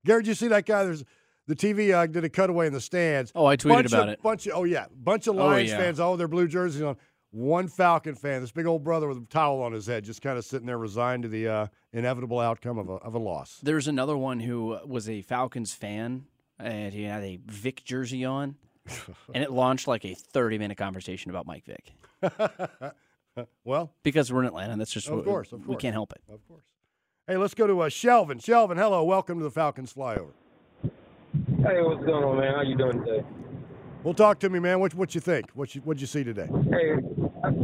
Gary, 0.06 0.24
did 0.24 0.30
you 0.30 0.34
see 0.34 0.48
that 0.48 0.66
guy? 0.66 0.84
There's 0.86 1.04
the 1.48 1.56
TV 1.56 1.94
uh, 1.94 2.08
did 2.08 2.24
a 2.24 2.30
cutaway 2.30 2.66
in 2.68 2.74
the 2.74 2.82
stands. 2.82 3.32
Oh, 3.36 3.46
I 3.46 3.56
tweeted 3.58 3.70
bunch 3.70 3.88
about 3.88 4.08
of, 4.08 4.14
it. 4.14 4.24
Bunch 4.24 4.48
of 4.48 4.54
oh 4.56 4.64
yeah, 4.64 4.86
bunch 4.96 5.28
of 5.28 5.36
Oh, 5.38 5.46
Lions 5.46 5.70
yeah. 5.70 5.78
fans, 5.78 6.00
all 6.00 6.18
their 6.18 6.28
blue 6.28 6.48
jerseys 6.48 6.82
on. 6.82 6.98
One 7.34 7.70
Falcon 7.70 8.16
fan, 8.16 8.42
this 8.42 8.52
big 8.52 8.66
old 8.66 8.84
brother 8.84 9.08
with 9.08 9.18
a 9.18 9.26
towel 9.30 9.62
on 9.62 9.72
his 9.72 9.86
head, 9.88 10.04
just 10.04 10.22
kind 10.22 10.38
of 10.38 10.44
sitting 10.44 10.66
there, 10.68 10.78
resigned 10.78 11.24
to 11.24 11.30
the 11.30 11.48
uh, 11.48 11.68
inevitable 11.94 12.40
outcome 12.40 12.78
of 12.78 12.90
a 12.90 12.94
of 12.96 13.14
a 13.14 13.20
loss. 13.20 13.60
There's 13.64 13.88
another 13.88 14.18
one 14.18 14.40
who 14.42 14.78
was 14.86 15.08
a 15.08 15.22
Falcons 15.22 15.74
fan, 15.74 16.26
and 16.60 16.94
he 16.94 17.04
had 17.04 17.24
a 17.24 17.40
Vic 17.46 17.84
jersey 17.86 18.26
on, 18.26 18.56
and 19.34 19.44
it 19.44 19.52
launched 19.52 19.88
like 19.88 20.06
a 20.06 20.14
30 20.14 20.58
minute 20.58 20.78
conversation 20.78 21.30
about 21.32 21.46
Mike 21.46 21.66
Vick. 21.66 21.94
well, 23.64 23.92
because 24.04 24.32
we're 24.32 24.42
in 24.42 24.48
Atlanta, 24.48 24.78
that's 24.78 24.92
just 24.92 25.08
of 25.08 25.18
what- 25.18 25.26
course, 25.26 25.52
of 25.52 25.68
we 25.68 25.76
can't 25.76 25.94
help 25.94 26.12
it. 26.14 26.22
Of 26.32 26.46
course. 26.48 26.64
Hey, 27.28 27.38
let's 27.38 27.54
go 27.54 27.68
to 27.68 27.82
uh, 27.82 27.90
Shelvin. 27.90 28.42
Shelvin, 28.42 28.78
hello, 28.78 29.04
welcome 29.04 29.38
to 29.38 29.44
the 29.44 29.52
Falcons 29.52 29.94
flyover. 29.94 30.32
Hey, 30.84 31.82
what's 31.82 32.04
going 32.04 32.24
on, 32.24 32.38
man? 32.40 32.56
How 32.56 32.62
you 32.62 32.76
doing 32.76 33.04
today? 33.06 33.24
Well, 34.04 34.16
talk 34.16 34.40
to 34.40 34.50
me, 34.50 34.60
man. 34.60 34.80
What 34.80 34.96
what 34.96 35.14
you 35.14 35.22
think? 35.22 35.52
What 35.54 35.76
you 35.76 35.82
what 35.82 36.02
you 36.02 36.08
see 36.08 36.24
today? 36.24 36.48
Hey, 36.48 36.96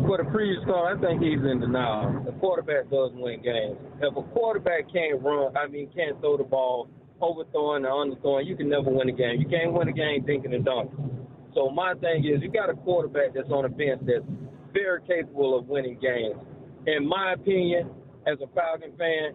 for 0.06 0.18
the 0.18 0.30
previous 0.32 0.64
call, 0.66 0.86
I 0.86 1.00
think 1.02 1.22
he's 1.22 1.40
in 1.40 1.60
denial. 1.60 2.24
The 2.24 2.32
quarterback 2.34 2.90
does 2.92 3.12
win 3.16 3.42
games. 3.42 3.78
If 4.00 4.16
a 4.16 4.22
quarterback 4.22 4.94
can't 4.94 5.22
run, 5.22 5.58
I 5.58 5.66
mean, 5.68 5.90
can't 5.96 6.20
throw 6.22 6.38
the 6.38 6.44
ball, 6.44 6.90
overthrowing 7.22 7.86
or 7.86 8.06
underthrowing, 8.06 8.46
you 8.46 8.56
can 8.56 8.70
never 8.70 8.90
win 8.90 9.10
a 9.10 9.12
game. 9.12 9.40
You 9.40 9.48
can't 9.48 9.74
win 9.74 9.88
a 9.88 9.94
game 9.94 10.24
dinking 10.24 10.54
and 10.54 10.66
dunking. 10.66 11.28
So 11.54 11.70
my 11.70 11.96
thing 11.96 12.26
is, 12.26 12.42
you 12.42 12.52
got 12.52 12.70
a 12.70 12.76
quarterback 12.76 13.34
that's 13.34 13.50
on 13.50 13.64
the 13.64 13.70
bench 13.70 14.02
that's 14.06 14.26
very 14.74 15.02
capable 15.08 15.58
of 15.58 15.68
winning 15.68 15.98
games. 16.00 16.36
In 16.86 17.08
my 17.08 17.34
opinion, 17.34 17.90
as 18.28 18.38
a 18.42 18.48
Falcon 18.54 18.92
fan, 18.98 19.34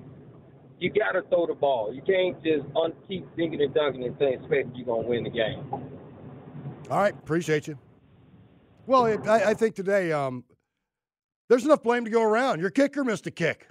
you 0.78 0.90
got 0.90 1.12
to 1.12 1.22
throw 1.28 1.46
the 1.46 1.54
ball. 1.54 1.92
You 1.92 2.02
can't 2.02 2.36
just 2.42 2.66
un- 2.76 2.92
keep 3.08 3.24
dinking 3.36 3.62
and 3.62 3.74
dunking 3.74 4.04
and 4.04 4.18
think, 4.18 4.40
expecting 4.40 4.74
you're 4.74 4.86
gonna 4.86 5.06
win 5.06 5.24
the 5.24 5.30
game. 5.30 5.64
All 6.90 6.98
right, 6.98 7.14
appreciate 7.14 7.66
you. 7.66 7.78
Well, 8.86 9.06
it, 9.06 9.26
I, 9.26 9.50
I 9.50 9.54
think 9.54 9.74
today 9.74 10.12
um, 10.12 10.44
there's 11.48 11.64
enough 11.64 11.82
blame 11.82 12.04
to 12.04 12.10
go 12.10 12.22
around. 12.22 12.60
Your 12.60 12.70
kicker 12.70 13.04
missed 13.04 13.26
a 13.26 13.30
kick. 13.30 13.68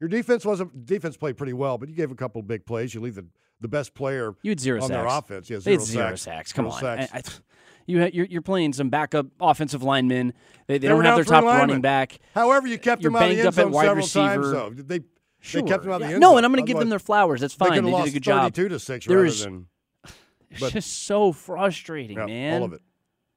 Your 0.00 0.08
defense 0.08 0.44
wasn't 0.44 0.86
defense 0.86 1.16
played 1.16 1.36
pretty 1.36 1.52
well, 1.52 1.78
but 1.78 1.88
you 1.88 1.94
gave 1.94 2.10
a 2.10 2.14
couple 2.14 2.40
of 2.40 2.46
big 2.46 2.66
plays. 2.66 2.94
You 2.94 3.00
leave 3.00 3.14
the, 3.14 3.26
the 3.60 3.68
best 3.68 3.94
player 3.94 4.34
You 4.42 4.50
had 4.50 4.60
zero 4.60 4.82
on 4.82 4.88
sacks. 4.88 4.96
their 4.98 5.06
offense. 5.06 5.50
Yeah, 5.50 5.56
They 5.58 5.62
zero 5.62 5.78
had 5.78 5.86
zero 5.86 6.08
sacks. 6.10 6.22
sacks. 6.22 6.52
Come 6.52 6.70
Zero 6.70 6.74
on. 6.92 6.98
sacks. 7.08 7.12
I- 7.14 7.18
I- 7.18 7.40
you 7.86 7.98
had, 8.00 8.14
you're, 8.14 8.24
you're 8.24 8.40
playing 8.40 8.72
some 8.72 8.88
backup 8.88 9.26
offensive 9.40 9.82
linemen. 9.82 10.32
They, 10.66 10.78
they, 10.78 10.78
They 10.78 10.88
don't 10.88 11.04
have 11.04 11.16
their 11.16 11.24
top 11.24 11.44
linemen. 11.44 11.60
running 11.68 11.80
back. 11.82 12.18
However, 12.34 12.66
you 12.66 12.78
kept 12.78 13.02
You're 13.02 13.10
them 13.12 13.16
out 13.22 13.24
of 13.24 13.36
the 13.36 13.38
end 13.40 13.48
up 13.48 13.58
at 13.58 13.62
zone 13.64 13.72
wide 13.72 13.82
several 13.84 13.96
receiver. 13.96 14.52
times. 14.52 14.52
Though 14.52 14.70
they 14.84 15.00
Sure. 15.40 15.60
they 15.60 15.68
kept 15.68 15.82
them 15.82 15.92
out 15.92 15.96
of 15.96 16.00
the 16.00 16.06
Yeah. 16.08 16.12
end 16.14 16.20
No, 16.22 16.28
zone. 16.30 16.36
and 16.38 16.46
I'm 16.46 16.52
going 16.52 16.64
to 16.64 16.66
give 16.72 16.78
them 16.78 16.88
their 16.88 16.98
flowers. 16.98 17.42
That's 17.42 17.52
fine. 17.52 17.72
They, 17.72 17.80
could've 17.90 18.04
did 18.04 18.08
a 18.08 18.12
good 18.12 18.22
job. 18.22 18.54
32 18.54 18.68
to 18.70 18.78
six 18.78 19.06
There 19.06 19.16
rather 19.18 19.26
is- 19.26 19.44
than. 19.44 19.66
It's 20.50 20.70
just 20.70 21.02
so 21.04 21.32
frustrating, 21.32 22.16
Yeah, 22.16 22.24
man. 22.26 22.62
all 22.62 22.64
of 22.64 22.72
it. 22.72 22.80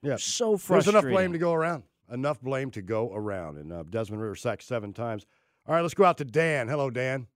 Yeah, 0.02 0.16
So 0.18 0.56
frustrating. 0.56 0.94
There's 0.94 1.04
enough 1.06 1.14
blame 1.18 1.34
to 1.34 1.40
go 1.40 1.52
around. 1.54 1.84
Enough 2.10 2.40
blame 2.40 2.72
to 2.72 2.82
go 2.82 3.14
around. 3.14 3.58
And 3.58 3.74
uh, 3.74 3.84
Desmond 3.90 4.22
Ridder 4.22 4.36
sacked 4.36 4.64
seven 4.64 4.94
times. 4.94 5.26
All 5.68 5.76
right, 5.76 5.82
let's 5.82 5.94
go 5.94 6.06
out 6.06 6.18
to 6.20 6.26
Dan. 6.26 6.70
Hello, 6.70 6.90
Dan. 6.90 7.28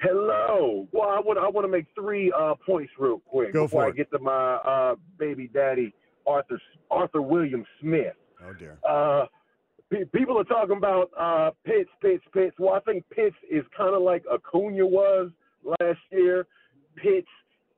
Hello. 0.00 0.88
Well, 0.92 1.08
I 1.08 1.20
want 1.20 1.38
I 1.38 1.48
want 1.48 1.64
to 1.64 1.68
make 1.68 1.86
three 1.94 2.32
uh, 2.32 2.54
points 2.66 2.92
real 2.98 3.20
quick 3.20 3.52
Go 3.52 3.64
before 3.64 3.84
for 3.84 3.88
I 3.88 3.90
get 3.90 4.10
to 4.12 4.18
my 4.18 4.54
uh, 4.56 4.94
baby 5.18 5.48
daddy 5.52 5.94
Arthur 6.26 6.60
Arthur 6.90 7.22
William 7.22 7.64
Smith. 7.80 8.14
Oh 8.42 8.52
dear. 8.54 8.78
Uh, 8.88 9.26
pe- 9.90 10.04
people 10.14 10.38
are 10.38 10.44
talking 10.44 10.76
about 10.76 11.10
uh, 11.18 11.50
Pitts, 11.64 11.90
Pitts, 12.02 12.24
Pitts. 12.32 12.54
Well, 12.58 12.74
I 12.74 12.80
think 12.80 13.04
Pitts 13.10 13.36
is 13.50 13.64
kind 13.76 13.94
of 13.94 14.02
like 14.02 14.24
Acuna 14.32 14.86
was 14.86 15.30
last 15.80 16.00
year. 16.10 16.46
Pitts 16.96 17.28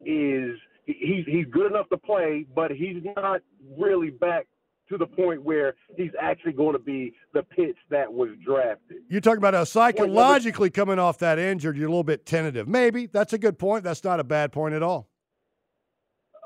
is 0.04 0.57
he's 0.86 1.24
he's 1.26 1.46
good 1.50 1.70
enough 1.70 1.88
to 1.90 1.96
play, 1.96 2.46
but 2.54 2.70
he's 2.70 3.02
not 3.16 3.40
really 3.78 4.11
back 4.11 4.46
to 4.89 4.97
the 4.99 5.07
point 5.07 5.43
where 5.43 5.74
he's 5.97 6.11
actually 6.20 6.53
going 6.53 6.72
to 6.72 6.78
be 6.78 7.12
the 7.34 7.43
pitch 7.43 7.76
that 7.91 8.12
was 8.12 8.30
drafted. 8.45 8.99
You're 9.09 9.20
talking 9.20 9.39
about 9.39 9.55
uh, 9.55 9.64
psychologically 9.64 10.70
coming 10.70 10.99
off 10.99 11.18
that 11.18 11.39
injured. 11.39 11.76
You're 11.76 11.89
a 11.89 11.91
little 11.91 12.05
bit 12.05 12.24
tentative. 12.26 12.68
Maybe 12.68 13.07
that's 13.07 13.32
a 13.32 13.39
good 13.39 13.59
point. 13.59 13.84
That's 13.84 14.05
not 14.05 14.20
a 14.20 14.24
bad 14.24 14.53
point 14.53 14.74
at 14.74 14.82
all. 14.82 15.09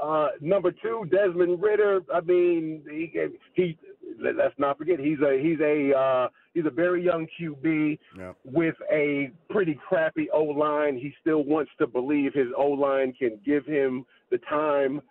Uh, 0.02 0.28
number 0.40 0.72
two, 0.72 1.06
Desmond 1.10 1.60
Ridder. 1.62 2.00
I 2.14 2.20
mean, 2.22 2.82
he 2.90 3.12
he. 3.54 3.78
let- 4.18 4.36
Let's 4.36 4.54
not 4.58 4.78
forget 4.78 4.98
he's 4.98 5.18
a 5.20 5.38
he's 5.42 5.60
a 5.60 5.94
uh, 5.96 6.28
he's 6.54 6.64
a 6.66 6.70
very 6.70 7.04
young 7.04 7.26
QB 7.38 7.98
Yeah. 8.16 8.32
with 8.44 8.76
a 8.90 9.30
pretty 9.50 9.78
crappy 9.88 10.28
O 10.32 10.42
line. 10.44 10.96
He 10.96 11.12
still 11.20 11.44
wants 11.44 11.70
to 11.78 11.86
believe 11.86 12.32
his 12.32 12.48
O 12.56 12.68
line 12.68 13.12
can 13.12 13.38
give 13.44 13.66
him 13.66 14.06
the 14.30 14.38
time. 14.38 15.02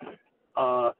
Uh, 0.57 0.91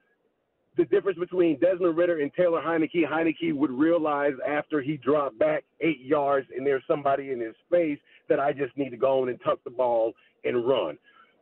the 0.80 0.86
difference 0.86 1.20
between 1.20 1.60
Desmond 1.60 1.98
Ridder 1.98 2.20
and 2.22 2.32
Taylor 2.34 2.62
Heinicke, 2.62 3.06
Heinicke 3.08 3.54
would 3.54 3.70
realize 3.72 4.34
after 4.48 4.82
he 4.82 4.98
dropped 4.98 5.38
back 5.38 5.64
eight 5.82 6.00
yards 6.02 6.48
and 6.56 6.66
there's 6.66 6.84
somebody 6.88 7.32
in 7.32 7.40
his 7.40 7.56
face 7.70 8.00
that 8.30 8.40
I 8.40 8.54
just 8.54 8.76
need 8.78 8.90
to 8.92 8.98
go 8.98 9.22
on 9.22 9.30
and 9.30 9.40
tuck 9.44 9.60
the 9.64 9.70
ball 9.72 10.14
and 10.46 10.66
run. 10.68 10.98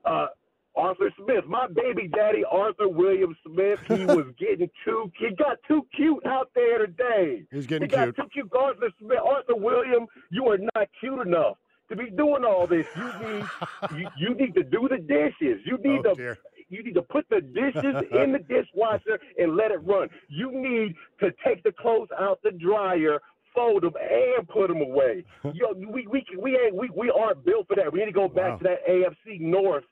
Uh, 0.06 0.28
Arthur 0.76 1.12
Smith, 1.24 1.46
my 1.48 1.68
baby 1.68 2.08
daddy, 2.08 2.44
Arthur 2.50 2.88
William 2.88 3.36
Smith, 3.46 3.80
he 3.88 4.06
was 4.16 4.26
getting 4.40 4.70
too, 4.86 5.12
he 5.20 5.30
got 5.36 5.58
too 5.68 5.86
cute 5.96 6.24
out 6.26 6.50
there 6.56 6.80
today. 6.86 7.44
He's 7.52 7.66
getting 7.68 7.90
he 7.90 7.96
got 7.96 8.04
cute. 8.06 8.16
too 8.16 8.30
cute. 8.34 8.52
Arthur 8.58 8.90
Smith, 9.00 9.20
Arthur 9.24 9.56
William, 9.56 10.06
you 10.32 10.48
are 10.50 10.58
not 10.76 10.88
cute 11.00 11.26
enough 11.26 11.58
to 11.90 11.96
be 11.96 12.10
doing 12.12 12.44
all 12.44 12.68
this. 12.68 12.86
You 12.96 13.04
need, 13.28 13.46
you, 13.98 14.08
you 14.18 14.36
need 14.36 14.54
to 14.56 14.64
do 14.64 14.88
the 14.90 14.98
dishes. 14.98 15.62
You 15.66 15.78
need 15.84 16.00
Oh, 16.06 16.14
to, 16.14 16.16
dear. 16.16 16.38
You 16.70 16.84
need 16.84 16.94
to 16.96 17.02
put 17.02 17.26
the 17.30 17.42
dishes 17.42 17.96
in 18.12 18.34
the 18.34 18.40
dishwasher 18.40 19.20
and 19.38 19.56
let 19.56 19.72
it 19.72 19.80
run. 19.86 20.10
You 20.28 20.52
need 20.52 20.96
to 21.20 21.32
take 21.46 21.64
the 21.64 21.72
clothes 21.72 22.10
out 22.20 22.40
the 22.44 22.52
dryer, 22.52 23.20
fold 23.56 23.84
them, 23.84 23.94
and 24.00 24.48
put 24.48 24.68
them 24.68 24.82
away. 24.82 25.24
Yo, 25.44 25.74
we 25.76 26.08
we 26.08 26.26
we 26.40 26.58
ain't 26.58 26.76
we, 26.76 26.90
we 26.96 27.10
aren't 27.10 27.46
built 27.46 27.68
for 27.68 27.76
that. 27.76 27.92
We 27.92 28.00
need 28.00 28.06
to 28.06 28.12
go 28.12 28.28
back 28.28 28.52
Wow. 28.52 28.58
to 28.58 28.64
that 28.66 28.88
AFC 28.90 29.40
North 29.40 29.84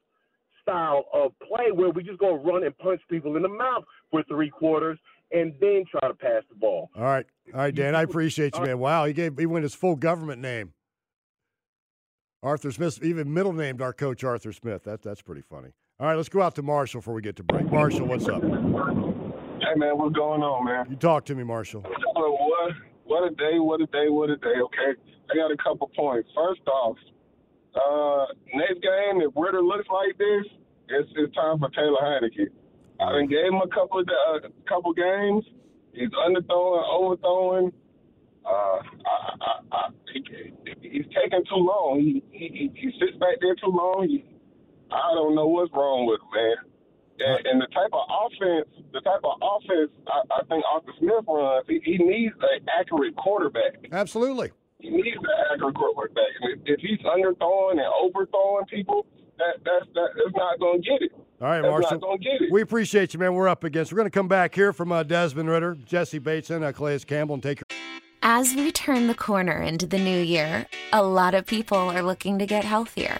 style 0.62 1.06
of 1.14 1.32
play 1.40 1.72
where 1.72 1.90
we 1.92 2.04
just 2.04 2.20
go 2.20 2.36
run 2.36 2.64
and 2.64 2.76
punch 2.80 3.00
people 3.10 3.36
in 3.36 3.44
the 3.44 3.50
mouth 3.50 3.84
for 4.10 4.24
three 4.24 4.50
quarters 4.50 4.98
and 5.32 5.54
then 5.62 5.84
try 5.90 6.08
to 6.08 6.14
pass 6.16 6.44
the 6.50 6.56
ball. 6.56 6.90
All 6.96 7.04
right, 7.04 7.26
all 7.54 7.60
right, 7.62 7.74
Dan. 7.74 7.96
I 7.96 8.02
appreciate 8.04 8.56
you, 8.56 8.64
man. 8.64 8.80
Wow, 8.80 9.06
he 9.06 9.14
gave 9.14 9.38
he 9.38 9.46
went 9.46 9.64
his 9.64 9.76
full 9.76 9.96
government 9.96 10.42
name. 10.42 10.74
Arthur 12.44 12.72
Smith, 12.72 13.00
even 13.04 13.34
middle 13.34 13.54
named 13.54 13.82
our 13.82 13.94
coach 13.94 14.24
Arthur 14.24 14.54
Smith. 14.54 14.84
That 14.84 15.02
that's 15.02 15.22
pretty 15.22 15.42
funny. 15.42 15.70
All 15.98 16.08
right, 16.08 16.16
let's 16.18 16.28
go 16.28 16.42
out 16.42 16.56
to 16.56 16.62
Marshall 16.62 17.00
before 17.00 17.14
we 17.14 17.22
get 17.22 17.38
to 17.38 17.44
break. 17.44 17.72
Marshall, 17.72 18.06
what's 18.08 18.28
up? 18.28 18.42
Hey 18.44 18.50
man, 19.78 19.98
what's 19.98 20.14
going 20.14 20.44
on, 20.44 20.66
man? 20.66 20.88
You 20.90 20.98
talk 20.98 21.24
to 21.26 21.36
me, 21.36 21.46
Marshall. 21.46 21.84
What? 21.84 22.74
What 23.06 23.32
a 23.32 23.34
day! 23.34 23.60
What 23.60 23.80
a 23.80 23.86
day! 23.86 24.10
What 24.10 24.30
a 24.30 24.36
day! 24.36 24.60
Okay, 24.60 25.00
I 25.32 25.36
got 25.38 25.52
a 25.52 25.58
couple 25.64 25.90
points. 25.96 26.28
First 26.36 26.68
off, 26.68 26.98
uh, 27.76 28.26
next 28.54 28.82
game, 28.84 29.22
if 29.22 29.32
Ridder 29.38 29.62
looks 29.62 29.88
like 29.88 30.18
this, 30.18 30.44
it's, 30.90 31.10
it's 31.16 31.34
time 31.34 31.60
for 31.60 31.70
Taylor 31.70 31.96
Heinicke. 32.04 32.50
I 33.00 33.14
done 33.14 33.28
gave 33.28 33.46
him 33.46 33.62
a 33.64 33.68
couple 33.70 34.02
of 34.02 34.08
uh, 34.10 34.50
couple 34.68 34.92
games. 34.92 35.46
He's 35.94 36.10
underthrowing, 36.10 36.84
overthrowing. 36.92 37.72
Uh, 38.46 38.50
I, 38.50 39.32
I, 39.40 39.60
I, 39.72 39.90
he, 40.12 40.52
he's 40.82 41.06
taking 41.16 41.44
too 41.48 41.56
long. 41.56 42.02
He, 42.02 42.22
he 42.32 42.70
he 42.76 42.92
sits 43.00 43.18
back 43.18 43.40
there 43.40 43.56
too 43.56 43.72
long. 43.72 44.08
He, 44.10 44.35
I 44.96 45.14
don't 45.14 45.36
know 45.36 45.48
what's 45.48 45.72
wrong 45.74 46.08
with 46.08 46.22
him, 46.22 46.32
man. 46.34 46.58
And, 47.18 47.46
and 47.48 47.62
the 47.62 47.68
type 47.68 47.92
of 47.94 48.04
offense, 48.12 48.68
the 48.92 49.00
type 49.02 49.24
of 49.24 49.40
offense 49.42 49.92
I, 50.08 50.20
I 50.36 50.44
think 50.48 50.64
Arthur 50.72 50.92
Smith 51.00 51.24
runs, 51.28 51.66
he, 51.68 51.80
he 51.84 51.98
needs 51.98 52.36
an 52.40 52.66
accurate 52.80 53.16
quarterback. 53.16 53.88
Absolutely. 53.92 54.52
He 54.80 54.90
needs 54.90 55.18
an 55.18 55.54
accurate 55.54 55.76
quarterback. 55.76 56.32
And 56.42 56.60
if, 56.60 56.60
if 56.66 56.80
he's 56.82 57.00
underthrowing 57.06 57.80
and 57.80 57.92
overthrowing 58.04 58.66
people, 58.66 59.06
that 59.38 59.64
that's 59.64 59.86
that, 59.94 60.10
that's 60.16 60.36
not 60.36 60.60
going 60.60 60.82
to 60.82 60.90
get 60.90 61.02
it. 61.02 61.12
All 61.42 61.48
right, 61.50 61.62
Marshall. 61.62 61.92
not 61.92 62.02
gonna 62.02 62.18
get 62.18 62.42
it. 62.42 62.52
We 62.52 62.62
appreciate 62.62 63.14
you, 63.14 63.20
man. 63.20 63.34
We're 63.34 63.48
up 63.50 63.64
against. 63.64 63.92
We're 63.92 63.98
going 63.98 64.10
to 64.10 64.18
come 64.18 64.28
back 64.28 64.56
here 64.56 64.72
from 64.74 64.92
uh, 64.92 65.04
Desmond 65.04 65.50
Ridder, 65.50 65.76
Jesse 65.86 66.20
Bateson, 66.20 66.64
uh, 66.64 66.72
Calais 66.72 67.00
Campbell, 67.00 67.36
and 67.36 67.44
take. 67.44 67.62
As 68.22 68.56
we 68.56 68.72
turn 68.72 69.08
the 69.08 69.16
corner 69.16 69.62
into 69.62 69.86
the 69.86 70.00
new 70.00 70.20
year, 70.20 70.66
a 70.92 71.04
lot 71.04 71.34
of 71.36 71.46
people 71.46 71.78
are 71.78 72.02
looking 72.02 72.40
to 72.40 72.46
get 72.46 72.64
healthier. 72.64 73.20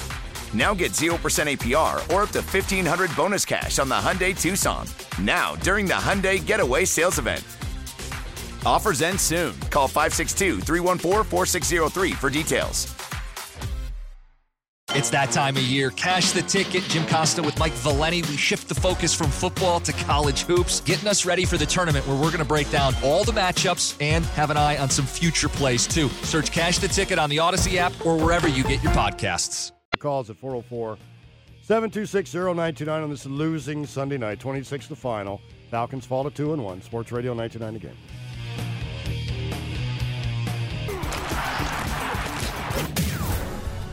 Now 0.53 0.73
get 0.73 0.91
0% 0.91 1.15
APR 1.15 1.95
or 2.13 2.23
up 2.23 2.29
to 2.31 2.41
1500 2.41 3.15
bonus 3.15 3.45
cash 3.45 3.79
on 3.79 3.87
the 3.87 3.95
Hyundai 3.95 4.39
Tucson. 4.39 4.85
Now, 5.21 5.55
during 5.55 5.85
the 5.85 5.93
Hyundai 5.93 6.45
Getaway 6.45 6.85
Sales 6.85 7.19
Event. 7.19 7.43
Offers 8.65 9.01
end 9.01 9.19
soon. 9.19 9.57
Call 9.69 9.87
562 9.87 10.59
314 10.61 11.23
4603 11.23 12.11
for 12.13 12.29
details. 12.29 12.93
It's 14.93 15.09
that 15.11 15.31
time 15.31 15.55
of 15.55 15.63
year. 15.63 15.91
Cash 15.91 16.31
the 16.31 16.41
ticket. 16.41 16.83
Jim 16.83 17.07
Costa 17.07 17.41
with 17.41 17.57
Mike 17.57 17.71
Valenti. 17.73 18.23
We 18.23 18.35
shift 18.35 18.67
the 18.67 18.75
focus 18.75 19.13
from 19.13 19.27
football 19.27 19.79
to 19.79 19.93
college 19.93 20.41
hoops, 20.41 20.81
getting 20.81 21.07
us 21.07 21.25
ready 21.25 21.45
for 21.45 21.57
the 21.57 21.65
tournament 21.65 22.05
where 22.07 22.17
we're 22.17 22.23
going 22.23 22.39
to 22.39 22.45
break 22.45 22.69
down 22.71 22.93
all 23.01 23.23
the 23.23 23.31
matchups 23.31 23.95
and 24.01 24.25
have 24.25 24.49
an 24.49 24.57
eye 24.57 24.77
on 24.77 24.89
some 24.89 25.05
future 25.05 25.47
plays 25.47 25.87
too. 25.87 26.09
Search 26.23 26.51
Cash 26.51 26.79
the 26.79 26.89
Ticket 26.89 27.19
on 27.19 27.29
the 27.29 27.39
Odyssey 27.39 27.79
app 27.79 27.93
or 28.05 28.17
wherever 28.17 28.49
you 28.49 28.63
get 28.63 28.83
your 28.83 28.91
podcasts. 28.91 29.71
Calls 30.01 30.29
at 30.29 30.37
404 30.37 30.97
726 31.61 32.33
0929 32.33 33.03
on 33.03 33.09
this 33.09 33.25
losing 33.25 33.85
Sunday 33.85 34.17
night. 34.17 34.39
26 34.39 34.87
the 34.87 34.95
final. 34.95 35.39
Falcons 35.69 36.05
fall 36.05 36.23
to 36.23 36.31
2 36.31 36.53
and 36.53 36.63
1. 36.63 36.81
Sports 36.81 37.11
Radio 37.11 37.33
99 37.33 37.75
again. 37.75 37.95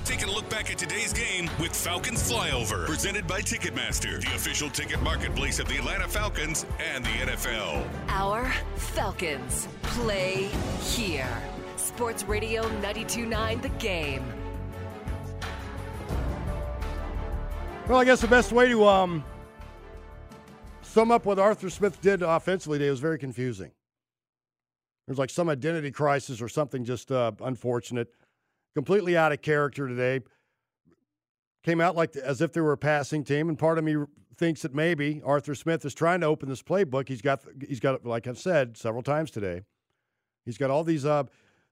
Taking 0.04 0.30
a 0.30 0.32
look 0.32 0.48
back 0.48 0.70
at 0.70 0.78
today's 0.78 1.12
game 1.12 1.50
with 1.60 1.76
Falcons 1.76 2.28
Flyover, 2.28 2.86
presented 2.86 3.26
by 3.26 3.40
Ticketmaster, 3.42 4.20
the 4.20 4.34
official 4.34 4.70
ticket 4.70 5.00
marketplace 5.02 5.58
of 5.58 5.68
the 5.68 5.76
Atlanta 5.76 6.08
Falcons 6.08 6.64
and 6.92 7.04
the 7.04 7.10
NFL. 7.10 7.86
Our 8.08 8.50
Falcons 8.76 9.68
play 9.82 10.48
here. 10.80 11.28
Sports 11.76 12.24
Radio 12.24 12.62
929 12.62 13.60
The 13.60 13.68
Game. 13.70 14.24
Well, 17.88 17.98
I 17.98 18.04
guess 18.04 18.20
the 18.20 18.28
best 18.28 18.52
way 18.52 18.68
to 18.68 18.84
um, 18.84 19.24
sum 20.82 21.10
up 21.10 21.24
what 21.24 21.38
Arthur 21.38 21.70
Smith 21.70 21.98
did 22.02 22.20
offensively 22.20 22.78
today 22.78 22.90
was 22.90 23.00
very 23.00 23.18
confusing. 23.18 23.70
There's 25.06 25.18
like 25.18 25.30
some 25.30 25.48
identity 25.48 25.90
crisis 25.90 26.42
or 26.42 26.50
something 26.50 26.84
just 26.84 27.10
uh, 27.10 27.32
unfortunate. 27.40 28.08
Completely 28.74 29.16
out 29.16 29.32
of 29.32 29.40
character 29.40 29.88
today. 29.88 30.20
Came 31.64 31.80
out 31.80 31.96
like 31.96 32.14
as 32.14 32.42
if 32.42 32.52
they 32.52 32.60
were 32.60 32.72
a 32.72 32.76
passing 32.76 33.24
team, 33.24 33.48
and 33.48 33.58
part 33.58 33.78
of 33.78 33.84
me 33.84 33.96
thinks 34.36 34.60
that 34.60 34.74
maybe 34.74 35.22
Arthur 35.24 35.54
Smith 35.54 35.82
is 35.86 35.94
trying 35.94 36.20
to 36.20 36.26
open 36.26 36.50
this 36.50 36.62
playbook. 36.62 37.08
He's 37.08 37.22
got 37.22 37.40
he's 37.66 37.80
got 37.80 38.04
like 38.04 38.26
I've 38.26 38.38
said 38.38 38.76
several 38.76 39.02
times 39.02 39.30
today. 39.30 39.62
He's 40.44 40.58
got 40.58 40.68
all 40.70 40.84
these 40.84 41.06
uh, 41.06 41.24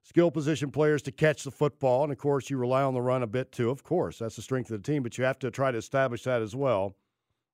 skill 0.07 0.31
position 0.31 0.71
players 0.71 1.01
to 1.03 1.11
catch 1.11 1.43
the 1.43 1.51
football. 1.51 2.03
And 2.03 2.11
of 2.13 2.17
course, 2.17 2.49
you 2.49 2.57
rely 2.57 2.81
on 2.83 2.93
the 2.93 3.01
run 3.01 3.23
a 3.23 3.27
bit 3.27 3.51
too. 3.51 3.69
Of 3.69 3.83
course, 3.83 4.19
that's 4.19 4.37
the 4.37 4.41
strength 4.41 4.71
of 4.71 4.81
the 4.81 4.91
team, 4.91 5.03
but 5.03 5.17
you 5.17 5.25
have 5.25 5.37
to 5.39 5.51
try 5.51 5.71
to 5.71 5.77
establish 5.77 6.23
that 6.23 6.41
as 6.41 6.55
well. 6.55 6.95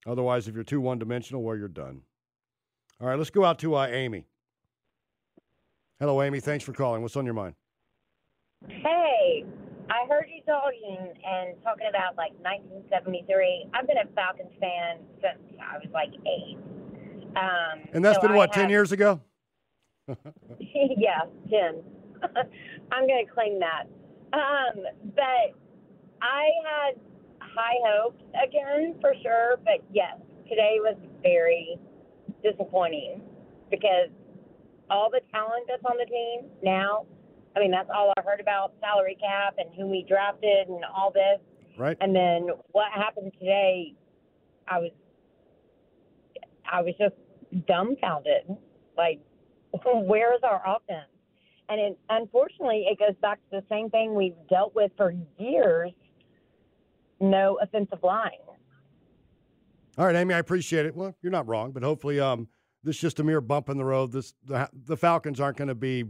Otherwise, 0.06 0.46
if 0.46 0.54
you're 0.54 0.62
too 0.64 0.80
one 0.80 0.98
dimensional, 0.98 1.42
well, 1.42 1.56
you're 1.56 1.66
done. 1.68 2.02
All 3.00 3.08
right, 3.08 3.18
let's 3.18 3.30
go 3.30 3.44
out 3.44 3.58
to 3.60 3.74
uh, 3.74 3.86
Amy. 3.86 4.26
Hello, 5.98 6.22
Amy. 6.22 6.38
Thanks 6.40 6.64
for 6.64 6.72
calling. 6.72 7.02
What's 7.02 7.16
on 7.16 7.24
your 7.24 7.34
mind? 7.34 7.54
Hey, 8.68 9.44
I 9.90 10.06
heard 10.08 10.26
you 10.28 10.42
talking 10.46 10.98
and 11.26 11.60
talking 11.62 11.86
about 11.88 12.16
like 12.16 12.32
1973. 12.42 13.66
I've 13.74 13.86
been 13.86 13.96
a 13.98 14.06
Falcons 14.14 14.52
fan 14.60 14.98
since 15.20 15.58
I 15.60 15.78
was 15.78 15.88
like 15.92 16.10
eight. 16.26 16.56
Um, 17.36 17.88
And 17.92 18.04
that's 18.04 18.16
so 18.16 18.22
been 18.22 18.32
I 18.32 18.36
what, 18.36 18.52
10 18.52 18.62
have- 18.62 18.70
years 18.70 18.92
ago? 18.92 19.20
yeah, 20.60 21.20
10. 21.50 21.82
I'm 22.92 23.06
going 23.06 23.26
to 23.26 23.32
claim 23.32 23.60
that. 23.60 23.84
Um, 24.32 24.84
but 25.14 25.54
I 26.22 26.48
had 26.64 27.00
high 27.40 27.78
hopes 27.86 28.22
again 28.34 28.96
for 29.00 29.14
sure. 29.22 29.58
But 29.64 29.84
yes, 29.92 30.16
today 30.48 30.76
was 30.78 30.96
very 31.22 31.78
disappointing 32.42 33.22
because 33.70 34.10
all 34.90 35.10
the 35.10 35.20
talent 35.32 35.64
that's 35.68 35.84
on 35.84 35.96
the 35.98 36.06
team 36.06 36.50
now, 36.62 37.06
I 37.56 37.60
mean, 37.60 37.70
that's 37.70 37.88
all 37.94 38.12
I 38.16 38.22
heard 38.22 38.40
about 38.40 38.74
salary 38.80 39.16
cap 39.20 39.54
and 39.58 39.68
who 39.76 39.86
we 39.86 40.04
drafted 40.08 40.68
and 40.68 40.84
all 40.84 41.12
this. 41.12 41.40
Right. 41.78 41.96
And 42.00 42.14
then 42.14 42.48
what 42.72 42.86
happened 42.92 43.32
today, 43.38 43.94
I 44.68 44.78
was, 44.78 44.90
I 46.70 46.82
was 46.82 46.94
just 46.98 47.14
dumbfounded. 47.66 48.56
Like, 48.96 49.20
where 49.84 50.34
is 50.34 50.40
our 50.42 50.62
offense? 50.66 51.08
And 51.68 51.80
it, 51.80 51.98
unfortunately, 52.10 52.86
it 52.90 52.98
goes 52.98 53.16
back 53.22 53.38
to 53.50 53.60
the 53.60 53.64
same 53.70 53.88
thing 53.90 54.14
we've 54.14 54.34
dealt 54.50 54.74
with 54.74 54.92
for 54.96 55.14
years. 55.38 55.92
No 57.20 57.58
offensive 57.62 58.02
line. 58.02 58.30
All 59.96 60.06
right, 60.06 60.16
Amy, 60.16 60.34
I 60.34 60.38
appreciate 60.38 60.86
it. 60.86 60.94
Well, 60.94 61.14
you're 61.22 61.32
not 61.32 61.46
wrong, 61.46 61.70
but 61.70 61.82
hopefully 61.82 62.20
um, 62.20 62.48
this 62.82 62.96
is 62.96 63.00
just 63.00 63.20
a 63.20 63.24
mere 63.24 63.40
bump 63.40 63.68
in 63.68 63.76
the 63.76 63.84
road. 63.84 64.12
This 64.12 64.34
the, 64.44 64.68
the 64.72 64.96
Falcons 64.96 65.40
aren't 65.40 65.56
going 65.56 65.68
to 65.68 65.74
be 65.74 66.04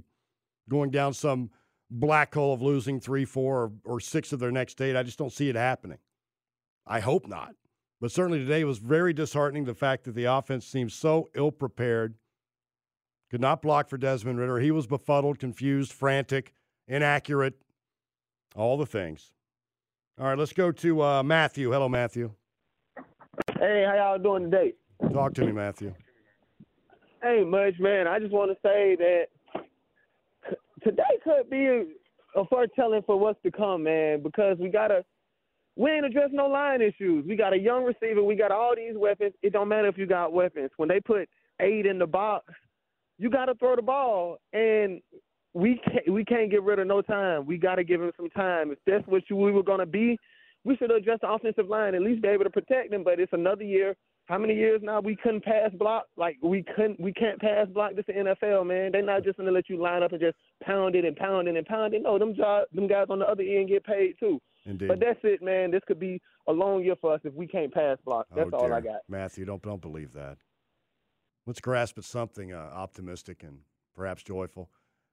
going 0.69 0.91
down 0.91 1.13
some 1.13 1.51
black 1.91 2.35
hole 2.35 2.55
of 2.55 2.63
losing 2.63 2.99
three, 2.99 3.25
four, 3.25 3.65
or, 3.65 3.73
or 3.85 4.01
six 4.01 4.33
of 4.33 4.41
their 4.41 4.51
next 4.51 4.81
eight. 4.81 4.97
I 4.97 5.03
just 5.03 5.19
don't 5.19 5.33
see 5.33 5.49
it 5.49 5.57
happening. 5.57 5.99
I 6.87 7.01
hope 7.01 7.29
not. 7.29 7.55
But 8.01 8.11
certainly 8.11 8.39
today 8.39 8.65
was 8.65 8.79
very 8.79 9.13
disheartening. 9.13 9.65
The 9.65 9.75
fact 9.75 10.05
that 10.05 10.15
the 10.15 10.25
offense 10.25 10.67
seems 10.67 10.95
so 10.95 11.31
ill 11.35 11.53
prepared, 11.53 12.15
could 13.35 13.41
not 13.41 13.61
block 13.61 13.89
for 13.89 13.99
Desmond 13.99 14.39
Ridder. 14.39 14.61
He 14.61 14.71
was 14.71 14.87
befuddled, 14.87 15.41
confused, 15.41 15.93
frantic, 15.93 16.55
inaccurate, 16.87 17.55
all 18.55 18.77
the 18.77 18.87
things. 18.87 19.33
All 20.21 20.29
right, 20.29 20.39
let's 20.39 20.53
go 20.53 20.71
to 20.71 21.03
uh, 21.03 21.23
Matthew. 21.25 21.73
Hello, 21.73 21.89
Matthew. 21.89 22.31
Hey, 23.59 23.85
how 23.89 23.97
y'all 23.97 24.19
doing 24.21 24.53
today? 24.53 24.75
Talk 25.13 25.35
to 25.35 25.47
me, 25.47 25.51
Matthew. 25.51 25.93
Hey, 27.25 27.43
much 27.43 27.75
man. 27.81 28.07
I 28.07 28.21
just 28.21 28.31
want 28.31 28.53
to 28.53 28.57
say 28.63 28.97
that 29.01 29.25
today 30.85 31.03
could 31.25 31.51
be 31.51 31.67
a, 32.37 32.45
foretelling 32.45 33.03
for 33.05 33.19
what's 33.19 33.43
to 33.43 33.51
come, 33.51 33.83
man. 33.83 34.23
Because 34.23 34.59
we 34.61 34.69
gotta, 34.69 35.05
we 35.75 35.91
ain't 35.91 36.07
addressing 36.07 36.37
no 36.37 36.47
line 36.47 36.81
issues. 36.81 37.27
We 37.27 37.35
got 37.35 37.53
a 37.53 37.59
young 37.59 37.83
receiver. 37.83 38.23
We 38.23 38.37
got 38.37 38.53
all 38.53 38.77
these 38.77 38.95
weapons. 38.95 39.33
It 39.43 39.53
don't 39.53 39.67
matter 39.67 39.89
if 39.89 39.99
you 39.99 40.07
got 40.07 40.33
weapons. 40.33 40.71
When 40.77 40.89
they 40.89 41.01
put 41.01 41.29
eight 41.61 41.85
in 41.85 41.99
the 41.99 42.07
box, 42.07 42.55
you 43.19 43.31
gotta 43.31 43.55
throw 43.55 43.77
the 43.77 43.83
ball, 43.83 44.39
and 44.53 45.01
we 45.53 45.81
can't 45.85 46.13
we 46.13 46.25
can't 46.25 46.51
get 46.51 46.63
rid 46.63 46.79
of 46.79 46.87
no 46.87 47.01
time. 47.03 47.47
We 47.47 47.57
gotta 47.59 47.85
give 47.85 48.01
him 48.03 48.13
some 48.17 48.31
time. 48.31 48.71
If 48.73 48.79
that's 48.87 49.07
what 49.07 49.23
you, 49.31 49.37
we 49.37 49.53
were 49.53 49.63
gonna 49.63 49.87
be, 49.87 50.19
we 50.65 50.77
should 50.77 50.91
address 50.91 51.19
the 51.23 51.31
offensive 51.31 51.69
line, 51.69 51.95
at 51.95 52.03
least 52.03 52.23
be 52.23 52.29
able 52.29 52.45
to 52.45 52.51
protect 52.51 52.93
him. 52.93 53.05
But 53.05 53.21
it's 53.21 53.33
another 53.33 53.65
year. 53.65 53.95
How 54.27 54.39
many 54.39 54.55
years 54.55 54.81
now 54.83 55.01
we 55.01 55.17
couldn't 55.17 55.45
pass 55.45 55.71
block? 55.79 56.07
Like 56.17 56.39
we 56.43 56.65
couldn't, 56.75 56.99
we 56.99 57.13
can't 57.13 57.39
pass 57.39 57.69
block. 57.69 57.91
This 57.95 58.07
is 58.09 58.15
the 58.15 58.35
NFL, 58.43 58.67
man. 58.67 58.91
They're 58.91 59.03
not 59.03 59.23
just 59.23 59.37
gonna 59.37 59.51
let 59.53 59.69
you 59.69 59.81
line 59.81 60.03
up 60.03 60.13
and 60.13 60.21
just 60.21 60.37
pound 60.63 60.95
it 60.97 61.05
and 61.05 61.15
pound 61.15 61.47
it 61.47 61.57
and 61.57 61.67
pound 61.67 61.93
it. 61.95 62.03
No, 62.03 62.19
them 62.19 62.35
job, 62.35 62.65
them 62.73 62.89
guys 62.89 63.07
on 63.11 63.19
the 63.19 63.27
other 63.27 63.43
end 63.43 63.69
get 63.69 63.85
paid 63.85 64.15
too. 64.19 64.41
Indeed. 64.67 64.89
But 64.89 64.99
that's 64.99 65.21
it, 65.25 65.43
man. 65.43 65.71
This 65.71 65.83
could 65.87 66.01
be 66.01 66.23
a 66.49 66.53
long 66.53 66.83
year 66.83 66.95
for 67.01 67.13
us 67.13 67.21
if 67.25 67.35
we 67.35 67.47
can't 67.47 67.73
pass 67.73 67.99
block. 68.05 68.27
Oh, 68.33 68.37
that's 68.37 68.51
Oh, 68.55 68.61
all 68.61 68.73
I 68.73 68.81
got. 68.81 69.01
Matthew, 69.09 69.45
don't 69.45 69.63
don't 69.63 69.83
believe 69.83 70.15
that. 70.15 70.39
Let's 71.47 71.61
grasp 71.61 71.99
at 71.99 72.05
something 72.05 72.53
uh, 72.53 72.71
optimistic 72.73 73.43
and 73.43 73.59
perhaps 73.95 74.23
joyful. 74.23 74.71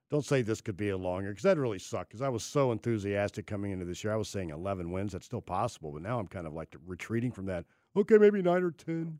Don't 0.09 0.25
say 0.25 0.41
this 0.41 0.59
could 0.59 0.75
be 0.75 0.89
a 0.89 0.97
long 0.97 1.21
year 1.21 1.31
because 1.31 1.43
that 1.43 1.57
really 1.57 1.79
sucked. 1.79 2.09
Because 2.09 2.21
I 2.21 2.29
was 2.29 2.43
so 2.43 2.71
enthusiastic 2.71 3.47
coming 3.47 3.71
into 3.71 3.85
this 3.85 4.03
year. 4.03 4.13
I 4.13 4.17
was 4.17 4.27
saying 4.27 4.49
11 4.49 4.91
wins. 4.91 5.13
That's 5.13 5.25
still 5.25 5.41
possible, 5.41 5.91
but 5.91 6.01
now 6.01 6.19
I'm 6.19 6.27
kind 6.27 6.45
of 6.45 6.53
like 6.53 6.75
retreating 6.85 7.31
from 7.31 7.45
that. 7.45 7.65
Okay, 7.95 8.17
maybe 8.17 8.41
nine 8.41 8.63
or 8.63 8.71
10. 8.71 9.19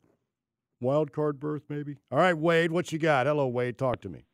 Wild 0.82 1.14
card 1.14 1.40
berth, 1.40 1.64
maybe. 1.70 1.98
All 2.12 2.18
right, 2.18 2.38
Wade, 2.38 2.72
what 2.72 2.92
you 2.92 3.00
got? 3.00 3.26
Hello, 3.26 3.48
Wade. 3.48 3.78
Talk 3.78 4.02
to 4.02 4.10
me. 4.10 4.26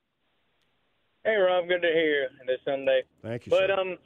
Hey, 1.23 1.36
Rob, 1.36 1.67
good 1.67 1.82
to 1.82 1.89
hear 1.89 2.23
you 2.23 2.28
this 2.47 2.59
Sunday. 2.63 3.03
Thank 3.21 3.45
you. 3.45 3.49
But 3.49 3.67
sir. 3.67 3.80
um, 3.80 3.97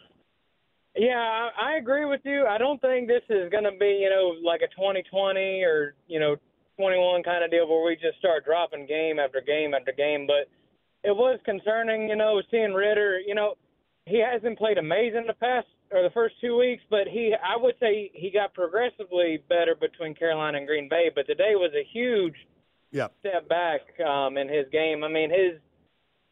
yeah, 0.96 1.50
I, 1.56 1.74
I 1.74 1.78
agree 1.78 2.06
with 2.06 2.22
you. 2.26 2.46
I 2.48 2.58
don't 2.58 2.82
think 2.82 3.08
this 3.08 3.22
is 3.30 3.50
going 3.52 3.64
to 3.66 3.72
be, 3.80 4.00
you 4.02 4.10
know, 4.10 4.34
like 4.44 4.62
a 4.62 4.68
2020 4.68 5.62
or 5.64 5.94
you 6.08 6.20
know 6.20 6.36
21 6.78 7.24
kind 7.24 7.44
of 7.44 7.52
deal 7.52 7.68
where 7.68 7.86
we 7.86 7.96
just 7.96 8.18
start 8.20 8.46
dropping 8.46 8.88
game 8.88 9.20
after 9.20 9.42
game 9.42 9.74
after 9.74 9.92
game. 9.92 10.28
But 10.28 10.50
it 11.04 11.16
was 11.16 11.40
concerning, 11.46 12.10
you 12.10 12.16
know, 12.16 12.42
seeing 12.50 12.74
Ridder. 12.74 13.20
You 13.20 13.36
know, 13.36 13.56
he 14.06 14.22
hasn't 14.22 14.58
played 14.58 14.78
amazing 14.78 15.26
the 15.28 15.34
past 15.34 15.68
or 15.92 16.04
the 16.04 16.10
first 16.14 16.36
two 16.40 16.58
weeks, 16.58 16.84
but 16.90 17.08
he, 17.08 17.34
I 17.36 17.58
would 17.62 17.76
say, 17.80 18.12
he 18.14 18.32
got 18.32 18.54
progressively 18.54 19.44
better 19.50 19.76
between 19.76 20.16
Carolina 20.16 20.58
and 20.58 20.68
Green 20.68 20.88
Bay. 20.90 21.12
But 21.14 21.28
today 21.28 21.54
was 21.56 21.72
a 21.76 21.88
huge 21.92 22.36
Yep. 22.94 23.14
step 23.22 23.48
back 23.48 23.82
um, 24.06 24.38
in 24.38 24.50
his 24.50 24.66
game. 24.70 25.04
I 25.06 25.08
mean, 25.08 25.30
his 25.30 25.62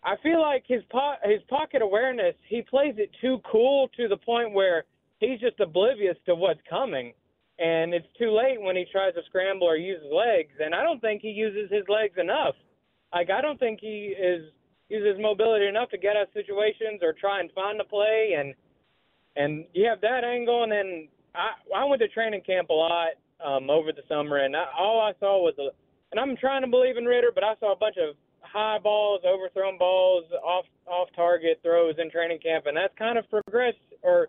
I 0.03 0.15
feel 0.23 0.41
like 0.41 0.63
his 0.67 0.81
po- 0.91 1.15
his 1.23 1.41
pocket 1.49 1.81
awareness, 1.81 2.35
he 2.47 2.61
plays 2.61 2.95
it 2.97 3.09
too 3.21 3.39
cool 3.49 3.89
to 3.97 4.07
the 4.07 4.17
point 4.17 4.53
where 4.53 4.85
he's 5.19 5.39
just 5.39 5.59
oblivious 5.59 6.15
to 6.25 6.35
what's 6.35 6.59
coming. 6.69 7.13
And 7.59 7.93
it's 7.93 8.07
too 8.17 8.31
late 8.31 8.61
when 8.61 8.75
he 8.75 8.85
tries 8.91 9.13
to 9.15 9.21
scramble 9.27 9.67
or 9.67 9.75
use 9.75 10.01
his 10.01 10.11
legs. 10.11 10.53
And 10.59 10.73
I 10.73 10.83
don't 10.83 11.01
think 11.01 11.21
he 11.21 11.29
uses 11.29 11.69
his 11.71 11.83
legs 11.89 12.15
enough. 12.17 12.55
Like 13.13 13.29
I 13.29 13.41
don't 13.41 13.59
think 13.59 13.79
he 13.81 14.15
is 14.17 14.51
uses 14.87 15.21
mobility 15.21 15.67
enough 15.67 15.89
to 15.89 15.97
get 15.97 16.15
out 16.15 16.23
of 16.23 16.29
situations 16.33 17.01
or 17.03 17.13
try 17.13 17.39
and 17.39 17.51
find 17.51 17.79
the 17.79 17.83
play 17.83 18.33
and 18.37 18.55
and 19.35 19.65
you 19.73 19.87
have 19.87 20.01
that 20.01 20.23
angle 20.23 20.63
and 20.63 20.71
then 20.71 21.07
I 21.35 21.51
I 21.75 21.85
went 21.85 22.01
to 22.01 22.07
training 22.07 22.41
camp 22.41 22.69
a 22.69 22.73
lot 22.73 23.09
um 23.45 23.69
over 23.69 23.91
the 23.91 24.01
summer 24.07 24.37
and 24.37 24.55
I, 24.55 24.65
all 24.77 24.99
I 24.99 25.13
saw 25.19 25.43
was 25.43 25.53
a 25.59 25.69
and 26.11 26.19
I'm 26.19 26.35
trying 26.37 26.61
to 26.63 26.67
believe 26.67 26.97
in 26.97 27.05
Ridder, 27.05 27.31
but 27.33 27.43
I 27.43 27.53
saw 27.59 27.73
a 27.73 27.75
bunch 27.75 27.97
of 27.97 28.15
high 28.41 28.79
balls, 28.79 29.21
overthrown 29.25 29.77
balls, 29.77 30.25
off 30.43 30.65
off 30.87 31.09
target 31.15 31.59
throws 31.61 31.95
in 31.99 32.09
training 32.09 32.39
camp, 32.39 32.65
and 32.65 32.75
that's 32.75 32.93
kind 32.97 33.17
of 33.17 33.29
progressed 33.29 33.77
or 34.01 34.27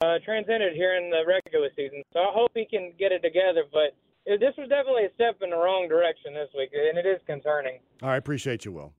uh, 0.00 0.18
transcended 0.24 0.74
here 0.74 0.96
in 0.96 1.10
the 1.10 1.22
regular 1.26 1.68
season. 1.76 2.02
So 2.12 2.20
I 2.20 2.32
hope 2.32 2.50
he 2.54 2.64
can 2.64 2.92
get 2.98 3.12
it 3.12 3.22
together. 3.22 3.64
But 3.72 3.96
this 4.26 4.54
was 4.56 4.68
definitely 4.68 5.04
a 5.06 5.14
step 5.14 5.38
in 5.42 5.50
the 5.50 5.56
wrong 5.56 5.88
direction 5.88 6.34
this 6.34 6.48
week, 6.56 6.70
and 6.72 6.98
it 6.98 7.06
is 7.06 7.20
concerning. 7.26 7.80
I 8.02 8.16
appreciate 8.16 8.64
you, 8.64 8.72
Will. 8.72 8.92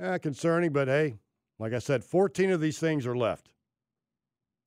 Eh, 0.00 0.18
concerning, 0.18 0.72
but 0.72 0.88
hey, 0.88 1.16
like 1.58 1.72
I 1.72 1.78
said, 1.78 2.04
14 2.04 2.50
of 2.50 2.60
these 2.60 2.78
things 2.78 3.06
are 3.06 3.16
left. 3.16 3.50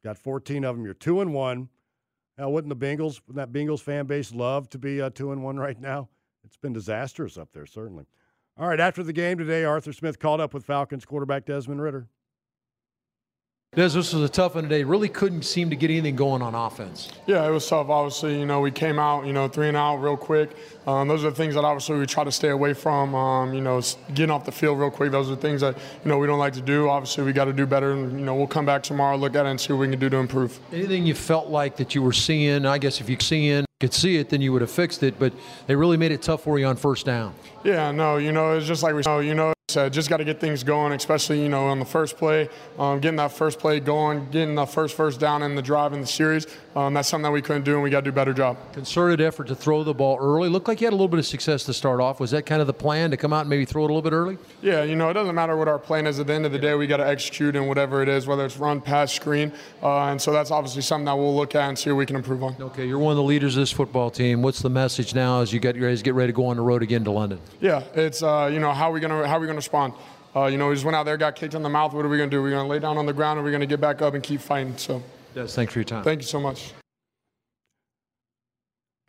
Got 0.03 0.17
14 0.17 0.63
of 0.63 0.76
them. 0.76 0.86
You're 0.86 0.93
two 0.93 1.21
and 1.21 1.34
one. 1.34 1.69
Now, 2.38 2.49
wouldn't 2.49 2.69
the 2.69 2.86
Bengals, 2.86 3.21
wouldn't 3.28 3.53
that 3.53 3.57
Bengals 3.57 3.82
fan 3.82 4.05
base 4.05 4.34
love 4.34 4.69
to 4.69 4.80
be 4.80 5.01
uh, 5.01 5.09
two 5.11 5.32
and 5.32 5.43
one 5.43 5.57
right 5.57 5.80
now? 5.80 6.09
It's 6.43 6.57
been 6.57 6.74
disastrous 6.74 7.38
up 7.38 7.51
there, 7.53 7.65
certainly. 7.65 8.05
All 8.57 8.67
right, 8.67 8.80
after 8.80 9.01
the 9.01 9.13
game 9.13 9.38
today, 9.38 9.63
Arthur 9.63 9.93
Smith 9.93 10.19
called 10.19 10.41
up 10.41 10.53
with 10.53 10.65
Falcons 10.65 11.05
quarterback 11.05 11.45
Desmond 11.45 11.82
Ridder. 11.82 12.07
Des, 13.76 13.89
this 13.89 14.13
was 14.13 14.21
a 14.21 14.30
tough 14.30 14.53
one 14.53 14.65
today. 14.65 14.84
Really 14.84 15.09
couldn't 15.09 15.41
seem 15.41 15.71
to 15.71 15.76
get 15.76 15.89
anything 15.89 16.15
going 16.15 16.43
on 16.43 16.53
offense. 16.53 17.09
Yeah, 17.26 17.47
it 17.47 17.49
was 17.49 17.67
tough. 17.67 17.89
Obviously, 17.89 18.39
you 18.39 18.45
know, 18.45 18.61
we 18.61 18.69
came 18.69 18.99
out, 18.99 19.26
you 19.26 19.34
know, 19.34 19.47
three 19.47 19.67
and 19.67 19.76
out 19.76 19.95
real 19.95 20.15
quick. 20.15 20.55
Um, 20.86 21.07
those 21.07 21.26
are 21.26 21.32
the 21.32 21.36
things 21.36 21.55
that 21.55 21.63
obviously 21.63 21.97
we 21.97 22.05
try 22.05 22.24
to 22.24 22.32
stay 22.32 22.49
away 22.49 22.76
from. 22.76 23.15
Um, 23.15 23.51
you 23.51 23.61
know, 23.61 23.82
getting 24.13 24.30
off 24.30 24.45
the 24.45 24.51
field 24.51 24.80
real 24.80 24.91
quick. 24.91 25.11
Those 25.11 25.32
are 25.32 25.36
things 25.36 25.61
that 25.61 25.76
you 25.76 26.09
know 26.09 26.19
we 26.19 26.28
don't 26.28 26.38
like 26.38 26.53
to 26.53 26.61
do. 26.61 26.88
Obviously, 26.88 27.24
we 27.24 27.34
got 27.34 27.45
to 27.45 27.53
do 27.53 27.65
better. 27.65 27.93
And 27.93 28.19
you 28.19 28.26
know, 28.26 28.36
we'll 28.36 28.45
come 28.45 28.65
back 28.65 28.84
tomorrow, 28.84 29.17
look 29.17 29.36
at 29.36 29.47
it, 29.47 29.49
and 29.49 29.59
see 29.59 29.74
what 29.74 29.80
we 29.80 29.89
can 29.89 29.99
do 29.99 30.09
to 30.09 30.17
improve. 30.17 30.59
Anything 30.71 31.07
you 31.07 31.15
felt 31.15 31.47
like 31.47 31.78
that 31.78 31.95
you 31.95 32.03
were 32.03 32.13
seeing, 32.13 32.67
I 32.67 32.78
guess 32.78 33.01
if 33.01 33.09
you 33.09 33.17
seeing, 33.19 33.65
could 33.80 33.93
see 33.93 34.17
it, 34.17 34.30
then 34.30 34.39
you 34.39 34.53
would 34.53 34.61
have 34.61 34.71
fixed 34.71 35.03
it, 35.03 35.17
but 35.17 35.34
they 35.67 35.76
really 35.76 35.97
made 35.97 36.11
it 36.11 36.21
tough 36.21 36.43
for 36.43 36.59
you 36.59 36.65
on 36.65 36.76
first 36.76 37.05
down. 37.05 37.34
Yeah, 37.63 37.91
no, 37.91 38.17
you 38.17 38.32
know, 38.32 38.55
it's 38.55 38.67
just 38.67 38.84
like 38.84 38.93
we, 38.93 39.01
know, 39.01 39.19
you 39.19 39.34
know, 39.34 39.53
said, 39.70 39.93
just 39.93 40.09
got 40.09 40.18
to 40.18 40.26
get 40.26 40.41
things 40.41 40.61
going, 40.61 40.91
especially 40.91 41.41
you 41.41 41.47
know 41.47 41.68
on 41.68 41.80
the 41.80 41.86
first 41.86 42.18
play, 42.18 42.49
um, 42.78 42.99
getting 42.99 43.16
that 43.16 43.32
first 43.32 43.59
play 43.59 43.80
going, 43.80 44.30
getting 44.30 44.55
the 44.55 44.66
first 44.66 44.95
first 44.95 45.22
down 45.22 45.41
in 45.41 45.55
the 45.55 45.61
drive 45.61 45.93
in 45.93 46.01
the 46.01 46.07
series. 46.07 46.47
Um, 46.76 46.95
that's 46.95 47.07
something 47.07 47.24
that 47.24 47.32
we 47.32 47.41
couldn't 47.41 47.65
do, 47.65 47.74
and 47.76 47.84
we 47.84 47.91
got 47.91 47.99
to 47.99 48.05
do 48.05 48.09
a 48.09 48.13
better 48.13 48.34
job. 48.34 48.57
Concerted 48.74 49.21
effort 49.21 49.47
to 49.47 49.55
throw 49.55 49.84
the 49.84 49.93
ball 49.93 50.17
early. 50.19 50.49
Looked 50.49 50.67
like 50.67 50.82
you 50.82 50.88
had 50.88 50.93
a 50.93 50.95
little 50.95 51.07
bit 51.07 51.19
of 51.19 51.26
success 51.26 51.63
to 51.65 51.74
start 51.74 51.99
off. 51.99 52.19
Was 52.19 52.32
that 52.32 52.47
kind 52.47 52.61
of 52.61 52.67
the 52.67 52.74
plan 52.74 53.11
to 53.11 53.17
come 53.17 53.32
out 53.32 53.41
and 53.41 53.49
maybe 53.49 53.65
throw 53.65 53.84
it 53.84 53.91
a 53.91 53.93
little 53.93 54.01
bit 54.01 54.13
early? 54.13 54.39
Yeah, 54.61 54.84
you 54.84 54.95
know 54.95 55.09
it 55.09 55.13
doesn't 55.13 55.36
matter 55.36 55.55
what 55.55 55.67
our 55.67 55.78
plan 55.78 56.07
is. 56.07 56.19
At 56.19 56.28
the 56.28 56.34
end 56.34 56.47
of 56.47 56.51
the 56.51 56.57
day, 56.57 56.74
we 56.74 56.88
got 56.88 56.97
to 56.97 57.07
execute 57.07 57.55
in 57.55 57.67
whatever 57.67 58.01
it 58.01 58.09
is, 58.09 58.26
whether 58.26 58.43
it's 58.43 58.57
run, 58.57 58.82
pass, 58.82 59.13
screen, 59.13 59.53
uh, 59.84 60.05
and 60.05 60.19
so 60.19 60.32
that's 60.32 60.49
obviously 60.49 60.82
something 60.82 61.05
that 61.05 61.15
we'll 61.17 61.36
look 61.36 61.53
at 61.53 61.69
and 61.69 61.78
see 61.78 61.91
what 61.91 61.97
we 61.97 62.05
can 62.07 62.15
improve 62.15 62.43
on. 62.43 62.55
Okay, 62.59 62.88
you're 62.88 62.97
one 62.97 63.11
of 63.11 63.17
the 63.17 63.24
leaders 63.24 63.55
of 63.55 63.61
this 63.61 63.71
football 63.71 64.09
team. 64.09 64.41
What's 64.41 64.61
the 64.61 64.69
message 64.69 65.13
now 65.13 65.41
as 65.41 65.53
you 65.53 65.59
get 65.59 65.80
ready 65.80 65.95
to 65.95 66.03
get 66.03 66.15
ready 66.15 66.34
to 66.34 66.36
go 66.36 66.47
on 66.47 66.57
the 66.57 66.63
road 66.63 66.82
again 66.82 67.03
to 67.03 67.11
London? 67.11 67.39
Yeah, 67.61 67.84
it's 67.93 68.24
uh, 68.24 68.49
you 68.51 68.59
know 68.59 68.71
how 68.71 68.89
are 68.89 68.93
we 68.93 68.99
gonna 68.99 69.28
how 69.28 69.38
are 69.38 69.39
we 69.39 69.45
gonna 69.45 69.57
respond? 69.57 69.93
Uh, 70.36 70.45
you 70.47 70.57
know, 70.57 70.69
we 70.69 70.74
just 70.74 70.84
went 70.84 70.95
out 70.95 71.03
there, 71.03 71.15
got 71.15 71.36
kicked 71.36 71.53
in 71.53 71.61
the 71.61 71.69
mouth. 71.69 71.93
What 71.93 72.03
are 72.03 72.09
we 72.09 72.17
gonna 72.17 72.32
do? 72.32 72.41
We're 72.41 72.49
gonna 72.49 72.67
lay 72.67 72.80
down 72.80 72.97
on 72.97 73.05
the 73.05 73.13
ground, 73.13 73.38
and 73.38 73.45
we're 73.45 73.51
gonna 73.51 73.67
get 73.67 73.80
back 73.80 74.01
up 74.01 74.15
and 74.15 74.24
keep 74.24 74.41
fighting. 74.41 74.76
So, 74.78 75.03
yes, 75.36 75.55
thanks 75.55 75.73
for 75.73 75.79
your 75.79 75.86
time. 75.86 76.03
Thank 76.03 76.21
you 76.21 76.27
so 76.27 76.39
much. 76.39 76.73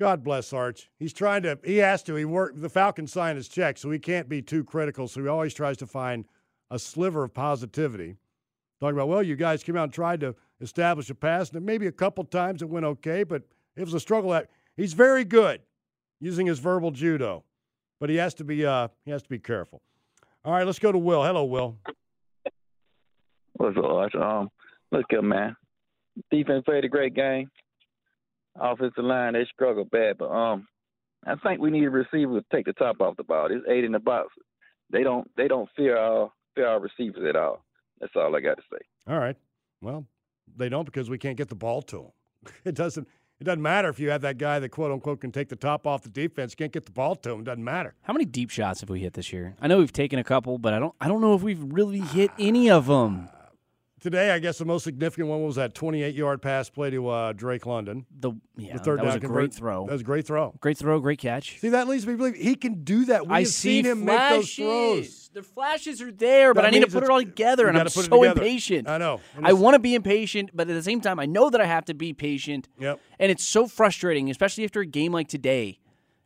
God 0.00 0.24
bless 0.24 0.52
Arch. 0.52 0.90
He's 0.98 1.12
trying 1.12 1.42
to. 1.42 1.58
He 1.64 1.76
has 1.78 2.02
to. 2.04 2.14
He 2.14 2.24
worked. 2.24 2.60
The 2.60 2.68
Falcons 2.68 3.12
signed 3.12 3.36
his 3.36 3.48
check, 3.48 3.78
so 3.78 3.90
he 3.90 3.98
can't 3.98 4.28
be 4.28 4.42
too 4.42 4.64
critical. 4.64 5.06
So 5.06 5.22
he 5.22 5.28
always 5.28 5.54
tries 5.54 5.76
to 5.78 5.86
find 5.86 6.24
a 6.70 6.78
sliver 6.78 7.24
of 7.24 7.32
positivity. 7.32 8.16
Talking 8.80 8.96
about, 8.96 9.08
well, 9.08 9.22
you 9.22 9.36
guys 9.36 9.62
came 9.62 9.76
out 9.76 9.84
and 9.84 9.92
tried 9.92 10.20
to 10.20 10.34
establish 10.60 11.08
a 11.10 11.14
pass, 11.14 11.50
and 11.52 11.64
maybe 11.64 11.86
a 11.86 11.92
couple 11.92 12.24
times 12.24 12.60
it 12.60 12.68
went 12.68 12.84
okay, 12.84 13.22
but 13.22 13.42
it 13.76 13.84
was 13.84 13.94
a 13.94 14.00
struggle. 14.00 14.34
At 14.34 14.50
he's 14.76 14.94
very 14.94 15.24
good 15.24 15.60
using 16.20 16.46
his 16.46 16.58
verbal 16.58 16.90
judo, 16.90 17.44
but 18.00 18.10
he 18.10 18.16
has 18.16 18.34
to 18.34 18.44
be. 18.44 18.66
Uh, 18.66 18.88
he 19.04 19.12
has 19.12 19.22
to 19.22 19.28
be 19.28 19.38
careful. 19.38 19.80
All 20.44 20.52
right, 20.52 20.66
let's 20.66 20.80
go 20.80 20.90
to 20.90 20.98
Will. 20.98 21.22
Hello, 21.22 21.44
Will. 21.44 21.78
What's 23.54 23.78
up, 23.78 23.84
Arch? 23.84 24.14
Um, 24.16 24.50
look 24.90 25.06
up, 25.16 25.24
man. 25.24 25.56
Defense 26.30 26.64
played 26.64 26.84
a 26.84 26.88
great 26.88 27.14
game. 27.14 27.50
Offensive 28.60 29.04
line, 29.04 29.32
they 29.32 29.46
struggled 29.52 29.90
bad, 29.90 30.16
but 30.18 30.30
um, 30.30 30.68
I 31.26 31.34
think 31.36 31.60
we 31.60 31.70
need 31.70 31.84
a 31.84 31.90
receiver 31.90 32.40
to 32.40 32.46
take 32.52 32.66
the 32.66 32.72
top 32.72 33.00
off 33.00 33.16
the 33.16 33.24
ball. 33.24 33.48
It's 33.50 33.64
eight 33.68 33.84
in 33.84 33.92
the 33.92 33.98
box. 33.98 34.28
They 34.90 35.02
don't 35.02 35.28
they 35.36 35.48
don't 35.48 35.68
fear 35.76 35.96
our 35.96 36.30
fear 36.54 36.68
our 36.68 36.80
receivers 36.80 37.24
at 37.28 37.36
all. 37.36 37.64
That's 38.00 38.12
all 38.14 38.36
I 38.36 38.40
got 38.40 38.56
to 38.56 38.62
say. 38.72 38.78
All 39.08 39.18
right. 39.18 39.36
Well, 39.80 40.06
they 40.56 40.68
don't 40.68 40.84
because 40.84 41.10
we 41.10 41.18
can't 41.18 41.36
get 41.36 41.48
the 41.48 41.54
ball 41.54 41.82
to 41.82 41.96
them. 41.96 42.52
It 42.64 42.74
doesn't. 42.74 43.08
It 43.40 43.44
doesn't 43.44 43.62
matter 43.62 43.88
if 43.88 43.98
you 43.98 44.10
have 44.10 44.20
that 44.20 44.38
guy 44.38 44.60
that 44.60 44.68
quote 44.68 44.92
unquote 44.92 45.20
can 45.20 45.32
take 45.32 45.48
the 45.48 45.56
top 45.56 45.86
off 45.86 46.02
the 46.02 46.08
defense. 46.08 46.54
Can't 46.54 46.72
get 46.72 46.86
the 46.86 46.92
ball 46.92 47.16
to 47.16 47.32
him. 47.32 47.40
It 47.40 47.44
doesn't 47.44 47.64
matter. 47.64 47.94
How 48.02 48.12
many 48.12 48.24
deep 48.24 48.50
shots 48.50 48.80
have 48.80 48.88
we 48.88 49.00
hit 49.00 49.14
this 49.14 49.32
year? 49.32 49.56
I 49.60 49.66
know 49.66 49.78
we've 49.78 49.92
taken 49.92 50.18
a 50.18 50.24
couple, 50.24 50.58
but 50.58 50.72
I 50.72 50.78
don't. 50.78 50.94
I 51.00 51.08
don't 51.08 51.20
know 51.20 51.34
if 51.34 51.42
we've 51.42 51.62
really 51.62 52.00
hit 52.00 52.30
any 52.38 52.70
of 52.70 52.86
them. 52.86 53.28
Today, 54.04 54.32
I 54.32 54.38
guess 54.38 54.58
the 54.58 54.66
most 54.66 54.84
significant 54.84 55.28
one 55.28 55.42
was 55.44 55.56
that 55.56 55.72
28-yard 55.74 56.42
pass 56.42 56.68
play 56.68 56.90
to 56.90 57.08
uh, 57.08 57.32
Drake 57.32 57.64
London. 57.64 58.04
The 58.20 58.32
yeah, 58.54 58.74
the 58.74 58.78
third 58.80 58.98
that 58.98 59.06
was 59.06 59.14
a 59.14 59.20
convert- 59.20 59.34
great 59.34 59.54
throw. 59.54 59.86
That 59.86 59.92
was 59.92 60.02
a 60.02 60.04
great 60.04 60.26
throw. 60.26 60.54
Great 60.60 60.76
throw, 60.76 61.00
great 61.00 61.18
catch. 61.18 61.58
See, 61.58 61.70
that 61.70 61.88
leads 61.88 62.06
me 62.06 62.12
to 62.12 62.16
believe 62.18 62.34
he 62.34 62.54
can 62.54 62.84
do 62.84 63.06
that. 63.06 63.26
We 63.26 63.32
I 63.34 63.38
have 63.38 63.48
see 63.48 63.78
seen 63.80 63.86
him 63.86 64.02
flashes. 64.04 64.58
make 64.58 64.66
those 64.68 64.98
throws. 65.06 65.30
The 65.32 65.42
flashes 65.42 66.02
are 66.02 66.12
there, 66.12 66.52
but 66.52 66.66
I 66.66 66.68
need 66.68 66.80
to 66.84 66.86
put 66.86 67.02
it 67.02 67.08
all 67.08 67.18
together, 67.18 67.66
and 67.66 67.78
I'm 67.78 67.84
gotta 67.84 67.94
put 67.94 68.04
it 68.04 68.10
so 68.10 68.22
impatient. 68.24 68.90
I 68.90 68.98
know. 68.98 69.22
I 69.42 69.54
want 69.54 69.72
to 69.72 69.78
be 69.78 69.94
impatient, 69.94 70.50
but 70.52 70.68
at 70.68 70.74
the 70.74 70.82
same 70.82 71.00
time, 71.00 71.18
I 71.18 71.24
know 71.24 71.48
that 71.48 71.62
I 71.62 71.64
have 71.64 71.86
to 71.86 71.94
be 71.94 72.12
patient. 72.12 72.68
Yep. 72.78 73.00
And 73.18 73.32
it's 73.32 73.42
so 73.42 73.66
frustrating, 73.66 74.28
especially 74.28 74.64
after 74.64 74.80
a 74.80 74.86
game 74.86 75.12
like 75.12 75.28
today, 75.28 75.78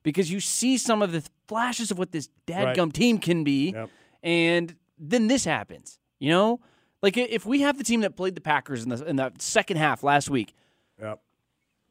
because 0.02 0.32
you 0.32 0.40
see 0.40 0.78
some 0.78 1.00
of 1.00 1.12
the 1.12 1.22
flashes 1.46 1.92
of 1.92 1.98
what 2.00 2.10
this 2.10 2.28
dadgum 2.44 2.76
Right. 2.86 2.92
team 2.94 3.18
can 3.18 3.44
be, 3.44 3.72
and 4.20 4.74
then 4.98 5.28
this 5.28 5.44
happens. 5.44 6.00
You 6.18 6.30
know, 6.30 6.60
like 7.02 7.16
if 7.16 7.46
we 7.46 7.60
have 7.60 7.78
the 7.78 7.84
team 7.84 8.00
that 8.00 8.16
played 8.16 8.34
the 8.34 8.40
Packers 8.40 8.82
in 8.82 8.88
the 8.90 9.04
in 9.04 9.16
the 9.16 9.32
second 9.38 9.76
half 9.76 10.02
last 10.02 10.30
week, 10.30 10.54
Yep. 11.00 11.20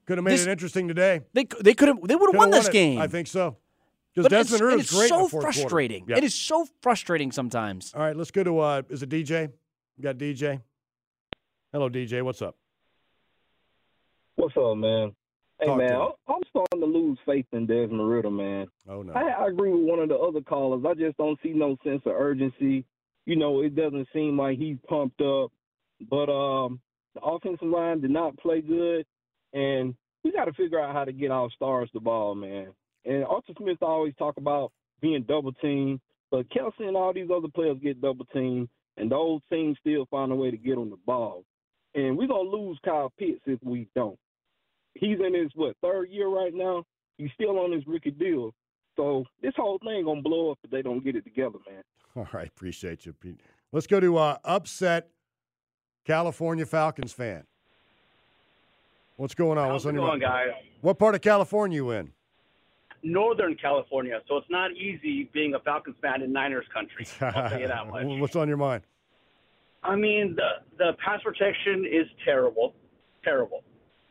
Could 0.05 0.17
have 0.17 0.25
made 0.25 0.31
This- 0.33 0.45
it 0.47 0.51
interesting 0.51 0.87
today. 0.87 1.21
they 1.33 1.45
they 1.61 1.73
could 1.73 1.87
have 1.89 1.97
they 2.07 2.15
would 2.15 2.27
have 2.29 2.35
Could've 2.35 2.35
won 2.39 2.51
this 2.51 2.67
it. 2.67 2.73
game. 2.73 2.99
I 2.99 3.07
think 3.07 3.27
so. 3.27 3.55
Because 4.13 4.29
But 4.31 4.39
it's, 4.39 4.49
Desmond 4.51 4.61
and 4.61 4.67
Ridder's 4.71 4.85
it's 4.85 4.93
great 4.95 5.11
in 5.11 5.29
so 5.29 5.37
the 5.37 5.41
frustrating. 5.41 6.05
Yeah. 6.07 6.17
It 6.17 6.23
is 6.23 6.33
so 6.33 6.65
frustrating 6.81 7.31
sometimes. 7.31 7.93
All 7.93 8.01
right, 8.01 8.15
let's 8.15 8.31
go 8.31 8.43
to 8.43 8.59
uh 8.59 8.81
is 8.89 9.03
it 9.03 9.09
DJ? 9.09 9.51
We 9.97 10.01
got 10.03 10.17
DJ. 10.17 10.61
Hello, 11.71 11.89
DJ. 11.89 12.21
What's 12.23 12.41
up? 12.41 12.55
What's 14.35 14.55
up, 14.57 14.77
man? 14.77 15.13
Hey, 15.59 15.65
Talk 15.67 15.77
man. 15.79 15.91
I'm- 15.93 16.11
I'm 16.27 16.41
starting 16.49 16.79
to 16.81 16.85
lose 16.85 17.17
faith 17.25 17.45
in 17.51 17.65
Desmond 17.65 18.07
Ridder, 18.07 18.29
man. 18.31 18.67
Oh 18.87 19.01
no. 19.01 19.13
I, 19.13 19.29
I 19.29 19.47
agree 19.47 19.71
with 19.71 19.83
one 19.89 19.99
of 19.99 20.09
the 20.09 20.15
other 20.17 20.41
callers. 20.41 20.83
I 20.87 20.93
just 20.93 21.17
don't 21.17 21.39
see 21.41 21.49
no 21.49 21.77
sense 21.83 22.01
of 22.05 22.13
urgency. 22.13 22.85
You 23.27 23.35
know, 23.35 23.61
it 23.61 23.75
doesn't 23.75 24.07
seem 24.13 24.39
like 24.39 24.57
he's 24.57 24.77
pumped 24.87 25.19
up. 25.19 25.51
But 26.09 26.31
um, 26.31 26.79
the 27.13 27.21
offensive 27.21 27.67
line 27.67 27.99
did 27.99 28.09
not 28.09 28.37
play 28.37 28.61
good, 28.61 29.05
and 29.53 29.93
we 30.23 30.31
got 30.31 30.45
to 30.45 30.53
figure 30.53 30.79
out 30.79 30.95
how 30.95 31.03
to 31.03 31.11
get 31.11 31.29
our 31.29 31.49
stars 31.51 31.89
the 31.93 31.99
ball, 31.99 32.35
man. 32.35 32.67
And 33.03 33.25
Arthur 33.25 33.51
Smith 33.57 33.79
always 33.81 34.13
talk 34.17 34.37
about 34.37 34.71
being 35.01 35.25
double 35.27 35.51
teamed, 35.53 35.99
but 36.31 36.47
Kelce 36.49 36.79
and 36.79 36.95
all 36.95 37.11
these 37.13 37.29
other 37.29 37.49
players 37.53 37.77
get 37.83 38.01
double 38.01 38.25
teamed, 38.33 38.69
and 38.95 39.11
those 39.11 39.41
teams 39.51 39.77
still 39.81 40.05
find 40.09 40.31
a 40.31 40.35
way 40.35 40.49
to 40.49 40.57
get 40.57 40.77
on 40.77 40.89
the 40.89 40.97
ball. 41.05 41.43
And 41.95 42.17
we're 42.17 42.27
gonna 42.27 42.49
lose 42.49 42.79
Kyle 42.85 43.11
Pitts 43.19 43.41
if 43.45 43.59
we 43.61 43.89
don't. 43.93 44.17
He's 44.93 45.19
in 45.19 45.33
his 45.33 45.51
what 45.53 45.75
third 45.81 46.09
year 46.11 46.29
right 46.29 46.53
now. 46.53 46.85
He's 47.17 47.31
still 47.33 47.59
on 47.59 47.73
his 47.73 47.85
rookie 47.87 48.11
deal. 48.11 48.53
So 48.95 49.25
this 49.41 49.53
whole 49.57 49.79
thing 49.79 50.05
gonna 50.05 50.21
blow 50.21 50.51
up 50.51 50.59
if 50.63 50.71
they 50.71 50.81
don't 50.81 51.03
get 51.03 51.17
it 51.17 51.25
together, 51.25 51.59
man. 51.67 51.83
All 52.25 52.27
right, 52.33 52.47
appreciate 52.47 53.05
you, 53.05 53.13
Pete. 53.13 53.39
Let's 53.71 53.85
go 53.85 53.99
to 53.99 54.17
uh, 54.17 54.37
upset 54.43 55.09
California 56.03 56.65
Falcons 56.65 57.13
fan. 57.13 57.43
What's 59.17 59.35
going 59.35 59.57
on? 59.59 59.71
What's 59.71 59.85
on 59.85 59.95
it 59.95 59.99
your 59.99 60.07
mind? 60.07 60.21
guys? 60.21 60.49
What 60.81 60.97
part 60.97 61.13
of 61.13 61.21
California 61.21 61.75
you 61.75 61.91
in? 61.91 62.11
Northern 63.03 63.55
California, 63.55 64.19
so 64.27 64.37
it's 64.37 64.49
not 64.49 64.71
easy 64.71 65.29
being 65.31 65.53
a 65.53 65.59
Falcons 65.59 65.95
fan 66.01 66.23
in 66.23 66.33
Niners 66.33 66.65
country. 66.73 67.05
I'll 67.21 67.49
tell 67.49 67.59
you 67.59 67.67
that 67.67 67.87
much. 67.87 68.05
What's 68.19 68.35
on 68.35 68.47
your 68.47 68.57
mind? 68.57 68.83
I 69.83 69.95
mean, 69.95 70.35
the 70.35 70.77
the 70.77 70.93
pass 71.03 71.21
protection 71.23 71.85
is 71.85 72.07
terrible, 72.25 72.73
terrible. 73.23 73.63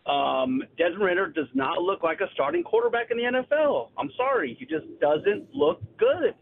Um, 0.06 0.62
Desmond 0.78 1.02
Ridder 1.02 1.26
does 1.30 1.48
not 1.54 1.82
look 1.82 2.04
like 2.04 2.20
a 2.20 2.28
starting 2.32 2.62
quarterback 2.62 3.10
in 3.10 3.16
the 3.16 3.24
NFL. 3.24 3.88
I'm 3.98 4.10
sorry, 4.16 4.56
he 4.58 4.64
just 4.64 4.86
doesn't 5.00 5.52
look 5.52 5.80
good. 5.98 6.34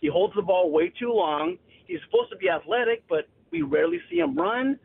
He 0.00 0.08
holds 0.08 0.34
the 0.34 0.42
ball 0.42 0.70
way 0.70 0.92
too 0.98 1.12
long. 1.12 1.56
He's 1.86 2.00
supposed 2.06 2.30
to 2.30 2.36
be 2.36 2.48
athletic, 2.48 3.04
but 3.08 3.28
we 3.50 3.62
rarely 3.62 4.00
see 4.10 4.18
him 4.18 4.36
run. 4.36 4.78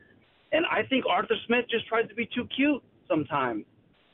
And 0.51 0.65
I 0.71 0.83
think 0.83 1.05
Arthur 1.09 1.35
Smith 1.47 1.65
just 1.69 1.87
tries 1.87 2.07
to 2.09 2.15
be 2.15 2.27
too 2.33 2.47
cute 2.55 2.81
sometimes. 3.07 3.65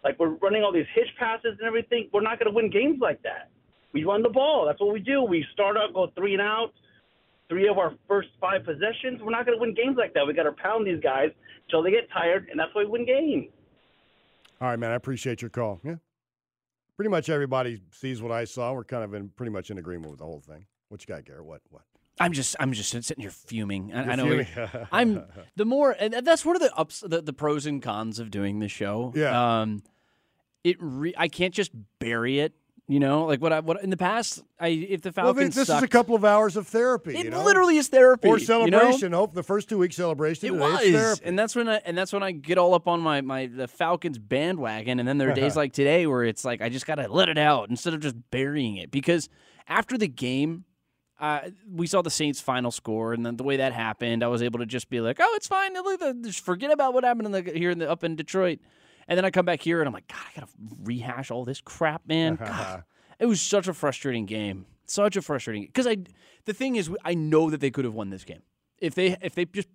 Like 0.03 0.19
we're 0.19 0.35
running 0.41 0.63
all 0.63 0.73
these 0.73 0.85
hitch 0.95 1.09
passes 1.19 1.57
and 1.59 1.67
everything. 1.67 2.09
We're 2.13 2.21
not 2.21 2.39
going 2.39 2.51
to 2.51 2.55
win 2.55 2.69
games 2.69 2.99
like 3.01 3.21
that. 3.23 3.49
We 3.93 4.03
run 4.03 4.23
the 4.23 4.29
ball. 4.29 4.65
That's 4.65 4.79
what 4.79 4.93
we 4.93 4.99
do. 4.99 5.23
We 5.23 5.45
start 5.53 5.77
out, 5.77 5.93
go 5.93 6.07
three 6.15 6.33
and 6.33 6.41
out, 6.41 6.71
three 7.49 7.67
of 7.67 7.77
our 7.77 7.93
first 8.07 8.29
five 8.39 8.63
possessions. 8.63 9.21
We're 9.21 9.31
not 9.31 9.45
going 9.45 9.57
to 9.57 9.61
win 9.61 9.75
games 9.75 9.97
like 9.97 10.13
that. 10.13 10.25
We 10.25 10.33
got 10.33 10.43
to 10.43 10.53
pound 10.53 10.87
these 10.87 11.01
guys 11.01 11.29
until 11.67 11.83
they 11.83 11.91
get 11.91 12.09
tired, 12.11 12.47
and 12.49 12.59
that's 12.59 12.73
why 12.73 12.83
we 12.83 12.89
win 12.89 13.05
games. 13.05 13.47
All 14.61 14.69
right, 14.69 14.79
man. 14.79 14.91
I 14.91 14.95
appreciate 14.95 15.41
your 15.41 15.49
call. 15.49 15.81
Yeah. 15.83 15.95
Pretty 16.95 17.09
much 17.09 17.29
everybody 17.29 17.81
sees 17.91 18.21
what 18.21 18.31
I 18.31 18.45
saw. 18.45 18.73
We're 18.73 18.83
kind 18.83 19.03
of 19.03 19.13
in 19.13 19.29
pretty 19.29 19.51
much 19.51 19.71
in 19.71 19.77
agreement 19.77 20.11
with 20.11 20.19
the 20.19 20.25
whole 20.25 20.39
thing. 20.39 20.65
What 20.91 21.07
you 21.07 21.15
got, 21.15 21.23
Garrett? 21.23 21.45
What? 21.45 21.61
What? 21.69 21.83
I'm 22.19 22.33
just 22.33 22.57
I'm 22.59 22.73
just 22.73 22.89
sitting 22.91 23.21
here 23.21 23.31
fuming. 23.31 23.93
I, 23.93 24.11
I 24.11 24.15
know 24.15 24.25
fuming. 24.25 24.47
I'm 24.91 25.23
the 25.55 25.63
more 25.63 25.95
and 25.97 26.13
that's 26.13 26.45
one 26.45 26.57
of 26.57 26.61
the 26.61 26.75
ups 26.75 26.99
the, 26.99 27.21
the 27.21 27.31
pros 27.31 27.65
and 27.65 27.81
cons 27.81 28.19
of 28.19 28.29
doing 28.29 28.59
this 28.59 28.73
show. 28.73 29.13
Yeah. 29.15 29.61
Um 29.61 29.83
it 30.65 30.75
re- 30.79 31.13
I 31.17 31.29
can't 31.29 31.53
just 31.53 31.71
bury 31.99 32.39
it, 32.39 32.53
you 32.87 32.99
know? 32.99 33.23
Like 33.25 33.41
what 33.41 33.53
I 33.53 33.61
what 33.61 33.81
in 33.81 33.89
the 33.89 33.95
past 33.97 34.43
I 34.59 34.67
if 34.67 35.01
the 35.01 35.13
Well, 35.15 35.27
Falcons 35.33 35.55
this 35.55 35.69
is 35.69 35.81
a 35.81 35.87
couple 35.87 36.13
of 36.13 36.25
hours 36.25 36.57
of 36.57 36.67
therapy. 36.67 37.15
It 37.17 37.23
you 37.23 37.31
know? 37.31 37.45
literally 37.45 37.77
is 37.77 37.87
therapy, 37.87 38.27
Or 38.27 38.37
you 38.37 38.45
know? 38.45 38.67
celebration. 38.67 39.13
Hope 39.13 39.33
the 39.33 39.41
first 39.43 39.69
two 39.69 39.77
weeks 39.77 39.95
celebration. 39.95 40.47
It 40.47 40.55
was, 40.59 41.21
and 41.21 41.39
that's 41.39 41.55
when 41.55 41.69
I 41.69 41.75
and 41.85 41.97
that's 41.97 42.11
when 42.11 42.21
I 42.23 42.33
get 42.33 42.57
all 42.57 42.73
up 42.75 42.89
on 42.89 42.99
my 42.99 43.21
my 43.21 43.47
the 43.47 43.69
Falcons 43.69 44.19
bandwagon, 44.19 44.99
and 44.99 45.07
then 45.07 45.17
there 45.17 45.31
are 45.31 45.33
days 45.33 45.55
like 45.63 45.71
today 45.71 46.05
where 46.05 46.25
it's 46.25 46.43
like 46.43 46.61
I 46.61 46.67
just 46.67 46.85
gotta 46.85 47.07
let 47.07 47.29
it 47.29 47.37
out 47.37 47.69
instead 47.69 47.93
of 47.93 48.01
just 48.01 48.15
burying 48.31 48.75
it 48.75 48.91
because 48.91 49.29
after 49.67 49.97
the 49.97 50.09
game, 50.09 50.65
uh, 51.21 51.41
we 51.71 51.85
saw 51.85 52.01
the 52.01 52.09
Saints' 52.09 52.41
final 52.41 52.71
score, 52.71 53.13
and 53.13 53.23
then 53.23 53.37
the 53.37 53.43
way 53.43 53.57
that 53.57 53.73
happened, 53.73 54.23
I 54.23 54.27
was 54.27 54.41
able 54.41 54.57
to 54.57 54.65
just 54.65 54.89
be 54.89 54.99
like, 54.99 55.19
oh, 55.21 55.33
it's 55.35 55.47
fine, 55.47 55.75
just 56.23 56.43
forget 56.43 56.71
about 56.71 56.95
what 56.95 57.03
happened 57.03 57.27
in 57.27 57.31
the 57.31 57.51
here 57.51 57.69
in 57.69 57.77
the 57.77 57.89
up 57.89 58.03
in 58.03 58.15
Detroit, 58.15 58.59
and 59.07 59.17
then 59.17 59.23
I 59.23 59.29
come 59.29 59.45
back 59.45 59.61
here 59.61 59.79
and 59.79 59.87
I'm 59.87 59.93
like, 59.93 60.07
God, 60.07 60.17
I 60.17 60.39
gotta 60.39 60.51
rehash 60.83 61.29
all 61.29 61.45
this 61.45 61.61
crap, 61.61 62.07
man. 62.07 62.35
God, 62.43 62.83
it 63.19 63.27
was 63.27 63.39
such 63.39 63.67
a 63.67 63.73
frustrating 63.73 64.25
game, 64.25 64.65
such 64.87 65.15
a 65.15 65.21
frustrating 65.21 65.67
because 65.67 65.85
I 65.85 65.97
the 66.45 66.53
thing 66.53 66.75
is 66.75 66.89
I 67.05 67.13
know 67.13 67.51
that 67.51 67.61
they 67.61 67.69
could 67.69 67.85
have 67.85 67.93
won 67.93 68.09
this 68.09 68.23
game. 68.23 68.41
If 68.79 68.95
they 68.95 69.15
if 69.21 69.35
they 69.35 69.45
just 69.45 69.67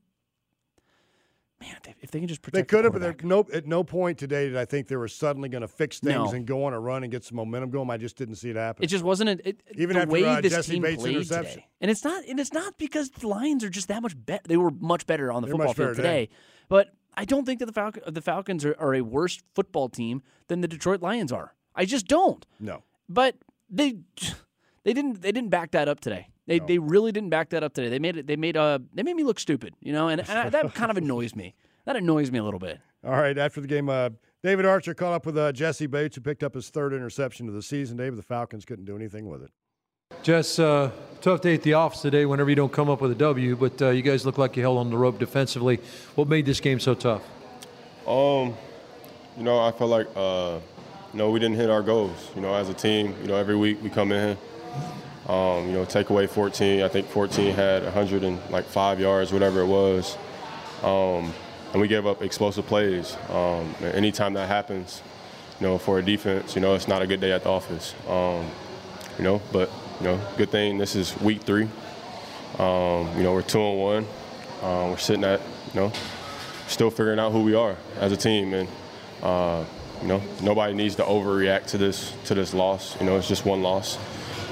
man, 1.61 1.77
if- 1.89 1.95
if 2.03 2.11
they 2.11 2.19
can 2.21 2.29
just 2.29 2.43
They 2.43 2.51
protect, 2.51 2.69
the 2.71 2.77
could 2.77 2.85
have, 2.85 2.93
but 2.93 3.03
there- 3.03 3.17
no, 3.23 3.47
at 3.53 3.67
no 3.67 3.83
point 3.85 4.19
today 4.19 4.47
did 4.49 4.57
I 4.57 4.65
think 4.65 4.89
they 4.89 4.97
were 4.97 5.09
suddenly 5.09 5.49
going 5.49 5.63
to 5.63 5.69
fix 5.69 5.99
things 6.01 6.15
No. 6.15 6.31
and 6.33 6.47
go 6.47 6.65
on 6.65 6.73
a 6.75 6.81
run 6.81 7.03
and 7.03 7.11
get 7.11 7.25
some 7.25 7.37
momentum 7.37 7.71
going. 7.71 7.91
I 7.91 7.97
just 7.97 8.17
didn't 8.17 8.37
see 8.37 8.51
it 8.51 8.57
happen. 8.57 8.85
It 8.85 8.89
just 8.89 9.05
wasn't 9.05 9.31
a, 9.41 9.49
it, 9.49 9.63
Even 9.75 9.95
the 9.97 10.03
after, 10.03 10.13
way 10.13 10.25
uh, 10.25 10.41
this 10.41 10.53
Jessie 10.53 10.73
team 10.75 10.83
Bates' 10.83 11.03
played 11.03 11.23
today. 11.27 11.67
And 11.81 11.91
it's 11.91 12.05
not 12.05 12.25
and 12.27 12.39
it's 12.39 12.53
not 12.53 12.77
because 12.79 13.11
the 13.11 13.29
Lions 13.29 13.65
are 13.65 13.71
just 13.71 13.89
that 13.89 14.03
much 14.03 14.15
better. 14.17 14.43
They 14.47 14.57
were 14.57 14.71
much 14.71 15.07
better 15.07 15.33
on 15.33 15.43
the 15.43 15.47
They're 15.49 15.57
football 15.57 15.75
field 15.75 15.97
today. 15.97 16.27
today. 16.27 16.37
But 16.69 16.91
I 17.15 17.25
don't 17.25 17.47
think 17.47 17.61
that 17.61 17.67
the 17.67 17.73
Falcon, 17.73 18.03
the 18.07 18.21
Falcons 18.21 18.65
are, 18.65 18.77
are 18.79 18.95
a 18.95 19.01
worse 19.01 19.43
football 19.55 19.89
team 19.89 20.23
than 20.49 20.61
the 20.61 20.69
Detroit 20.69 21.01
Lions 21.01 21.33
are. 21.33 21.55
I 21.75 21.85
just 21.87 22.07
don't. 22.07 22.45
No. 22.61 22.83
But 23.09 23.37
they 23.71 23.99
they 24.85 24.93
didn't 24.93 25.23
they 25.23 25.33
didn't 25.33 25.51
back 25.51 25.71
that 25.71 25.89
up 25.89 26.01
today. 26.01 26.29
They 26.47 26.59
they 26.61 26.78
really 26.78 27.12
didn't 27.12 27.30
back 27.30 27.51
that 27.51 27.62
up 27.62 27.74
today. 27.74 27.88
They 27.88 27.99
made 27.99 28.16
it 28.16 28.26
they 28.26 28.36
made 28.36 28.57
uh 28.57 28.78
they 28.92 29.03
made 29.03 29.16
me 29.16 29.24
look 29.24 29.38
stupid, 29.38 29.74
you 29.80 29.92
know, 29.92 30.09
and, 30.09 30.20
and 30.20 30.38
I, 30.38 30.49
that 30.49 30.74
kind 30.74 30.90
of 30.90 30.97
annoys 30.97 31.34
me. 31.34 31.55
That 31.84 31.97
annoys 31.97 32.30
me 32.30 32.38
a 32.38 32.44
little 32.44 32.61
bit. 32.61 32.80
All 33.05 33.12
right, 33.12 33.36
after 33.38 33.61
the 33.61 33.68
game, 33.68 33.88
uh, 33.88 34.11
David 34.42 34.66
Archer 34.66 34.94
caught 34.94 35.12
up 35.12 35.26
with 35.26 35.38
uh, 35.38 35.53
Jessie 35.53 35.86
Bates, 35.86 36.16
who 36.16 36.20
picked 36.22 36.42
up 36.42 36.55
his 36.55 36.70
third 36.70 36.92
interception 36.92 37.47
of 37.47 37.55
the 37.55 37.62
season. 37.62 37.97
David, 37.97 38.18
the 38.18 38.22
Falcons 38.22 38.64
couldn't 38.64 38.84
do 38.84 38.97
anything 38.97 39.28
with 39.28 39.42
it. 39.42 39.51
Jess, 40.22 40.59
uh, 40.59 40.90
tough 41.20 41.40
day 41.40 41.55
at 41.55 41.62
the 41.62 41.74
office 41.74 42.01
today 42.01 42.26
whenever 42.26 42.51
you 42.51 42.57
don't 42.57 42.72
come 42.72 42.88
up 42.88 43.01
with 43.01 43.12
a 43.12 43.16
W, 43.16 43.57
but 43.57 43.80
uh, 43.82 43.90
you 43.90 44.03
guys 44.03 44.26
look 44.26 44.38
like 44.38 44.57
you 44.57 44.62
held 44.62 44.78
on 44.78 44.90
the 44.90 44.97
rope 44.97 45.18
defensively. 45.18 45.80
What 46.14 46.28
made 46.28 46.47
this 46.47 46.61
game 46.61 46.80
so 46.80 46.94
tough? 46.94 47.22
Um, 48.07 48.55
you 49.36 49.42
know, 49.42 49.59
I 49.59 49.72
felt 49.72 49.90
like, 49.90 50.09
uh, 50.16 50.59
you 51.12 51.18
know, 51.18 51.30
we 51.30 51.38
didn't 51.38 51.57
hit 51.57 51.70
our 51.70 51.82
goals. 51.82 52.30
You 52.34 52.40
know, 52.40 52.55
as 52.55 52.68
a 52.68 52.74
team, 52.74 53.14
you 53.22 53.28
know, 53.28 53.36
every 53.36 53.57
week 53.57 53.82
we 53.82 53.90
come 53.90 54.12
in 54.12 54.28
here, 54.28 54.38
um, 55.29 55.66
you 55.66 55.72
know, 55.72 55.85
take 55.85 56.11
away 56.11 56.27
14. 56.27 56.83
I 56.83 56.89
think 56.89 57.09
14 57.09 57.55
had 57.55 57.85
100 57.85 58.22
and 58.22 58.41
like 58.51 58.64
five 58.64 59.01
yards, 59.01 59.33
whatever 59.33 59.61
it 59.61 59.66
was. 59.66 60.16
Um, 60.83 61.33
and 61.72 61.81
we 61.81 61.89
gave 61.89 62.07
up 62.07 62.22
explosive 62.22 62.66
plays. 62.66 63.16
Um, 63.29 63.74
anytime 63.83 64.35
that 64.35 64.49
happens, 64.49 65.03
you 65.61 65.66
know, 65.66 65.79
for 65.79 65.99
a 65.99 66.03
defense, 66.03 66.55
you 66.55 66.61
know, 66.61 66.74
it's 66.74 66.89
not 66.89 67.03
a 67.03 67.07
good 67.07 67.20
day 67.20 67.33
at 67.33 67.43
the 67.43 67.51
office. 67.51 67.95
Um, 68.09 68.49
you 69.18 69.24
know, 69.24 69.43
but 69.53 69.70
you 70.01 70.07
know, 70.07 70.20
good 70.37 70.51
thing 70.51 70.79
this 70.79 70.95
is 70.95 71.18
week 71.20 71.43
three. 71.43 71.68
Um, 72.59 73.16
you 73.16 73.22
know, 73.22 73.33
we're 73.33 73.43
two 73.43 73.61
and 73.61 73.79
one. 73.79 74.07
Um, 74.62 74.91
we're 74.91 74.97
sitting 74.99 75.24
at, 75.24 75.41
you 75.74 75.81
know, 75.81 75.93
still 76.68 76.91
figuring 76.91 77.18
out 77.18 77.33
who 77.33 77.43
we 77.43 77.55
are 77.55 77.77
as 77.99 78.12
a 78.12 78.16
team, 78.16 78.55
and 78.55 78.68
uh, 79.22 79.64
you 80.03 80.09
know, 80.09 80.22
nobody 80.43 80.74
needs 80.74 80.97
to 80.97 81.03
overreact 81.03 81.66
to 81.68 81.79
this 81.79 82.12
to 82.27 82.35
this 82.35 82.55
loss. 82.55 82.99
You 83.01 83.07
know, 83.07 83.16
it's 83.16 83.29
just 83.29 83.45
one 83.45 83.62
loss, 83.62 83.99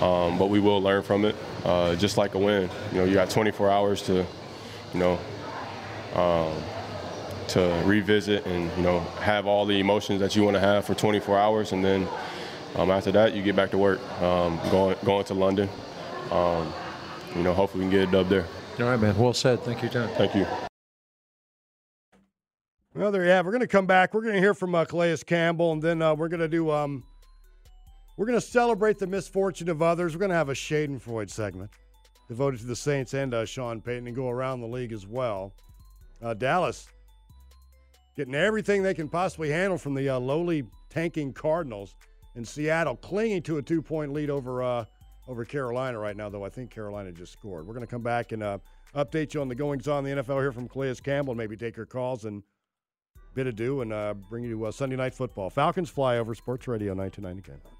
um, 0.00 0.38
but 0.38 0.46
we 0.46 0.60
will 0.60 0.80
learn 0.80 1.02
from 1.02 1.24
it, 1.24 1.36
uh, 1.64 1.94
just 1.96 2.16
like 2.16 2.34
a 2.34 2.38
win. 2.38 2.68
You 2.92 2.98
know, 2.98 3.04
you 3.04 3.14
got 3.14 3.30
24 3.30 3.70
hours 3.70 4.02
to, 4.02 4.26
you 4.92 5.00
know, 5.00 5.18
um, 6.14 6.52
to 7.48 7.82
revisit 7.84 8.46
and 8.46 8.70
you 8.76 8.82
know 8.82 9.00
have 9.20 9.46
all 9.46 9.66
the 9.66 9.78
emotions 9.78 10.20
that 10.20 10.34
you 10.34 10.42
want 10.42 10.54
to 10.54 10.60
have 10.60 10.84
for 10.84 10.94
24 10.94 11.38
hours, 11.38 11.72
and 11.72 11.84
then 11.84 12.08
um, 12.76 12.90
after 12.90 13.12
that 13.12 13.34
you 13.34 13.42
get 13.42 13.56
back 13.56 13.70
to 13.70 13.78
work, 13.78 14.00
um, 14.22 14.58
going 14.70 14.96
going 15.04 15.24
to 15.26 15.34
London. 15.34 15.68
Um, 16.30 16.72
you 17.36 17.42
know, 17.42 17.52
hopefully 17.52 17.84
we 17.84 17.90
can 17.90 18.00
get 18.00 18.08
a 18.08 18.12
dub 18.12 18.28
there. 18.28 18.46
All 18.78 18.86
right, 18.86 18.98
man. 18.98 19.16
Well 19.16 19.34
said. 19.34 19.60
Thank 19.62 19.82
you, 19.82 19.88
Tom. 19.88 20.08
Thank 20.16 20.34
you. 20.34 20.46
Well, 22.94 23.10
there 23.10 23.24
you 23.24 23.30
have. 23.30 23.44
it. 23.44 23.46
We're 23.46 23.52
going 23.52 23.60
to 23.60 23.66
come 23.66 23.86
back. 23.86 24.14
We're 24.14 24.22
going 24.22 24.34
to 24.34 24.40
hear 24.40 24.54
from 24.54 24.74
uh, 24.74 24.84
Calais 24.84 25.16
Campbell, 25.26 25.72
and 25.72 25.82
then 25.82 26.00
uh, 26.00 26.14
we're 26.14 26.28
going 26.28 26.40
to 26.40 26.48
do. 26.48 26.70
Um, 26.70 27.04
we're 28.16 28.26
going 28.26 28.38
to 28.38 28.46
celebrate 28.46 28.98
the 28.98 29.06
misfortune 29.06 29.68
of 29.68 29.82
others. 29.82 30.14
We're 30.14 30.20
going 30.20 30.30
to 30.30 30.36
have 30.36 30.48
a 30.48 30.54
Schadenfreude 30.54 31.30
segment 31.30 31.70
devoted 32.28 32.60
to 32.60 32.66
the 32.66 32.76
Saints 32.76 33.14
and 33.14 33.34
uh, 33.34 33.44
Sean 33.44 33.80
Payton, 33.80 34.06
and 34.06 34.16
go 34.16 34.30
around 34.30 34.60
the 34.60 34.66
league 34.66 34.92
as 34.92 35.06
well. 35.06 35.52
Uh, 36.22 36.34
Dallas 36.34 36.88
getting 38.16 38.34
everything 38.34 38.82
they 38.82 38.94
can 38.94 39.08
possibly 39.08 39.50
handle 39.50 39.76
from 39.76 39.94
the 39.94 40.08
uh, 40.08 40.18
lowly 40.18 40.64
tanking 40.88 41.32
Cardinals, 41.32 41.94
and 42.36 42.46
Seattle 42.46 42.96
clinging 42.96 43.42
to 43.42 43.58
a 43.58 43.62
two-point 43.62 44.12
lead 44.12 44.30
over 44.30 44.62
uh, 44.62 44.84
over 45.28 45.44
Carolina 45.44 45.98
right 45.98 46.16
now. 46.16 46.28
Though 46.28 46.44
I 46.44 46.48
think 46.48 46.70
Carolina 46.70 47.12
just 47.12 47.32
scored. 47.32 47.66
We're 47.66 47.74
going 47.74 47.86
to 47.86 47.90
come 47.90 48.02
back 48.02 48.32
and 48.32 48.42
uh, 48.42 48.58
update 48.94 49.34
you 49.34 49.40
on 49.40 49.48
the 49.48 49.54
goings 49.54 49.88
on 49.88 50.06
in 50.06 50.16
the 50.16 50.22
NFL 50.22 50.40
here 50.40 50.52
from 50.52 50.68
Calais 50.68 50.94
Campbell, 51.02 51.32
and 51.32 51.38
maybe 51.38 51.56
take 51.56 51.76
your 51.76 51.86
calls 51.86 52.24
and 52.24 52.42
bid 53.34 53.48
adieu 53.48 53.80
and 53.80 53.92
uh, 53.92 54.14
bring 54.30 54.44
you 54.44 54.58
to 54.58 54.72
Sunday 54.72 54.96
Night 54.96 55.14
Football. 55.14 55.50
Falcons 55.50 55.90
flyover, 55.90 56.36
Sports 56.36 56.68
Radio 56.68 56.94
929 56.94 57.73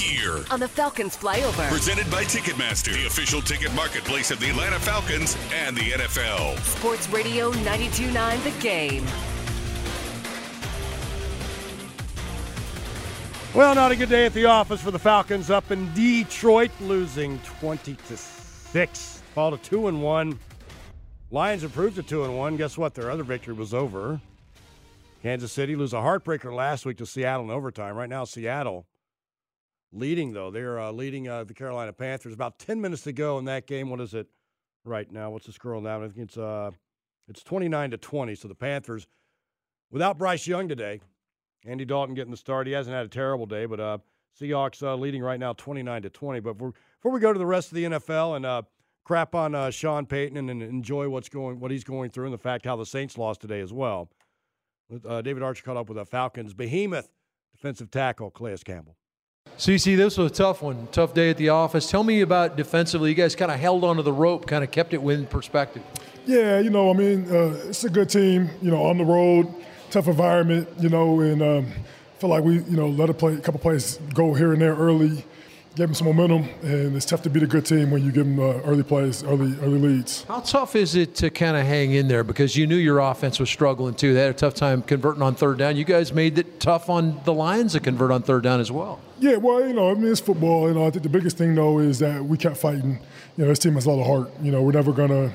Here. 0.00 0.44
On 0.50 0.58
the 0.58 0.68
Falcons 0.68 1.16
flyover. 1.16 1.68
Presented 1.68 2.10
by 2.10 2.24
Ticketmaster, 2.24 2.94
the 2.94 3.06
official 3.06 3.42
ticket 3.42 3.72
marketplace 3.74 4.30
of 4.30 4.40
the 4.40 4.48
Atlanta 4.48 4.80
Falcons 4.80 5.36
and 5.52 5.76
the 5.76 5.90
NFL. 5.90 6.58
Sports 6.60 7.08
Radio 7.10 7.50
929 7.50 8.42
The 8.42 8.50
Game. 8.62 9.04
Well, 13.54 13.74
not 13.74 13.92
a 13.92 13.96
good 13.96 14.08
day 14.08 14.26
at 14.26 14.32
the 14.32 14.46
office 14.46 14.80
for 14.80 14.90
the 14.90 14.98
Falcons 14.98 15.50
up 15.50 15.70
in 15.70 15.92
Detroit, 15.92 16.70
losing 16.80 17.38
20 17.60 17.96
to 18.08 18.16
6. 18.16 19.22
Fall 19.34 19.50
to 19.50 19.58
2 19.58 19.88
and 19.88 20.02
1. 20.02 20.38
Lions 21.30 21.64
improved 21.64 21.96
to 21.96 22.02
2 22.02 22.24
and 22.24 22.38
1. 22.38 22.56
Guess 22.56 22.78
what? 22.78 22.94
Their 22.94 23.10
other 23.10 23.24
victory 23.24 23.54
was 23.54 23.74
over. 23.74 24.20
Kansas 25.22 25.52
City 25.52 25.76
lose 25.76 25.92
a 25.92 25.96
heartbreaker 25.96 26.54
last 26.54 26.86
week 26.86 26.96
to 26.98 27.06
Seattle 27.06 27.44
in 27.44 27.50
overtime. 27.50 27.96
Right 27.96 28.08
now, 28.08 28.24
Seattle 28.24 28.86
leading, 29.92 30.32
though. 30.32 30.50
They're 30.50 30.78
uh, 30.78 30.92
leading 30.92 31.28
uh, 31.28 31.44
the 31.44 31.54
Carolina 31.54 31.92
Panthers. 31.92 32.32
About 32.32 32.58
10 32.58 32.80
minutes 32.80 33.02
to 33.02 33.12
go 33.12 33.38
in 33.38 33.44
that 33.46 33.66
game. 33.66 33.90
What 33.90 34.00
is 34.00 34.14
it 34.14 34.28
right 34.84 35.10
now? 35.10 35.30
What's 35.30 35.46
the 35.46 35.52
score 35.52 35.80
now? 35.80 36.02
I 36.02 36.08
think 36.08 36.18
it's, 36.18 36.38
uh, 36.38 36.70
it's 37.28 37.42
29 37.42 37.92
to 37.92 37.96
20. 37.96 38.34
So 38.34 38.48
the 38.48 38.54
Panthers, 38.54 39.06
without 39.90 40.18
Bryce 40.18 40.46
Young 40.46 40.68
today, 40.68 41.00
Andy 41.64 41.84
Dalton 41.84 42.14
getting 42.14 42.30
the 42.30 42.36
start. 42.36 42.66
He 42.66 42.72
hasn't 42.72 42.94
had 42.94 43.06
a 43.06 43.08
terrible 43.08 43.46
day, 43.46 43.66
but 43.66 43.80
uh, 43.80 43.98
Seahawks 44.40 44.82
uh, 44.82 44.94
leading 44.94 45.22
right 45.22 45.38
now 45.38 45.52
29 45.52 46.02
to 46.02 46.10
20. 46.10 46.40
But 46.40 46.54
before, 46.54 47.12
we 47.12 47.20
go 47.20 47.32
to 47.32 47.38
the 47.38 47.46
rest 47.46 47.68
of 47.68 47.74
the 47.74 47.84
NFL 47.84 48.36
and 48.36 48.46
uh, 48.46 48.62
crap 49.04 49.34
on 49.34 49.54
uh, 49.54 49.70
Sean 49.70 50.06
Payton 50.06 50.36
and, 50.36 50.50
and 50.50 50.62
enjoy 50.62 51.08
what's 51.08 51.28
going, 51.28 51.60
what 51.60 51.70
he's 51.70 51.84
going 51.84 52.10
through, 52.10 52.26
and 52.26 52.34
the 52.34 52.38
fact 52.38 52.64
how 52.64 52.76
the 52.76 52.86
Saints 52.86 53.18
lost 53.18 53.40
today 53.40 53.60
as 53.60 53.72
well. 53.72 54.08
Uh, 55.06 55.22
David 55.22 55.42
Archer 55.42 55.62
caught 55.62 55.76
up 55.76 55.88
with 55.88 55.98
a 55.98 56.04
Falcons 56.04 56.54
behemoth 56.54 57.10
defensive 57.52 57.90
tackle, 57.90 58.30
Calais 58.30 58.58
Campbell. 58.64 58.96
CC, 59.58 59.96
this 59.96 60.16
was 60.16 60.30
a 60.30 60.34
tough 60.34 60.62
one. 60.62 60.88
Tough 60.90 61.12
day 61.12 61.30
at 61.30 61.36
the 61.36 61.50
office. 61.50 61.90
Tell 61.90 62.02
me 62.02 62.22
about 62.22 62.56
defensively. 62.56 63.10
You 63.10 63.14
guys 63.14 63.36
kind 63.36 63.50
of 63.50 63.60
held 63.60 63.84
onto 63.84 64.02
the 64.02 64.12
rope, 64.12 64.46
kind 64.46 64.64
of 64.64 64.70
kept 64.70 64.94
it 64.94 65.02
within 65.02 65.26
perspective. 65.26 65.82
Yeah, 66.26 66.60
you 66.60 66.70
know, 66.70 66.90
I 66.90 66.94
mean, 66.94 67.30
uh, 67.30 67.68
it's 67.68 67.84
a 67.84 67.90
good 67.90 68.08
team. 68.08 68.48
You 68.62 68.70
know, 68.70 68.84
on 68.84 68.96
the 68.96 69.04
road, 69.04 69.52
tough 69.90 70.08
environment. 70.08 70.68
You 70.78 70.88
know, 70.88 71.20
and 71.20 71.42
um, 71.42 71.72
feel 72.18 72.30
like 72.30 72.44
we, 72.44 72.54
you 72.54 72.76
know, 72.76 72.88
let 72.88 73.10
a 73.10 73.14
play, 73.14 73.34
a 73.34 73.40
couple 73.40 73.60
plays 73.60 73.98
go 74.14 74.34
here 74.34 74.52
and 74.52 74.60
there 74.60 74.74
early, 74.74 75.24
give 75.74 75.88
them 75.88 75.94
some 75.94 76.06
momentum, 76.06 76.48
and 76.62 76.94
it's 76.94 77.06
tough 77.06 77.22
to 77.22 77.30
beat 77.30 77.42
a 77.42 77.46
good 77.46 77.64
team 77.64 77.90
when 77.90 78.04
you 78.04 78.12
give 78.12 78.26
them 78.26 78.38
uh, 78.38 78.60
early 78.62 78.82
plays, 78.82 79.22
early 79.24 79.58
early 79.60 79.78
leads. 79.78 80.24
How 80.24 80.40
tough 80.40 80.76
is 80.76 80.94
it 80.94 81.14
to 81.16 81.30
kind 81.30 81.56
of 81.56 81.66
hang 81.66 81.92
in 81.92 82.08
there 82.08 82.22
because 82.22 82.56
you 82.56 82.66
knew 82.66 82.76
your 82.76 82.98
offense 82.98 83.40
was 83.40 83.48
struggling 83.48 83.94
too? 83.94 84.12
They 84.12 84.20
had 84.20 84.30
a 84.30 84.34
tough 84.34 84.54
time 84.54 84.82
converting 84.82 85.22
on 85.22 85.34
third 85.34 85.58
down. 85.58 85.76
You 85.76 85.84
guys 85.84 86.12
made 86.12 86.38
it 86.38 86.60
tough 86.60 86.90
on 86.90 87.20
the 87.24 87.32
Lions 87.32 87.72
to 87.72 87.80
convert 87.80 88.10
on 88.10 88.22
third 88.22 88.42
down 88.42 88.60
as 88.60 88.70
well. 88.70 89.00
Yeah, 89.20 89.36
well, 89.36 89.66
you 89.66 89.74
know, 89.74 89.90
I 89.90 89.94
mean, 89.94 90.10
it's 90.10 90.20
football. 90.20 90.66
You 90.68 90.74
know, 90.74 90.86
I 90.86 90.90
think 90.90 91.02
the 91.02 91.10
biggest 91.10 91.36
thing 91.36 91.54
though 91.54 91.78
is 91.78 91.98
that 91.98 92.24
we 92.24 92.38
kept 92.38 92.56
fighting. 92.56 92.98
You 93.36 93.44
know, 93.44 93.48
this 93.48 93.58
team 93.58 93.74
has 93.74 93.84
a 93.84 93.90
lot 93.90 94.00
of 94.00 94.06
heart. 94.06 94.32
You 94.42 94.50
know, 94.50 94.62
we're 94.62 94.72
never 94.72 94.92
gonna, 94.92 95.30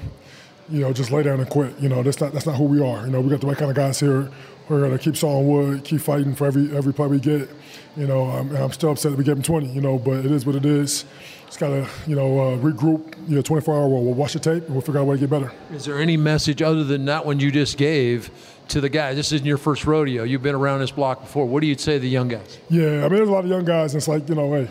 you 0.70 0.80
know, 0.82 0.92
just 0.92 1.12
lay 1.12 1.22
down 1.22 1.40
and 1.40 1.48
quit. 1.48 1.80
You 1.80 1.90
know, 1.90 2.02
that's 2.02 2.20
not 2.20 2.34
that's 2.34 2.48
not 2.48 2.56
who 2.56 2.64
we 2.64 2.82
are. 2.82 3.06
You 3.06 3.12
know, 3.12 3.22
we 3.22 3.30
got 3.30 3.42
the 3.42 3.48
right 3.48 3.58
kind 3.58 3.70
of 3.70 3.78
guys 3.78 4.00
here. 4.00 4.32
We're 4.68 4.82
gonna 4.82 4.98
keep 4.98 5.16
sawing 5.16 5.48
wood, 5.48 5.84
keep 5.84 6.02
fighting 6.02 6.34
for 6.34 6.48
every 6.48 6.76
every 6.76 6.94
play 6.94 7.08
we 7.08 7.20
get. 7.20 7.48
You 7.96 8.08
know, 8.08 8.24
I'm, 8.24 8.56
I'm 8.56 8.72
still 8.72 8.92
upset 8.92 9.12
that 9.12 9.18
we 9.20 9.24
gave 9.24 9.36
them 9.36 9.44
20. 9.44 9.68
You 9.72 9.82
know, 9.82 10.00
but 10.00 10.26
it 10.26 10.32
is 10.32 10.48
what 10.48 10.56
it 10.56 10.66
is. 10.66 11.06
Just 11.46 11.60
gotta, 11.60 11.88
you 12.08 12.16
know, 12.16 12.40
uh, 12.40 12.58
regroup. 12.58 13.14
You 13.30 13.36
know, 13.36 13.42
24 13.44 13.76
hour. 13.76 13.88
We'll, 13.88 14.02
we'll 14.02 14.14
watch 14.16 14.34
the 14.34 14.40
tape 14.40 14.64
and 14.64 14.72
we'll 14.72 14.82
figure 14.82 15.00
out 15.00 15.04
a 15.04 15.06
way 15.06 15.16
to 15.18 15.20
get 15.20 15.30
better. 15.30 15.52
Is 15.72 15.86
there 15.86 16.00
any 16.00 16.18
message 16.18 16.64
other 16.64 16.84
than 16.84 17.06
that 17.06 17.24
one 17.24 17.40
you 17.40 17.52
just 17.52 17.78
gave 17.78 18.32
to 18.70 18.82
the 18.82 18.90
guys? 18.90 19.16
This 19.16 19.32
isn't 19.32 19.46
your 19.46 19.58
first 19.58 19.86
rodeo. 19.86 20.24
You've 20.24 20.44
been 20.44 20.56
around 20.56 20.80
this 20.80 20.92
block 20.92 21.22
before. 21.22 21.46
What 21.46 21.62
do 21.62 21.68
you 21.68 21.78
say 21.78 21.94
to 21.94 22.00
the 22.00 22.10
young 22.10 22.28
guys? 22.28 22.60
Yeah, 22.70 22.84
I 22.84 23.10
mean, 23.10 23.10
there's 23.10 23.30
a 23.30 23.32
lot 23.32 23.44
of 23.44 23.50
young 23.50 23.66
guys. 23.66 23.94
And 23.94 24.00
it's 24.00 24.08
like, 24.08 24.28
you 24.30 24.36
know, 24.36 24.54
hey, 24.54 24.70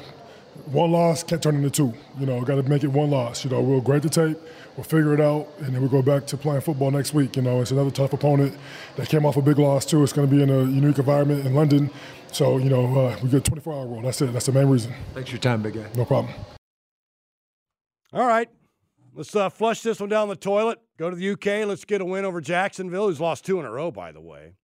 one 0.67 0.93
loss 0.93 1.23
can't 1.23 1.43
turn 1.43 1.57
into 1.57 1.71
two. 1.71 1.95
You 2.19 2.27
know, 2.27 2.41
got 2.43 2.57
to 2.57 2.63
make 2.63 2.85
it 2.85 2.89
one 2.89 3.11
loss. 3.11 3.45
You 3.45 3.51
know, 3.51 3.61
we'll 3.61 3.81
grade 3.81 4.03
the 4.03 4.09
tape, 4.09 4.39
we'll 4.77 4.85
figure 4.85 5.15
it 5.15 5.21
out, 5.21 5.49
and 5.59 5.75
then 5.75 5.81
we'll 5.81 5.91
go 5.91 6.03
back 6.03 6.27
to 6.29 6.37
playing 6.37 6.61
football 6.63 6.91
next 6.91 7.15
week. 7.15 7.37
You 7.37 7.43
know, 7.43 7.61
it's 7.61 7.71
another 7.71 7.91
tough 7.91 8.13
opponent 8.13 8.57
that 8.97 9.09
came 9.09 9.27
off 9.27 9.37
a 9.37 9.43
big 9.43 9.59
loss 9.59 9.85
too. 9.85 10.03
It's 10.03 10.13
going 10.13 10.29
to 10.29 10.35
be 10.35 10.43
in 10.43 10.51
a 10.51 10.61
unique 10.61 10.99
environment 10.99 11.47
in 11.47 11.55
London. 11.55 11.91
So, 12.33 12.59
you 12.59 12.71
know, 12.71 12.99
uh, 12.99 13.17
we 13.23 13.29
get 13.29 13.45
24 13.45 13.73
hour 13.73 13.87
rule. 13.87 14.03
That's 14.03 14.21
it. 14.23 14.33
That's 14.33 14.47
the 14.47 14.53
main 14.53 14.67
reason. 14.67 14.93
Thanks 15.13 15.31
for 15.31 15.37
your 15.37 15.41
time, 15.43 15.63
big 15.63 15.75
guy. 15.75 15.87
No 15.95 16.05
problem. 16.05 16.35
All 18.13 18.27
right. 18.27 18.49
Let's 19.17 19.35
uh, 19.37 19.49
flush 19.49 19.83
this 19.83 20.01
one 20.01 20.09
down 20.09 20.29
the 20.29 20.37
toilet. 20.37 20.81
Go 20.99 21.09
to 21.09 21.15
the 21.17 21.31
UK. 21.31 21.67
Let's 21.69 21.85
get 21.85 22.01
a 22.01 22.05
win 22.05 22.25
over 22.25 22.41
Jacksonville, 22.41 23.07
who's 23.09 23.21
lost 23.21 23.47
two 23.47 23.61
in 23.61 23.67
a 23.67 23.71
row, 23.71 23.91
by 23.91 24.11
the 24.11 24.21
way. 24.21 24.55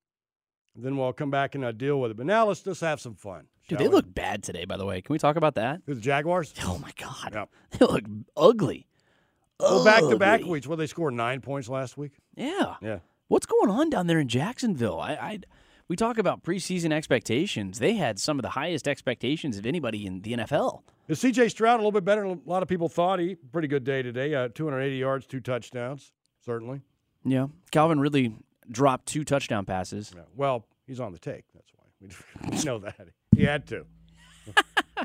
And 0.74 0.84
then 0.84 0.96
we'll 0.96 1.12
come 1.12 1.30
back 1.30 1.54
and 1.54 1.64
uh, 1.64 1.72
deal 1.72 2.00
with 2.00 2.10
it. 2.10 2.16
But 2.16 2.26
now 2.26 2.46
let's 2.46 2.60
just 2.60 2.80
have 2.80 3.00
some 3.00 3.14
fun. 3.14 3.46
Dude, 3.68 3.78
they 3.78 3.88
we? 3.88 3.94
look 3.94 4.12
bad 4.12 4.42
today, 4.42 4.64
by 4.64 4.76
the 4.76 4.84
way. 4.84 5.00
Can 5.02 5.12
we 5.12 5.18
talk 5.18 5.36
about 5.36 5.54
that? 5.54 5.82
The 5.86 5.94
Jaguars? 5.94 6.52
Oh, 6.64 6.78
my 6.78 6.90
God. 6.96 7.48
They 7.78 7.86
look 7.86 8.04
ugly. 8.36 8.88
Well, 9.60 9.84
back 9.84 10.00
to 10.00 10.16
back 10.16 10.44
weeks. 10.44 10.66
Well, 10.66 10.76
they 10.76 10.86
scored 10.86 11.14
nine 11.14 11.40
points 11.40 11.68
last 11.68 11.96
week. 11.96 12.12
Yeah. 12.34 12.76
Yeah. 12.80 12.98
What's 13.28 13.46
going 13.46 13.70
on 13.70 13.90
down 13.90 14.06
there 14.06 14.18
in 14.18 14.26
Jacksonville? 14.26 14.98
I, 14.98 15.12
I 15.12 15.38
we 15.90 15.96
talk 15.96 16.18
about 16.18 16.44
preseason 16.44 16.92
expectations. 16.92 17.80
They 17.80 17.94
had 17.94 18.20
some 18.20 18.38
of 18.38 18.44
the 18.44 18.50
highest 18.50 18.86
expectations 18.86 19.58
of 19.58 19.66
anybody 19.66 20.06
in 20.06 20.22
the 20.22 20.34
NFL. 20.34 20.82
Is 21.08 21.18
C.J. 21.18 21.48
Stroud 21.48 21.74
a 21.74 21.82
little 21.82 21.90
bit 21.90 22.04
better 22.04 22.20
than 22.20 22.40
a 22.46 22.48
lot 22.48 22.62
of 22.62 22.68
people 22.68 22.88
thought? 22.88 23.18
He 23.18 23.34
pretty 23.34 23.66
good 23.66 23.82
day 23.82 24.00
today. 24.00 24.32
Uh, 24.32 24.46
280 24.54 24.96
yards, 24.96 25.26
two 25.26 25.40
touchdowns, 25.40 26.12
certainly. 26.44 26.82
Yeah. 27.24 27.48
Calvin 27.72 27.98
Ridley 27.98 28.36
dropped 28.70 29.06
two 29.06 29.24
touchdown 29.24 29.64
passes. 29.64 30.12
Yeah. 30.14 30.22
Well, 30.36 30.64
he's 30.86 31.00
on 31.00 31.10
the 31.10 31.18
take. 31.18 31.42
That's 31.52 31.72
why 31.74 32.48
we 32.48 32.58
know 32.64 32.78
that 32.78 33.08
he 33.34 33.42
had 33.42 33.66
to. 33.66 33.84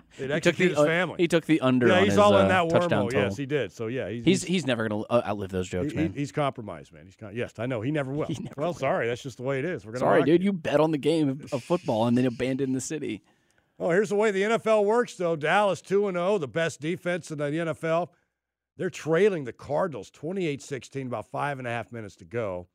It 0.17 0.31
He 0.31 0.39
took 0.39 0.55
the 0.55 0.69
his 0.69 0.77
uh, 0.77 0.85
family. 0.85 1.15
He 1.17 1.27
took 1.27 1.45
the 1.45 1.59
under. 1.61 1.87
Yeah, 1.87 1.95
on 1.95 2.03
he's 2.03 2.13
his, 2.13 2.17
all 2.17 2.37
in 2.37 2.45
uh, 2.45 2.47
that 2.47 2.69
touchdown 2.69 3.07
wormhole. 3.07 3.13
Yes, 3.13 3.37
he 3.37 3.45
did. 3.45 3.71
So 3.71 3.87
yeah, 3.87 4.09
he's 4.09 4.23
He's 4.25 4.43
he's 4.43 4.65
never 4.65 4.87
going 4.87 5.03
to 5.03 5.13
outlive 5.27 5.51
those 5.51 5.67
jokes, 5.67 5.91
he- 5.91 5.97
man. 5.97 6.13
he's 6.13 6.31
compromised, 6.31 6.93
man. 6.93 7.05
He's 7.05 7.15
con- 7.15 7.35
yes, 7.35 7.53
I 7.59 7.65
know 7.65 7.81
he 7.81 7.91
never 7.91 8.11
will. 8.11 8.27
well, 8.57 8.73
sorry, 8.73 9.07
that's 9.07 9.21
just 9.23 9.37
the 9.37 9.43
way 9.43 9.59
it 9.59 9.65
is. 9.65 9.85
We're 9.85 9.91
gonna 9.93 9.99
Sorry, 9.99 10.23
dude. 10.23 10.41
it. 10.41 10.43
You 10.45 10.53
bet 10.53 10.79
on 10.79 10.91
the 10.91 10.97
game 10.97 11.29
of, 11.29 11.53
of 11.53 11.63
football 11.63 12.07
and 12.07 12.17
then 12.17 12.25
abandon 12.25 12.73
the 12.73 12.81
city. 12.81 13.21
Oh, 13.77 13.89
here's 13.89 14.09
the 14.09 14.15
way 14.15 14.31
the 14.31 14.43
NFL 14.43 14.85
works, 14.85 15.15
though. 15.15 15.35
Dallas 15.35 15.81
2 15.81 16.07
and 16.07 16.15
0, 16.15 16.37
the 16.37 16.47
best 16.47 16.79
defense 16.79 17.29
in 17.29 17.37
the 17.39 17.45
NFL. 17.45 18.09
They're 18.77 18.89
trailing 18.89 19.43
the 19.43 19.53
Cardinals 19.53 20.09
28 20.11 20.61
16, 20.61 21.07
about 21.07 21.27
five 21.27 21.59
and 21.59 21.67
a 21.67 21.71
half 21.71 21.91
minutes 21.91 22.15
to 22.17 22.25
go. 22.25 22.67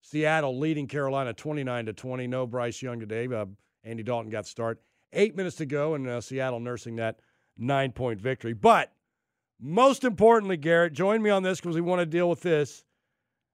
Seattle 0.00 0.58
leading 0.58 0.86
Carolina 0.86 1.32
29 1.32 1.86
to 1.86 1.92
20. 1.92 2.26
No 2.26 2.46
Bryce 2.46 2.80
Young 2.82 3.00
today. 3.00 3.26
Uh, 3.26 3.46
Andy 3.84 4.02
Dalton 4.02 4.30
got 4.30 4.44
the 4.44 4.50
start. 4.50 4.80
Eight 5.14 5.36
minutes 5.36 5.56
to 5.56 5.66
go, 5.66 5.94
and 5.94 6.06
uh, 6.08 6.20
Seattle 6.20 6.60
nursing 6.60 6.96
that 6.96 7.20
nine 7.56 7.92
point 7.92 8.20
victory. 8.20 8.52
But 8.52 8.92
most 9.60 10.04
importantly, 10.04 10.56
Garrett, 10.56 10.92
join 10.92 11.22
me 11.22 11.30
on 11.30 11.42
this 11.42 11.60
because 11.60 11.76
we 11.76 11.80
want 11.80 12.00
to 12.00 12.06
deal 12.06 12.28
with 12.28 12.42
this. 12.42 12.84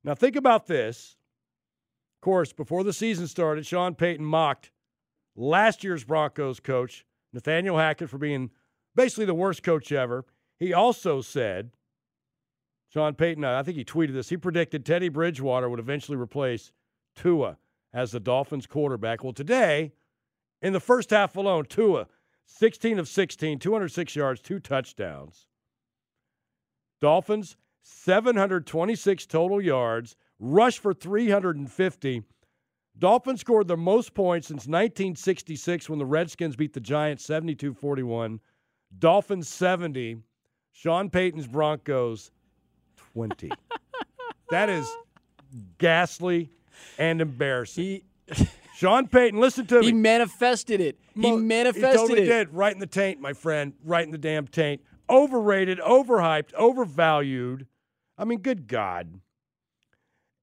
Now, 0.03 0.15
think 0.15 0.37
about 0.37 0.67
this. 0.67 1.17
Of 2.19 2.25
course, 2.25 2.53
before 2.53 2.85
the 2.85 2.93
season 2.93 3.27
started, 3.29 3.67
Sean 3.67 3.95
Payton 3.95 4.25
mocked 4.25 4.71
last 5.37 5.85
year's 5.85 6.05
Broncos 6.05 6.61
coach, 6.61 7.05
Nathaniel 7.33 7.79
Hackett, 7.79 8.11
for 8.11 8.19
being 8.19 8.51
basically 8.95 9.27
the 9.27 9.35
worst 9.35 9.63
coach 9.63 9.93
ever. 9.93 10.25
He 10.59 10.73
also 10.73 11.21
said, 11.21 11.71
Sean 12.89 13.15
Payton, 13.15 13.45
I 13.45 13.63
think 13.63 13.77
he 13.77 13.85
tweeted 13.85 14.15
this, 14.15 14.29
he 14.29 14.37
predicted 14.37 14.85
Teddy 14.85 15.09
Bridgewater 15.09 15.69
would 15.69 15.79
eventually 15.81 16.19
replace 16.19 16.73
Tua 17.15 17.57
as 17.93 18.11
the 18.11 18.21
Dolphins 18.21 18.67
quarterback. 18.67 19.23
Well, 19.23 19.33
today, 19.33 19.93
in 20.63 20.73
the 20.73 20.81
first 20.81 21.11
half 21.11 21.37
alone, 21.37 21.65
Tua, 21.65 22.07
16 22.45 22.99
of 22.99 23.09
16, 23.09 23.59
206 23.59 24.17
yards, 24.17 24.41
two 24.41 24.59
touchdowns. 24.59 25.47
Dolphins, 27.01 27.57
726 27.83 29.27
total 29.27 29.61
yards, 29.61 30.17
rush 30.39 30.79
for 30.79 30.93
350. 30.93 32.23
Dolphins 32.99 33.41
scored 33.41 33.69
the 33.69 33.77
most 33.77 34.13
points 34.13 34.49
since 34.49 34.67
1966 34.67 35.89
when 35.89 35.99
the 35.99 36.05
Redskins 36.05 36.57
beat 36.57 36.75
the 36.75 36.81
Giants 36.81 37.25
72 37.25 37.73
41. 37.73 38.41
Dolphins 38.99 39.49
70. 39.49 40.19
Sean 40.73 41.09
Payton's 41.09 41.47
Broncos 41.47 42.31
20. 43.15 43.51
that 44.51 44.69
is 44.69 44.89
ghastly 45.79 46.51
and 46.99 47.21
embarrassing. 47.21 48.03
Sean 48.81 49.09
Payton, 49.09 49.39
listen 49.39 49.67
to 49.67 49.81
me. 49.81 49.87
He 49.87 49.93
manifested 49.93 50.81
it. 50.81 50.99
He 51.15 51.33
manifested 51.37 51.91
He 51.91 51.97
totally 51.99 52.23
it. 52.23 52.25
did. 52.25 52.55
Right 52.55 52.73
in 52.73 52.81
the 52.81 52.87
taint, 52.87 53.21
my 53.21 53.35
friend. 53.35 53.75
Right 53.85 54.07
in 54.07 54.11
the 54.11 54.17
damn 54.17 54.47
taint. 54.47 54.81
Overrated, 55.11 55.81
overhyped, 55.81 56.55
overvalued. 56.55 57.67
I 58.17 58.25
mean, 58.25 58.39
good 58.39 58.69
God. 58.69 59.21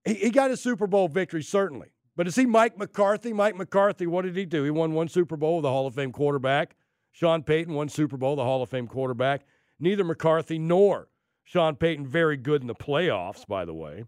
He, 0.05 0.14
he 0.14 0.30
got 0.30 0.51
a 0.51 0.57
Super 0.57 0.85
Bowl 0.85 1.07
victory, 1.07 1.41
certainly. 1.41 1.88
But 2.15 2.27
is 2.27 2.35
he 2.35 2.45
Mike 2.45 2.77
McCarthy? 2.77 3.34
Mike 3.34 3.55
McCarthy, 3.55 4.05
what 4.05 4.23
did 4.23 4.35
he 4.35 4.45
do? 4.45 4.64
He 4.64 4.69
won 4.69 4.91
one 4.93 5.07
Super 5.07 5.35
Bowl 5.35 5.55
with 5.55 5.65
a 5.65 5.69
Hall 5.69 5.88
of 5.88 5.95
Fame 5.95 6.11
quarterback. 6.11 6.76
Sean 7.11 7.41
Payton 7.41 7.73
won 7.73 7.89
Super 7.89 8.18
Bowl, 8.18 8.34
with 8.34 8.38
the 8.38 8.43
Hall 8.43 8.61
of 8.61 8.69
Fame 8.69 8.85
quarterback. 8.85 9.47
Neither 9.80 10.03
McCarthy 10.03 10.59
nor 10.59 11.07
Sean 11.43 11.76
Payton 11.76 12.05
very 12.05 12.38
good 12.38 12.61
in 12.61 12.68
the 12.68 12.76
playoffs, 12.76 13.47
by 13.47 13.65
the 13.65 13.73
way. 13.73 14.03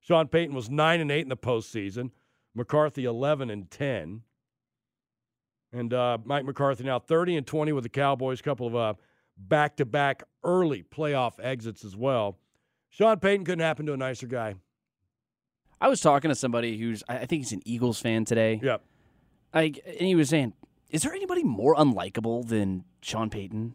Sean 0.00 0.28
Payton 0.28 0.54
was 0.54 0.70
9 0.70 1.00
and 1.00 1.10
8 1.10 1.20
in 1.20 1.28
the 1.28 1.36
postseason. 1.36 2.10
McCarthy 2.56 3.04
11 3.04 3.50
and 3.50 3.70
10. 3.70 4.22
And 5.72 5.92
uh, 5.92 6.18
Mike 6.24 6.44
McCarthy 6.44 6.84
now 6.84 6.98
30 6.98 7.36
and 7.36 7.46
20 7.46 7.72
with 7.72 7.84
the 7.84 7.90
Cowboys, 7.90 8.40
a 8.40 8.42
couple 8.42 8.66
of 8.66 8.74
uh, 8.76 8.94
back-to-back 9.36 10.22
early 10.42 10.82
playoff 10.82 11.34
exits 11.40 11.84
as 11.84 11.96
well. 11.96 12.38
Sean 12.88 13.18
Payton 13.18 13.44
couldn't 13.44 13.64
happen 13.64 13.84
to 13.86 13.92
a 13.92 13.96
nicer 13.96 14.26
guy. 14.26 14.54
I 15.80 15.88
was 15.88 16.00
talking 16.00 16.30
to 16.30 16.34
somebody 16.34 16.78
who's 16.78 17.02
I 17.08 17.18
I 17.18 17.26
think 17.26 17.42
he's 17.42 17.52
an 17.52 17.60
Eagles 17.66 18.00
fan 18.00 18.24
today. 18.24 18.58
Yep. 18.62 18.82
Like, 19.52 19.80
and 19.86 20.08
he 20.08 20.14
was 20.14 20.30
saying, 20.30 20.54
"Is 20.90 21.02
there 21.02 21.12
anybody 21.12 21.44
more 21.44 21.74
unlikable 21.74 22.48
than 22.48 22.84
Sean 23.02 23.28
Payton?" 23.28 23.74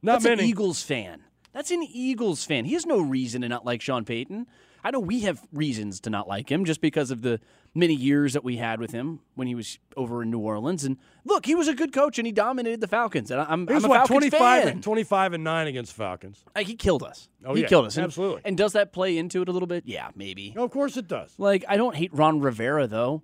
Not 0.00 0.12
That's 0.14 0.24
many. 0.24 0.42
an 0.44 0.48
Eagles 0.48 0.82
fan. 0.82 1.24
That's 1.52 1.70
an 1.70 1.82
Eagles 1.82 2.44
fan. 2.44 2.64
He 2.64 2.72
has 2.72 2.86
no 2.86 2.98
reason 2.98 3.42
to 3.42 3.48
not 3.48 3.66
like 3.66 3.82
Sean 3.82 4.04
Payton. 4.06 4.46
I 4.84 4.90
know 4.90 5.00
we 5.00 5.20
have 5.20 5.40
reasons 5.52 5.98
to 6.00 6.10
not 6.10 6.28
like 6.28 6.50
him 6.52 6.64
just 6.66 6.80
because 6.82 7.10
of 7.10 7.22
the 7.22 7.40
many 7.74 7.94
years 7.94 8.34
that 8.34 8.44
we 8.44 8.58
had 8.58 8.78
with 8.80 8.92
him 8.92 9.20
when 9.34 9.46
he 9.48 9.54
was 9.54 9.78
over 9.96 10.22
in 10.22 10.30
New 10.30 10.38
Orleans. 10.38 10.84
And 10.84 10.98
look, 11.24 11.46
he 11.46 11.54
was 11.54 11.66
a 11.68 11.74
good 11.74 11.92
coach 11.92 12.18
and 12.18 12.26
he 12.26 12.32
dominated 12.32 12.80
the 12.82 12.86
Falcons. 12.86 13.30
And 13.30 13.40
I'm, 13.40 13.66
He 13.66 13.72
was 13.74 13.84
I'm 13.84 13.88
a 13.90 13.94
what, 13.94 13.96
Falcons 14.08 14.30
25 14.30 14.62
fan. 14.64 14.72
and 14.72 14.82
25 14.82 15.32
and 15.32 15.42
9 15.44 15.66
against 15.68 15.94
Falcons. 15.94 16.44
Like, 16.54 16.66
he 16.66 16.74
killed 16.74 17.02
us. 17.02 17.28
Oh, 17.44 17.54
he 17.54 17.62
yeah, 17.62 17.68
killed 17.68 17.86
us. 17.86 17.96
Absolutely. 17.96 18.42
And 18.44 18.56
does 18.58 18.74
that 18.74 18.92
play 18.92 19.16
into 19.16 19.40
it 19.42 19.48
a 19.48 19.52
little 19.52 19.66
bit? 19.66 19.84
Yeah, 19.86 20.10
maybe. 20.14 20.52
of 20.56 20.70
course 20.70 20.96
it 20.98 21.08
does. 21.08 21.34
Like, 21.38 21.64
I 21.66 21.76
don't 21.78 21.96
hate 21.96 22.12
Ron 22.12 22.40
Rivera 22.40 22.86
though, 22.86 23.22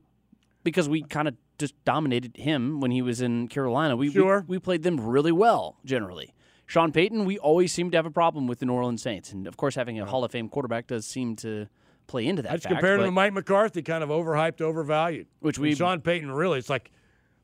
because 0.64 0.88
we 0.88 1.02
kind 1.02 1.28
of 1.28 1.34
just 1.58 1.74
dominated 1.84 2.36
him 2.38 2.80
when 2.80 2.90
he 2.90 3.02
was 3.02 3.20
in 3.20 3.48
Carolina. 3.48 3.94
We, 3.96 4.08
we- 4.08 4.14
Sure. 4.14 4.44
we 4.48 4.58
played 4.58 4.82
them 4.82 4.98
really 4.98 5.32
well 5.32 5.76
generally. 5.84 6.32
Sean 6.70 6.92
Payton, 6.92 7.24
we 7.24 7.36
always 7.36 7.72
seem 7.72 7.90
to 7.90 7.96
have 7.98 8.06
a 8.06 8.12
problem 8.12 8.46
with 8.46 8.60
the 8.60 8.66
New 8.66 8.74
Orleans 8.74 9.02
Saints, 9.02 9.32
and 9.32 9.48
of 9.48 9.56
course, 9.56 9.74
having 9.74 9.98
a 9.98 10.06
Hall 10.06 10.22
of 10.22 10.30
Fame 10.30 10.48
quarterback 10.48 10.86
does 10.86 11.04
seem 11.04 11.34
to 11.36 11.66
play 12.06 12.24
into 12.24 12.42
that. 12.42 12.52
That's 12.52 12.62
fact, 12.62 12.76
compared 12.76 13.00
to 13.00 13.10
Mike 13.10 13.32
McCarthy, 13.32 13.82
kind 13.82 14.04
of 14.04 14.08
overhyped, 14.08 14.60
overvalued. 14.60 15.26
Which 15.40 15.56
And 15.56 15.64
we- 15.64 15.74
Sean 15.74 16.00
Payton 16.00 16.30
really, 16.30 16.60
it's 16.60 16.70
like 16.70 16.92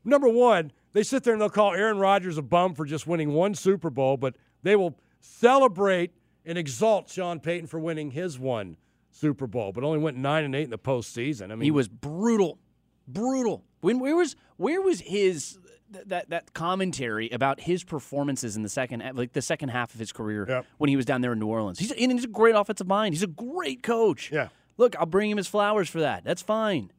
number 0.05 0.29
one, 0.29 0.71
they 0.93 1.03
sit 1.03 1.25
there 1.25 1.33
and 1.33 1.41
they'll 1.41 1.49
call 1.49 1.73
Aaron 1.73 1.97
Rodgers 1.99 2.37
a 2.37 2.41
bum 2.41 2.73
for 2.73 2.85
just 2.85 3.05
winning 3.05 3.33
one 3.33 3.53
Super 3.53 3.89
Bowl, 3.89 4.15
but 4.15 4.37
they 4.63 4.77
will 4.77 4.97
celebrate 5.19 6.11
and 6.45 6.57
exalt 6.57 7.09
Sean 7.09 7.41
Payton 7.41 7.67
for 7.67 7.81
winning 7.81 8.11
his 8.11 8.39
one 8.39 8.77
Super 9.11 9.45
Bowl, 9.45 9.73
but 9.73 9.83
only 9.83 9.99
went 9.99 10.15
nine 10.15 10.45
and 10.45 10.55
eight 10.55 10.63
in 10.63 10.69
the 10.69 10.79
postseason. 10.79 11.51
I 11.51 11.55
mean, 11.55 11.63
he 11.63 11.71
was 11.71 11.89
brutal, 11.89 12.59
brutal. 13.05 13.65
When 13.81 13.99
where 13.99 14.15
was 14.15 14.37
where 14.55 14.81
was 14.81 15.01
his 15.01 15.59
th- 15.93 16.05
that 16.07 16.29
that 16.29 16.53
commentary 16.53 17.29
about 17.29 17.59
his 17.61 17.83
performances 17.83 18.55
in 18.55 18.63
the 18.63 18.69
second 18.69 19.01
eh, 19.01 19.11
like 19.13 19.33
the 19.33 19.41
second 19.41 19.69
half 19.69 19.93
of 19.93 19.99
his 19.99 20.11
career 20.11 20.63
when 20.77 20.89
he 20.89 20.95
was 20.95 21.05
down 21.05 21.21
there 21.21 21.33
in 21.33 21.39
New 21.39 21.47
Orleans? 21.47 21.79
He's 21.79 21.91
and 21.91 22.11
he's 22.11 22.23
a 22.23 22.27
great 22.27 22.55
offensive 22.55 22.87
mind. 22.87 23.13
He's 23.13 23.23
a 23.23 23.27
great 23.27 23.83
coach. 23.83 24.31
Yeah. 24.31 24.49
Look, 24.77 24.95
I'll 24.97 25.05
bring 25.07 25.31
him 25.31 25.37
his 25.37 25.47
flowers 25.47 25.89
for 25.89 25.99
that. 26.01 26.23
That's 26.23 26.41
fine. 26.41 26.91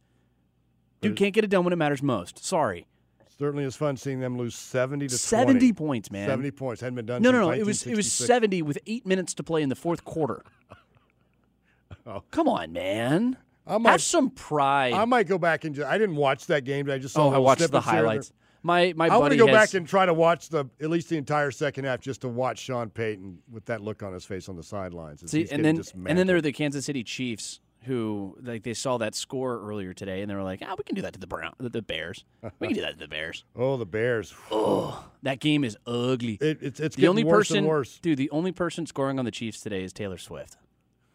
Dude 1.01 1.17
can't 1.17 1.33
get 1.33 1.45
it 1.45 1.51
done 1.51 1.63
when 1.65 1.73
it 1.73 1.77
matters 1.77 2.03
most. 2.03 2.45
Sorry. 2.45 2.87
certainly 3.39 3.63
is 3.63 3.77
fun 3.77 3.97
seeing 3.97 4.19
them 4.19 4.37
lose 4.37 4.57
seventy 4.57 5.07
to 5.07 5.17
70 5.17 5.53
20. 5.61 5.73
points, 5.75 6.11
man. 6.11 6.29
Seventy 6.29 6.51
points 6.51 6.81
hadn't 6.81 6.97
been 6.97 7.07
done. 7.07 7.23
No, 7.23 7.31
no, 7.31 7.41
no. 7.41 7.51
It 7.51 7.65
was 7.65 7.87
it 7.87 7.95
was 7.97 8.11
70 8.13 8.63
with 8.63 8.79
8 8.87 9.07
minutes 9.07 9.33
to 9.35 9.45
play 9.45 9.63
in 9.63 9.69
the 9.69 9.77
fourth 9.77 10.05
quarter. 10.05 10.43
Oh. 12.07 12.23
Come 12.31 12.49
on, 12.49 12.73
man. 12.73 13.37
I 13.67 13.77
might- 13.77 13.91
Have 13.91 14.03
some 14.03 14.31
pride. 14.31 14.95
I 14.95 15.05
might 15.05 15.29
go 15.29 15.37
back 15.37 15.65
and 15.65 15.75
ju- 15.75 15.85
I 15.85 15.99
didn't 15.99 16.17
watch 16.17 16.47
that 16.47 16.65
game, 16.65 16.87
but 16.87 16.95
I 16.95 16.99
just 16.99 17.15
saw. 17.15 17.29
Oh, 17.29 17.35
I 17.35 17.39
watched 17.39 17.71
the 17.71 17.81
highlights. 17.83 18.33
My 18.63 18.93
my 18.97 19.09
I 19.09 19.17
want 19.17 19.33
to 19.33 19.37
go 19.37 19.47
has- 19.47 19.71
back 19.71 19.75
and 19.75 19.87
try 19.87 20.07
to 20.07 20.15
watch 20.15 20.49
the 20.49 20.67
at 20.81 20.91
least 20.91 21.09
the 21.09 21.17
entire 21.17 21.51
second 21.51 21.85
half 21.85 22.01
just 22.01 22.23
to 22.23 22.29
watch 22.29 22.59
Sean 22.59 22.91
Payton 22.91 23.39
with 23.51 23.65
that 23.67 23.81
look 23.81 24.03
on 24.03 24.13
his 24.13 24.25
face 24.25 24.49
on 24.49 24.57
the 24.57 24.63
sidelines. 24.63 25.31
See, 25.31 25.47
and 25.51 25.65
then 25.65 25.83
and 26.07 26.19
then 26.19 26.27
there 26.27 26.37
are 26.37 26.43
the 26.43 26.53
Kansas 26.53 26.85
City 26.85 27.05
Chiefs 27.05 27.61
who 27.85 28.37
like 28.43 28.65
they 28.65 28.75
saw 28.75 28.99
that 28.99 29.15
score 29.15 29.61
earlier 29.61 29.95
today 29.95 30.21
and 30.21 30.31
they 30.31 30.35
were 30.35 30.43
like, 30.43 30.63
"Ah, 30.67 30.75
we 30.77 30.85
can 30.85 30.97
do 30.97 31.03
that 31.03 31.13
to 31.13 31.21
the 31.21 31.27
Brown, 31.27 31.55
the, 31.59 31.81
Bears. 31.81 32.25
We 32.59 32.69
can 32.69 32.75
do 32.75 32.83
that 32.83 32.93
to 32.93 32.99
the 32.99 33.09
Bears." 33.09 33.45
oh 33.57 33.77
the 33.77 33.87
Bears. 33.87 34.35
Oh, 34.51 35.09
that 35.23 35.39
game 35.39 35.65
is 35.65 35.77
ugly. 35.87 36.39
It, 36.41 36.59
it's 36.61 36.81
it's 36.81 36.97
the 36.97 37.03
getting 37.03 37.11
only 37.11 37.25
worse 37.25 37.49
person, 37.49 37.59
and 37.59 37.67
worse. 37.69 37.99
dude. 38.01 38.19
The 38.19 38.31
only 38.31 38.53
person 38.53 38.87
scoring 38.87 39.19
on 39.19 39.25
the 39.25 39.31
Chiefs 39.31 39.61
today 39.61 39.85
is 39.85 39.93
Taylor 39.93 40.19
Swift. 40.19 40.57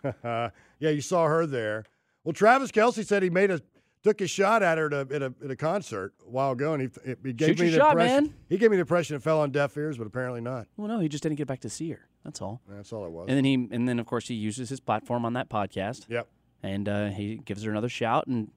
yeah, 0.24 0.50
you 0.80 1.02
saw 1.02 1.28
her 1.28 1.46
there. 1.46 1.86
Well, 2.24 2.34
Travis 2.34 2.72
Kelce 2.72 3.06
said 3.06 3.22
he 3.24 3.30
made 3.30 3.52
a 3.52 3.62
took 4.04 4.22
a 4.22 4.28
shot 4.28 4.62
at 4.64 4.78
her 4.78 4.88
at 4.88 4.94
a, 4.94 5.16
at 5.16 5.22
a, 5.22 5.34
at 5.44 5.52
a 5.52 5.56
concert 5.56 6.14
a 6.26 6.30
while 6.30 6.52
ago, 6.52 6.74
and 6.74 6.82
he, 6.84 7.16
he 7.24 7.34
gave 7.34 7.58
Shoot 7.58 7.60
me 7.60 7.70
the 7.70 7.78
shot, 7.78 7.92
impression. 7.92 8.26
man. 8.26 8.34
He 8.50 8.58
gave 8.58 8.70
me 8.72 8.78
the 8.78 8.82
impression 8.82 9.16
it 9.16 9.24
fell 9.24 9.40
on 9.42 9.52
deaf 9.52 9.76
ears, 9.78 9.98
but 9.98 10.06
apparently 10.08 10.42
not. 10.42 10.68
Well, 10.78 10.88
no, 10.88 11.00
he 11.00 11.08
just 11.08 11.24
didn't 11.24 11.38
get 11.38 11.48
back 11.48 11.62
to 11.62 11.70
see 11.70 11.92
her. 11.92 12.08
That's 12.24 12.42
all. 12.42 12.62
That's 12.68 12.94
all 12.94 13.06
it 13.06 13.12
was. 13.12 13.28
And 13.30 13.38
then 13.38 13.46
he 13.46 13.54
and 13.72 13.88
then 13.88 14.00
of 14.00 14.06
course 14.06 14.28
he 14.28 14.34
uses 14.36 14.70
his 14.70 14.80
platform 14.80 15.26
on 15.26 15.34
that 15.34 15.50
podcast. 15.50 16.06
Yep. 16.10 16.28
And 16.62 16.88
uh, 16.88 17.08
he 17.10 17.36
gives 17.38 17.64
her 17.64 17.72
another 17.72 17.90
shout, 17.90 18.28
and 18.28 18.50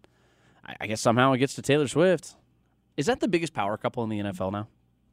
I, 0.64 0.77
I 0.82 0.86
guess 0.86 1.01
somehow 1.01 1.32
it 1.32 1.39
gets 1.39 1.55
to 1.55 1.62
Taylor 1.62 1.89
Swift. 1.89 2.36
Is 2.97 3.06
that 3.06 3.20
the 3.20 3.28
biggest 3.28 3.52
power 3.52 3.77
couple 3.77 4.05
in 4.05 4.10
the 4.10 4.20
NFL 4.20 4.52
now? 4.52 4.68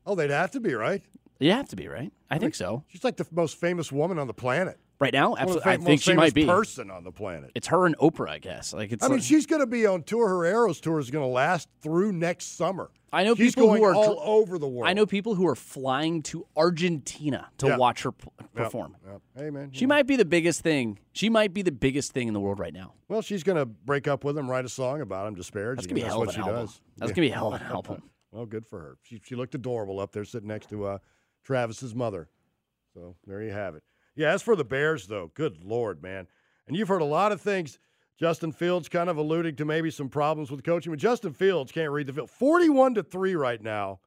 Oh, 0.06 0.16
they'd 0.16 0.30
have 0.30 0.52
to 0.52 0.60
be, 0.60 0.74
right? 0.74 1.02
You 1.40 1.52
have 1.52 1.68
to 1.70 1.76
be, 1.76 1.88
right? 1.88 2.12
I 2.30 2.38
think 2.38 2.56
so. 2.56 2.84
She's 2.88 3.04
like 3.04 3.18
the 3.18 3.26
most 3.32 3.58
famous 3.60 3.92
woman 3.92 4.20
on 4.20 4.28
the 4.28 4.34
planet. 4.34 4.78
Right 5.04 5.14
now, 5.14 5.32
One 5.32 5.40
of 5.42 5.48
the 5.50 5.54
absolutely. 5.60 5.72
I 5.72 5.78
think 5.78 6.02
she 6.02 6.14
might 6.14 6.34
be. 6.34 6.46
person 6.46 6.90
on 6.90 7.04
the 7.04 7.12
planet. 7.12 7.52
It's 7.56 7.68
her 7.68 7.86
and 7.86 7.98
Oprah, 7.98 8.30
I 8.30 8.40
guess. 8.40 8.74
Like 8.74 8.92
it's. 8.92 9.04
I 9.04 9.10
mean, 9.10 9.20
she's 9.20 9.46
going 9.46 9.60
to 9.62 9.68
be 9.68 9.86
on 9.86 10.04
tour. 10.04 10.28
Her 10.30 10.46
Eras 10.46 10.80
tour 10.80 11.00
is 11.00 11.12
going 11.12 11.24
to 11.24 11.30
last 11.32 11.68
through 11.82 12.14
next 12.14 12.58
summer. 12.58 12.90
I 13.12 13.24
know 13.24 13.36
she's 13.36 13.54
people 13.54 13.68
going 13.68 13.80
who 13.82 13.86
are 13.88 13.94
all 13.96 14.20
over 14.24 14.58
the 14.58 14.68
world. 14.68 14.90
I 14.90 14.94
know 14.94 15.06
people 15.06 15.36
who 15.36 15.46
are 15.48 15.56
flying 15.56 16.24
to 16.24 16.48
Argentina 16.56 17.50
to 17.60 17.68
Yeah. 17.68 17.78
watch 17.78 18.02
her 18.04 18.12
p- 18.12 18.28
Yep, 18.40 18.54
perform. 18.54 18.98
yep. 19.06 19.22
Hey, 19.36 19.50
man. 19.52 19.70
She 19.72 19.86
might 19.86 20.08
be 20.08 20.16
the 20.16 20.26
biggest 20.26 20.62
thing. 20.62 20.98
She 21.12 21.30
might 21.30 21.54
be 21.54 21.62
the 21.62 21.72
biggest 21.72 22.12
thing 22.14 22.28
in 22.28 22.34
the 22.34 22.40
world 22.40 22.58
right 22.60 22.74
now. 22.74 22.94
Well, 23.10 23.22
she's 23.22 23.44
going 23.44 23.58
to 23.58 23.66
break 23.68 24.08
up 24.08 24.24
with 24.24 24.36
him, 24.38 24.50
write 24.50 24.66
a 24.66 24.70
song 24.70 25.02
about 25.02 25.28
him, 25.28 25.36
disparaging 25.36 25.76
That's 25.76 25.88
gonna 25.88 25.96
be 25.96 26.02
him. 26.02 26.08
hell 26.08 26.22
of 26.24 26.30
an 26.30 26.42
album. 26.42 26.56
does. 26.56 26.82
That's 26.98 27.12
gonna 27.12 27.28
be 27.28 27.32
a 27.32 27.36
hell 27.36 27.54
of 27.54 27.62
an 27.62 27.68
album. 27.68 28.04
well, 28.32 28.46
good 28.48 28.66
for 28.66 28.80
her. 28.80 28.98
She 29.04 29.22
she 29.24 29.36
looked 29.36 29.54
adorable 29.54 30.00
up 30.00 30.12
there, 30.12 30.26
sitting 30.26 30.48
next 30.48 30.70
to 30.70 30.86
uh, 30.86 30.98
Travis's 31.44 31.94
mother. 31.94 32.30
So 32.96 33.16
there 33.28 33.42
you 33.44 33.52
have 33.52 33.76
it. 33.76 33.84
Yeah, 34.16 34.32
as 34.34 34.42
for 34.42 34.56
the 34.56 34.64
Bears, 34.64 35.08
though, 35.08 35.32
good 35.34 35.64
lord, 35.64 36.02
man. 36.02 36.28
And 36.68 36.76
you've 36.76 36.88
heard 36.88 37.02
a 37.02 37.06
lot 37.06 37.32
of 37.32 37.42
things. 37.42 37.80
Justin 38.20 38.52
Fields 38.52 38.88
kind 38.88 39.10
of 39.10 39.18
alluding 39.18 39.56
to 39.56 39.66
maybe 39.66 39.90
some 39.90 40.08
problems 40.08 40.52
with 40.52 40.64
coaching, 40.64 40.92
but 40.92 41.00
Justin 41.00 41.34
Fields 41.34 41.72
can't 41.72 41.92
read 41.92 42.08
the 42.08 42.14
field. 42.14 42.30
Forty-one 42.30 42.94
to 42.96 43.04
three 43.04 43.36
right 43.36 43.62
now, 43.62 44.00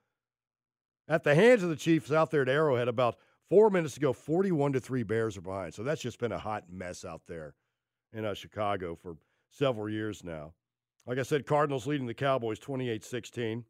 at 1.09 1.25
the 1.25 1.35
hands 1.35 1.63
of 1.63 1.69
the 1.69 1.77
Chiefs 1.77 2.13
out 2.13 2.31
there 2.31 2.43
at 2.43 2.49
Arrowhead. 2.49 2.89
About 2.89 3.17
four 3.49 3.69
minutes 3.69 3.97
ago, 3.97 4.13
forty-one 4.13 4.73
to 4.73 4.81
three 4.81 5.03
Bears 5.03 5.37
are 5.37 5.43
behind. 5.43 5.75
So 5.75 5.83
that's 5.83 6.01
just 6.01 6.21
been 6.21 6.33
a 6.33 6.39
hot 6.39 6.65
mess 6.71 7.05
out 7.05 7.23
there 7.27 7.55
in 8.13 8.25
uh, 8.25 8.35
Chicago 8.35 8.95
for 8.95 9.17
several 9.51 9.89
years 9.89 10.23
now. 10.23 10.53
Like 11.07 11.19
I 11.19 11.23
said, 11.23 11.47
Cardinals 11.47 11.87
leading 11.87 12.07
the 12.07 12.15
Cowboys 12.15 12.59
28 12.59 13.05
16. 13.05 13.65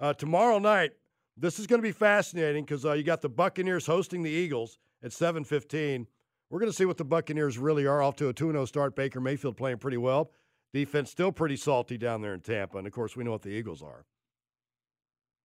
Uh, 0.00 0.12
tomorrow 0.12 0.58
night, 0.58 0.92
this 1.36 1.58
is 1.58 1.66
going 1.66 1.80
to 1.80 1.86
be 1.86 1.92
fascinating 1.92 2.64
because 2.64 2.84
uh, 2.84 2.92
you 2.92 3.02
got 3.02 3.22
the 3.22 3.28
Buccaneers 3.28 3.86
hosting 3.86 4.22
the 4.22 4.30
Eagles 4.30 4.78
at 5.04 5.12
7:15. 5.12 6.06
We're 6.50 6.58
going 6.58 6.70
to 6.70 6.76
see 6.76 6.84
what 6.84 6.96
the 6.96 7.04
Buccaneers 7.04 7.58
really 7.58 7.86
are. 7.86 8.02
Off 8.02 8.16
to 8.16 8.28
a 8.28 8.34
2-0 8.34 8.66
start. 8.66 8.96
Baker 8.96 9.20
Mayfield 9.20 9.56
playing 9.56 9.78
pretty 9.78 9.96
well. 9.96 10.30
Defense 10.72 11.10
still 11.10 11.32
pretty 11.32 11.56
salty 11.56 11.96
down 11.96 12.20
there 12.20 12.34
in 12.34 12.40
Tampa, 12.40 12.78
and 12.78 12.86
of 12.86 12.92
course 12.92 13.16
we 13.16 13.24
know 13.24 13.30
what 13.30 13.42
the 13.42 13.50
Eagles 13.50 13.82
are. 13.82 14.04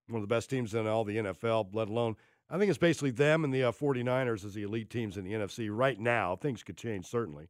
One 0.07 0.21
of 0.21 0.27
the 0.27 0.33
best 0.33 0.49
teams 0.49 0.73
in 0.73 0.87
all 0.87 1.03
the 1.03 1.17
NFL, 1.17 1.69
let 1.73 1.89
alone 1.89 2.15
I 2.49 2.57
think 2.57 2.69
it's 2.69 2.79
basically 2.79 3.11
them 3.11 3.43
and 3.43 3.53
the 3.53 3.65
uh, 3.65 3.71
49ers 3.71 4.43
as 4.43 4.55
the 4.55 4.63
elite 4.63 4.89
teams 4.89 5.17
in 5.17 5.23
the 5.23 5.33
NFC 5.33 5.69
right 5.71 5.99
now. 5.99 6.35
Things 6.35 6.63
could 6.63 6.77
change 6.77 7.05
certainly. 7.05 7.47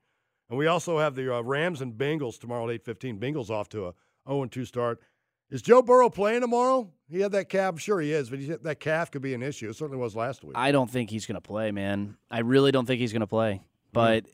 And 0.49 0.57
we 0.57 0.67
also 0.67 0.99
have 0.99 1.15
the 1.15 1.33
uh, 1.33 1.41
Rams 1.41 1.81
and 1.81 1.93
Bengals 1.93 2.39
tomorrow 2.39 2.69
at 2.69 2.83
8:15. 2.83 3.19
Bengals 3.19 3.49
off 3.49 3.69
to 3.69 3.87
a 3.87 3.93
0-2 4.27 4.67
start. 4.67 4.99
Is 5.51 5.61
Joe 5.61 5.81
Burrow 5.81 6.09
playing 6.09 6.41
tomorrow? 6.41 6.91
He 7.09 7.21
had 7.21 7.31
that 7.31 7.49
calf. 7.49 7.79
Sure, 7.79 7.99
he 7.99 8.13
is, 8.13 8.29
but 8.29 8.39
he, 8.39 8.47
that 8.47 8.79
calf 8.79 9.09
could 9.09 9.23
be 9.23 9.33
an 9.33 9.41
issue. 9.41 9.69
It 9.69 9.75
certainly 9.75 9.99
was 9.99 10.15
last 10.15 10.43
week. 10.43 10.55
I 10.55 10.71
don't 10.71 10.89
think 10.89 11.09
he's 11.09 11.25
going 11.25 11.35
to 11.35 11.41
play, 11.41 11.71
man. 11.71 12.17
I 12.29 12.39
really 12.39 12.71
don't 12.71 12.85
think 12.85 12.99
he's 12.99 13.11
going 13.11 13.21
to 13.21 13.27
play. 13.27 13.63
But 13.91 14.25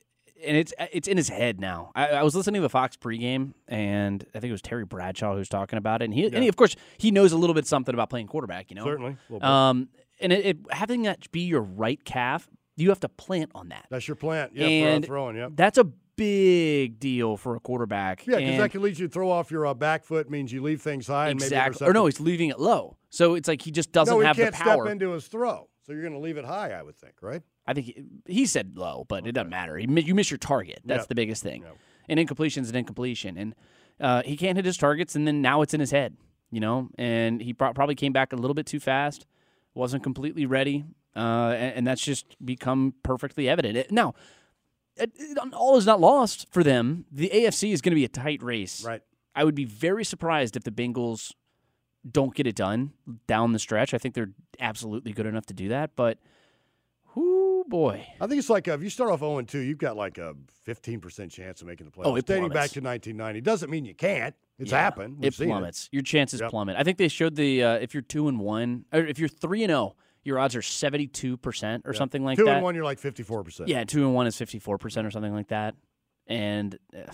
and 0.45 0.57
it's 0.57 0.73
it's 0.91 1.07
in 1.07 1.15
his 1.15 1.29
head 1.29 1.61
now. 1.61 1.91
I, 1.95 2.07
I 2.09 2.23
was 2.23 2.35
listening 2.35 2.59
to 2.59 2.63
the 2.63 2.69
Fox 2.69 2.97
pregame, 2.97 3.53
and 3.67 4.25
I 4.35 4.39
think 4.39 4.49
it 4.49 4.53
was 4.53 4.61
Terry 4.61 4.83
Bradshaw 4.83 5.31
who 5.31 5.37
was 5.37 5.49
talking 5.49 5.77
about 5.77 6.01
it. 6.01 6.05
And 6.05 6.13
he, 6.13 6.25
and 6.25 6.37
he, 6.37 6.49
of 6.49 6.57
course, 6.57 6.75
he 6.97 7.11
knows 7.11 7.31
a 7.31 7.37
little 7.37 7.53
bit 7.53 7.65
something 7.65 7.93
about 7.93 8.09
playing 8.09 8.27
quarterback. 8.27 8.69
You 8.69 8.75
know, 8.75 8.83
Certainly, 8.83 9.11
a 9.11 9.33
little 9.33 9.39
bit. 9.39 9.47
Um, 9.47 9.89
and 10.19 10.33
it, 10.33 10.45
it, 10.45 10.57
having 10.71 11.03
that 11.03 11.31
be 11.31 11.41
your 11.41 11.61
right 11.61 12.03
calf, 12.03 12.49
you 12.75 12.89
have 12.89 12.99
to 13.01 13.09
plant 13.09 13.51
on 13.55 13.69
that. 13.69 13.85
That's 13.89 14.07
your 14.07 14.15
plant. 14.15 14.51
Yeah, 14.53 14.67
and 14.67 15.05
throw, 15.05 15.15
throwing. 15.15 15.37
Yeah. 15.37 15.49
that's 15.53 15.77
a 15.77 15.87
big 16.15 16.99
deal 16.99 17.37
for 17.37 17.55
a 17.55 17.59
quarterback. 17.59 18.25
Yeah, 18.25 18.37
because 18.37 18.57
that 18.57 18.71
can 18.71 18.81
lead 18.81 18.97
you 18.99 19.07
to 19.07 19.11
throw 19.13 19.29
off 19.29 19.51
your 19.51 19.65
uh, 19.65 19.73
back 19.73 20.03
foot. 20.03 20.29
Means 20.29 20.51
you 20.51 20.61
leave 20.61 20.81
things 20.81 21.07
high. 21.07 21.29
And 21.29 21.39
maybe 21.39 21.47
exactly. 21.47 21.87
Or 21.87 21.93
no, 21.93 22.05
he's 22.05 22.19
leaving 22.19 22.49
it 22.49 22.59
low. 22.59 22.97
So 23.09 23.35
it's 23.35 23.47
like 23.47 23.61
he 23.61 23.71
just 23.71 23.91
doesn't 23.91 24.13
no, 24.13 24.19
he 24.19 24.25
have 24.25 24.35
can't 24.35 24.53
the 24.55 24.57
power. 24.63 24.85
step 24.85 24.91
into 24.91 25.11
his 25.11 25.27
throw. 25.27 25.69
So 25.85 25.91
you're 25.93 26.01
going 26.01 26.13
to 26.13 26.19
leave 26.19 26.37
it 26.37 26.45
high, 26.45 26.71
I 26.71 26.81
would 26.81 26.95
think, 26.95 27.13
right? 27.21 27.41
I 27.67 27.73
think 27.73 27.85
he, 27.85 28.03
he 28.25 28.45
said 28.47 28.73
low, 28.75 29.05
but 29.07 29.27
it 29.27 29.33
doesn't 29.33 29.49
matter. 29.51 29.77
He, 29.77 29.87
you 30.01 30.15
miss 30.15 30.31
your 30.31 30.39
target. 30.39 30.79
That's 30.83 31.01
Yep. 31.03 31.07
the 31.09 31.15
biggest 31.15 31.43
thing. 31.43 31.63
An 32.09 32.17
incompletion 32.17 32.63
is 32.63 32.69
an 32.71 32.75
incompletion, 32.75 33.37
and 33.37 33.55
uh, 33.99 34.21
he 34.23 34.35
can't 34.35 34.57
hit 34.57 34.65
his 34.65 34.77
targets. 34.77 35.15
And 35.15 35.27
then 35.27 35.41
now 35.41 35.61
it's 35.61 35.73
in 35.75 35.79
his 35.79 35.91
head, 35.91 36.17
you 36.51 36.59
know. 36.59 36.89
And 36.97 37.39
he 37.41 37.53
pro- 37.53 37.73
probably 37.73 37.95
came 37.95 38.13
back 38.13 38.33
a 38.33 38.35
little 38.35 38.53
bit 38.55 38.65
too 38.65 38.79
fast, 38.79 39.25
wasn't 39.75 40.01
completely 40.03 40.45
ready, 40.47 40.85
uh, 41.15 41.53
and, 41.55 41.75
and 41.77 41.87
that's 41.87 42.01
just 42.03 42.35
become 42.43 42.93
perfectly 43.03 43.47
evident. 43.47 43.77
It- 43.77 43.91
now, 43.91 44.13
all 45.53 45.77
is 45.77 45.85
not 45.85 45.99
lost 45.99 46.47
for 46.51 46.63
them. 46.63 47.05
The 47.11 47.29
AFC 47.33 47.71
is 47.71 47.81
going 47.81 47.91
to 47.91 47.95
be 47.95 48.05
a 48.05 48.09
tight 48.09 48.41
race. 48.41 48.83
Right. 48.85 49.01
I 49.35 49.43
would 49.43 49.55
be 49.55 49.65
very 49.65 50.05
surprised 50.05 50.55
if 50.55 50.63
the 50.63 50.71
Bengals 50.71 51.33
don't 52.09 52.33
get 52.33 52.47
it 52.47 52.55
done 52.55 52.93
down 53.27 53.51
the 53.51 53.59
stretch. 53.59 53.93
I 53.93 53.97
think 53.97 54.15
they're 54.15 54.31
absolutely 54.59 55.11
good 55.11 55.25
enough 55.25 55.45
to 55.47 55.53
do 55.53 55.69
that, 55.69 55.95
but. 55.95 56.19
Whoo 57.15 57.63
boy. 57.67 58.05
I 58.19 58.27
think 58.27 58.39
it's 58.39 58.49
like 58.49 58.67
uh, 58.67 58.73
if 58.73 58.83
you 58.83 58.89
start 58.89 59.09
off 59.09 59.19
0 59.19 59.41
2, 59.41 59.59
you've 59.59 59.77
got 59.77 59.95
like 59.95 60.17
a 60.17 60.35
15% 60.67 61.31
chance 61.31 61.61
of 61.61 61.67
making 61.67 61.85
the 61.85 61.91
playoffs. 61.91 62.05
Oh, 62.05 62.15
it 62.15 62.25
Dating 62.25 62.49
back 62.49 62.71
to 62.71 62.81
1990. 62.81 63.41
Doesn't 63.41 63.69
mean 63.69 63.85
you 63.85 63.95
can't. 63.95 64.35
It's 64.59 64.71
Yeah, 64.71 64.79
happened. 64.79 65.19
We've 65.19 65.27
It 65.33 65.45
plummets. 65.45 65.89
Your 65.91 66.03
chances 66.03 66.41
Yep. 66.41 66.49
plummet. 66.49 66.75
I 66.77 66.83
think 66.83 66.97
they 66.97 67.07
showed 67.07 67.35
the 67.35 67.63
uh, 67.63 67.73
if 67.75 67.93
you're 67.93 68.03
two 68.03 68.27
and 68.27 68.39
one, 68.39 68.85
or 68.93 68.99
if 68.99 69.19
you're 69.19 69.29
three 69.29 69.63
and 69.63 69.69
zero, 69.69 69.95
your 70.25 70.37
odds 70.39 70.55
are 70.55 70.61
seventy 70.61 71.07
two 71.07 71.37
percent 71.37 71.83
or 71.85 71.93
Yeah. 71.93 71.97
something 71.97 72.23
like 72.25 72.37
Two 72.37 72.45
that. 72.45 72.55
and 72.55 72.63
one, 72.63 72.75
you're 72.75 72.83
like 72.83 72.99
54%. 72.99 73.67
Yeah, 73.67 73.83
two 73.85 74.03
and 74.05 74.13
one 74.13 74.27
is 74.27 74.35
fifty 74.35 74.59
four 74.59 74.77
percent 74.77 75.07
or 75.07 75.11
something 75.11 75.33
like 75.33 75.47
that. 75.47 75.75
And 76.27 76.77
uh, 76.93 77.11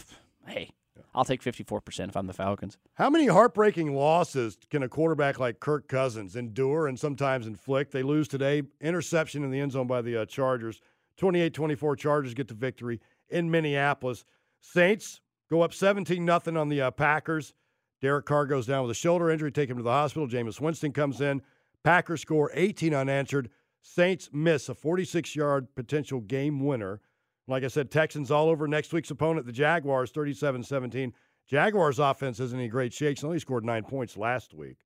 hey, 0.47 0.71
I'll 1.13 1.25
take 1.25 1.41
fifty 1.43 1.63
four 1.63 1.81
percent 1.81 2.09
if 2.09 2.17
I'm 2.17 2.25
the 2.27 2.33
Falcons. 2.33 2.77
How 2.95 3.09
many 3.09 3.27
heartbreaking 3.27 3.93
losses 3.95 4.57
can 4.69 4.81
a 4.83 4.89
quarterback 4.89 5.39
like 5.39 5.59
Kirk 5.59 5.87
Cousins 5.87 6.35
endure 6.35 6.87
and 6.87 6.97
sometimes 6.99 7.45
inflict? 7.45 7.91
They 7.91 8.03
lose 8.03 8.27
today. 8.27 8.63
Interception 8.79 9.43
in 9.43 9.51
the 9.51 9.59
end 9.59 9.73
zone 9.73 9.87
by 9.87 10.01
the 10.01 10.21
uh, 10.21 10.25
Chargers. 10.25 10.81
28 11.17 11.53
24 11.53 11.95
Chargers 11.97 12.33
get 12.33 12.47
the 12.47 12.53
victory 12.53 12.99
in 13.29 13.51
Minneapolis. 13.51 14.23
Saints 14.61 15.19
go 15.49 15.61
up 15.61 15.73
17 15.73 16.25
0 16.25 16.41
on 16.59 16.69
the 16.69 16.81
uh, 16.81 16.91
Packers. 16.91 17.53
Derek 18.01 18.25
Carr 18.25 18.45
goes 18.47 18.65
down 18.65 18.81
with 18.81 18.91
a 18.91 18.95
shoulder 18.95 19.29
injury, 19.29 19.51
take 19.51 19.69
him 19.69 19.77
to 19.77 19.83
the 19.83 19.91
hospital. 19.91 20.27
Jameis 20.27 20.59
Winston 20.59 20.91
comes 20.91 21.21
in. 21.21 21.41
Packers 21.83 22.21
score 22.21 22.51
18 22.53 22.93
unanswered. 22.93 23.49
Saints 23.81 24.29
miss 24.31 24.69
a 24.69 24.75
46 24.75 25.35
yard 25.35 25.67
potential 25.75 26.21
game 26.21 26.63
winner. 26.65 27.01
Like 27.47 27.63
I 27.63 27.67
said, 27.67 27.89
Texans 27.89 28.29
all 28.31 28.49
over 28.49 28.67
next 28.67 28.93
week's 28.93 29.11
opponent, 29.11 29.45
the 29.45 29.51
Jaguars, 29.51 30.11
37 30.11 30.63
17. 30.63 31.13
Jaguars' 31.47 31.99
offense 31.99 32.39
isn't 32.39 32.59
in 32.59 32.69
great 32.69 32.93
shape. 32.93 33.17
Only 33.23 33.39
scored 33.39 33.65
nine 33.65 33.83
points 33.83 34.15
last 34.15 34.53
week. 34.53 34.77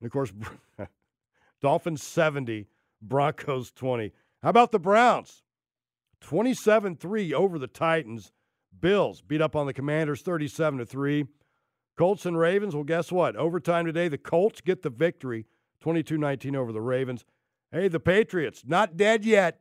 And 0.00 0.06
of 0.06 0.12
course, 0.12 0.32
Dolphins 1.62 2.02
70, 2.02 2.66
Broncos 3.00 3.70
20. 3.70 4.12
How 4.42 4.50
about 4.50 4.72
the 4.72 4.78
Browns? 4.78 5.42
27 6.20 6.96
3 6.96 7.34
over 7.34 7.58
the 7.58 7.66
Titans. 7.66 8.32
Bills 8.78 9.22
beat 9.22 9.40
up 9.40 9.56
on 9.56 9.66
the 9.66 9.72
Commanders 9.72 10.22
37 10.22 10.84
3. 10.84 11.26
Colts 11.96 12.26
and 12.26 12.38
Ravens, 12.38 12.74
well, 12.74 12.84
guess 12.84 13.10
what? 13.10 13.36
Overtime 13.36 13.86
today, 13.86 14.08
the 14.08 14.18
Colts 14.18 14.60
get 14.60 14.82
the 14.82 14.90
victory 14.90 15.46
22 15.80 16.18
19 16.18 16.56
over 16.56 16.72
the 16.72 16.80
Ravens. 16.80 17.24
Hey, 17.72 17.88
the 17.88 18.00
Patriots, 18.00 18.62
not 18.66 18.96
dead 18.96 19.24
yet. 19.24 19.60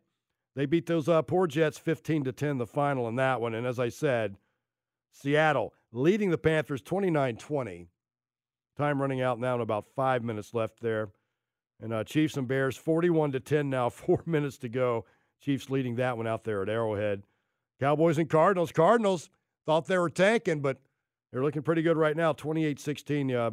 They 0.55 0.65
beat 0.65 0.85
those 0.85 1.09
uh, 1.09 1.21
poor 1.21 1.47
Jets 1.47 1.77
15 1.77 2.25
to 2.25 2.31
10 2.31 2.57
the 2.57 2.65
final 2.65 3.07
in 3.07 3.15
that 3.15 3.41
one. 3.41 3.53
And 3.53 3.67
as 3.67 3.79
I 3.79 3.89
said, 3.89 4.37
Seattle 5.11 5.73
leading 5.91 6.29
the 6.29 6.37
Panthers 6.37 6.81
29 6.81 7.37
20. 7.37 7.87
Time 8.77 9.01
running 9.01 9.21
out 9.21 9.39
now 9.39 9.53
and 9.53 9.63
about 9.63 9.85
five 9.95 10.23
minutes 10.23 10.53
left 10.53 10.81
there. 10.81 11.09
And 11.81 11.93
uh, 11.93 12.03
Chiefs 12.03 12.37
and 12.37 12.47
Bears 12.47 12.77
41 12.77 13.33
to 13.33 13.39
10 13.39 13.69
now, 13.69 13.89
four 13.89 14.21
minutes 14.25 14.57
to 14.59 14.69
go. 14.69 15.05
Chiefs 15.41 15.69
leading 15.69 15.95
that 15.95 16.17
one 16.17 16.27
out 16.27 16.43
there 16.43 16.61
at 16.61 16.69
Arrowhead. 16.69 17.23
Cowboys 17.79 18.17
and 18.17 18.29
Cardinals. 18.29 18.71
Cardinals 18.71 19.29
thought 19.65 19.87
they 19.87 19.97
were 19.97 20.09
tanking, 20.09 20.61
but 20.61 20.79
they're 21.31 21.43
looking 21.43 21.61
pretty 21.61 21.81
good 21.81 21.97
right 21.97 22.15
now. 22.15 22.31
28 22.31 22.79
16. 22.79 23.31
Uh, 23.35 23.51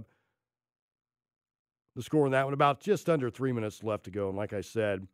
the 1.94 2.02
score 2.02 2.27
in 2.27 2.32
that 2.32 2.44
one, 2.44 2.55
about 2.55 2.81
just 2.81 3.09
under 3.09 3.31
three 3.31 3.52
minutes 3.52 3.82
left 3.82 4.05
to 4.05 4.10
go. 4.10 4.28
And 4.28 4.36
like 4.36 4.52
I 4.52 4.60
said, 4.60 5.06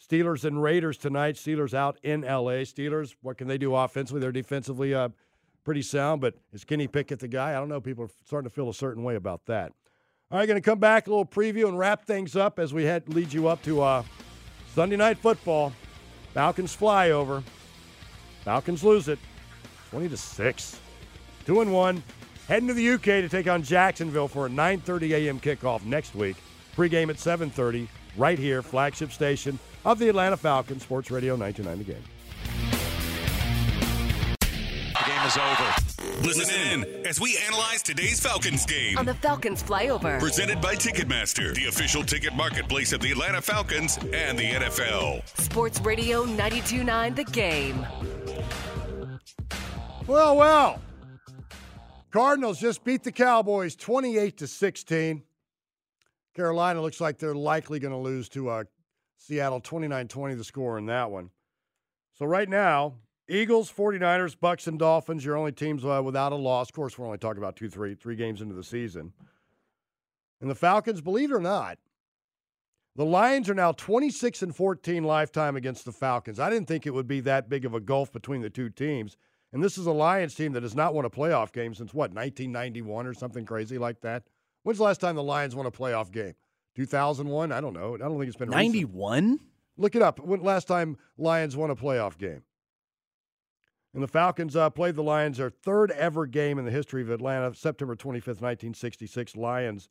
Steelers 0.00 0.44
and 0.44 0.62
Raiders 0.62 0.96
tonight. 0.96 1.34
Steelers 1.34 1.74
out 1.74 1.98
in 2.02 2.22
LA. 2.22 2.64
Steelers, 2.64 3.14
what 3.22 3.36
can 3.36 3.48
they 3.48 3.58
do 3.58 3.74
offensively? 3.74 4.20
They're 4.20 4.32
defensively 4.32 4.94
uh, 4.94 5.10
pretty 5.64 5.82
sound, 5.82 6.20
but 6.20 6.34
is 6.52 6.64
Kenny 6.64 6.86
Pickett 6.86 7.18
the 7.18 7.28
guy? 7.28 7.50
I 7.50 7.54
don't 7.54 7.68
know. 7.68 7.80
People 7.80 8.04
are 8.04 8.10
starting 8.26 8.48
to 8.48 8.54
feel 8.54 8.68
a 8.68 8.74
certain 8.74 9.02
way 9.02 9.16
about 9.16 9.46
that. 9.46 9.72
All 10.30 10.38
right, 10.38 10.46
going 10.46 10.60
to 10.60 10.64
come 10.64 10.78
back 10.78 11.06
a 11.06 11.10
little 11.10 11.26
preview 11.26 11.68
and 11.68 11.78
wrap 11.78 12.04
things 12.04 12.36
up 12.36 12.58
as 12.58 12.72
we 12.72 12.84
head 12.84 13.08
lead 13.08 13.32
you 13.32 13.48
up 13.48 13.62
to 13.64 13.82
uh, 13.82 14.02
Sunday 14.74 14.96
night 14.96 15.18
football. 15.18 15.72
Falcons 16.32 16.72
fly 16.72 17.10
over. 17.10 17.42
Falcons 18.44 18.84
lose 18.84 19.08
it, 19.08 19.18
twenty 19.90 20.08
to 20.08 20.16
six. 20.16 20.78
Two 21.44 21.60
and 21.60 21.72
one. 21.72 22.02
Heading 22.50 22.66
to 22.66 22.74
the 22.74 22.90
UK 22.94 23.04
to 23.04 23.28
take 23.28 23.46
on 23.46 23.62
Jacksonville 23.62 24.26
for 24.26 24.46
a 24.46 24.48
9:30 24.48 25.12
a.m. 25.12 25.38
kickoff 25.38 25.84
next 25.84 26.16
week. 26.16 26.34
Pregame 26.76 27.08
at 27.08 27.14
7:30 27.14 27.86
right 28.16 28.36
here, 28.36 28.60
flagship 28.60 29.12
station 29.12 29.56
of 29.84 30.00
the 30.00 30.08
Atlanta 30.08 30.36
Falcons, 30.36 30.82
Sports 30.82 31.12
Radio 31.12 31.36
929 31.36 31.78
The 31.78 31.84
Game. 31.84 32.02
The 34.94 35.04
game 35.06 35.26
is 35.28 35.38
over. 35.38 36.26
Listen 36.26 36.52
in 36.72 37.06
as 37.06 37.20
we 37.20 37.38
analyze 37.46 37.84
today's 37.84 38.18
Falcons 38.18 38.66
game. 38.66 38.98
On 38.98 39.06
the 39.06 39.14
Falcons 39.14 39.62
flyover. 39.62 40.18
Presented 40.18 40.60
by 40.60 40.74
Ticketmaster, 40.74 41.54
the 41.54 41.66
official 41.66 42.02
ticket 42.02 42.34
marketplace 42.34 42.92
of 42.92 42.98
the 42.98 43.12
Atlanta 43.12 43.40
Falcons 43.40 43.96
and 44.12 44.36
the 44.36 44.50
NFL. 44.50 45.24
Sports 45.38 45.80
Radio 45.82 46.24
929 46.24 47.14
The 47.14 47.24
Game. 47.26 47.86
Well, 50.08 50.36
well. 50.36 50.80
Cardinals 52.10 52.58
just 52.58 52.82
beat 52.82 53.04
the 53.04 53.12
Cowboys 53.12 53.76
28 53.76 54.36
to 54.38 54.46
16. 54.46 55.22
Carolina 56.34 56.80
looks 56.80 57.00
like 57.00 57.18
they're 57.18 57.34
likely 57.34 57.78
going 57.78 57.92
to 57.92 57.98
lose 57.98 58.28
to 58.30 58.48
uh, 58.48 58.64
Seattle 59.16 59.60
29-20 59.60 60.36
the 60.36 60.44
score 60.44 60.78
in 60.78 60.86
that 60.86 61.10
one. 61.10 61.30
So 62.14 62.26
right 62.26 62.48
now, 62.48 62.94
Eagles, 63.28 63.72
49ers, 63.72 64.36
Bucs, 64.36 64.66
and 64.66 64.78
Dolphins, 64.78 65.24
your 65.24 65.36
only 65.36 65.52
teams 65.52 65.84
uh, 65.84 66.02
without 66.04 66.32
a 66.32 66.36
loss. 66.36 66.68
Of 66.68 66.74
course, 66.74 66.98
we're 66.98 67.06
only 67.06 67.18
talking 67.18 67.38
about 67.38 67.56
two, 67.56 67.68
three, 67.68 67.94
three 67.94 68.16
games 68.16 68.40
into 68.40 68.54
the 68.54 68.64
season. 68.64 69.12
And 70.40 70.50
the 70.50 70.54
Falcons, 70.54 71.00
believe 71.00 71.30
it 71.30 71.34
or 71.34 71.40
not, 71.40 71.78
the 72.96 73.04
Lions 73.04 73.48
are 73.48 73.54
now 73.54 73.72
26 73.72 74.42
and 74.42 74.54
14 74.54 75.04
lifetime 75.04 75.54
against 75.54 75.84
the 75.84 75.92
Falcons. 75.92 76.40
I 76.40 76.50
didn't 76.50 76.66
think 76.66 76.86
it 76.86 76.94
would 76.94 77.06
be 77.06 77.20
that 77.20 77.48
big 77.48 77.64
of 77.64 77.72
a 77.72 77.80
gulf 77.80 78.12
between 78.12 78.42
the 78.42 78.50
two 78.50 78.68
teams. 78.68 79.16
And 79.52 79.62
this 79.62 79.76
is 79.76 79.86
a 79.86 79.92
Lions 79.92 80.34
team 80.34 80.52
that 80.52 80.62
has 80.62 80.76
not 80.76 80.94
won 80.94 81.04
a 81.04 81.10
playoff 81.10 81.52
game 81.52 81.74
since 81.74 81.92
what, 81.92 82.12
1991 82.12 83.06
or 83.06 83.14
something 83.14 83.44
crazy 83.44 83.78
like 83.78 84.00
that? 84.02 84.22
When's 84.62 84.78
the 84.78 84.84
last 84.84 85.00
time 85.00 85.16
the 85.16 85.22
Lions 85.22 85.56
won 85.56 85.66
a 85.66 85.70
playoff 85.70 86.12
game? 86.12 86.34
2001? 86.76 87.50
I 87.50 87.60
don't 87.60 87.72
know. 87.72 87.94
I 87.94 87.98
don't 87.98 88.18
think 88.18 88.28
it's 88.28 88.36
been 88.36 88.50
91. 88.50 89.40
Look 89.76 89.96
it 89.96 90.02
up. 90.02 90.20
When 90.20 90.42
last 90.42 90.68
time 90.68 90.96
Lions 91.18 91.56
won 91.56 91.70
a 91.70 91.76
playoff 91.76 92.16
game? 92.18 92.42
And 93.92 94.02
the 94.02 94.08
Falcons 94.08 94.54
uh, 94.54 94.70
played 94.70 94.94
the 94.94 95.02
Lions 95.02 95.38
their 95.38 95.50
third 95.50 95.90
ever 95.92 96.26
game 96.26 96.58
in 96.58 96.64
the 96.64 96.70
history 96.70 97.02
of 97.02 97.10
Atlanta. 97.10 97.52
September 97.54 97.96
25th, 97.96 98.40
1966. 98.40 99.36
Lions 99.36 99.88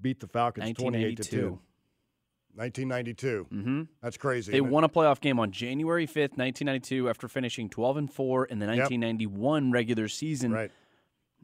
beat 0.00 0.20
the 0.20 0.28
Falcons 0.28 0.76
28 0.78 1.16
to 1.16 1.24
2. 1.24 1.58
1992. 2.54 3.46
Mm-hmm. 3.52 3.82
That's 4.02 4.16
crazy. 4.16 4.52
They 4.52 4.60
won 4.60 4.84
a 4.84 4.88
playoff 4.88 5.20
game 5.20 5.38
on 5.38 5.52
January 5.52 6.06
5th, 6.06 6.36
1992, 6.36 7.08
after 7.08 7.28
finishing 7.28 7.68
12 7.68 7.96
and 7.96 8.12
4 8.12 8.44
in 8.46 8.58
the 8.58 8.66
1991 8.66 9.72
regular 9.72 10.08
season. 10.08 10.52
Right. 10.52 10.70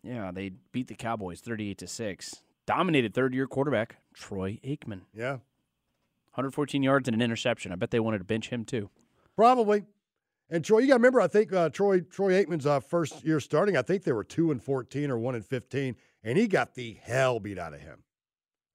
Yeah, 0.02 0.30
they 0.32 0.52
beat 0.72 0.88
the 0.88 0.94
Cowboys 0.94 1.40
38 1.40 1.78
to 1.78 1.86
6. 1.86 2.42
Dominated 2.66 3.14
third 3.14 3.34
year 3.34 3.46
quarterback 3.46 3.96
Troy 4.14 4.60
Aikman. 4.64 5.02
Yeah. 5.14 5.38
114 6.34 6.82
yards 6.82 7.08
and 7.08 7.14
an 7.14 7.22
interception. 7.22 7.72
I 7.72 7.76
bet 7.76 7.90
they 7.90 8.00
wanted 8.00 8.18
to 8.18 8.24
bench 8.24 8.50
him 8.50 8.64
too. 8.64 8.90
Probably. 9.34 9.84
And 10.50 10.64
Troy, 10.64 10.78
you 10.78 10.86
got 10.86 10.94
to 10.94 10.98
remember, 10.98 11.20
I 11.20 11.26
think 11.26 11.52
uh, 11.52 11.68
Troy 11.68 12.00
Troy 12.00 12.32
Aikman's 12.32 12.66
uh, 12.66 12.80
first 12.80 13.24
year 13.24 13.40
starting, 13.40 13.76
I 13.76 13.82
think 13.82 14.04
they 14.04 14.12
were 14.12 14.24
two 14.24 14.50
and 14.50 14.62
fourteen 14.62 15.10
or 15.10 15.18
one 15.18 15.34
and 15.34 15.44
fifteen, 15.44 15.96
and 16.22 16.38
he 16.38 16.46
got 16.46 16.74
the 16.74 16.98
hell 17.02 17.38
beat 17.38 17.58
out 17.58 17.74
of 17.74 17.80
him. 17.80 18.02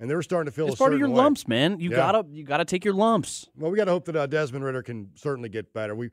And 0.04 0.10
they 0.12 0.16
were 0.16 0.22
starting 0.22 0.52
to 0.52 0.54
feel 0.54 0.66
It's 0.68 0.76
a 0.76 0.78
part 0.78 0.92
of 0.92 1.00
your 1.00 1.08
way. 1.08 1.16
lumps, 1.16 1.48
man. 1.48 1.80
You 1.80 1.92
Yeah. 1.92 1.96
gotta 1.96 2.26
you 2.30 2.44
gotta 2.44 2.66
take 2.66 2.84
your 2.84 2.94
lumps. 2.94 3.48
Well, 3.56 3.72
we 3.72 3.78
got 3.78 3.86
to 3.86 3.92
hope 3.92 4.04
that 4.08 4.18
uh, 4.18 4.28
Desmond 4.28 4.66
Ridder 4.66 4.84
can 4.84 5.12
certainly 5.16 5.48
get 5.48 5.74
better. 5.74 5.96
We, 5.96 6.10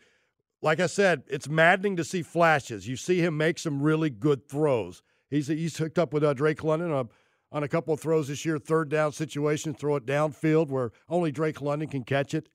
like 0.63 0.79
I 0.79 0.87
said, 0.87 1.25
it's 1.27 1.49
maddening 1.49 1.97
to 1.97 2.05
see 2.05 2.23
flashes. 2.23 2.87
You 2.87 2.95
see 2.95 3.19
him 3.21 3.37
make 3.37 3.59
some 3.59 3.83
really 3.83 4.09
good 4.09 4.49
throws. 4.49 5.03
He's 5.29 5.49
he's 5.49 5.77
hooked 5.77 5.99
up 5.99 6.13
with 6.13 6.23
uh, 6.23 6.35
Drake 6.35 6.63
London 6.63 6.93
on, 6.93 7.09
on 7.51 7.65
a 7.65 7.69
couple 7.69 7.93
of 7.93 7.99
throws 7.99 8.29
this 8.29 8.45
year, 8.45 8.59
third 8.59 8.91
down 8.91 9.11
situations, 9.11 9.77
throw 9.77 9.97
it 9.97 10.07
downfield 10.07 10.69
where 10.69 10.93
only 11.09 11.33
Drake 11.33 11.61
London 11.61 11.89
can 11.89 12.05
catch 12.05 12.33
it. 12.33 12.49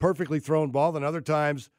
Perfectly 0.00 0.38
thrown 0.38 0.70
ball. 0.70 0.92
Then 0.92 1.02
other 1.02 1.22
times, 1.22 1.70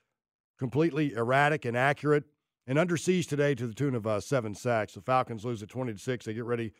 completely 0.57 1.13
erratic 1.13 1.63
and 1.65 1.77
accurate. 1.77 2.23
And 2.65 2.79
under 2.79 2.97
siege 2.97 3.27
today 3.27 3.53
to 3.53 3.67
the 3.67 3.73
tune 3.75 3.93
of 3.93 4.07
uh, 4.07 4.19
seven 4.19 4.55
sacks. 4.55 4.93
The 4.95 5.01
Falcons 5.01 5.45
lose 5.45 5.61
at 5.61 5.69
twenty 5.69 5.93
to 5.93 5.99
six. 5.99 6.25
They 6.25 6.33
get 6.33 6.45
ready 6.45 6.73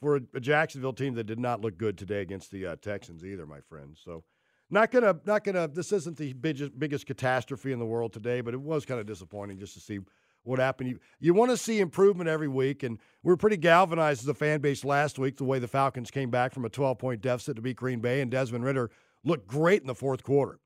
for 0.00 0.16
a, 0.16 0.20
a 0.34 0.40
Jacksonville 0.40 0.92
team 0.92 1.14
that 1.14 1.24
did 1.24 1.38
not 1.38 1.60
look 1.60 1.78
good 1.78 1.98
today 1.98 2.20
against 2.20 2.50
the 2.50 2.66
uh, 2.66 2.76
Texans 2.76 3.24
either, 3.24 3.46
my 3.46 3.60
friends. 3.60 4.00
So 4.04 4.24
not 4.70 4.90
gonna 4.90 5.16
not 5.26 5.44
gonna. 5.44 5.68
This 5.68 5.92
isn't 5.92 6.16
the 6.16 6.32
biggest 6.32 6.78
biggest 6.78 7.06
catastrophe 7.06 7.72
in 7.72 7.78
the 7.78 7.86
world 7.86 8.12
today, 8.12 8.40
but 8.40 8.54
it 8.54 8.60
was 8.60 8.86
kind 8.86 9.00
of 9.00 9.06
disappointing 9.06 9.58
just 9.58 9.74
to 9.74 9.80
see 9.80 9.98
what 10.44 10.58
happened. 10.58 10.90
You 10.90 10.98
you 11.18 11.34
want 11.34 11.50
to 11.50 11.56
see 11.56 11.80
improvement 11.80 12.30
every 12.30 12.48
week, 12.48 12.82
and 12.82 12.98
we 13.22 13.32
are 13.32 13.36
pretty 13.36 13.56
galvanized 13.56 14.22
as 14.22 14.28
a 14.28 14.34
fan 14.34 14.60
base 14.60 14.84
last 14.84 15.18
week. 15.18 15.36
The 15.36 15.44
way 15.44 15.58
the 15.58 15.68
Falcons 15.68 16.10
came 16.10 16.30
back 16.30 16.52
from 16.52 16.64
a 16.64 16.68
12 16.68 16.98
point 16.98 17.20
deficit 17.20 17.56
to 17.56 17.62
beat 17.62 17.76
Green 17.76 18.00
Bay, 18.00 18.20
and 18.20 18.30
Desmond 18.30 18.64
Ridder 18.64 18.90
looked 19.24 19.46
great 19.46 19.80
in 19.80 19.86
the 19.86 19.94
fourth 19.94 20.22
quarter, 20.22 20.60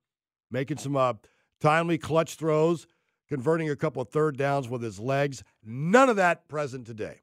making 0.51 0.79
some 0.79 0.97
uh, 0.97 1.15
timely 1.61 1.99
clutch 1.99 2.35
throws, 2.35 2.87
converting 3.29 3.71
a 3.71 3.77
couple 3.77 4.03
of 4.03 4.11
third 4.11 4.37
downs 4.37 4.69
with 4.69 4.83
his 4.83 5.01
legs. 5.01 5.43
None 5.65 6.09
of 6.11 6.17
that 6.17 6.47
present 6.49 6.87
today. 6.87 7.23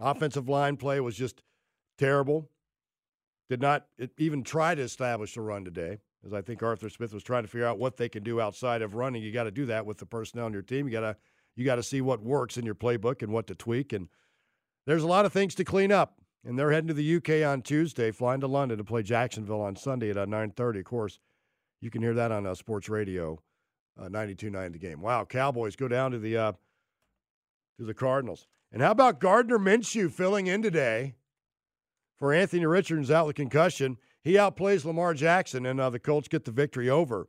Offensive 0.00 0.48
line 0.48 0.76
play 0.76 1.00
was 1.00 1.16
just 1.16 1.42
terrible. 1.98 2.50
Did 3.48 3.60
not 3.60 3.86
even 4.18 4.42
try 4.42 4.74
to 4.74 4.82
establish 4.82 5.36
a 5.36 5.40
run 5.40 5.64
today, 5.64 5.98
as 6.24 6.32
I 6.32 6.40
think 6.40 6.62
Arthur 6.62 6.88
Smith 6.88 7.12
was 7.12 7.22
trying 7.22 7.44
to 7.44 7.48
figure 7.48 7.66
out 7.66 7.78
what 7.78 7.96
they 7.96 8.08
can 8.08 8.22
do 8.22 8.40
outside 8.40 8.82
of 8.82 8.94
running. 8.94 9.22
You 9.22 9.32
got 9.32 9.44
to 9.44 9.50
do 9.50 9.66
that 9.66 9.84
with 9.86 9.98
the 9.98 10.06
personnel 10.06 10.46
on 10.46 10.52
your 10.52 10.62
team. 10.62 10.86
You 10.86 10.92
got 10.92 11.00
to 11.00 11.16
you 11.56 11.64
got 11.64 11.76
to 11.76 11.82
see 11.82 12.00
what 12.00 12.22
works 12.22 12.56
in 12.56 12.64
your 12.64 12.74
playbook 12.74 13.22
and 13.22 13.32
what 13.32 13.46
to 13.46 13.54
tweak. 13.54 13.92
And 13.92 14.08
there's 14.86 15.02
a 15.02 15.08
lot 15.08 15.24
of 15.24 15.32
things 15.32 15.54
to 15.56 15.64
clean 15.64 15.92
up. 15.92 16.16
And 16.44 16.58
they're 16.58 16.72
heading 16.72 16.88
to 16.88 16.94
the 16.94 17.16
UK 17.16 17.48
on 17.48 17.62
Tuesday, 17.62 18.10
flying 18.10 18.40
to 18.40 18.46
London 18.46 18.76
to 18.76 18.84
play 18.84 19.02
Jacksonville 19.02 19.62
on 19.62 19.76
Sunday 19.76 20.10
at 20.10 20.18
uh, 20.18 20.26
9:30. 20.26 20.80
Of 20.80 20.84
course, 20.84 21.18
you 21.80 21.90
can 21.90 22.02
hear 22.02 22.14
that 22.14 22.32
on 22.32 22.46
uh, 22.46 22.54
Sports 22.54 22.88
Radio, 22.88 23.38
uh, 23.98 24.08
92.9 24.08 24.72
The 24.72 24.78
Game. 24.78 25.00
Wow, 25.00 25.24
Cowboys 25.24 25.74
go 25.74 25.88
down 25.88 26.10
to 26.10 26.18
the 26.18 26.36
uh, 26.36 26.52
to 27.78 27.84
the 27.84 27.94
Cardinals. 27.94 28.46
And 28.74 28.82
how 28.82 28.90
about 28.90 29.20
Gardner 29.20 29.56
Minshew 29.56 30.10
filling 30.10 30.48
in 30.48 30.60
today 30.60 31.14
for 32.16 32.32
Anthony 32.32 32.66
Richards 32.66 33.08
out 33.08 33.24
with 33.24 33.36
concussion? 33.36 33.98
He 34.20 34.32
outplays 34.32 34.84
Lamar 34.84 35.14
Jackson, 35.14 35.64
and 35.64 35.80
uh, 35.80 35.90
the 35.90 36.00
Colts 36.00 36.26
get 36.26 36.44
the 36.44 36.50
victory 36.50 36.90
over 36.90 37.28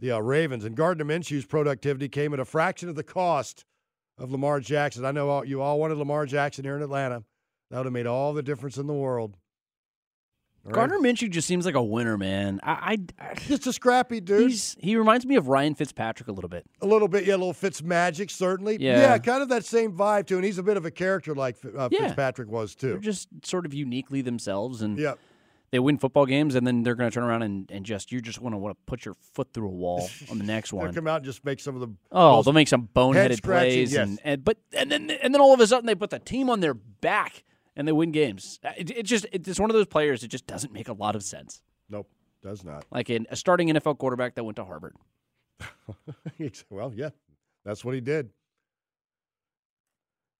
the 0.00 0.12
uh, 0.12 0.20
Ravens. 0.20 0.64
And 0.64 0.74
Gardner 0.74 1.04
Minshew's 1.04 1.44
productivity 1.44 2.08
came 2.08 2.32
at 2.32 2.40
a 2.40 2.46
fraction 2.46 2.88
of 2.88 2.94
the 2.94 3.02
cost 3.02 3.66
of 4.16 4.32
Lamar 4.32 4.58
Jackson. 4.58 5.04
I 5.04 5.12
know 5.12 5.28
all, 5.28 5.44
you 5.44 5.60
all 5.60 5.78
wanted 5.78 5.98
Lamar 5.98 6.24
Jackson 6.24 6.64
here 6.64 6.76
in 6.76 6.82
Atlanta. 6.82 7.24
That 7.70 7.76
would 7.76 7.86
have 7.86 7.92
made 7.92 8.06
all 8.06 8.32
the 8.32 8.42
difference 8.42 8.78
in 8.78 8.86
the 8.86 8.94
world. 8.94 9.36
Right? 10.66 10.74
Gardner 10.74 10.98
Minshew 10.98 11.30
just 11.30 11.46
seems 11.46 11.64
like 11.64 11.76
a 11.76 11.82
winner, 11.82 12.18
man. 12.18 12.58
I, 12.62 12.98
I 13.20 13.34
just 13.34 13.66
a 13.68 13.72
scrappy 13.72 14.20
dude. 14.20 14.50
He's, 14.50 14.76
he 14.80 14.96
reminds 14.96 15.24
me 15.24 15.36
of 15.36 15.46
Ryan 15.46 15.74
Fitzpatrick 15.76 16.28
a 16.28 16.32
little 16.32 16.48
bit. 16.48 16.66
A 16.82 16.86
little 16.86 17.06
bit, 17.06 17.24
yeah, 17.24 17.34
a 17.34 17.38
little 17.38 17.52
Fitz 17.52 17.82
magic, 17.82 18.30
certainly. 18.30 18.76
Yeah. 18.80 19.16
kind 19.18 19.42
of 19.42 19.48
that 19.50 19.64
same 19.64 19.92
vibe 19.92 20.26
too. 20.26 20.36
And 20.36 20.44
he's 20.44 20.58
a 20.58 20.64
bit 20.64 20.76
of 20.76 20.84
a 20.84 20.90
character 20.90 21.34
like 21.36 21.56
uh, 21.64 21.88
Yeah. 21.92 22.00
Fitzpatrick 22.08 22.48
was 22.48 22.74
too. 22.74 22.88
They're 22.88 22.98
just 22.98 23.28
sort 23.44 23.64
of 23.64 23.72
uniquely 23.74 24.22
themselves, 24.22 24.82
and 24.82 24.98
yeah. 24.98 25.14
they 25.70 25.78
win 25.78 25.98
football 25.98 26.26
games, 26.26 26.56
and 26.56 26.66
then 26.66 26.82
they're 26.82 26.96
going 26.96 27.08
to 27.10 27.14
turn 27.14 27.22
around 27.22 27.42
and, 27.42 27.70
and 27.70 27.84
just 27.84 28.10
you 28.10 28.20
just 28.20 28.40
want 28.40 28.52
to 28.54 28.58
want 28.58 28.76
to 28.76 28.82
put 28.86 29.04
your 29.04 29.14
foot 29.34 29.52
through 29.52 29.68
a 29.68 29.70
wall 29.70 30.08
on 30.30 30.38
the 30.38 30.44
next 30.44 30.72
one. 30.72 30.86
They'll 30.86 30.94
come 30.94 31.06
out 31.06 31.16
and 31.16 31.24
just 31.24 31.44
make 31.44 31.60
some 31.60 31.76
of 31.76 31.80
the 31.80 31.94
Oh, 32.10 32.42
they'll 32.42 32.52
make 32.52 32.68
some 32.68 32.88
boneheaded 32.92 33.40
plays, 33.42 33.92
yes. 33.92 34.08
and, 34.08 34.20
and 34.24 34.44
but 34.44 34.58
and 34.76 34.90
then 34.90 35.10
and 35.10 35.32
then 35.32 35.40
all 35.40 35.54
of 35.54 35.60
a 35.60 35.66
sudden 35.66 35.86
they 35.86 35.94
put 35.94 36.10
the 36.10 36.18
team 36.18 36.50
on 36.50 36.58
their 36.58 36.74
back 36.74 37.44
and 37.76 37.86
they 37.86 37.92
win 37.92 38.10
games. 38.10 38.58
Uh, 38.64 38.70
It, 38.76 38.90
it 38.90 39.02
just 39.04 39.26
it's 39.32 39.60
one 39.60 39.70
of 39.70 39.74
those 39.74 39.86
players. 39.86 40.24
It 40.24 40.28
just 40.28 40.46
doesn't 40.46 40.72
make 40.72 40.88
a 40.88 40.92
lot 40.92 41.14
of 41.14 41.22
sense. 41.22 41.62
Nope, 41.88 42.08
does 42.42 42.64
not. 42.64 42.84
Like 42.90 43.10
in 43.10 43.26
a 43.30 43.36
starting 43.36 43.68
NFL 43.68 43.98
quarterback 43.98 44.34
that 44.34 44.44
went 44.44 44.56
to 44.56 44.64
Harvard. 44.64 44.96
well, 46.70 46.92
yeah, 46.94 47.10
that's 47.64 47.84
what 47.84 47.94
he 47.94 48.00
did. 48.00 48.30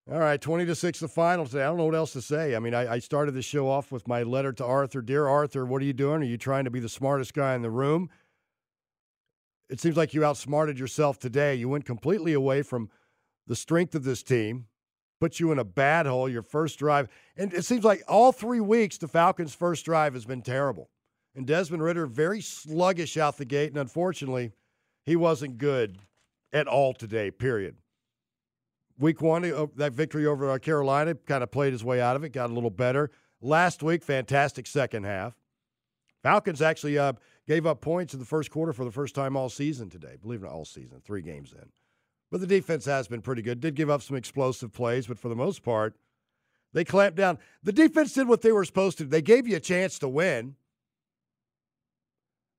All 0.09 0.19
right, 0.19 0.39
20 0.39 0.65
to 0.65 0.73
6 0.73 0.99
the 1.01 1.07
final 1.09 1.45
today. 1.45 1.63
I 1.63 1.65
don't 1.65 1.75
know 1.75 1.83
what 1.83 1.95
else 1.95 2.13
to 2.13 2.21
say. 2.21 2.55
I 2.55 2.59
mean, 2.59 2.73
I, 2.73 2.93
I 2.93 2.99
started 2.99 3.33
the 3.33 3.41
show 3.41 3.67
off 3.67 3.91
with 3.91 4.07
my 4.07 4.23
letter 4.23 4.53
to 4.53 4.65
Arthur. 4.65 5.01
Dear 5.01 5.27
Arthur, 5.27 5.65
what 5.65 5.81
are 5.81 5.85
you 5.85 5.91
doing? 5.91 6.21
Are 6.21 6.25
you 6.25 6.37
trying 6.37 6.63
to 6.63 6.71
be 6.71 6.79
the 6.79 6.87
smartest 6.87 7.33
guy 7.33 7.55
in 7.55 7.61
the 7.61 7.69
room? 7.69 8.09
It 9.69 9.81
seems 9.81 9.97
like 9.97 10.13
you 10.13 10.23
outsmarted 10.23 10.79
yourself 10.79 11.19
today. 11.19 11.55
You 11.55 11.67
went 11.67 11.83
completely 11.83 12.31
away 12.31 12.61
from 12.61 12.89
the 13.47 13.55
strength 13.55 13.95
of 13.95 14.05
this 14.05 14.23
team, 14.23 14.67
put 15.19 15.39
you 15.39 15.51
in 15.51 15.59
a 15.59 15.63
bad 15.63 16.05
hole 16.05 16.29
your 16.29 16.41
first 16.41 16.79
drive. 16.79 17.07
And 17.35 17.53
it 17.53 17.65
seems 17.65 17.83
like 17.83 18.03
all 18.07 18.31
three 18.31 18.59
weeks, 18.59 18.97
the 18.97 19.07
Falcons' 19.07 19.53
first 19.53 19.85
drive 19.85 20.13
has 20.13 20.25
been 20.25 20.41
terrible. 20.41 20.89
And 21.35 21.45
Desmond 21.45 21.83
Ridder, 21.83 22.07
very 22.07 22.41
sluggish 22.41 23.17
out 23.17 23.37
the 23.37 23.45
gate. 23.45 23.69
And 23.69 23.77
unfortunately, 23.77 24.51
he 25.05 25.15
wasn't 25.15 25.57
good 25.57 25.99
at 26.51 26.67
all 26.67 26.93
today, 26.93 27.31
period. 27.31 27.75
Week 28.99 29.21
one, 29.21 29.45
uh, 29.45 29.67
that 29.75 29.93
victory 29.93 30.25
over 30.25 30.49
uh, 30.49 30.57
Carolina 30.57 31.13
kind 31.13 31.43
of 31.43 31.51
played 31.51 31.71
his 31.71 31.83
way 31.83 32.01
out 32.01 32.15
of 32.15 32.23
it, 32.23 32.29
got 32.29 32.49
a 32.49 32.53
little 32.53 32.71
better. 32.71 33.11
Last 33.39 33.83
week, 33.83 34.03
fantastic 34.03 34.65
second 34.65 35.03
half. 35.03 35.35
Falcons 36.23 36.61
actually 36.61 36.97
uh, 36.97 37.13
gave 37.47 37.67
up 37.67 37.79
points 37.79 38.13
in 38.13 38.19
the 38.19 38.25
first 38.25 38.49
quarter 38.49 38.73
for 38.73 38.83
the 38.83 38.91
first 38.91 39.13
time 39.13 39.37
all 39.37 39.49
season 39.49 39.89
today. 39.89 40.15
Believe 40.19 40.41
it 40.41 40.45
or 40.45 40.47
not, 40.47 40.55
all 40.55 40.65
season, 40.65 40.99
three 41.05 41.21
games 41.21 41.53
in. 41.53 41.69
But 42.31 42.41
the 42.41 42.47
defense 42.47 42.85
has 42.85 43.07
been 43.07 43.21
pretty 43.21 43.41
good. 43.41 43.59
Did 43.59 43.75
give 43.75 43.89
up 43.89 44.01
some 44.01 44.17
explosive 44.17 44.73
plays, 44.73 45.07
but 45.07 45.17
for 45.17 45.29
the 45.29 45.35
most 45.35 45.63
part, 45.63 45.95
they 46.73 46.83
clamped 46.83 47.17
down. 47.17 47.39
The 47.63 47.71
defense 47.71 48.13
did 48.13 48.27
what 48.27 48.41
they 48.41 48.51
were 48.51 48.65
supposed 48.65 48.97
to. 48.97 49.05
They 49.05 49.21
gave 49.21 49.47
you 49.47 49.55
a 49.55 49.61
chance 49.61 49.97
to 49.99 50.09
win. 50.09 50.55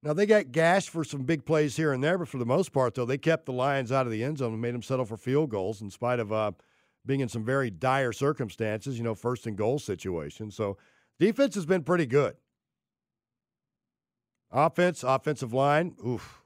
Now 0.02 0.12
they 0.12 0.26
got 0.26 0.52
gashed 0.52 0.90
for 0.90 1.04
some 1.04 1.24
big 1.24 1.44
plays 1.44 1.76
here 1.76 1.92
and 1.92 2.02
there, 2.02 2.18
but 2.18 2.28
for 2.28 2.38
the 2.38 2.46
most 2.46 2.72
part, 2.72 2.94
though, 2.94 3.04
they 3.04 3.18
kept 3.18 3.46
the 3.46 3.52
Lions 3.52 3.92
out 3.92 4.06
of 4.06 4.12
the 4.12 4.22
end 4.22 4.38
zone 4.38 4.52
and 4.52 4.62
made 4.62 4.74
them 4.74 4.82
settle 4.82 5.04
for 5.04 5.16
field 5.16 5.50
goals 5.50 5.82
in 5.82 5.90
spite 5.90 6.20
of 6.20 6.32
uh, 6.32 6.52
being 7.04 7.20
in 7.20 7.28
some 7.28 7.44
very 7.44 7.68
dire 7.70 8.12
circumstances. 8.12 8.96
You 8.96 9.04
know, 9.04 9.14
first 9.14 9.46
and 9.46 9.56
goal 9.56 9.78
situation. 9.78 10.50
So 10.50 10.78
defense 11.18 11.56
has 11.56 11.66
been 11.66 11.82
pretty 11.82 12.06
good. 12.06 12.36
Offense, 14.50 15.02
offensive 15.02 15.52
line, 15.52 15.94
oof. 16.06 16.42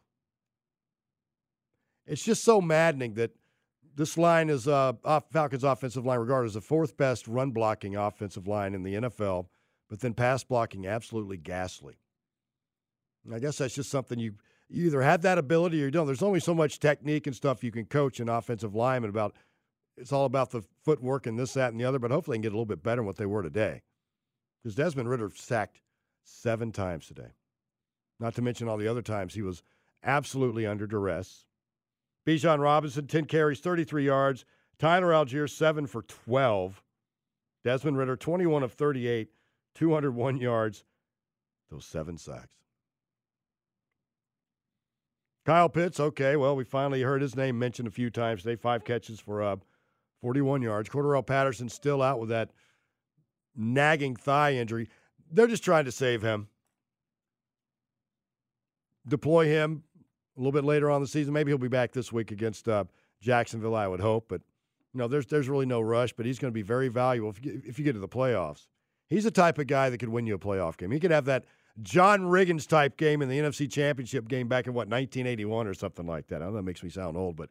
It's 2.07 2.23
just 2.23 2.45
so 2.45 2.61
maddening 2.61 3.15
that 3.15 3.33
this 3.95 4.17
line 4.17 4.49
is 4.49 4.67
uh, 4.67 4.95
off 5.05 5.31
Falcons' 5.31 5.65
offensive 5.65 6.05
line 6.07 6.19
regarded 6.19 6.47
as 6.47 6.55
the 6.55 6.61
fourth 6.61 6.97
best 6.97 7.29
run 7.29 7.51
blocking 7.51 7.97
offensive 7.97 8.47
line 8.47 8.75
in 8.75 8.83
the 8.83 8.95
NFL, 8.95 9.47
but 9.89 10.01
then 10.01 10.15
pass 10.15 10.43
blocking 10.45 10.87
absolutely 10.87 11.37
ghastly. 11.37 11.97
I 13.33 13.39
guess 13.39 13.59
that's 13.59 13.75
just 13.75 13.91
something 13.91 14.19
you 14.19 14.35
you 14.69 14.87
either 14.87 15.03
have 15.03 15.23
that 15.23 15.39
ability 15.39 15.83
or 15.83 15.87
you 15.87 15.91
don't. 15.91 16.07
There's 16.07 16.23
only 16.23 16.41
so 16.41 16.55
much 16.55 16.81
technique 16.81 17.27
and 17.27 17.37
stuff 17.37 17.63
you 17.63 17.71
can 17.71 17.85
coach 17.85 18.21
an 18.21 18.29
offensive 18.29 18.75
lineman 18.75 19.11
about. 19.11 19.37
It's 19.99 20.13
all 20.13 20.25
about 20.25 20.51
the 20.51 20.63
footwork 20.83 21.27
and 21.27 21.39
this, 21.39 21.53
that, 21.53 21.73
and 21.73 21.79
the 21.79 21.85
other. 21.85 21.99
But 21.99 22.11
hopefully, 22.11 22.37
they 22.37 22.39
can 22.39 22.43
get 22.43 22.53
a 22.53 22.57
little 22.57 22.65
bit 22.65 22.83
better 22.83 22.97
than 22.97 23.07
what 23.07 23.17
they 23.17 23.27
were 23.27 23.43
today. 23.43 23.83
Because 24.63 24.75
Desmond 24.75 25.11
Ridder 25.11 25.31
sacked 25.35 25.83
seven 26.25 26.73
times 26.73 27.07
today. 27.07 27.35
Not 28.19 28.35
to 28.37 28.43
mention 28.43 28.69
all 28.69 28.79
the 28.79 28.89
other 28.89 29.03
times 29.03 29.35
he 29.35 29.43
was 29.43 29.63
absolutely 30.03 30.67
under 30.67 30.87
duress. 30.87 31.45
Bijan 32.27 32.61
Robinson, 32.61 33.07
10 33.07 33.25
carries, 33.25 33.61
33 33.61 34.05
yards. 34.05 34.45
Tyler 34.79 35.09
Allgeier, 35.09 35.51
7 35.51 35.87
for 35.87 36.03
12. 36.03 36.83
Desmond 37.65 37.97
Ridder, 37.97 38.17
21 38.17 38.63
of 38.63 38.73
38, 38.73 39.29
201 39.75 40.37
yards, 40.39 40.85
those 41.71 41.85
seven 41.85 42.19
sacks. 42.19 42.57
Kyle 45.45 45.69
Pitts, 45.69 45.99
okay, 45.99 46.37
well, 46.37 46.55
we 46.55 46.65
finally 46.65 47.03
heard 47.03 47.23
his 47.23 47.37
name 47.37 47.59
mentioned 47.59 47.89
a 47.89 47.93
few 47.93 48.11
times 48.11 48.43
today. 48.43 48.57
Five 48.57 48.85
catches 48.85 49.19
for 49.19 49.43
uh, 49.43 49.57
41 50.21 50.63
yards. 50.63 50.89
Cordarrelle 50.89 51.27
Patterson 51.27 51.69
still 51.69 52.01
out 52.01 52.21
with 52.21 52.29
that 52.29 52.51
nagging 53.57 54.15
thigh 54.15 54.55
injury. 54.55 54.89
They're 55.31 55.49
just 55.49 55.65
trying 55.65 55.85
to 55.87 55.93
save 55.93 56.23
him. 56.23 56.49
Deploy 59.07 59.47
him 59.47 59.83
a 60.37 60.41
little 60.41 60.53
bit 60.53 60.65
later 60.65 60.91
on 60.91 61.01
the 61.01 61.07
season. 61.07 61.33
Maybe 61.33 61.51
he'll 61.51 61.59
be 61.59 61.69
back 61.69 61.93
this 61.93 62.13
week 62.13 62.31
against 62.31 62.69
uh, 62.69 62.85
Jacksonville, 63.21 63.75
I 63.75 63.87
would 63.87 64.01
hope. 64.01 64.27
But 64.29 64.41
you 64.95 64.99
know, 64.99 65.09
there's 65.09 65.27
there's 65.27 65.49
really 65.49 65.67
no 65.67 65.81
rush. 65.81 66.13
But 66.13 66.27
he's 66.27 66.39
going 66.39 66.51
to 66.51 66.55
be 66.55 66.63
very 66.63 66.89
valuable 66.89 67.31
if 67.31 67.45
you, 67.45 67.63
if 67.65 67.79
you 67.79 67.85
get 67.85 67.93
to 67.95 67.99
the 67.99 68.09
playoffs. 68.09 68.69
He's 69.09 69.25
the 69.25 69.31
type 69.31 69.59
of 69.59 69.67
guy 69.67 69.91
that 69.91 69.99
could 69.99 70.09
win 70.09 70.27
you 70.27 70.35
a 70.35 70.39
playoff 70.39 70.79
game. 70.79 70.91
He 70.91 70.99
could 70.99 71.11
have 71.11 71.27
that 71.27 71.45
John 71.81 72.23
Riggins 72.23 72.67
type 72.67 72.97
game 72.97 73.21
in 73.21 73.29
the 73.29 73.39
NFC 73.39 73.71
Championship 73.71 74.29
game 74.29 74.49
back 74.49 74.67
in 74.67 74.73
what 74.73 74.89
1981 74.89 75.67
or 75.67 75.75
something 75.75 76.07
like 76.07 76.29
that. 76.29 76.37
I 76.37 76.47
don't 76.47 76.53
know 76.53 76.57
that 76.59 76.63
makes 76.63 76.83
me 76.83 76.89
sound 76.89 77.17
old, 77.17 77.37
but 77.37 77.51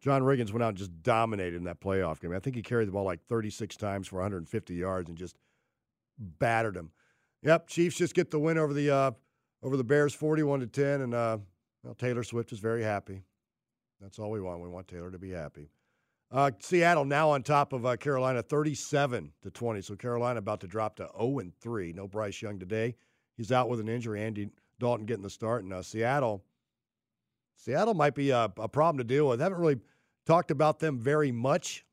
John 0.00 0.22
Riggins 0.22 0.52
went 0.52 0.62
out 0.62 0.68
and 0.68 0.78
just 0.78 1.02
dominated 1.02 1.56
in 1.56 1.64
that 1.64 1.80
playoff 1.80 2.20
game. 2.20 2.32
I 2.32 2.38
think 2.38 2.56
he 2.56 2.62
carried 2.62 2.88
the 2.88 2.92
ball 2.92 3.04
like 3.04 3.20
36 3.26 3.76
times 3.76 4.08
for 4.08 4.16
150 4.16 4.74
yards 4.74 5.08
and 5.08 5.18
just 5.18 5.36
battered 6.18 6.76
him. 6.76 6.90
Yep, 7.42 7.68
Chiefs 7.68 7.96
just 7.96 8.14
get 8.14 8.30
the 8.30 8.38
win 8.38 8.58
over 8.58 8.72
the 8.72 8.90
uh, 8.90 9.10
over 9.62 9.76
the 9.76 9.84
Bears, 9.84 10.14
41 10.14 10.60
to 10.60 10.66
10, 10.66 11.00
and 11.00 11.14
uh, 11.14 11.38
well, 11.88 11.94
Taylor 11.94 12.22
Swift 12.22 12.52
is 12.52 12.58
very 12.58 12.82
happy. 12.82 13.22
That's 13.98 14.18
all 14.18 14.30
we 14.30 14.42
want. 14.42 14.60
We 14.60 14.68
want 14.68 14.88
Taylor 14.88 15.10
to 15.10 15.18
be 15.18 15.30
happy. 15.30 15.70
Uh, 16.30 16.50
Seattle 16.58 17.06
now 17.06 17.30
on 17.30 17.42
top 17.42 17.72
of 17.72 17.86
uh, 17.86 17.96
Carolina, 17.96 18.42
37 18.42 19.32
to 19.42 19.50
20. 19.50 19.80
So 19.80 19.96
Carolina 19.96 20.38
about 20.38 20.60
to 20.60 20.66
drop 20.66 20.96
to 20.96 21.08
0 21.18 21.38
and 21.38 21.54
3. 21.62 21.94
No 21.94 22.06
Bryce 22.06 22.42
Young 22.42 22.58
today. 22.58 22.94
He's 23.38 23.52
out 23.52 23.70
with 23.70 23.80
an 23.80 23.88
injury. 23.88 24.22
Andy 24.22 24.50
Dalton 24.78 25.06
getting 25.06 25.22
the 25.22 25.30
start, 25.30 25.64
and 25.64 25.72
uh, 25.72 25.80
Seattle. 25.80 26.44
Seattle 27.56 27.94
might 27.94 28.14
be 28.14 28.28
a, 28.28 28.52
a 28.58 28.68
problem 28.68 28.98
to 28.98 29.04
deal 29.04 29.26
with. 29.26 29.40
I 29.40 29.44
haven't 29.44 29.58
really 29.58 29.80
talked 30.26 30.50
about 30.50 30.80
them 30.80 30.98
very 30.98 31.32
much, 31.32 31.86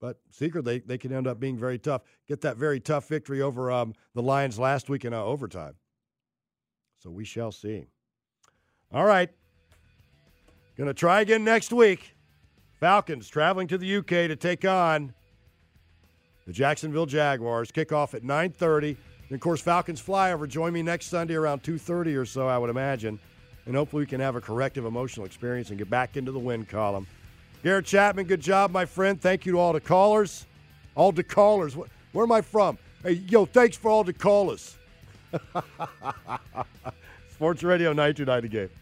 but 0.00 0.18
secretly 0.30 0.78
they, 0.78 0.84
they 0.86 0.98
can 0.98 1.12
end 1.12 1.26
up 1.26 1.38
being 1.38 1.58
very 1.58 1.78
tough. 1.78 2.00
Get 2.26 2.40
that 2.40 2.56
very 2.56 2.80
tough 2.80 3.06
victory 3.06 3.42
over 3.42 3.70
um, 3.70 3.92
the 4.14 4.22
Lions 4.22 4.58
last 4.58 4.88
week 4.88 5.04
in 5.04 5.12
uh, 5.12 5.22
overtime. 5.22 5.74
So 7.02 7.10
we 7.10 7.24
shall 7.24 7.50
see. 7.50 7.86
All 8.92 9.04
right. 9.04 9.28
Going 10.76 10.86
to 10.86 10.94
try 10.94 11.22
again 11.22 11.42
next 11.42 11.72
week. 11.72 12.14
Falcons 12.78 13.28
traveling 13.28 13.66
to 13.68 13.78
the 13.78 13.96
UK 13.96 14.06
to 14.06 14.36
take 14.36 14.64
on 14.64 15.12
the 16.46 16.52
Jacksonville 16.52 17.06
Jaguars. 17.06 17.72
Kickoff 17.72 18.14
at 18.14 18.22
9:30. 18.22 18.96
And 19.28 19.34
of 19.34 19.40
course, 19.40 19.60
Falcons 19.60 20.00
flyover. 20.00 20.48
Join 20.48 20.72
me 20.72 20.82
next 20.82 21.06
Sunday 21.06 21.34
around 21.34 21.64
2:30 21.64 22.16
or 22.16 22.24
so, 22.24 22.46
I 22.46 22.56
would 22.56 22.70
imagine, 22.70 23.18
and 23.66 23.74
hopefully 23.74 24.02
we 24.02 24.06
can 24.06 24.20
have 24.20 24.36
a 24.36 24.40
corrective 24.40 24.84
emotional 24.84 25.26
experience 25.26 25.70
and 25.70 25.78
get 25.78 25.90
back 25.90 26.16
into 26.16 26.30
the 26.30 26.38
win 26.38 26.64
column. 26.64 27.08
Garrett 27.64 27.86
Chapman, 27.86 28.26
good 28.26 28.40
job, 28.40 28.70
my 28.70 28.84
friend. 28.84 29.20
Thank 29.20 29.44
you 29.44 29.52
to 29.52 29.58
all 29.58 29.72
the 29.72 29.80
callers. 29.80 30.46
All 30.94 31.10
the 31.10 31.24
callers. 31.24 31.76
Where 32.12 32.24
am 32.24 32.32
I 32.32 32.42
from? 32.42 32.78
Hey, 33.02 33.12
yo, 33.12 33.44
thanks 33.44 33.76
for 33.76 33.90
all 33.90 34.04
the 34.04 34.12
callers. 34.12 34.76
Sports 37.30 37.62
Radio 37.62 37.92
929 37.92 38.48
game. 38.48 38.81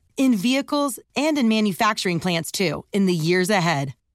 in 0.17 0.35
vehicles 0.35 0.99
and 1.15 1.37
in 1.37 1.47
manufacturing 1.47 2.19
plants 2.19 2.51
too, 2.51 2.85
in 2.91 3.05
the 3.05 3.13
years 3.13 3.49
ahead. 3.49 3.93